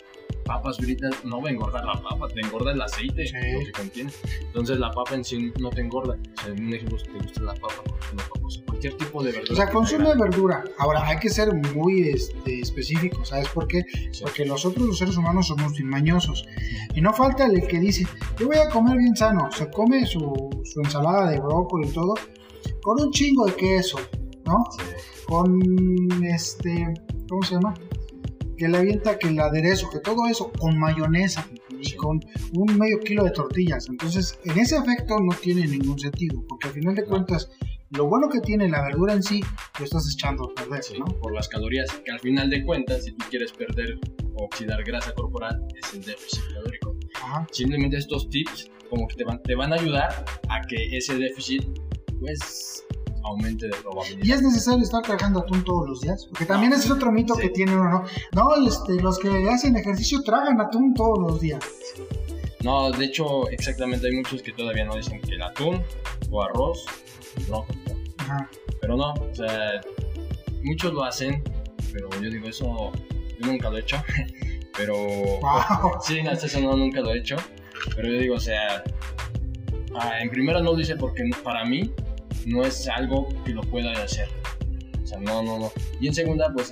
papas 0.49 0.79
fritas 0.79 1.15
no 1.25 1.43
va 1.43 1.51
a 1.51 1.53
engordar 1.53 1.85
la 1.85 2.01
papa, 2.01 2.27
te 2.29 2.41
engorda 2.41 2.73
el 2.73 2.81
aceite 2.81 3.25
lo 3.53 3.61
que 3.67 3.73
contiene. 3.73 4.11
Entonces 4.41 4.79
la 4.79 4.91
papa 4.91 5.15
en 5.15 5.23
sí 5.23 5.53
no 5.61 5.69
te 5.69 5.83
engorda. 5.83 6.15
O 6.15 6.43
sea, 6.43 6.55
ejemplo, 6.55 6.99
si 6.99 7.05
te 7.05 7.19
gusta 7.19 7.43
la 7.43 7.55
papa, 7.55 7.83
cualquier 8.67 8.95
tipo 8.95 9.23
de 9.23 9.33
verdura. 9.33 9.53
O 9.53 9.57
sea, 9.57 9.71
consume 9.71 10.15
verdura. 10.15 10.65
Ahora, 10.79 11.07
hay 11.07 11.19
que 11.19 11.29
ser 11.29 11.55
muy 11.55 12.09
este, 12.09 12.61
específicos, 12.61 13.29
¿sabes 13.29 13.49
por 13.51 13.69
qué? 13.69 13.83
Porque 14.23 14.47
nosotros 14.47 14.87
los 14.87 14.99
seres 14.99 15.19
humanos 15.19 15.49
somos 15.49 15.79
mañosos. 15.81 16.47
Y 16.95 17.03
no 17.03 17.13
falta 17.13 17.45
el 17.45 17.67
que 17.69 17.79
dice, 17.79 18.07
yo 18.39 18.47
voy 18.47 18.57
a 18.57 18.71
comer 18.71 18.97
bien 18.97 19.15
sano. 19.15 19.53
Se 19.53 19.71
come 19.71 20.07
su, 20.07 20.49
su 20.65 20.81
ensalada 20.81 21.31
de 21.31 21.39
brócoli 21.41 21.89
y 21.89 21.93
todo, 21.93 22.15
con 22.83 22.99
un 23.03 23.11
chingo 23.11 23.45
de 23.45 23.55
queso, 23.55 23.99
¿no? 24.47 24.65
Con 25.27 26.25
este, 26.25 26.95
¿cómo 27.29 27.43
se 27.43 27.55
llama? 27.57 27.75
Que 28.59 28.69
le 28.69 28.77
avienta 28.77 29.19
que 29.19 29.29
el 29.29 29.41
aderezo, 29.41 29.89
que 29.89 30.01
todo 30.01 30.27
eso 30.27 30.53
con 30.53 30.79
mayonesa 30.79 31.49
y 31.81 31.93
con 31.93 32.21
un 32.53 32.77
medio 32.77 33.01
kilo 33.01 33.25
de 33.25 33.31
tortillas. 33.31 33.89
Entonces, 33.89 34.39
en 34.45 34.59
ese 34.59 34.77
efecto 34.77 35.19
no 35.21 35.35
tiene 35.41 35.67
ningún 35.67 35.99
sentido, 35.99 36.45
porque 36.49 36.69
al 36.69 36.75
final 36.75 36.95
de 36.95 37.05
cuentas, 37.05 37.51
lo 37.91 38.07
bueno 38.07 38.29
que 38.29 38.41
tiene 38.41 38.69
la 38.69 38.83
verdura 38.83 39.15
en 39.15 39.23
sí, 39.23 39.41
lo 39.79 39.85
estás 39.85 40.13
echando 40.13 40.51
a 40.51 40.55
perder, 40.55 40.83
¿no? 40.99 41.07
Por 41.07 41.33
las 41.33 41.49
calorías, 41.49 41.91
que 42.05 42.11
al 42.11 42.21
final 42.21 42.51
de 42.51 42.65
cuentas, 42.65 43.05
si 43.05 43.13
tú 43.13 43.25
quieres 43.31 43.53
perder 43.53 43.99
o 44.35 44.45
oxidar 44.45 44.83
grasa 44.85 45.15
corporal, 45.15 45.65
es 45.81 45.95
el 45.95 46.05
déficit 46.05 46.43
calórico. 46.53 46.97
Simplemente 47.53 47.97
estos 47.97 48.29
tips 48.29 48.71
como 48.91 49.07
que 49.07 49.17
te 49.17 49.25
van, 49.25 49.43
te 49.43 49.55
van 49.55 49.73
a 49.73 49.77
ayudar 49.77 50.25
a 50.49 50.61
que 50.63 50.97
ese 50.97 51.17
déficit, 51.17 51.65
pues, 52.21 52.85
aumente 53.29 53.67
de 53.67 53.75
probabilidad. 53.77 54.25
¿Y 54.25 54.33
es 54.33 54.43
necesario 54.43 54.83
estar 54.83 55.03
tragando 55.03 55.41
atún 55.41 55.65
todos 55.65 55.89
los 55.89 56.01
días? 56.01 56.27
Porque 56.27 56.45
también 56.45 56.73
ese 56.73 56.87
es 56.87 56.91
otro 56.91 57.13
mito 57.13 57.35
que 57.35 57.51
tiene 57.51 57.75
uno, 57.75 57.89
¿no? 57.91 58.05
No, 58.33 58.67
este, 58.67 58.95
los 59.01 59.19
que 59.19 59.49
hacen 59.49 59.77
ejercicio 59.77 60.23
tragan 60.23 60.61
atún 60.61 60.95
todos 60.95 61.19
los 61.19 61.41
días. 61.41 61.65
No, 62.63 62.91
de 62.91 63.05
hecho, 63.05 63.49
exactamente 63.51 64.09
hay 64.09 64.15
muchos 64.15 64.43
que 64.43 64.53
todavía 64.53 64.85
no 64.85 64.97
dicen 64.97 65.21
que 65.21 65.35
el 65.37 65.43
atún 65.43 65.83
o 66.31 66.43
arroz, 66.43 66.85
no. 67.49 67.65
Ajá. 68.19 68.51
Pero 68.81 68.97
no, 68.97 69.13
o 69.13 69.35
sea, 69.35 69.81
muchos 70.65 70.93
lo 70.93 71.05
hacen, 71.05 71.43
pero 71.93 72.09
yo 72.21 72.31
digo, 72.31 72.49
eso 72.49 72.93
yo 73.39 73.47
nunca 73.47 73.71
lo 73.71 73.77
he 73.77 73.81
hecho. 73.81 74.03
pero. 74.77 74.97
Wow. 74.97 75.99
Sí, 76.03 76.23
no, 76.23 76.33
eso 76.33 76.61
no, 76.61 76.77
nunca 76.77 77.01
lo 77.01 77.13
he 77.13 77.19
hecho. 77.19 77.37
Pero 77.95 78.09
yo 78.09 78.19
digo, 78.19 78.35
o 78.37 78.41
sea, 78.41 78.83
ah, 79.95 80.21
en 80.21 80.31
primera 80.31 80.61
no 80.61 80.73
lo 80.73 80.77
dice 80.77 80.97
porque 80.97 81.29
para 81.43 81.65
mí 81.65 81.93
no 82.47 82.65
es 82.65 82.89
algo 82.89 83.29
que 83.45 83.53
lo 83.53 83.63
pueda 83.63 83.93
hacer. 83.93 84.29
O 85.03 85.07
sea, 85.07 85.19
no, 85.21 85.43
no, 85.43 85.59
no. 85.59 85.73
Y 86.01 86.09
en 86.09 86.15
segunda, 86.15 86.53
pues 86.53 86.71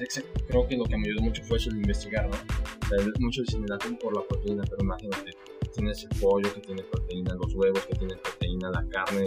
creo 0.48 0.68
que 0.68 0.76
lo 0.76 0.84
que 0.84 0.96
me 0.96 1.08
ayudó 1.08 1.22
mucho 1.22 1.42
fue 1.44 1.56
eso 1.56 1.70
de 1.70 1.76
investigar, 1.76 2.28
¿no? 2.28 2.36
O 2.36 2.88
sea, 2.88 3.42
dicen 3.42 3.64
el 3.64 3.96
por 3.96 4.14
la 4.14 4.22
proteína, 4.28 4.62
pero 4.68 4.82
imagínate, 4.82 5.30
tienes 5.74 6.04
el 6.04 6.20
pollo 6.20 6.52
que 6.52 6.60
tiene 6.60 6.82
proteína, 6.82 7.34
los 7.34 7.54
huevos 7.54 7.84
que 7.86 7.94
tienen 7.94 8.18
proteína, 8.22 8.70
la 8.70 8.86
carne, 8.88 9.24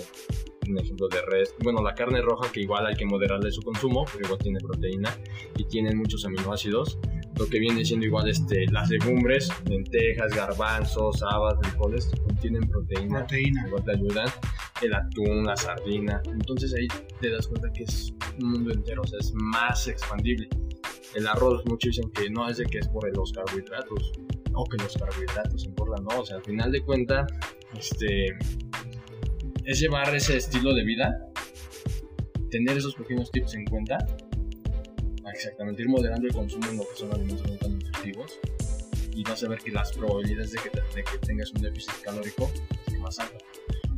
un 0.67 0.77
ejemplo 0.77 1.07
de 1.07 1.21
res. 1.23 1.55
Bueno, 1.63 1.81
la 1.81 1.93
carne 1.95 2.21
roja 2.21 2.51
que 2.51 2.61
igual 2.61 2.85
hay 2.85 2.95
que 2.95 3.05
moderarle 3.05 3.51
su 3.51 3.61
consumo, 3.61 4.05
pero 4.13 4.25
igual 4.25 4.39
tiene 4.39 4.59
proteína 4.59 5.15
y 5.57 5.65
tienen 5.65 5.97
muchos 5.97 6.23
aminoácidos 6.25 6.99
lo 7.39 7.47
que 7.47 7.57
viene 7.57 7.85
siendo 7.85 8.05
igual 8.05 8.27
este, 8.27 8.65
las 8.67 8.89
legumbres, 8.89 9.49
lentejas, 9.65 10.35
garbanzos, 10.35 11.23
habas, 11.23 11.57
frijoles, 11.61 12.11
contienen 12.27 12.69
proteína, 12.69 13.19
proteína. 13.19 13.65
igual 13.65 13.83
te 13.85 13.91
ayudan, 13.91 14.27
el 14.81 14.93
atún, 14.93 15.45
la 15.45 15.55
sardina, 15.55 16.21
entonces 16.27 16.73
ahí 16.73 16.87
te 17.19 17.29
das 17.29 17.47
cuenta 17.47 17.71
que 17.73 17.83
es 17.83 18.13
un 18.41 18.51
mundo 18.51 18.71
entero, 18.73 19.01
o 19.01 19.07
sea, 19.07 19.19
es 19.19 19.33
más 19.33 19.87
expandible. 19.87 20.47
El 21.15 21.27
arroz, 21.27 21.63
muchos 21.65 21.95
dicen 21.95 22.11
que 22.11 22.29
no 22.29 22.47
es 22.49 22.57
de 22.57 22.65
que 22.65 22.79
es 22.79 22.87
por 22.87 23.15
los 23.15 23.31
carbohidratos, 23.33 24.11
o 24.53 24.63
que 24.65 24.77
los 24.77 24.95
carbohidratos 24.95 25.65
engordan, 25.65 26.03
no, 26.03 26.19
o 26.21 26.25
sea, 26.25 26.37
al 26.37 26.43
final 26.43 26.71
de 26.71 26.81
cuentas, 26.81 27.31
este, 27.77 28.37
es 29.65 29.79
llevar 29.79 30.13
ese 30.15 30.37
estilo 30.37 30.73
de 30.73 30.83
vida, 30.83 31.25
tener 32.51 32.77
esos 32.77 32.95
pequeños 32.95 33.31
tips 33.31 33.55
en 33.55 33.65
cuenta 33.65 33.97
exactamente, 35.33 35.81
ir 35.81 35.89
moderando 35.89 36.27
el 36.27 36.33
consumo 36.33 36.67
en 36.69 36.77
lo 36.77 36.83
que 36.87 36.95
son 36.95 37.13
alimentos 37.13 37.49
no 37.49 37.57
tan 37.57 37.73
nutritivos 37.73 38.39
y 39.13 39.23
vas 39.23 39.43
a 39.43 39.47
ver 39.47 39.59
que 39.59 39.71
las 39.71 39.91
probabilidades 39.93 40.51
de 40.51 40.59
que, 40.59 40.69
de 40.69 41.03
que 41.03 41.17
tengas 41.25 41.51
un 41.51 41.61
déficit 41.61 41.93
calórico 42.03 42.49
es 42.87 42.99
más 42.99 43.19
alta. 43.19 43.37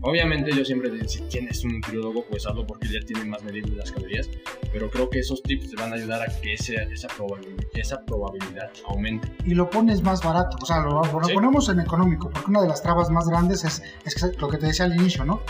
Obviamente 0.04 0.52
yo 0.56 0.66
siempre 0.66 0.90
digo, 0.90 1.08
si 1.08 1.22
tienes 1.24 1.64
un 1.64 1.74
nutriólogo, 1.76 2.26
pues 2.30 2.46
hazlo 2.48 2.66
porque 2.66 2.88
ya 2.88 3.00
tiene 3.06 3.26
más 3.26 3.44
medidas 3.44 3.70
las 3.72 3.92
calorías, 3.92 4.30
pero 4.74 4.90
creo 4.90 5.10
que 5.10 5.20
esos 5.20 5.44
tips 5.44 5.70
te 5.70 5.76
van 5.76 5.92
a 5.94 5.96
ayudar 5.96 6.22
a 6.22 6.42
que 6.42 6.54
ese, 6.54 6.76
esa, 6.92 7.08
probabilidad, 7.10 7.64
esa 7.74 8.04
probabilidad 8.06 8.72
aumente. 8.88 9.32
Y 9.46 9.54
lo 9.54 9.70
pones 9.70 10.02
más 10.02 10.24
barato, 10.24 10.58
o 10.62 10.66
sea, 10.66 10.80
lo, 10.82 11.02
lo 11.04 11.24
Sí. 11.26 11.34
ponemos 11.34 11.70
en 11.70 11.80
económico, 11.82 12.30
porque 12.32 12.50
una 12.50 12.62
de 12.64 12.68
las 12.68 12.82
trabas 12.82 13.10
más 13.12 13.28
grandes 13.28 13.64
es, 13.64 13.84
es 14.06 14.38
lo 14.40 14.48
que 14.50 14.58
te 14.58 14.66
decía 14.68 14.86
al 14.86 14.96
inicio, 14.96 15.24
¿no? 15.24 15.42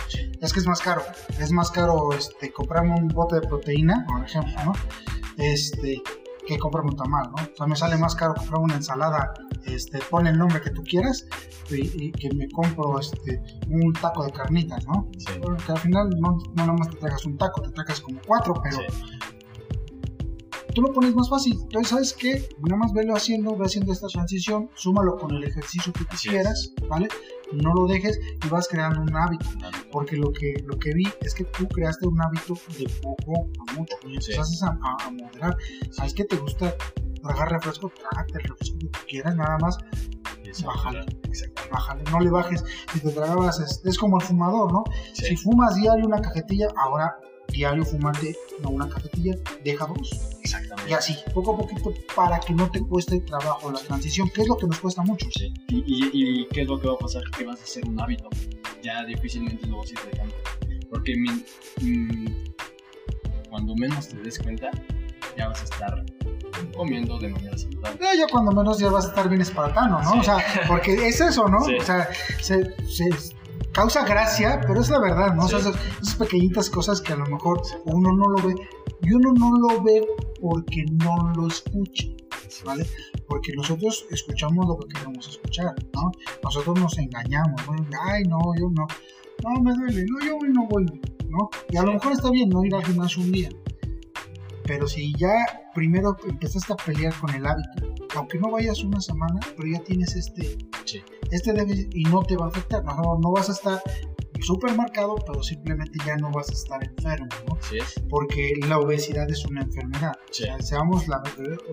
Es 0.42 0.52
que 0.54 0.60
es 0.60 0.68
más 0.68 0.82
caro, 0.82 1.02
es 1.40 1.52
más 1.52 1.72
caro 1.72 2.12
este, 2.14 2.52
comprarme 2.52 2.96
un 2.96 3.08
bote 3.08 3.36
de 3.36 3.42
proteína, 3.48 4.06
por 4.08 4.26
ejemplo, 4.26 4.54
¿no? 4.66 4.74
Este, 5.38 6.02
que 6.56 6.60
comprarme 6.60 6.92
un 6.92 6.98
tamal, 6.98 7.32
¿no? 7.36 7.44
O 7.44 7.56
sea, 7.56 7.68
me 7.68 7.76
sale 7.76 7.98
más 7.98 8.16
caro 8.16 8.34
comprar 8.36 8.62
una 8.62 8.76
ensalada, 8.76 9.34
este, 9.66 10.00
pon 10.10 10.28
el 10.28 10.38
nombre 10.38 10.62
que 10.62 10.70
tú 10.72 10.84
quieras, 10.84 11.26
y, 11.70 12.06
y 12.08 12.12
que 12.12 12.34
me 12.34 12.50
compro 12.50 13.00
este, 13.00 13.42
un 13.70 13.94
taco 13.94 14.24
de 14.26 14.32
carnitas, 14.32 14.86
¿no? 14.88 15.08
Sí. 15.18 15.40
Bueno, 15.42 15.58
que 15.66 15.72
al 15.72 15.80
final 15.80 16.10
no, 16.20 16.32
no 16.32 16.54
nada 16.56 16.74
más 16.74 16.90
te 16.90 16.98
tragas 16.98 17.26
un 17.26 17.38
taco, 17.38 17.62
te 17.62 17.72
tragas 17.72 18.02
como 18.02 18.20
cuatro, 18.26 18.54
pero 18.64 18.78
Sí. 18.78 18.86
Tú 20.72 20.82
lo 20.82 20.92
pones 20.94 21.14
más 21.16 21.30
fácil. 21.30 21.54
Entonces, 21.62 21.88
¿sabes 21.90 22.14
qué? 22.14 22.48
Nada 22.62 22.78
más 22.78 22.94
velo 22.94 23.16
haciendo, 23.16 23.56
ve 23.56 23.66
haciendo 23.66 23.92
esta 23.94 24.08
transición, 24.08 24.70
súmalo 24.76 25.18
con 25.18 25.32
el 25.36 25.44
ejercicio 25.44 25.92
que 25.94 26.06
quieras, 26.06 26.74
¿vale? 26.88 27.08
No 27.54 27.74
lo 27.74 27.86
dejes 27.88 28.20
y 28.46 28.48
vas 28.50 28.68
creando 28.68 29.02
un 29.02 29.16
hábito. 29.16 29.46
Porque 29.92 30.16
lo 30.16 30.32
que, 30.32 30.54
lo 30.66 30.78
que 30.78 30.94
vi 30.94 31.04
es 31.22 31.34
que 31.34 31.44
tú 31.46 31.68
creaste 31.68 32.08
un 32.08 32.22
hábito 32.22 32.54
de 32.78 32.88
poco 33.02 33.50
a 33.68 33.74
mucho. 33.74 33.96
Y 34.08 34.22
Sí. 34.22 34.32
empezaste 34.34 34.66
a, 34.66 34.70
a- 34.70 35.08
a 35.08 35.12
moderar. 35.12 35.58
¿Sabes 35.92 36.14
qué 36.14 36.24
te 36.26 36.38
gusta? 36.38 36.74
Tragar 37.22 37.52
refresco, 37.52 37.90
trágate 37.90 38.34
el 38.40 38.44
refresco 38.50 38.78
que 38.80 39.06
quieras, 39.08 39.36
nada 39.36 39.58
más 39.60 39.78
Bájale. 40.66 41.06
Bájale, 41.72 42.04
no 42.12 42.20
le 42.20 42.30
bajes. 42.30 42.64
Si 42.92 43.00
te 43.00 43.10
tragabas, 43.12 43.60
es, 43.62 43.82
es 43.86 43.98
como 43.98 44.18
el 44.20 44.24
fumador, 44.26 44.72
¿no? 44.74 44.84
Sí. 45.14 45.28
Si 45.28 45.38
fumas 45.38 45.76
diario 45.76 46.06
una 46.06 46.20
cajetilla, 46.20 46.68
ahora 46.76 47.16
diario 47.62 47.86
fumarte 47.86 48.36
no 48.64 48.70
una 48.70 48.90
cajetilla, 48.90 49.36
deja 49.64 49.86
dos. 49.86 50.10
Exactamente. 50.42 50.90
Y 50.90 50.94
así, 50.94 51.16
poco 51.34 51.54
a 51.54 51.58
poquito, 51.60 51.94
para 52.16 52.40
que 52.40 52.54
no 52.54 52.70
te 52.72 52.80
cueste 52.82 53.20
trabajo 53.22 53.72
la 53.72 53.80
transición, 53.80 54.30
que 54.34 54.42
es 54.42 54.48
lo 54.48 54.58
que 54.58 54.66
nos 54.68 54.80
cuesta 54.80 55.04
mucho. 55.04 55.28
Sí. 55.38 55.54
¿Y, 55.70 55.78
y, 55.86 56.42
y 56.42 56.48
qué 56.48 56.62
es 56.64 56.68
lo 56.68 56.80
que 56.80 56.88
va 56.88 56.96
a 56.96 56.98
pasar? 56.98 57.22
Que 57.38 57.46
vas 57.46 57.60
a 57.60 57.64
hacer 57.64 57.88
un 57.88 58.00
hábito. 58.02 58.30
Ya 58.82 59.04
difícilmente 59.06 59.68
lo 59.68 59.78
vas 59.78 59.90
a 59.90 59.94
ir 59.94 60.00
dejando. 60.12 60.34
Porque 60.90 61.14
mi- 61.16 62.44
cuando 63.50 63.76
menos 63.76 64.08
te 64.08 64.18
des 64.18 64.40
cuenta, 64.40 64.72
ya 65.38 65.48
vas 65.50 65.62
a 65.62 65.64
estar 65.66 66.04
comiendo 66.76 67.20
de 67.20 67.30
manera 67.30 67.58
saludable. 67.58 68.00
Ya, 68.02 68.16
ya 68.16 68.28
cuando 68.28 68.52
menos 68.52 68.80
ya 68.80 68.90
vas 68.90 69.06
a 69.06 69.10
estar 69.10 69.30
bien 69.30 69.42
espartano, 69.42 70.02
¿no? 70.02 70.14
Sí. 70.14 70.20
O 70.20 70.24
sea, 70.24 70.38
porque 70.68 70.94
es 71.08 71.22
eso, 71.22 71.48
¿no? 71.48 71.60
Sí. 71.64 71.76
O 71.80 71.84
sea, 71.84 72.10
se, 72.42 72.64
se 72.88 73.10
causa 73.74 74.06
gracia, 74.06 74.62
pero 74.68 74.82
es 74.82 74.90
la 74.90 75.00
verdad, 75.00 75.34
¿no? 75.36 75.46
O 75.46 75.48
sea, 75.48 75.60
Sí. 75.60 75.70
esas, 75.70 75.82
esas 76.02 76.16
pequeñitas 76.16 76.70
cosas 76.70 77.02
que 77.02 77.14
a 77.14 77.16
lo 77.16 77.26
mejor 77.26 77.62
uno 77.86 78.12
no 78.12 78.30
lo 78.30 78.48
ve. 78.48 78.56
Y 79.04 79.14
uno 79.14 79.32
no 79.34 79.52
lo 79.58 79.82
ve 79.82 80.06
porque 80.40 80.86
no 80.92 81.32
lo 81.36 81.48
escucha, 81.48 82.06
¿vale? 82.66 82.86
Porque 83.28 83.52
nosotros 83.56 84.06
escuchamos 84.12 84.68
lo 84.68 84.78
que 84.78 84.94
queremos 84.94 85.28
escuchar, 85.28 85.74
¿no? 85.94 86.12
Nosotros 86.44 86.80
nos 86.80 86.98
engañamos, 87.00 87.62
¿no? 87.68 87.74
Ay, 88.04 88.24
no, 88.24 88.40
yo 88.60 88.70
no. 88.70 88.86
No, 89.44 89.62
me 89.62 89.74
duele, 89.74 90.06
no, 90.08 90.20
yo 90.26 90.38
hoy 90.38 90.50
no 90.50 90.68
voy, 90.68 90.86
¿no? 91.30 91.50
Y 91.70 91.78
a 91.78 91.84
lo 91.84 91.94
mejor 91.94 92.12
está 92.12 92.30
bien 92.30 92.50
no 92.50 92.64
ir 92.64 92.76
al 92.76 92.86
gimnasio 92.86 93.24
un 93.24 93.32
día. 93.32 93.50
Pero 94.66 94.88
si 94.88 95.14
ya 95.18 95.34
primero 95.74 96.16
empezaste 96.28 96.74
a 96.74 96.76
pelear 96.76 97.14
con 97.20 97.34
el 97.34 97.46
hábito, 97.48 97.88
aunque 98.16 98.38
no 98.38 98.52
vayas 98.52 98.84
una 98.84 99.02
semana, 99.02 99.40
pero 99.58 99.68
ya 99.68 99.80
tienes 99.80 100.16
este, 100.16 100.58
Sí. 100.86 101.02
Este 101.32 101.54
déficit 101.54 101.94
y 101.96 102.04
no 102.04 102.22
te 102.24 102.36
va 102.36 102.46
a 102.46 102.50
afectar. 102.50 102.84
No, 102.84 103.18
no 103.20 103.32
vas 103.32 103.50
a 103.50 103.54
estar 103.54 103.82
súper 104.42 104.76
marcado, 104.76 105.16
pero 105.26 105.42
simplemente 105.44 105.98
ya 106.06 106.18
no 106.18 106.32
vas 106.32 106.50
a 106.50 106.54
estar 106.54 106.84
enfermo, 106.84 107.28
¿no? 107.48 107.58
Porque 108.10 108.54
la 108.68 108.80
obesidad 108.80 109.30
es 109.30 109.46
una 109.46 109.62
enfermedad. 109.62 110.14
Sí. 110.32 110.44
O 110.44 110.46
sea, 110.48 110.62
seamos 110.62 111.08
la, 111.08 111.22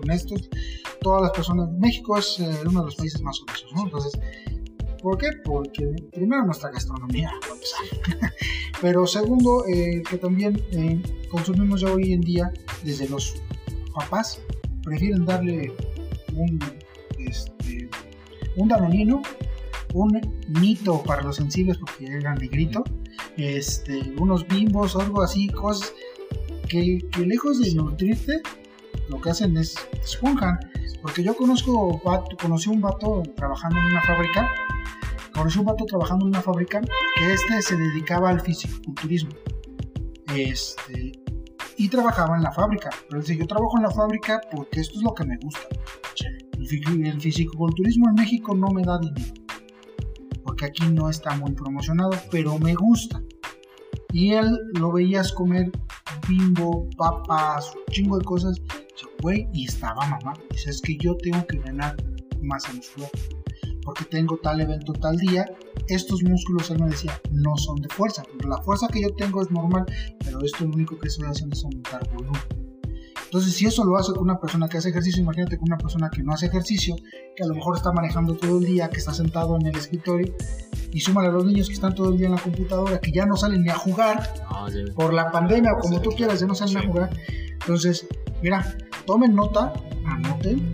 honestos, 0.01 0.49
todas 1.01 1.21
las 1.21 1.31
personas, 1.31 1.69
México 1.77 2.17
es 2.17 2.39
eh, 2.39 2.49
uno 2.65 2.81
de 2.81 2.85
los 2.85 2.95
países 2.95 3.21
más 3.21 3.41
obesos, 3.41 3.71
¿no? 3.73 3.83
Entonces, 3.83 4.19
¿por 5.01 5.17
qué? 5.17 5.29
Porque 5.43 5.95
primero 6.11 6.45
nuestra 6.45 6.69
gastronomía, 6.71 7.31
empezar. 7.51 8.31
pero 8.81 9.07
segundo, 9.07 9.65
eh, 9.67 10.01
que 10.09 10.17
también 10.17 10.61
eh, 10.71 11.01
consumimos 11.29 11.81
ya 11.81 11.91
hoy 11.91 12.13
en 12.13 12.21
día, 12.21 12.51
desde 12.83 13.09
los 13.09 13.35
papás, 13.93 14.41
prefieren 14.83 15.25
darle 15.25 15.73
un, 16.35 16.59
este, 17.17 17.89
un 18.55 18.67
danonino, 18.67 19.21
un 19.93 20.19
nito 20.47 21.01
para 21.03 21.21
los 21.23 21.37
sensibles 21.37 21.77
porque 21.77 22.05
llegan 22.05 22.37
negrito, 22.37 22.83
este, 23.37 24.13
unos 24.19 24.47
bimbos 24.47 24.95
o 24.95 25.01
algo 25.01 25.21
así, 25.21 25.47
cosas 25.47 25.93
que, 26.67 26.99
que 27.11 27.25
lejos 27.25 27.59
de 27.59 27.73
nutrirte, 27.73 28.41
lo 29.09 29.19
que 29.19 29.29
hacen 29.29 29.57
es 29.57 29.75
esponjan. 30.01 30.59
Porque 31.01 31.23
yo 31.23 31.35
conozco, 31.35 32.01
conocí 32.41 32.69
un 32.69 32.81
vato 32.81 33.23
trabajando 33.35 33.77
en 33.79 33.85
una 33.85 34.01
fábrica, 34.01 34.51
conocí 35.33 35.59
un 35.59 35.65
vato 35.65 35.85
trabajando 35.85 36.25
en 36.25 36.29
una 36.29 36.41
fábrica 36.41 36.81
que 37.15 37.33
este 37.33 37.61
se 37.61 37.77
dedicaba 37.77 38.29
al 38.29 38.41
fisiculturismo. 38.41 39.31
Este, 40.35 41.13
y 41.77 41.87
trabajaba 41.87 42.35
en 42.35 42.43
la 42.43 42.51
fábrica. 42.51 42.89
Pero 43.07 43.21
dice, 43.21 43.37
yo 43.37 43.47
trabajo 43.47 43.77
en 43.77 43.83
la 43.83 43.91
fábrica 43.91 44.41
porque 44.51 44.81
esto 44.81 44.97
es 44.97 45.03
lo 45.03 45.13
que 45.13 45.23
me 45.23 45.37
gusta. 45.37 45.61
El 46.57 47.21
fisiculturismo 47.21 48.09
en 48.09 48.15
México 48.15 48.53
no 48.53 48.67
me 48.67 48.83
da 48.83 48.99
dinero. 48.99 49.33
Porque 50.49 50.65
aquí 50.65 50.87
no 50.89 51.11
está 51.11 51.35
muy 51.35 51.51
promocionado, 51.51 52.09
pero 52.31 52.57
me 52.57 52.73
gusta. 52.73 53.21
Y 54.11 54.31
él 54.31 54.57
lo 54.73 54.91
veías 54.91 55.31
comer 55.31 55.71
bimbo, 56.27 56.89
papas, 56.97 57.71
un 57.75 57.93
chingo 57.93 58.17
de 58.17 58.25
cosas. 58.25 58.59
Güey, 59.21 59.47
y 59.53 59.65
estaba 59.65 60.07
mamá. 60.07 60.33
Dice, 60.49 60.71
es 60.71 60.81
que 60.81 60.97
yo 60.97 61.15
tengo 61.17 61.45
que 61.45 61.59
ganar 61.59 61.95
masa 62.41 62.73
muscular. 62.73 63.11
Porque 63.83 64.05
tengo 64.05 64.37
tal 64.37 64.59
evento 64.59 64.91
tal 64.93 65.17
día. 65.17 65.45
Estos 65.87 66.23
músculos, 66.23 66.71
él 66.71 66.79
me 66.79 66.89
decía, 66.89 67.21
no 67.29 67.55
son 67.55 67.79
de 67.83 67.89
fuerza. 67.89 68.23
La 68.43 68.59
fuerza 68.63 68.87
que 68.87 69.03
yo 69.03 69.13
tengo 69.15 69.43
es 69.43 69.51
normal, 69.51 69.85
pero 70.25 70.43
esto 70.43 70.65
lo 70.65 70.73
único 70.73 70.97
que 70.97 71.09
estoy 71.09 71.27
haciendo 71.27 71.55
es 71.55 71.63
aumentar 71.63 72.09
volumen. 72.11 72.68
Entonces, 73.29 73.53
si 73.53 73.67
eso 73.67 73.83
lo 73.83 73.95
hace 73.95 74.11
con 74.11 74.23
una 74.23 74.39
persona 74.39 74.67
que 74.67 74.79
hace 74.79 74.89
ejercicio, 74.89 75.21
imagínate 75.21 75.57
con 75.57 75.67
una 75.69 75.77
persona 75.77 76.09
que 76.09 76.23
no 76.23 76.33
hace 76.33 76.47
ejercicio, 76.47 76.95
que 77.35 77.43
a 77.43 77.47
lo 77.47 77.53
mejor 77.53 77.77
está 77.77 77.91
manejando 77.91 78.33
todo 78.35 78.57
el 78.57 78.65
día, 78.65 78.89
que 78.89 78.97
está 78.97 79.13
sentado 79.13 79.55
en 79.59 79.67
el 79.67 79.75
escritorio, 79.75 80.33
y 80.91 80.99
súmale 80.99 81.27
a 81.27 81.31
los 81.31 81.45
niños 81.45 81.67
que 81.67 81.75
están 81.75 81.93
todo 81.93 82.09
el 82.09 82.17
día 82.17 82.25
en 82.25 82.33
la 82.33 82.41
computadora, 82.41 82.99
que 82.99 83.11
ya 83.11 83.27
no 83.27 83.35
salen 83.37 83.61
ni 83.61 83.69
a 83.69 83.75
jugar, 83.75 84.33
Ah, 84.49 84.65
sí. 84.71 84.83
por 84.95 85.13
la 85.13 85.31
pandemia 85.31 85.73
o 85.73 85.79
como 85.79 86.01
tú 86.01 86.09
quieras, 86.09 86.39
ya 86.39 86.47
no 86.47 86.55
salen 86.55 86.77
a 86.77 86.81
Sí. 86.81 86.87
jugar. 86.87 87.09
Entonces, 87.61 88.07
mira, 88.41 88.65
tomen 89.05 89.35
nota, 89.35 89.73
anoten. 90.05 90.71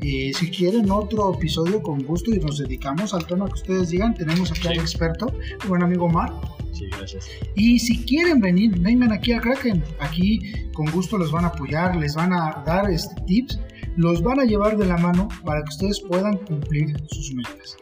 Y 0.00 0.32
si 0.32 0.50
quieren 0.50 0.90
otro 0.90 1.34
episodio 1.34 1.82
con 1.82 2.02
gusto 2.04 2.32
y 2.32 2.38
nos 2.38 2.58
dedicamos 2.58 3.14
al 3.14 3.26
tema 3.26 3.46
que 3.46 3.54
ustedes 3.54 3.90
digan, 3.90 4.14
tenemos 4.14 4.50
aquí 4.52 4.68
al 4.68 4.74
Sí. 4.74 4.80
experto, 4.80 5.26
mi 5.62 5.68
buen 5.68 5.82
amigo 5.82 6.08
Mar. 6.08 6.32
Sí, 6.72 6.86
gracias. 6.96 7.28
Y 7.56 7.78
si 7.80 8.04
quieren 8.04 8.40
venir, 8.40 8.78
vengan 8.78 9.12
aquí 9.12 9.32
a 9.32 9.40
Kraken. 9.40 9.82
Aquí 9.98 10.38
con 10.72 10.86
gusto 10.92 11.18
los 11.18 11.32
van 11.32 11.44
a 11.44 11.48
apoyar, 11.48 11.96
les 11.96 12.14
van 12.14 12.32
a 12.32 12.62
dar 12.64 12.88
este, 12.90 13.20
tips, 13.26 13.58
los 13.96 14.22
van 14.22 14.38
a 14.40 14.44
llevar 14.44 14.76
de 14.76 14.86
la 14.86 14.96
mano 14.96 15.28
para 15.44 15.62
que 15.62 15.70
ustedes 15.70 16.00
puedan 16.00 16.36
cumplir 16.38 16.96
sus 17.10 17.34
metas. 17.34 17.76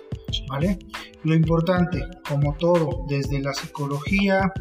¿Vale? 0.49 0.79
Lo 1.25 1.35
importante, 1.35 2.01
como 2.29 2.55
todo, 2.55 3.05
desde 3.09 3.41
la 3.41 3.53
psicología, 3.53 4.53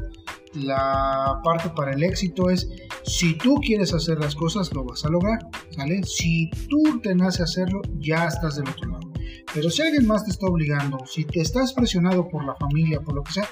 la 0.56 1.40
parte 1.44 1.70
para 1.76 1.94
el 1.94 2.04
éxito 2.04 2.50
es, 2.50 2.70
si 3.04 3.38
tú 3.38 3.56
quieres 3.56 3.94
hacer 3.94 4.20
las 4.20 4.36
cosas, 4.36 4.74
lo 4.74 4.84
vas 4.84 5.06
a 5.06 5.10
lograr, 5.10 5.40
¿sale? 5.72 6.02
Si 6.04 6.50
tú 6.70 7.00
te 7.02 7.16
nace 7.16 7.44
hacerlo, 7.44 7.82
ya 8.00 8.26
estás 8.26 8.56
del 8.56 8.70
otro 8.70 8.90
lado. 8.92 9.12
Pero 9.54 9.70
si 9.70 9.82
alguien 9.82 10.08
más 10.08 10.26
te 10.26 10.32
está 10.32 10.48
obligando, 10.48 10.98
si 11.06 11.24
te 11.24 11.42
estás 11.42 11.74
presionado 11.74 12.28
por 12.28 12.46
la 12.46 12.56
familia, 12.56 13.00
por 13.02 13.16
lo 13.16 13.24
que 13.24 13.34
sea, 13.34 13.48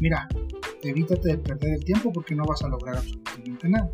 mira, 0.00 0.28
evítate 0.82 1.28
de 1.30 1.38
perder 1.38 1.74
el 1.74 1.84
tiempo 1.84 2.12
porque 2.12 2.34
no 2.34 2.44
vas 2.44 2.62
a 2.62 2.68
lograr 2.68 2.96
absolutamente 2.96 3.68
nada. 3.68 3.90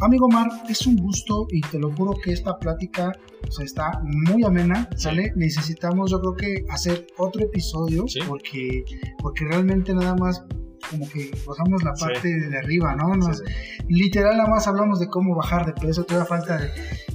Amigo 0.00 0.28
Mar, 0.28 0.48
es 0.68 0.86
un 0.86 0.96
gusto 0.96 1.46
y 1.50 1.62
te 1.62 1.78
lo 1.78 1.90
juro 1.94 2.12
que 2.22 2.32
esta 2.32 2.58
plática 2.58 3.12
o 3.48 3.52
sea, 3.52 3.64
está 3.64 4.00
muy 4.02 4.44
amena, 4.44 4.88
¿sale? 4.96 5.32
Necesitamos 5.36 6.10
yo 6.10 6.20
creo 6.20 6.34
que 6.34 6.64
hacer 6.70 7.06
otro 7.16 7.42
episodio 7.42 8.04
Sí. 8.06 8.18
porque, 8.26 8.84
porque 9.18 9.44
realmente 9.46 9.94
nada 9.94 10.14
más 10.16 10.44
como 10.90 11.08
que 11.08 11.30
bajamos 11.46 11.82
la 11.84 11.94
Sí. 11.96 12.04
parte 12.04 12.28
de 12.28 12.58
arriba, 12.58 12.94
¿no? 12.96 13.14
Nos- 13.14 13.38
Sí, 13.38 13.44
Literal 13.88 14.36
nada 14.36 14.48
más 14.48 14.66
hablamos 14.66 14.98
de 15.00 15.08
cómo 15.08 15.34
bajar 15.36 15.64
de 15.66 15.72
peso, 15.72 16.04
todavía 16.04 16.26
falta 16.26 16.58
de 16.58 16.70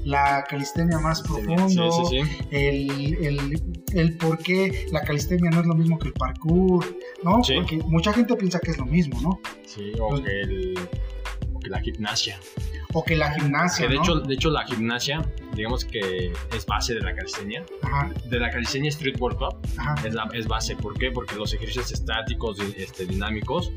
la 0.06 0.44
calistenia 0.50 0.98
más 1.00 1.22
profundo, 1.22 1.68
Sí, 1.68 1.78
sí, 2.10 2.24
sí. 2.24 2.46
el, 2.52 3.14
el, 3.26 3.62
el 3.94 4.18
por 4.18 4.38
qué 4.40 4.86
la 4.92 5.02
calistenia 5.02 5.50
no 5.52 5.60
es 5.62 5.68
lo 5.68 5.76
mismo 5.76 6.00
que 6.00 6.08
el 6.08 6.14
parkour, 6.14 6.86
¿no? 7.24 7.42
Porque 7.56 7.78
mucha 7.88 8.14
gente 8.14 8.36
piensa 8.36 8.60
que 8.60 8.72
es 8.72 8.78
lo 8.78 8.86
mismo, 8.86 9.20
¿no? 9.22 9.40
Sí, 9.66 9.92
o 10.00 10.16
que, 10.22 10.42
el, 10.42 10.74
o 11.54 11.60
que 11.60 11.70
la 11.70 11.80
gimnasia. 11.82 12.40
O 12.94 13.04
que 13.04 13.16
la 13.16 13.32
gimnasia, 13.34 13.86
Que 13.88 13.92
de, 13.94 13.98
¿no? 13.98 14.04
hecho, 14.04 14.20
de 14.22 14.34
hecho, 14.34 14.50
la 14.50 14.66
gimnasia, 14.66 15.22
digamos 15.56 15.86
que 15.86 16.32
es 16.56 16.66
base 16.66 16.96
de 16.96 17.02
la 17.02 17.16
calistenia. 17.16 17.66
Ajá, 17.82 18.12
De 18.26 18.40
la 18.40 18.50
calistenia 18.50 18.90
Street 18.90 19.16
ajá. 19.78 20.08
es, 20.08 20.14
la, 20.14 20.30
es 20.34 20.48
base. 20.48 20.76
¿Por 20.76 20.98
qué? 20.98 21.12
Porque 21.12 21.36
los 21.36 21.54
ejercicios 21.54 21.92
estáticos 21.92 22.60
este, 22.78 23.06
dinámicos 23.06 23.72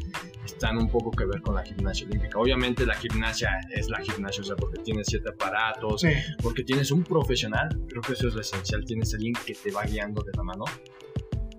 están 0.45 0.79
un 0.79 0.89
poco 0.89 1.11
que 1.11 1.25
ver 1.25 1.41
con 1.41 1.55
la 1.55 1.64
gimnasia 1.64 2.07
olímpica. 2.07 2.39
Obviamente 2.39 2.87
la 2.87 2.95
gimnasia 2.95 3.61
es 3.70 3.89
la 3.89 4.01
gimnasia, 4.01 4.43
o 4.43 4.45
sea, 4.45 4.57
porque 4.57 4.81
tienes 4.83 5.07
siete 5.09 5.31
aparatos, 5.31 6.03
Sí, 6.03 6.09
porque 6.43 6.64
tienes 6.64 6.91
un 6.91 7.03
profesional, 7.03 7.68
creo 7.89 8.03
que 8.03 8.12
eso 8.12 8.29
es 8.29 8.35
lo 8.35 8.41
esencial, 8.41 8.85
tienes 8.85 9.14
alguien 9.14 9.35
que 9.47 9.55
te 9.55 9.70
va 9.70 9.85
guiando 9.85 10.22
de 10.22 10.33
la 10.37 10.43
mano, 10.43 10.64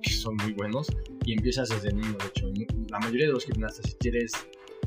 que 0.02 0.10
son 0.12 0.36
muy 0.38 0.54
buenos, 0.54 0.88
y 1.26 1.34
empiezas 1.34 1.70
desde 1.70 1.94
niño, 1.94 2.16
de 2.20 2.28
hecho, 2.28 2.48
la 2.90 3.00
mayoría 3.00 3.28
de 3.28 3.34
los 3.34 3.46
gimnastas, 3.46 3.90
si 3.90 3.96
quieres 3.98 4.34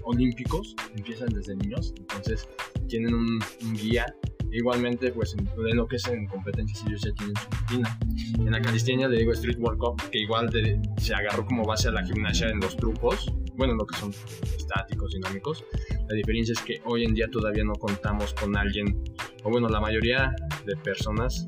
olímpicos, 0.08 0.74
empiezan 0.96 1.28
desde 1.28 1.54
niños, 1.56 1.92
entonces 1.98 2.48
tienen 2.88 3.14
un, 3.14 3.38
un 3.62 3.74
guía, 3.74 4.06
igualmente 4.50 5.12
pues 5.12 5.34
en, 5.34 5.48
en 5.68 5.76
lo 5.76 5.86
que 5.86 5.96
es 5.96 6.06
en 6.08 6.26
competencias 6.26 6.84
ellos 6.86 7.02
ya 7.02 7.12
tienen 7.12 7.36
su 7.36 7.50
rutina. 7.50 7.98
En 8.38 8.50
la 8.50 8.60
calistenia 8.60 9.08
le 9.08 9.18
digo 9.18 9.32
Street 9.32 9.58
World 9.58 9.78
Cup, 9.78 10.10
que 10.10 10.20
igual 10.20 10.50
se 10.96 11.14
agarró 11.14 11.44
como 11.44 11.64
base 11.64 11.88
a 11.88 11.92
la 11.92 12.04
gimnasia 12.04 12.48
en 12.48 12.60
los 12.60 12.76
trucos, 12.76 13.32
bueno, 13.56 13.74
lo 13.74 13.86
que 13.86 13.98
son 13.98 14.12
estáticos, 14.56 15.12
dinámicos. 15.12 15.64
La 16.08 16.14
diferencia 16.14 16.52
es 16.52 16.60
que 16.60 16.80
hoy 16.84 17.04
en 17.04 17.12
día 17.12 17.28
todavía 17.30 17.64
no 17.64 17.74
contamos 17.74 18.32
con 18.34 18.56
alguien 18.56 19.02
o 19.44 19.50
bueno, 19.50 19.68
la 19.68 19.80
mayoría 19.80 20.34
de 20.64 20.76
personas 20.76 21.46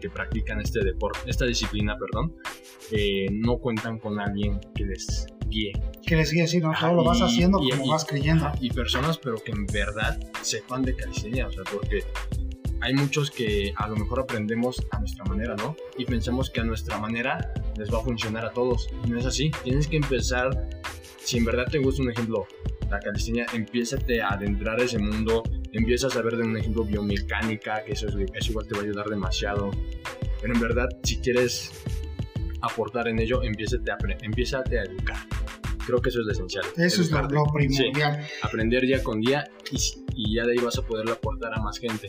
que 0.00 0.08
practican 0.08 0.60
este 0.60 0.84
deporte, 0.84 1.18
esta 1.26 1.44
disciplina, 1.44 1.96
perdón, 1.98 2.34
eh, 2.92 3.26
no 3.32 3.58
cuentan 3.58 3.98
con 3.98 4.20
alguien 4.20 4.60
que 4.74 4.84
les 4.84 5.26
guíe. 5.48 5.72
que 6.06 6.16
les 6.16 6.30
sigue 6.30 6.42
así, 6.44 6.58
¿no? 6.58 6.70
Ajá, 6.70 6.86
Todo 6.88 6.96
lo 6.96 7.04
vas 7.04 7.20
haciendo 7.20 7.58
y- 7.62 7.68
como 7.70 7.84
y- 7.84 7.88
vas 7.90 8.04
creyendo. 8.06 8.46
Ajá, 8.46 8.54
Y 8.60 8.70
personas, 8.70 9.18
pero 9.18 9.36
que 9.36 9.52
en 9.52 9.66
verdad 9.66 10.18
sepan 10.40 10.82
de 10.82 10.94
calistenia, 10.96 11.46
o 11.46 11.52
sea, 11.52 11.64
porque 11.70 12.02
hay 12.80 12.94
muchos 12.94 13.30
que 13.30 13.74
a 13.76 13.88
lo 13.88 13.96
mejor 13.96 14.20
aprendemos 14.20 14.82
a 14.90 15.00
nuestra 15.00 15.24
manera, 15.26 15.54
¿no? 15.56 15.76
Y 15.98 16.04
pensamos 16.06 16.48
que 16.48 16.60
a 16.60 16.64
nuestra 16.64 16.96
manera 16.98 17.52
les 17.76 17.92
va 17.92 17.98
a 17.98 18.02
funcionar 18.02 18.46
a 18.46 18.52
todos. 18.52 18.88
Y 19.04 19.10
no 19.10 19.18
es 19.18 19.26
así. 19.26 19.50
Tienes 19.64 19.86
que 19.88 19.96
empezar, 19.96 20.48
si 21.22 21.36
en 21.38 21.44
verdad 21.44 21.66
te 21.70 21.78
gusta 21.78 22.02
un 22.02 22.10
ejemplo, 22.10 22.46
la 22.90 23.00
calistenia, 23.00 23.44
empiézate 23.52 24.22
a 24.22 24.28
adentrar 24.28 24.80
ese 24.80 24.98
mundo, 24.98 25.42
empieza 25.72 26.06
a 26.06 26.10
saber 26.10 26.36
de 26.38 26.44
un 26.44 26.56
ejemplo 26.56 26.84
biomecánica, 26.84 27.84
que 27.84 27.92
eso, 27.92 28.06
es, 28.08 28.14
eso 28.32 28.50
igual 28.52 28.66
te 28.66 28.74
va 28.76 28.80
a 28.80 28.84
ayudar 28.84 29.06
demasiado. 29.10 29.70
Pero 30.40 30.54
en 30.54 30.60
verdad, 30.60 30.88
si 31.02 31.18
quieres 31.18 31.70
aportar 32.62 33.08
en 33.08 33.18
ello, 33.18 33.42
empiézate 33.42 33.90
a, 33.90 33.98
empiézate 34.22 34.78
a 34.78 34.82
educar. 34.84 35.16
Creo 35.88 36.00
que 36.02 36.10
eso 36.10 36.20
es 36.20 36.26
lo 36.26 36.32
esencial. 36.32 36.64
Eso 36.76 37.00
es 37.02 37.10
lo, 37.10 37.22
lo 37.22 37.44
Sí 37.46 37.50
primordial. 37.54 38.26
aprender 38.42 38.82
día 38.84 39.02
con 39.02 39.20
día 39.20 39.44
y, 39.72 39.76
y 40.14 40.34
ya 40.36 40.44
de 40.44 40.52
ahí 40.52 40.58
vas 40.64 40.76
a 40.78 40.82
poderle 40.82 41.12
aportar 41.12 41.52
a 41.54 41.62
más 41.62 41.78
gente. 41.78 42.08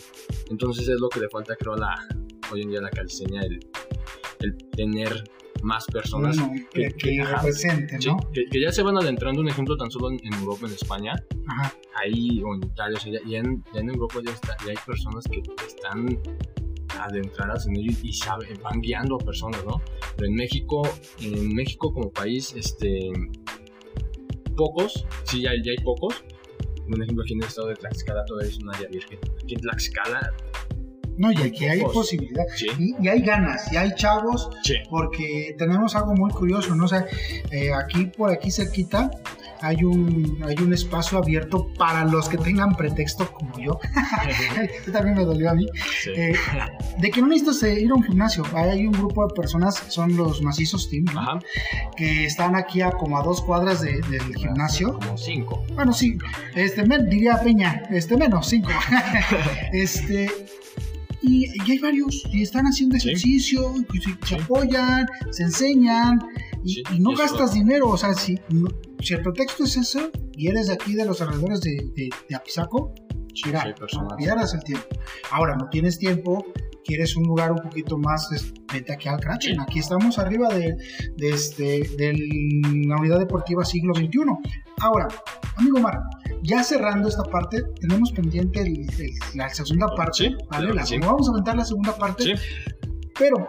Entonces 0.50 0.88
es 0.90 1.00
lo 1.00 1.08
que 1.08 1.22
le 1.22 1.30
falta 1.30 1.56
creo 1.56 1.74
a 1.76 1.78
la, 1.78 1.96
hoy 2.52 2.64
en 2.64 2.70
día 2.72 2.80
a 2.80 2.84
la 2.84 2.90
calistenia, 2.90 3.42
el, 3.42 3.60
el 4.42 4.58
tener 4.76 5.24
más 5.64 5.86
personas 5.88 6.38
que, 6.74 6.90
que- 6.90 6.94
que 6.94 7.22
ajá, 7.22 7.42
¿no? 8.06 8.18
que, 8.34 8.62
ya 8.62 8.72
se 8.72 8.82
van 8.84 8.98
adentrando, 8.98 9.42
un 9.42 9.48
ejemplo 9.50 9.76
tan 9.78 9.90
solo 9.92 10.10
en, 10.12 10.20
en 10.26 10.34
Europa, 10.36 10.68
en 10.68 10.74
España, 10.74 11.14
Ajá. 11.48 11.74
ahí 12.02 12.42
o 12.44 12.56
en 12.56 12.64
Italia, 12.66 12.98
o 12.98 13.02
sea, 13.02 13.12
ya, 13.14 13.20
ya 13.30 13.38
en, 13.40 13.64
ya 13.74 13.80
en 13.82 13.90
Europa 13.90 14.20
ya, 14.26 14.32
está, 14.32 14.56
ya 14.66 14.72
hay 14.72 14.78
personas 14.86 15.24
que 15.26 15.42
están 15.68 16.20
adentradas 17.00 17.68
en 17.68 17.78
ello 17.78 17.92
y 18.04 18.14
saben, 18.14 18.58
van 18.62 18.82
guiando 18.82 19.16
a 19.16 19.20
personas, 19.20 19.64
¿no? 19.66 19.82
Pero 20.16 20.28
en 20.30 20.36
México, 20.36 20.82
en 21.22 21.54
México 21.54 21.94
como 21.94 22.10
país, 22.12 22.54
este, 22.56 23.10
pocos, 24.64 25.05
sí, 25.24 25.41
ya, 25.43 25.51
ya 25.64 25.72
hay 25.72 25.84
pocos. 25.84 26.14
Un 26.88 27.01
ejemplo 27.03 27.24
aquí 27.24 27.34
en 27.34 27.41
el 27.43 27.47
estado 27.47 27.68
de 27.70 27.76
Tlaxcala 27.76 28.26
todavía 28.26 28.49
es 28.49 28.57
un 28.57 28.70
área 28.74 28.88
virgen. 28.89 29.20
Aquí 29.43 29.53
en 29.55 29.62
Tlaxcala, 29.62 30.34
No, 31.18 31.32
y 31.32 31.38
aquí 31.47 31.66
hay 31.66 31.82
posibilidad. 31.82 32.45
sí, 32.55 32.68
Y, 32.80 33.05
y 33.05 33.07
hay 33.10 33.22
ganas, 33.22 33.72
y 33.72 33.78
hay 33.78 33.91
chavos, 33.95 34.49
sí, 34.64 34.76
porque 34.89 35.55
tenemos 35.57 35.95
algo 35.95 36.14
muy 36.16 36.32
curioso, 36.32 36.76
¿no? 36.76 36.86
O 36.86 36.88
sea, 36.88 37.05
eh, 37.51 37.72
aquí 37.74 38.05
por 38.18 38.32
aquí 38.32 38.49
cerquita 38.51 39.12
hay 39.62 39.84
un, 39.84 40.41
hay 40.47 40.55
un 40.64 40.74
espacio 40.74 41.18
abierto 41.18 41.72
para 41.78 42.05
los 42.05 42.30
que 42.30 42.38
tengan 42.38 42.76
pretexto 42.76 43.32
como 43.32 43.57
yo. 43.60 43.80
Esto 44.78 44.91
también 44.91 45.18
me 45.18 45.24
dolió 45.26 45.49
a 45.51 45.53
mí. 45.53 45.66
sí. 46.01 46.12
Eh, 46.16 46.34
de 46.97 47.12
que 47.12 47.22
no 47.22 47.28
necesitas 47.28 47.62
eh, 47.64 47.80
ir 47.82 47.91
a 47.91 47.95
un 47.95 48.03
gimnasio. 48.03 48.43
Hay 48.53 48.86
un 48.86 48.93
grupo 48.93 49.28
de 49.28 49.34
personas, 49.34 49.76
son 49.88 50.16
los 50.18 50.41
macizos 50.41 50.89
team, 50.89 51.05
¿no? 51.14 51.20
Ajá, 51.20 51.39
que 51.95 52.26
están 52.26 52.55
aquí 52.55 52.82
a 52.82 52.91
como 52.91 53.18
a 53.18 53.24
dos 53.24 53.41
cuadras 53.41 53.82
de- 53.82 54.01
del 54.10 54.36
gimnasio. 54.36 54.93
como 54.99 55.18
cinco. 55.18 55.64
Bueno, 55.76 55.93
sí, 55.93 56.18
este, 56.55 56.84
diría 57.10 57.39
Peña, 57.41 57.84
este, 57.89 58.18
menos, 58.18 58.47
cinco. 58.47 58.70
este, 59.74 60.30
y, 61.22 61.46
y 61.68 61.72
hay 61.72 61.80
varios, 61.80 62.24
y 62.32 62.42
están 62.44 62.66
haciendo 62.66 62.98
Sí. 63.00 63.10
ejercicio, 63.10 63.74
se, 64.26 64.36
apoyan, 64.36 65.06
se 65.32 65.44
enseñan, 65.44 66.20
y, 66.64 66.84
no 67.00 67.12
gastas 67.16 67.54
dinero, 67.54 67.90
o 67.90 67.98
sea, 67.98 68.14
si, 68.14 68.38
no- 68.50 68.70
si 69.02 69.14
el 69.14 69.22
pretexto 69.22 69.64
es 69.64 69.78
eso, 69.78 70.12
y 70.36 70.48
eres 70.48 70.68
de 70.68 70.74
aquí, 70.74 70.94
de 70.94 71.06
los 71.06 71.22
alrededores 71.22 71.62
de, 71.62 71.72
de, 71.96 72.10
de 72.30 72.36
Apizaco, 72.36 72.94
chira, 73.34 73.62
Sí, 73.62 73.98
no 73.98 74.16
pierdas 74.18 74.54
el 74.54 74.64
tiempo. 74.64 74.86
Ahora, 75.32 75.56
no 75.56 75.70
tienes 75.70 75.98
tiempo, 75.98 76.46
quieres 76.90 77.16
un 77.16 77.24
lugar 77.24 77.52
un 77.52 77.60
poquito 77.60 77.98
más, 77.98 78.32
es- 78.32 78.52
vete 78.74 78.94
aquí 78.94 79.08
al 79.08 79.20
Kraken, 79.20 79.56
Sí. 79.56 79.58
aquí 79.62 79.80
estamos 79.80 80.18
arriba 80.18 80.50
de, 80.50 80.76
de, 81.18 81.30
este, 81.30 81.88
de 81.98 82.14
la 82.88 82.96
unidad 82.98 83.20
deportiva 83.20 83.64
siglo 83.64 83.94
XXI. 83.94 84.20
Ahora, 84.82 85.08
amigo 85.58 85.80
Mar, 85.80 86.00
ya 86.42 86.64
cerrando 86.64 87.08
esta 87.08 87.24
parte, 87.24 87.64
tenemos 87.80 88.12
pendiente 88.12 88.62
el- 88.62 88.90
el- 89.00 89.12
la 89.36 89.50
segunda 89.50 89.88
parte, 89.96 90.30
Sí, 90.30 90.36
¿vale? 90.50 90.74
La- 90.74 90.86
sí. 90.86 90.98
Vamos 91.00 91.28
a 91.28 91.32
aventar 91.32 91.56
la 91.58 91.66
segunda 91.66 91.96
parte, 91.96 92.34
pero 93.18 93.46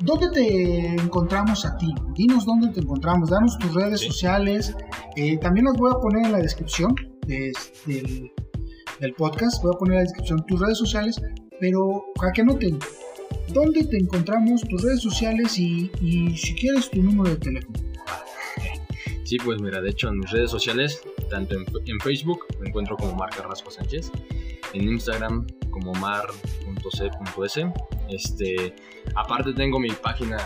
¿dónde 0.00 0.30
te 0.30 0.86
encontramos 0.94 1.64
a 1.66 1.76
ti? 1.76 1.92
Dinos 2.14 2.44
dónde 2.46 2.68
te 2.68 2.80
encontramos, 2.80 3.30
danos 3.30 3.58
tus 3.58 3.74
redes 3.74 4.00
Sí. 4.00 4.06
sociales, 4.06 4.74
eh, 5.16 5.36
también 5.38 5.66
las 5.66 5.76
voy 5.76 5.90
a 5.94 5.98
poner 6.00 6.24
en 6.26 6.32
la 6.32 6.38
descripción 6.38 6.94
de- 7.26 7.52
del, 7.86 8.30
del 9.00 9.12
podcast, 9.14 9.62
voy 9.62 9.72
a 9.74 9.78
poner 9.78 9.92
en 9.94 9.98
la 9.98 10.02
descripción 10.04 10.44
tus 10.46 10.60
redes 10.60 10.78
sociales, 10.78 11.20
pero 11.60 12.04
para 12.14 12.32
que 12.32 12.44
noten, 12.44 12.78
¿dónde 13.52 13.84
te 13.84 13.98
encontramos, 13.98 14.62
tus 14.62 14.82
redes 14.82 15.00
sociales 15.00 15.58
y, 15.58 15.90
y 16.00 16.36
si 16.36 16.54
quieres 16.54 16.90
tu 16.90 17.02
número 17.02 17.30
de 17.30 17.36
teléfono? 17.36 17.78
Sí, 19.24 19.36
pues 19.44 19.60
mira, 19.60 19.80
de 19.82 19.90
hecho 19.90 20.08
en 20.08 20.20
mis 20.20 20.30
redes 20.30 20.50
sociales, 20.50 21.02
tanto 21.28 21.54
en, 21.54 21.66
en 21.86 22.00
Facebook 22.00 22.46
me 22.60 22.68
encuentro 22.68 22.96
como 22.96 23.14
Mar 23.14 23.28
Carrasco 23.28 23.70
Sánchez, 23.70 24.10
en 24.72 24.84
Instagram 24.84 25.46
como 25.70 25.92
mar.c.s. 25.94 27.72
Este, 28.08 28.74
aparte 29.14 29.52
tengo 29.52 29.78
mi 29.78 29.90
página 29.90 30.38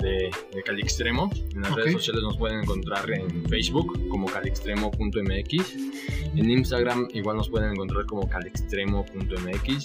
de, 0.00 0.30
de 0.54 0.62
Calixtremo. 0.62 1.30
En 1.54 1.62
las 1.62 1.74
redes 1.74 1.92
sociales 1.92 2.22
nos 2.22 2.36
pueden 2.36 2.60
encontrar 2.60 3.10
en 3.10 3.44
Facebook 3.48 4.08
como 4.08 4.26
calixtremo.mx. 4.26 5.76
En 6.36 6.50
Instagram 6.50 7.08
igual 7.12 7.36
nos 7.36 7.48
pueden 7.50 7.72
encontrar 7.72 8.06
como 8.06 8.28
calixtremo.mx. 8.28 9.84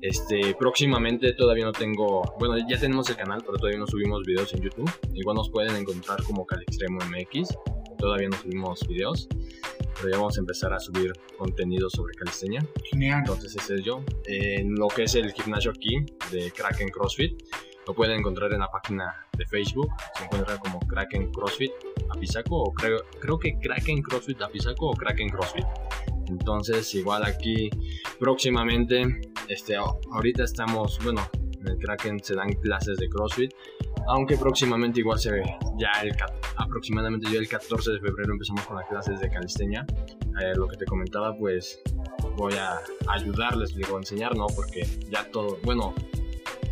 Este, 0.00 0.54
próximamente 0.58 1.32
todavía 1.32 1.64
no 1.64 1.72
tengo, 1.72 2.22
bueno, 2.38 2.56
ya 2.68 2.78
tenemos 2.78 3.08
el 3.10 3.16
canal, 3.16 3.42
pero 3.44 3.58
todavía 3.58 3.78
no 3.78 3.86
subimos 3.86 4.24
videos 4.24 4.52
en 4.54 4.62
YouTube. 4.62 4.90
Igual 5.14 5.36
nos 5.36 5.50
pueden 5.50 5.74
encontrar 5.76 6.22
como 6.22 6.46
Calixtremo 6.46 6.98
MX. 7.06 7.48
Todavía 7.98 8.28
no 8.28 8.36
subimos 8.38 8.86
videos, 8.86 9.28
pero 9.96 10.10
ya 10.10 10.16
vamos 10.18 10.36
a 10.36 10.40
empezar 10.40 10.72
a 10.72 10.78
subir 10.78 11.12
contenido 11.36 11.90
sobre 11.90 12.14
calistenia. 12.14 12.64
Genial. 12.84 13.18
Entonces 13.20 13.56
ese 13.56 13.76
es 13.76 13.82
yo. 13.82 14.04
En 14.26 14.76
lo 14.76 14.86
que 14.86 15.04
es 15.04 15.14
el 15.16 15.32
gimnasio 15.32 15.72
aquí 15.72 16.06
de 16.30 16.52
Kraken 16.52 16.90
CrossFit, 16.90 17.42
lo 17.88 17.94
pueden 17.94 18.20
encontrar 18.20 18.52
en 18.52 18.60
la 18.60 18.70
página 18.70 19.26
de 19.36 19.46
Facebook. 19.46 19.88
Se 20.16 20.24
encuentra 20.24 20.58
como 20.58 20.78
Kraken 20.80 21.32
CrossFit 21.32 21.72
Apizaco 22.10 22.56
o 22.56 22.72
creo, 22.72 23.00
creo 23.18 23.38
que 23.38 23.58
Kraken 23.58 24.02
CrossFit 24.02 24.40
Apizaco 24.42 24.90
o 24.90 24.92
Kraken 24.92 25.30
CrossFit. 25.30 25.66
Entonces 26.28 26.94
igual 26.94 27.24
aquí 27.24 27.70
próximamente, 28.18 29.02
este, 29.48 29.76
a- 29.76 29.84
ahorita 30.12 30.44
estamos, 30.44 30.98
bueno, 31.02 31.20
en 31.60 31.68
el 31.68 31.78
Kraken 31.78 32.22
se 32.22 32.34
dan 32.34 32.52
clases 32.52 32.98
de 32.98 33.08
CrossFit. 33.08 33.52
Aunque 34.10 34.36
próximamente 34.36 35.00
igual 35.00 35.18
se 35.18 35.30
ve, 35.32 35.42
ya 35.78 35.90
el, 36.02 36.12
aproximadamente 36.56 37.30
ya 37.30 37.38
el 37.38 37.48
14 37.48 37.92
de 37.92 38.00
febrero 38.00 38.32
empezamos 38.32 38.64
con 38.66 38.76
las 38.76 38.86
clases 38.86 39.20
de 39.20 39.28
calistenia. 39.28 39.86
Eh, 40.40 40.54
lo 40.56 40.66
que 40.68 40.76
te 40.76 40.84
comentaba, 40.86 41.36
pues 41.36 41.80
voy 42.36 42.54
a 42.54 42.78
ayudarles, 43.08 43.74
digo, 43.74 43.96
a 43.96 43.98
enseñar, 43.98 44.34
¿no? 44.36 44.46
Porque 44.46 44.86
ya 45.10 45.30
todo, 45.30 45.58
bueno, 45.62 45.94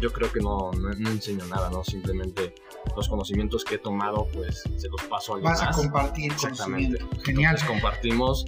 yo 0.01 0.13
creo 0.13 0.33
que 0.33 0.41
no, 0.41 0.71
no, 0.73 0.91
no 0.97 1.11
enseño 1.11 1.45
nada, 1.47 1.69
¿no? 1.71 1.83
Simplemente 1.85 2.55
los 2.97 3.09
conocimientos 3.09 3.65
que 3.65 3.75
he 3.75 3.79
tomado, 3.79 4.29
pues 4.33 4.63
se 4.77 4.89
los 4.89 5.03
paso 5.05 5.33
a 5.33 5.35
alguien 5.37 5.53
Vas 5.53 5.63
a 5.63 5.67
más. 5.67 5.77
compartir 5.77 6.33
Exactamente. 6.33 6.99
Genial. 7.25 7.55
Entonces 7.55 7.69
compartimos 7.69 8.45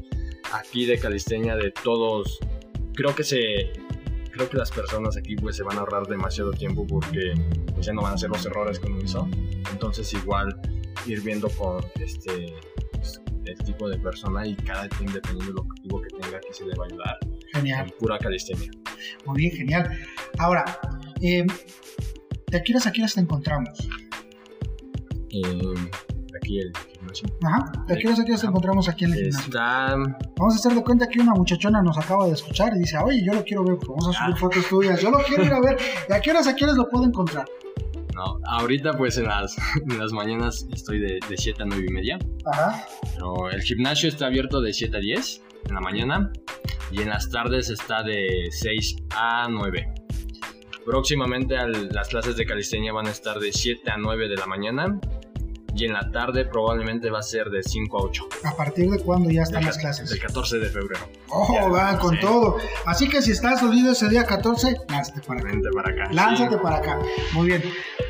aquí 0.53 0.87
de 0.87 0.99
calistenia 0.99 1.57
de 1.57 1.71
todos. 1.71 2.39
Creo 2.95 3.15
que 3.15 3.25
se 3.25 3.73
creo 4.31 4.49
que 4.49 4.57
las 4.57 4.71
personas 4.71 5.17
aquí 5.17 5.35
pues 5.35 5.57
se 5.57 5.65
van 5.65 5.77
a 5.77 5.81
ahorrar 5.81 6.07
demasiado 6.07 6.53
tiempo 6.53 6.87
porque 6.87 7.35
pues 7.75 7.87
ya 7.87 7.93
no 7.93 8.03
van 8.03 8.13
a 8.13 8.15
hacer 8.15 8.31
los 8.31 8.45
errores 8.47 8.79
que 8.79 8.87
uno 8.87 9.01
hizo. 9.03 9.29
Entonces 9.73 10.13
igual 10.15 10.61
ir 11.07 11.21
viendo 11.23 11.49
con 11.51 11.85
este 12.01 12.55
pues, 12.93 13.21
el 13.45 13.59
tipo 13.59 13.89
de 13.89 13.99
persona 13.99 14.47
y 14.47 14.55
cada 14.55 14.89
quien 14.89 15.13
dependiendo 15.13 15.53
del 15.53 15.59
objetivo 15.59 16.03
que 16.03 16.09
tenga 16.11 16.41
que 16.41 16.53
se 16.53 16.67
le 16.67 16.75
va 16.77 16.85
a 16.85 16.87
ayudar 16.87 17.19
Genial. 17.53 17.87
en 17.87 17.99
pura 17.99 18.19
calistenia. 18.19 18.71
Muy 19.27 19.39
bien, 19.39 19.57
genial. 19.57 19.99
Ahora, 20.39 20.65
eh, 21.23 21.45
¿de 22.47 22.63
qué 22.63 22.73
horas 22.73 22.87
a 22.87 22.93
qué 22.93 23.01
horas 23.01 23.15
te 23.15 23.21
encontramos? 23.21 23.89
Eh, 25.31 25.75
aquí 26.49 26.59
el 26.61 26.73
gimnasio. 26.95 27.29
Ajá, 27.45 27.73
¿de 27.87 27.99
qué 27.99 28.07
horas 28.07 28.21
a 28.21 28.25
qué 28.25 28.31
horas 28.33 28.41
te 28.41 28.47
encontramos 28.47 28.89
aquí 28.89 29.05
en 29.05 29.13
el 29.13 29.19
gimnasio? 29.19 29.47
Está. 29.49 29.97
Vamos 30.37 30.55
a 30.55 30.57
hacer 30.57 30.73
de 30.73 30.83
cuenta 30.83 31.07
que 31.09 31.21
una 31.21 31.33
muchachona 31.35 31.83
nos 31.83 31.99
acaba 31.99 32.27
de 32.27 32.33
escuchar 32.33 32.73
y 32.77 32.81
dice, 32.81 32.97
oye, 32.99 33.23
yo 33.25 33.35
lo 33.35 33.45
quiero 33.45 33.65
ver, 33.65 33.77
porque 33.77 33.89
vamos 33.91 34.09
a 34.09 34.19
subir 34.19 34.35
Ah. 34.35 34.39
fotos 34.39 34.67
tuyas, 34.69 35.01
yo 35.03 35.11
lo 35.11 35.19
quiero 35.19 35.45
ir 35.45 35.53
a 35.53 35.61
ver. 35.61 35.79
¿De 36.09 36.15
a 36.15 36.21
qué 36.21 36.31
horas 36.31 36.47
a 36.47 36.57
qué 36.57 36.65
horas 36.65 36.77
lo 36.77 36.89
puedo 36.89 37.05
encontrar? 37.05 37.45
No, 38.15 38.41
ahorita 38.47 38.95
pues 38.95 39.17
en 39.19 39.25
las, 39.27 39.57
en 39.91 39.99
las 39.99 40.13
mañanas 40.13 40.67
estoy 40.73 40.99
de, 41.01 41.21
de 41.29 41.37
7 41.37 41.63
a 41.63 41.67
9 41.67 41.87
y 41.89 41.93
media. 41.93 42.19
Ajá. 42.51 42.85
Pero 43.15 43.51
el 43.51 43.61
gimnasio 43.63 44.09
está 44.09 44.27
abierto 44.27 44.61
de 44.61 44.73
7 44.73 44.97
a 44.97 45.01
10 45.01 45.43
en 45.69 45.75
la 45.75 45.81
mañana 45.81 46.33
y 46.91 47.03
en 47.03 47.11
las 47.11 47.29
tardes 47.31 47.69
está 47.71 48.03
de 48.03 48.49
6 48.51 48.97
a 49.15 49.47
9. 49.51 49.93
Próximamente 50.85 51.57
al- 51.59 51.89
las 51.91 52.09
clases 52.09 52.37
de 52.37 52.47
calistenia 52.47 52.93
van 52.93 53.07
a 53.07 53.11
estar 53.11 53.39
de 53.39 53.53
7 53.53 53.91
a 53.91 53.99
9 53.99 54.29
de 54.29 54.37
la 54.37 54.47
mañana 54.47 54.99
y 55.79 55.85
en 55.85 55.93
la 55.93 56.11
tarde 56.11 56.45
probablemente 56.45 57.09
va 57.11 57.21
a 57.21 57.23
ser 57.23 57.49
de 57.51 57.63
5 57.63 57.99
a 57.99 58.03
8. 58.03 58.29
¿A 58.45 58.57
partir 58.57 58.91
de 58.91 58.99
cuándo 58.99 59.31
ya 59.31 59.43
están 59.43 59.61
Del 59.61 59.67
las 59.67 59.79
clases? 59.79 60.11
Del 60.11 60.19
14 60.19 60.59
de 60.59 60.69
febrero. 60.69 61.07
Ojo, 61.29 61.55
Ya, 61.55 61.69
va 61.69 61.99
con 61.99 62.15
sí. 62.15 62.21
todo. 62.21 62.57
Así 62.85 63.09
que 63.09 63.23
si 63.23 63.31
estás 63.33 63.61
dolido 63.63 63.93
ese 63.93 64.09
día 64.09 64.25
14, 64.25 64.77
lánzate 64.89 65.21
para 65.23 65.41
acá. 65.41 65.49
Vente 65.51 65.69
para 65.75 65.91
acá. 65.91 66.13
Lánzate 66.13 66.55
Sí. 66.57 66.61
para 66.63 66.77
acá. 66.79 66.99
Muy 67.33 67.47
bien. 67.47 67.63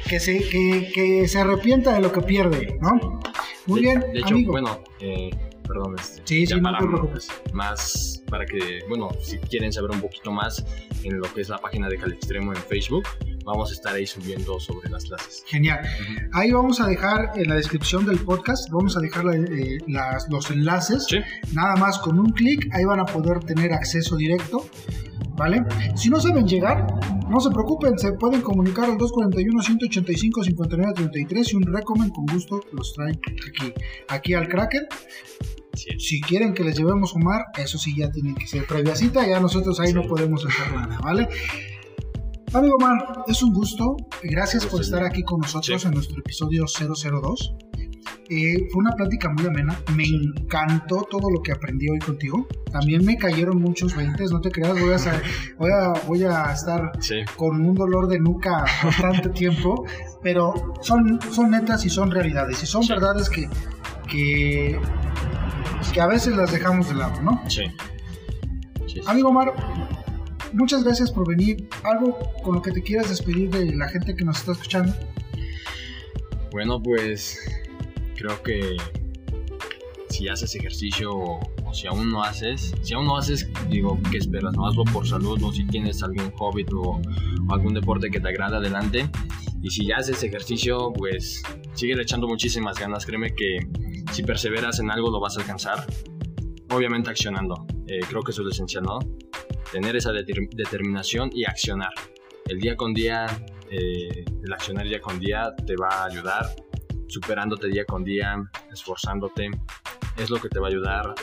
Que 0.08 0.18
se, 0.18 0.38
que, 0.48 0.90
que 0.94 1.28
se 1.28 1.38
arrepienta 1.40 1.92
de 1.92 2.00
lo 2.00 2.10
que 2.12 2.22
pierde, 2.22 2.78
¿no? 2.80 3.20
Muy 3.66 3.80
De- 3.82 3.86
bien, 3.88 4.00
De 4.12 4.18
hecho, 4.20 4.28
amigo. 4.34 4.52
bueno, 4.52 4.82
eh, 5.00 5.30
perdón. 5.66 5.94
Este, 5.98 6.22
Sí, 6.24 6.46
ya 6.46 6.56
sí, 6.56 6.62
no 6.62 6.70
te 6.78 6.86
preocupes. 6.86 7.28
Más 7.52 8.22
para 8.30 8.46
que, 8.46 8.80
bueno, 8.88 9.08
si 9.22 9.38
quieren 9.38 9.72
saber 9.72 9.90
un 9.90 10.00
poquito 10.00 10.30
más 10.30 10.64
en 11.02 11.18
lo 11.18 11.32
que 11.34 11.42
es 11.42 11.48
la 11.50 11.58
página 11.58 11.88
de 11.88 11.98
Calextremo 11.98 12.52
en 12.54 12.58
Facebook, 12.62 13.04
vamos 13.48 13.70
a 13.70 13.72
estar 13.74 13.94
ahí 13.94 14.06
subiendo 14.06 14.60
sobre 14.60 14.88
las 14.90 15.04
clases. 15.06 15.42
Genial. 15.46 15.80
Ahí 16.32 16.52
vamos 16.52 16.80
a 16.80 16.86
dejar 16.86 17.32
en 17.36 17.48
la 17.48 17.54
descripción 17.56 18.04
del 18.06 18.18
podcast, 18.20 18.68
vamos 18.70 18.96
a 18.96 19.00
dejar 19.00 19.24
la- 19.24 19.34
eh, 19.36 19.78
las- 19.88 20.28
los 20.30 20.48
enlaces. 20.50 21.06
Sí. 21.08 21.18
Nada 21.54 21.74
más 21.76 21.98
con 21.98 22.18
un 22.20 22.30
clic, 22.32 22.68
ahí 22.72 22.84
van 22.84 23.00
a 23.00 23.06
poder 23.06 23.40
tener 23.40 23.72
acceso 23.72 24.16
directo. 24.16 24.64
¿Vale? 25.36 25.62
Si 25.94 26.10
no 26.10 26.20
saben 26.20 26.48
llegar, 26.48 26.84
no 27.30 27.38
se 27.38 27.50
preocupen, 27.50 27.96
se 27.96 28.10
pueden 28.14 28.40
comunicar 28.42 28.86
al 28.90 28.98
241-185-5933 28.98 31.52
y 31.52 31.56
un 31.56 31.62
recomen 31.62 32.10
con 32.10 32.26
gusto 32.26 32.60
los 32.72 32.92
trae 32.94 33.12
aquí, 33.12 33.72
aquí 34.08 34.34
al 34.34 34.48
es. 34.48 34.88
Si 35.98 36.20
quieren 36.20 36.54
que 36.54 36.64
les 36.64 36.76
llevemos 36.76 37.14
Omar, 37.14 37.44
eso 37.56 37.78
sí 37.78 37.94
ya 37.96 38.10
tiene 38.10 38.34
que 38.34 38.48
ser 38.48 38.66
previa 38.66 38.96
cita, 38.96 39.24
ya 39.28 39.38
nosotros 39.38 39.78
ahí 39.78 39.92
no 39.92 40.02
podemos 40.02 40.44
hacer 40.44 40.72
nada, 40.74 40.98
¿vale? 40.98 41.28
Amigo 42.52 42.76
Omar, 42.76 43.24
es 43.26 43.42
un 43.42 43.52
gusto, 43.52 43.96
gracias 44.22 44.64
por 44.66 44.80
estar 44.80 45.04
aquí 45.04 45.22
con 45.22 45.40
nosotros 45.40 45.82
Sí. 45.82 45.88
en 45.88 45.94
nuestro 45.94 46.18
episodio 46.20 46.64
002. 46.66 47.54
Eh, 48.30 48.66
fue 48.72 48.80
una 48.80 48.92
plática 48.92 49.28
muy 49.30 49.46
amena, 49.46 49.78
me 49.94 50.04
encantó 50.04 51.06
todo 51.10 51.30
lo 51.30 51.42
que 51.42 51.52
aprendí 51.52 51.88
hoy 51.90 51.98
contigo. 51.98 52.46
También 52.72 53.04
me 53.04 53.16
cayeron 53.16 53.60
muchos 53.60 53.94
20, 53.94 54.24
no 54.30 54.40
te 54.40 54.50
creas, 54.50 54.72
voy 54.80 54.92
a, 54.92 54.96
voy 55.58 55.70
a, 55.70 55.92
voy 56.06 56.24
a 56.24 56.52
estar 56.52 56.90
Sí, 57.00 57.16
con 57.36 57.60
un 57.60 57.74
dolor 57.74 58.08
de 58.08 58.18
nuca 58.18 58.64
bastante 58.82 59.28
tiempo, 59.30 59.84
pero 60.22 60.54
son, 60.80 61.18
son 61.30 61.50
netas 61.50 61.84
y 61.84 61.90
son 61.90 62.10
realidades, 62.10 62.62
y 62.62 62.66
son 62.66 62.82
Sí. 62.82 62.88
verdades 62.90 63.28
que, 63.28 63.48
que, 64.10 64.80
que 65.92 66.00
a 66.00 66.06
veces 66.06 66.34
las 66.36 66.50
dejamos 66.50 66.88
de 66.88 66.94
lado, 66.94 67.20
¿no? 67.22 67.42
sí. 67.48 67.64
Amigo 69.06 69.28
Omar, 69.28 69.52
muchas 70.52 70.84
gracias 70.84 71.10
por 71.10 71.28
venir. 71.28 71.68
Algo 71.84 72.18
con 72.42 72.56
lo 72.56 72.62
que 72.62 72.72
te 72.72 72.82
quieras 72.82 73.08
despedir 73.08 73.50
de 73.50 73.74
la 73.74 73.88
gente 73.88 74.14
que 74.14 74.24
nos 74.24 74.38
está 74.38 74.52
escuchando. 74.52 74.94
Bueno, 76.50 76.82
pues 76.82 77.38
creo 78.16 78.42
que 78.42 78.76
si 80.08 80.28
haces 80.28 80.54
ejercicio 80.54 81.10
o, 81.12 81.40
si 81.72 81.86
aún 81.86 82.10
no 82.10 82.22
haces, 82.22 82.74
si 82.82 82.94
aún 82.94 83.06
no 83.06 83.16
haces, 83.16 83.48
digo, 83.68 83.98
¿qué 84.10 84.18
esperas? 84.18 84.54
No 84.56 84.66
hazlo 84.66 84.84
por 84.84 85.06
salud 85.06 85.40
o 85.42 85.52
si 85.52 85.66
tienes 85.66 86.02
algún 86.02 86.30
hobby 86.32 86.64
o, 86.74 87.00
o 87.48 87.52
algún 87.52 87.74
deporte 87.74 88.10
que 88.10 88.20
te 88.20 88.28
agrada, 88.28 88.56
adelante. 88.56 89.08
Y 89.62 89.70
si 89.70 89.86
ya 89.86 89.96
haces 89.96 90.22
ejercicio, 90.22 90.92
pues 90.92 91.42
sigue 91.74 92.00
echando 92.00 92.26
muchísimas 92.26 92.78
ganas. 92.78 93.04
Créeme 93.04 93.34
que 93.34 93.58
si 94.12 94.22
perseveras 94.22 94.80
en 94.80 94.90
algo 94.90 95.10
lo 95.10 95.20
vas 95.20 95.36
a 95.36 95.40
alcanzar. 95.40 95.86
Obviamente 96.70 97.10
accionando. 97.10 97.66
Eh, 97.86 98.00
creo 98.08 98.22
que 98.22 98.32
eso 98.32 98.42
es 98.42 98.46
lo 98.46 98.50
esencial, 98.50 98.84
¿no? 98.84 98.98
Tener 99.72 99.96
esa 99.96 100.12
deter- 100.12 100.48
determinación 100.54 101.30
y 101.32 101.44
accionar. 101.44 101.92
El 102.46 102.58
día 102.58 102.76
con 102.76 102.94
día, 102.94 103.26
eh, 103.70 104.24
el 104.44 104.52
accionar 104.52 104.86
día 104.86 105.00
con 105.00 105.18
día 105.20 105.54
te 105.66 105.76
va 105.76 105.88
a 105.88 106.06
ayudar 106.06 106.46
superándote 107.08 107.68
día 107.68 107.84
con 107.84 108.04
día, 108.04 108.36
esforzándote, 108.72 109.50
es 110.18 110.30
lo 110.30 110.38
que 110.38 110.48
te 110.48 110.58
va 110.60 110.66
a 110.68 110.70
ayudar. 110.70 111.14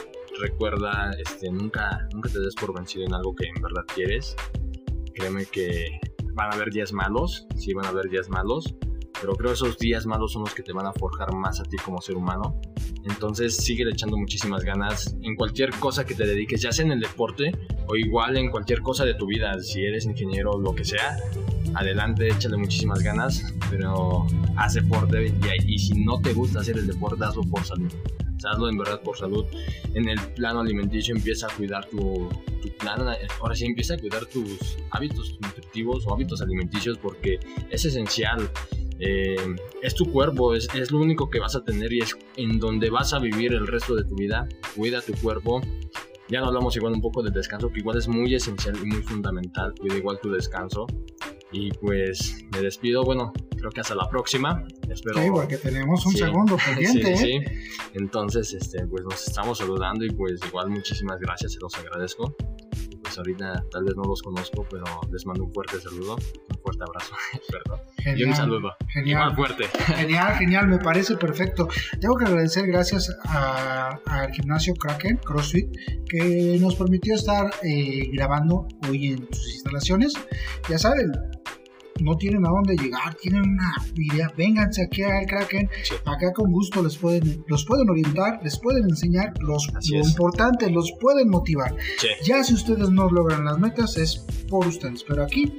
Recuerda, 0.42 1.12
este, 1.20 1.50
nunca, 1.50 2.08
nunca 2.14 2.30
te 2.30 2.40
des 2.40 2.56
por 2.56 2.76
vencido 2.76 3.06
en 3.06 3.14
algo 3.14 3.34
que 3.36 3.48
en 3.48 3.62
verdad 3.62 3.84
quieres. 3.94 4.36
Créeme 5.14 5.46
que 5.46 6.00
van 6.34 6.52
a 6.52 6.56
haber 6.56 6.72
días 6.72 6.92
malos, 6.92 7.48
sí 7.56 7.74
van 7.74 7.86
a 7.86 7.90
haber 7.90 8.10
días 8.10 8.30
malos, 8.30 8.76
pero 9.20 9.36
creo 9.36 9.50
que 9.50 9.56
esos 9.56 9.78
días 9.78 10.06
malos 10.06 10.34
son 10.34 10.44
los 10.44 10.54
que 10.54 10.64
te 10.64 10.74
van 10.74 10.86
a 10.86 10.94
forjar 10.94 11.34
más 11.34 11.60
a 11.60 11.64
ti 11.64 11.78
como 11.78 12.02
ser 12.02 12.16
humano. 12.16 12.60
Entonces 13.04 13.56
sigue 13.56 13.84
echando 13.90 14.18
muchísimas 14.18 14.64
ganas 14.64 15.16
en 15.22 15.36
cualquier 15.36 15.72
cosa 15.72 16.06
que 16.06 16.16
te 16.16 16.26
dediques, 16.26 16.62
ya 16.62 16.72
sea 16.72 16.86
en 16.86 16.92
el 16.92 17.00
deporte 17.00 17.52
o 17.88 17.96
igual 17.96 18.38
en 18.38 18.50
cualquier 18.50 18.82
cosa 18.82 19.06
de 19.06 19.14
tu 19.14 19.28
vida, 19.28 19.60
si 19.60 19.84
eres 19.84 20.06
ingeniero 20.06 20.60
lo 20.60 20.74
que 20.74 20.84
sea, 20.84 21.18
adelante, 21.76 22.28
échale 22.30 22.58
muchísimas 22.58 23.04
ganas, 23.04 23.54
pero 23.70 24.26
haz 24.56 24.74
deporte 24.74 25.34
y, 25.66 25.78
si 25.78 26.04
no 26.04 26.20
te 26.22 26.34
gusta 26.34 26.62
hacer 26.62 26.78
el 26.78 26.88
deporte, 26.88 27.24
hazlo 27.24 27.44
por 27.44 27.64
salud. 27.64 27.92
O 28.36 28.40
sea, 28.40 28.52
hazlo 28.52 28.70
en 28.70 28.78
verdad 28.78 29.02
por 29.02 29.18
salud. 29.18 29.46
En 29.94 30.10
el 30.10 30.20
plano 30.34 30.62
alimenticio 30.62 31.16
empieza 31.16 31.48
a 31.48 31.56
cuidar 31.56 31.86
tu, 31.86 32.30
tu 32.62 32.70
plan, 32.78 33.02
ahora 33.40 33.56
sí 33.56 33.66
empieza 33.66 33.94
a 33.94 33.98
cuidar 33.98 34.26
tus 34.26 34.78
hábitos 34.92 35.38
nutritivos 35.42 36.06
o 36.08 36.14
hábitos 36.14 36.42
alimenticios 36.42 36.98
porque 36.98 37.40
es 37.70 37.86
esencial. 37.86 38.50
Eh, 39.00 39.36
es 39.82 39.94
tu 39.96 40.06
cuerpo, 40.12 40.54
es, 40.56 40.68
es 40.74 40.92
lo 40.92 41.00
único 41.00 41.30
que 41.30 41.40
vas 41.40 41.56
a 41.56 41.64
tener 41.64 41.92
y 41.92 42.00
es 42.00 42.16
en 42.38 42.60
donde 42.60 42.90
vas 42.90 43.14
a 43.14 43.20
vivir 43.20 43.54
el 43.54 43.68
resto 43.68 43.96
de 43.96 44.04
tu 44.06 44.16
vida. 44.16 44.48
Cuida 44.76 45.02
tu 45.02 45.14
cuerpo, 45.14 45.62
ya 46.30 46.40
no 46.40 46.48
hablamos 46.48 46.76
igual 46.78 46.94
un 46.94 47.02
poco 47.02 47.22
del 47.22 47.34
descanso, 47.34 47.70
que 47.72 47.80
igual 47.80 47.98
es 47.98 48.08
muy 48.08 48.34
esencial 48.34 48.76
y 48.82 48.86
muy 48.86 49.02
fundamental. 49.04 49.74
Cuida 49.80 49.98
igual 49.98 50.20
tu 50.22 50.32
descanso. 50.32 50.88
Y 51.52 51.70
pues 51.72 52.44
me 52.52 52.62
despido. 52.62 53.04
Bueno, 53.04 53.32
creo 53.58 53.70
que 53.70 53.80
hasta 53.80 53.96
la 53.96 54.10
próxima. 54.10 54.66
Espero. 54.90 55.22
Sí, 55.22 55.30
porque 55.32 55.58
tenemos 55.58 56.06
un 56.06 56.12
Sí. 56.14 56.18
segundo 56.18 56.58
pendiente, 56.66 57.16
Sí, 57.16 57.28
¿eh? 57.32 57.44
sí. 57.46 57.70
Entonces, 57.94 58.54
este, 58.54 58.86
pues 58.88 59.04
nos 59.04 59.26
estamos 59.28 59.60
saludando 59.60 60.04
y 60.04 60.10
pues 60.10 60.40
igual 60.48 60.70
muchísimas 60.70 61.20
gracias, 61.20 61.54
se 61.54 61.60
los 61.62 61.74
agradezco. 61.78 62.36
Pues 63.16 63.28
ahorita 63.28 63.64
tal 63.72 63.86
vez 63.86 63.96
no 63.96 64.04
los 64.04 64.22
conozco, 64.22 64.68
pero 64.70 64.84
les 65.10 65.26
mando 65.26 65.46
un 65.46 65.54
fuerte 65.54 65.80
saludo, 65.80 66.16
un 66.16 66.58
fuerte 66.62 66.84
abrazo, 66.84 67.16
perdón. 67.50 67.80
Y 68.00 68.04
Genial, 68.04 68.28
un 68.28 68.36
saludo. 68.36 68.76
Genial. 68.90 69.36
Fuerte. 69.38 69.64
Genial, 69.96 70.34
genial, 70.36 70.68
me 70.68 70.80
parece 70.80 71.16
perfecto. 71.16 71.70
Tengo 72.02 72.18
que 72.18 72.26
agradecer 72.26 72.68
gracias 72.68 73.16
al 73.24 74.34
gimnasio 74.34 74.74
Kraken 74.74 75.16
CrossFit 75.24 75.70
que 76.10 76.58
nos 76.60 76.76
permitió 76.76 77.16
estar 77.16 77.54
eh, 77.64 78.10
grabando 78.12 78.68
hoy 78.90 79.14
en 79.14 79.34
sus 79.34 79.54
instalaciones. 79.54 80.14
Ya 80.68 80.78
saben, 80.78 81.14
no 82.02 82.18
tienen 82.18 82.46
a 82.46 82.50
dónde 82.50 82.76
llegar, 82.76 83.16
tienen 83.16 83.42
una 83.44 83.74
idea, 83.96 84.32
vénganse 84.38 84.84
aquí 84.84 85.02
al 85.04 85.26
Kraken, 85.26 85.70
Sí. 85.84 85.94
acá 86.06 86.34
con 86.34 86.52
gusto 86.52 86.84
les 86.84 86.98
pueden, 86.98 87.44
los 87.48 87.66
pueden 87.66 87.90
orientar, 87.90 88.40
les 88.44 88.60
pueden 88.60 88.84
enseñar, 88.84 89.34
los, 89.40 89.70
Así 89.76 89.94
lo 89.94 90.02
es. 90.02 90.10
importante, 90.10 90.70
los 90.70 90.92
pueden 91.00 91.30
motivar. 91.30 91.74
Sí. 92.00 92.08
Ya 92.26 92.44
si 92.44 92.54
ustedes 92.54 92.90
no 92.90 93.10
logran 93.10 93.46
las 93.46 93.58
metas 93.60 93.96
es 93.98 94.26
por 94.50 94.68
ustedes, 94.68 95.04
pero 95.08 95.24
aquí 95.24 95.58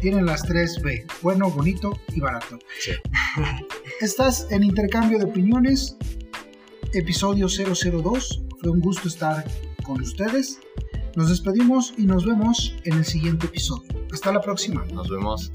tienen 0.00 0.26
las 0.26 0.42
3 0.42 0.80
B, 0.82 1.06
bueno, 1.22 1.50
bonito 1.50 1.98
y 2.14 2.20
barato. 2.20 2.58
Sí. 2.78 2.92
Estás 4.00 4.48
en 4.50 4.62
intercambio 4.64 5.18
de 5.18 5.24
opiniones, 5.24 5.96
episodio 6.92 7.48
002. 7.48 8.42
Fue 8.60 8.70
un 8.70 8.80
gusto 8.80 9.08
estar 9.08 9.44
con 9.84 10.00
ustedes. 10.02 10.58
Nos 11.16 11.28
despedimos 11.28 11.92
y 11.98 12.06
nos 12.06 12.24
vemos 12.24 12.76
en 12.84 12.98
el 12.98 13.04
siguiente 13.04 13.46
episodio. 13.46 13.90
Hasta 14.12 14.32
la 14.32 14.40
próxima. 14.40 14.84
Nos 14.92 15.08
vemos. 15.08 15.50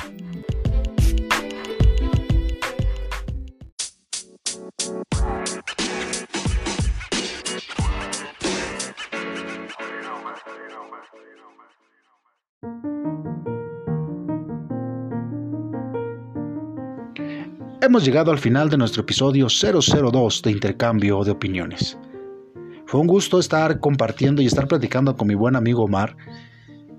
Hemos 17.82 18.03
llegado 18.03 18.32
al 18.32 18.40
final 18.40 18.69
de 18.69 18.77
nuestro 18.77 19.03
episodio 19.03 19.48
002 19.48 20.41
de 20.41 20.52
Intercambio 20.52 21.23
de 21.23 21.32
Opiniones. 21.32 21.98
Fue 22.88 22.99
un 22.99 23.07
gusto 23.07 23.40
estar 23.40 23.80
compartiendo 23.80 24.41
y 24.41 24.45
estar 24.45 24.68
platicando 24.68 25.16
con 25.16 25.28
mi 25.28 25.36
buen 25.36 25.56
amigo 25.56 25.84
Omar. 25.84 26.16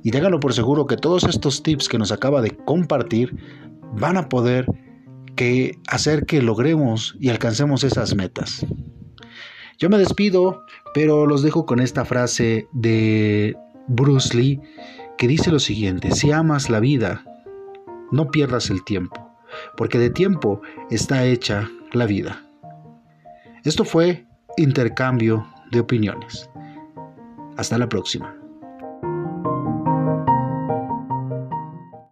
Y 0.02 0.10
ténganlo 0.10 0.40
por 0.40 0.52
seguro 0.52 0.86
que 0.86 0.96
todos 0.96 1.24
estos 1.24 1.62
tips 1.62 1.88
que 1.88 1.98
nos 1.98 2.12
acaba 2.12 2.40
de 2.42 2.56
compartir 2.56 3.36
van 3.94 4.16
a 4.16 4.28
poder 4.28 4.66
que 5.36 5.78
hacer 5.88 6.26
que 6.26 6.42
logremos 6.42 7.16
y 7.20 7.28
alcancemos 7.28 7.84
esas 7.84 8.14
metas. 8.14 8.66
Yo 9.78 9.90
me 9.90 9.98
despido, 9.98 10.64
pero 10.94 11.26
los 11.26 11.42
dejo 11.42 11.66
con 11.66 11.80
esta 11.80 12.04
frase 12.04 12.66
de 12.72 13.54
Bruce 13.88 14.36
Lee 14.36 14.60
que 15.18 15.28
dice 15.28 15.50
lo 15.50 15.58
siguiente, 15.58 16.10
si 16.12 16.32
amas 16.32 16.68
la 16.68 16.80
vida, 16.80 17.24
no 18.10 18.30
pierdas 18.30 18.70
el 18.70 18.84
tiempo, 18.84 19.30
porque 19.76 19.98
de 19.98 20.10
tiempo 20.10 20.60
está 20.90 21.24
hecha 21.24 21.70
la 21.92 22.06
vida. 22.06 22.42
Esto 23.64 23.84
fue 23.84 24.26
intercambio 24.56 25.46
de 25.70 25.80
opiniones. 25.80 26.48
Hasta 27.56 27.78
la 27.78 27.88
próxima. 27.88 28.45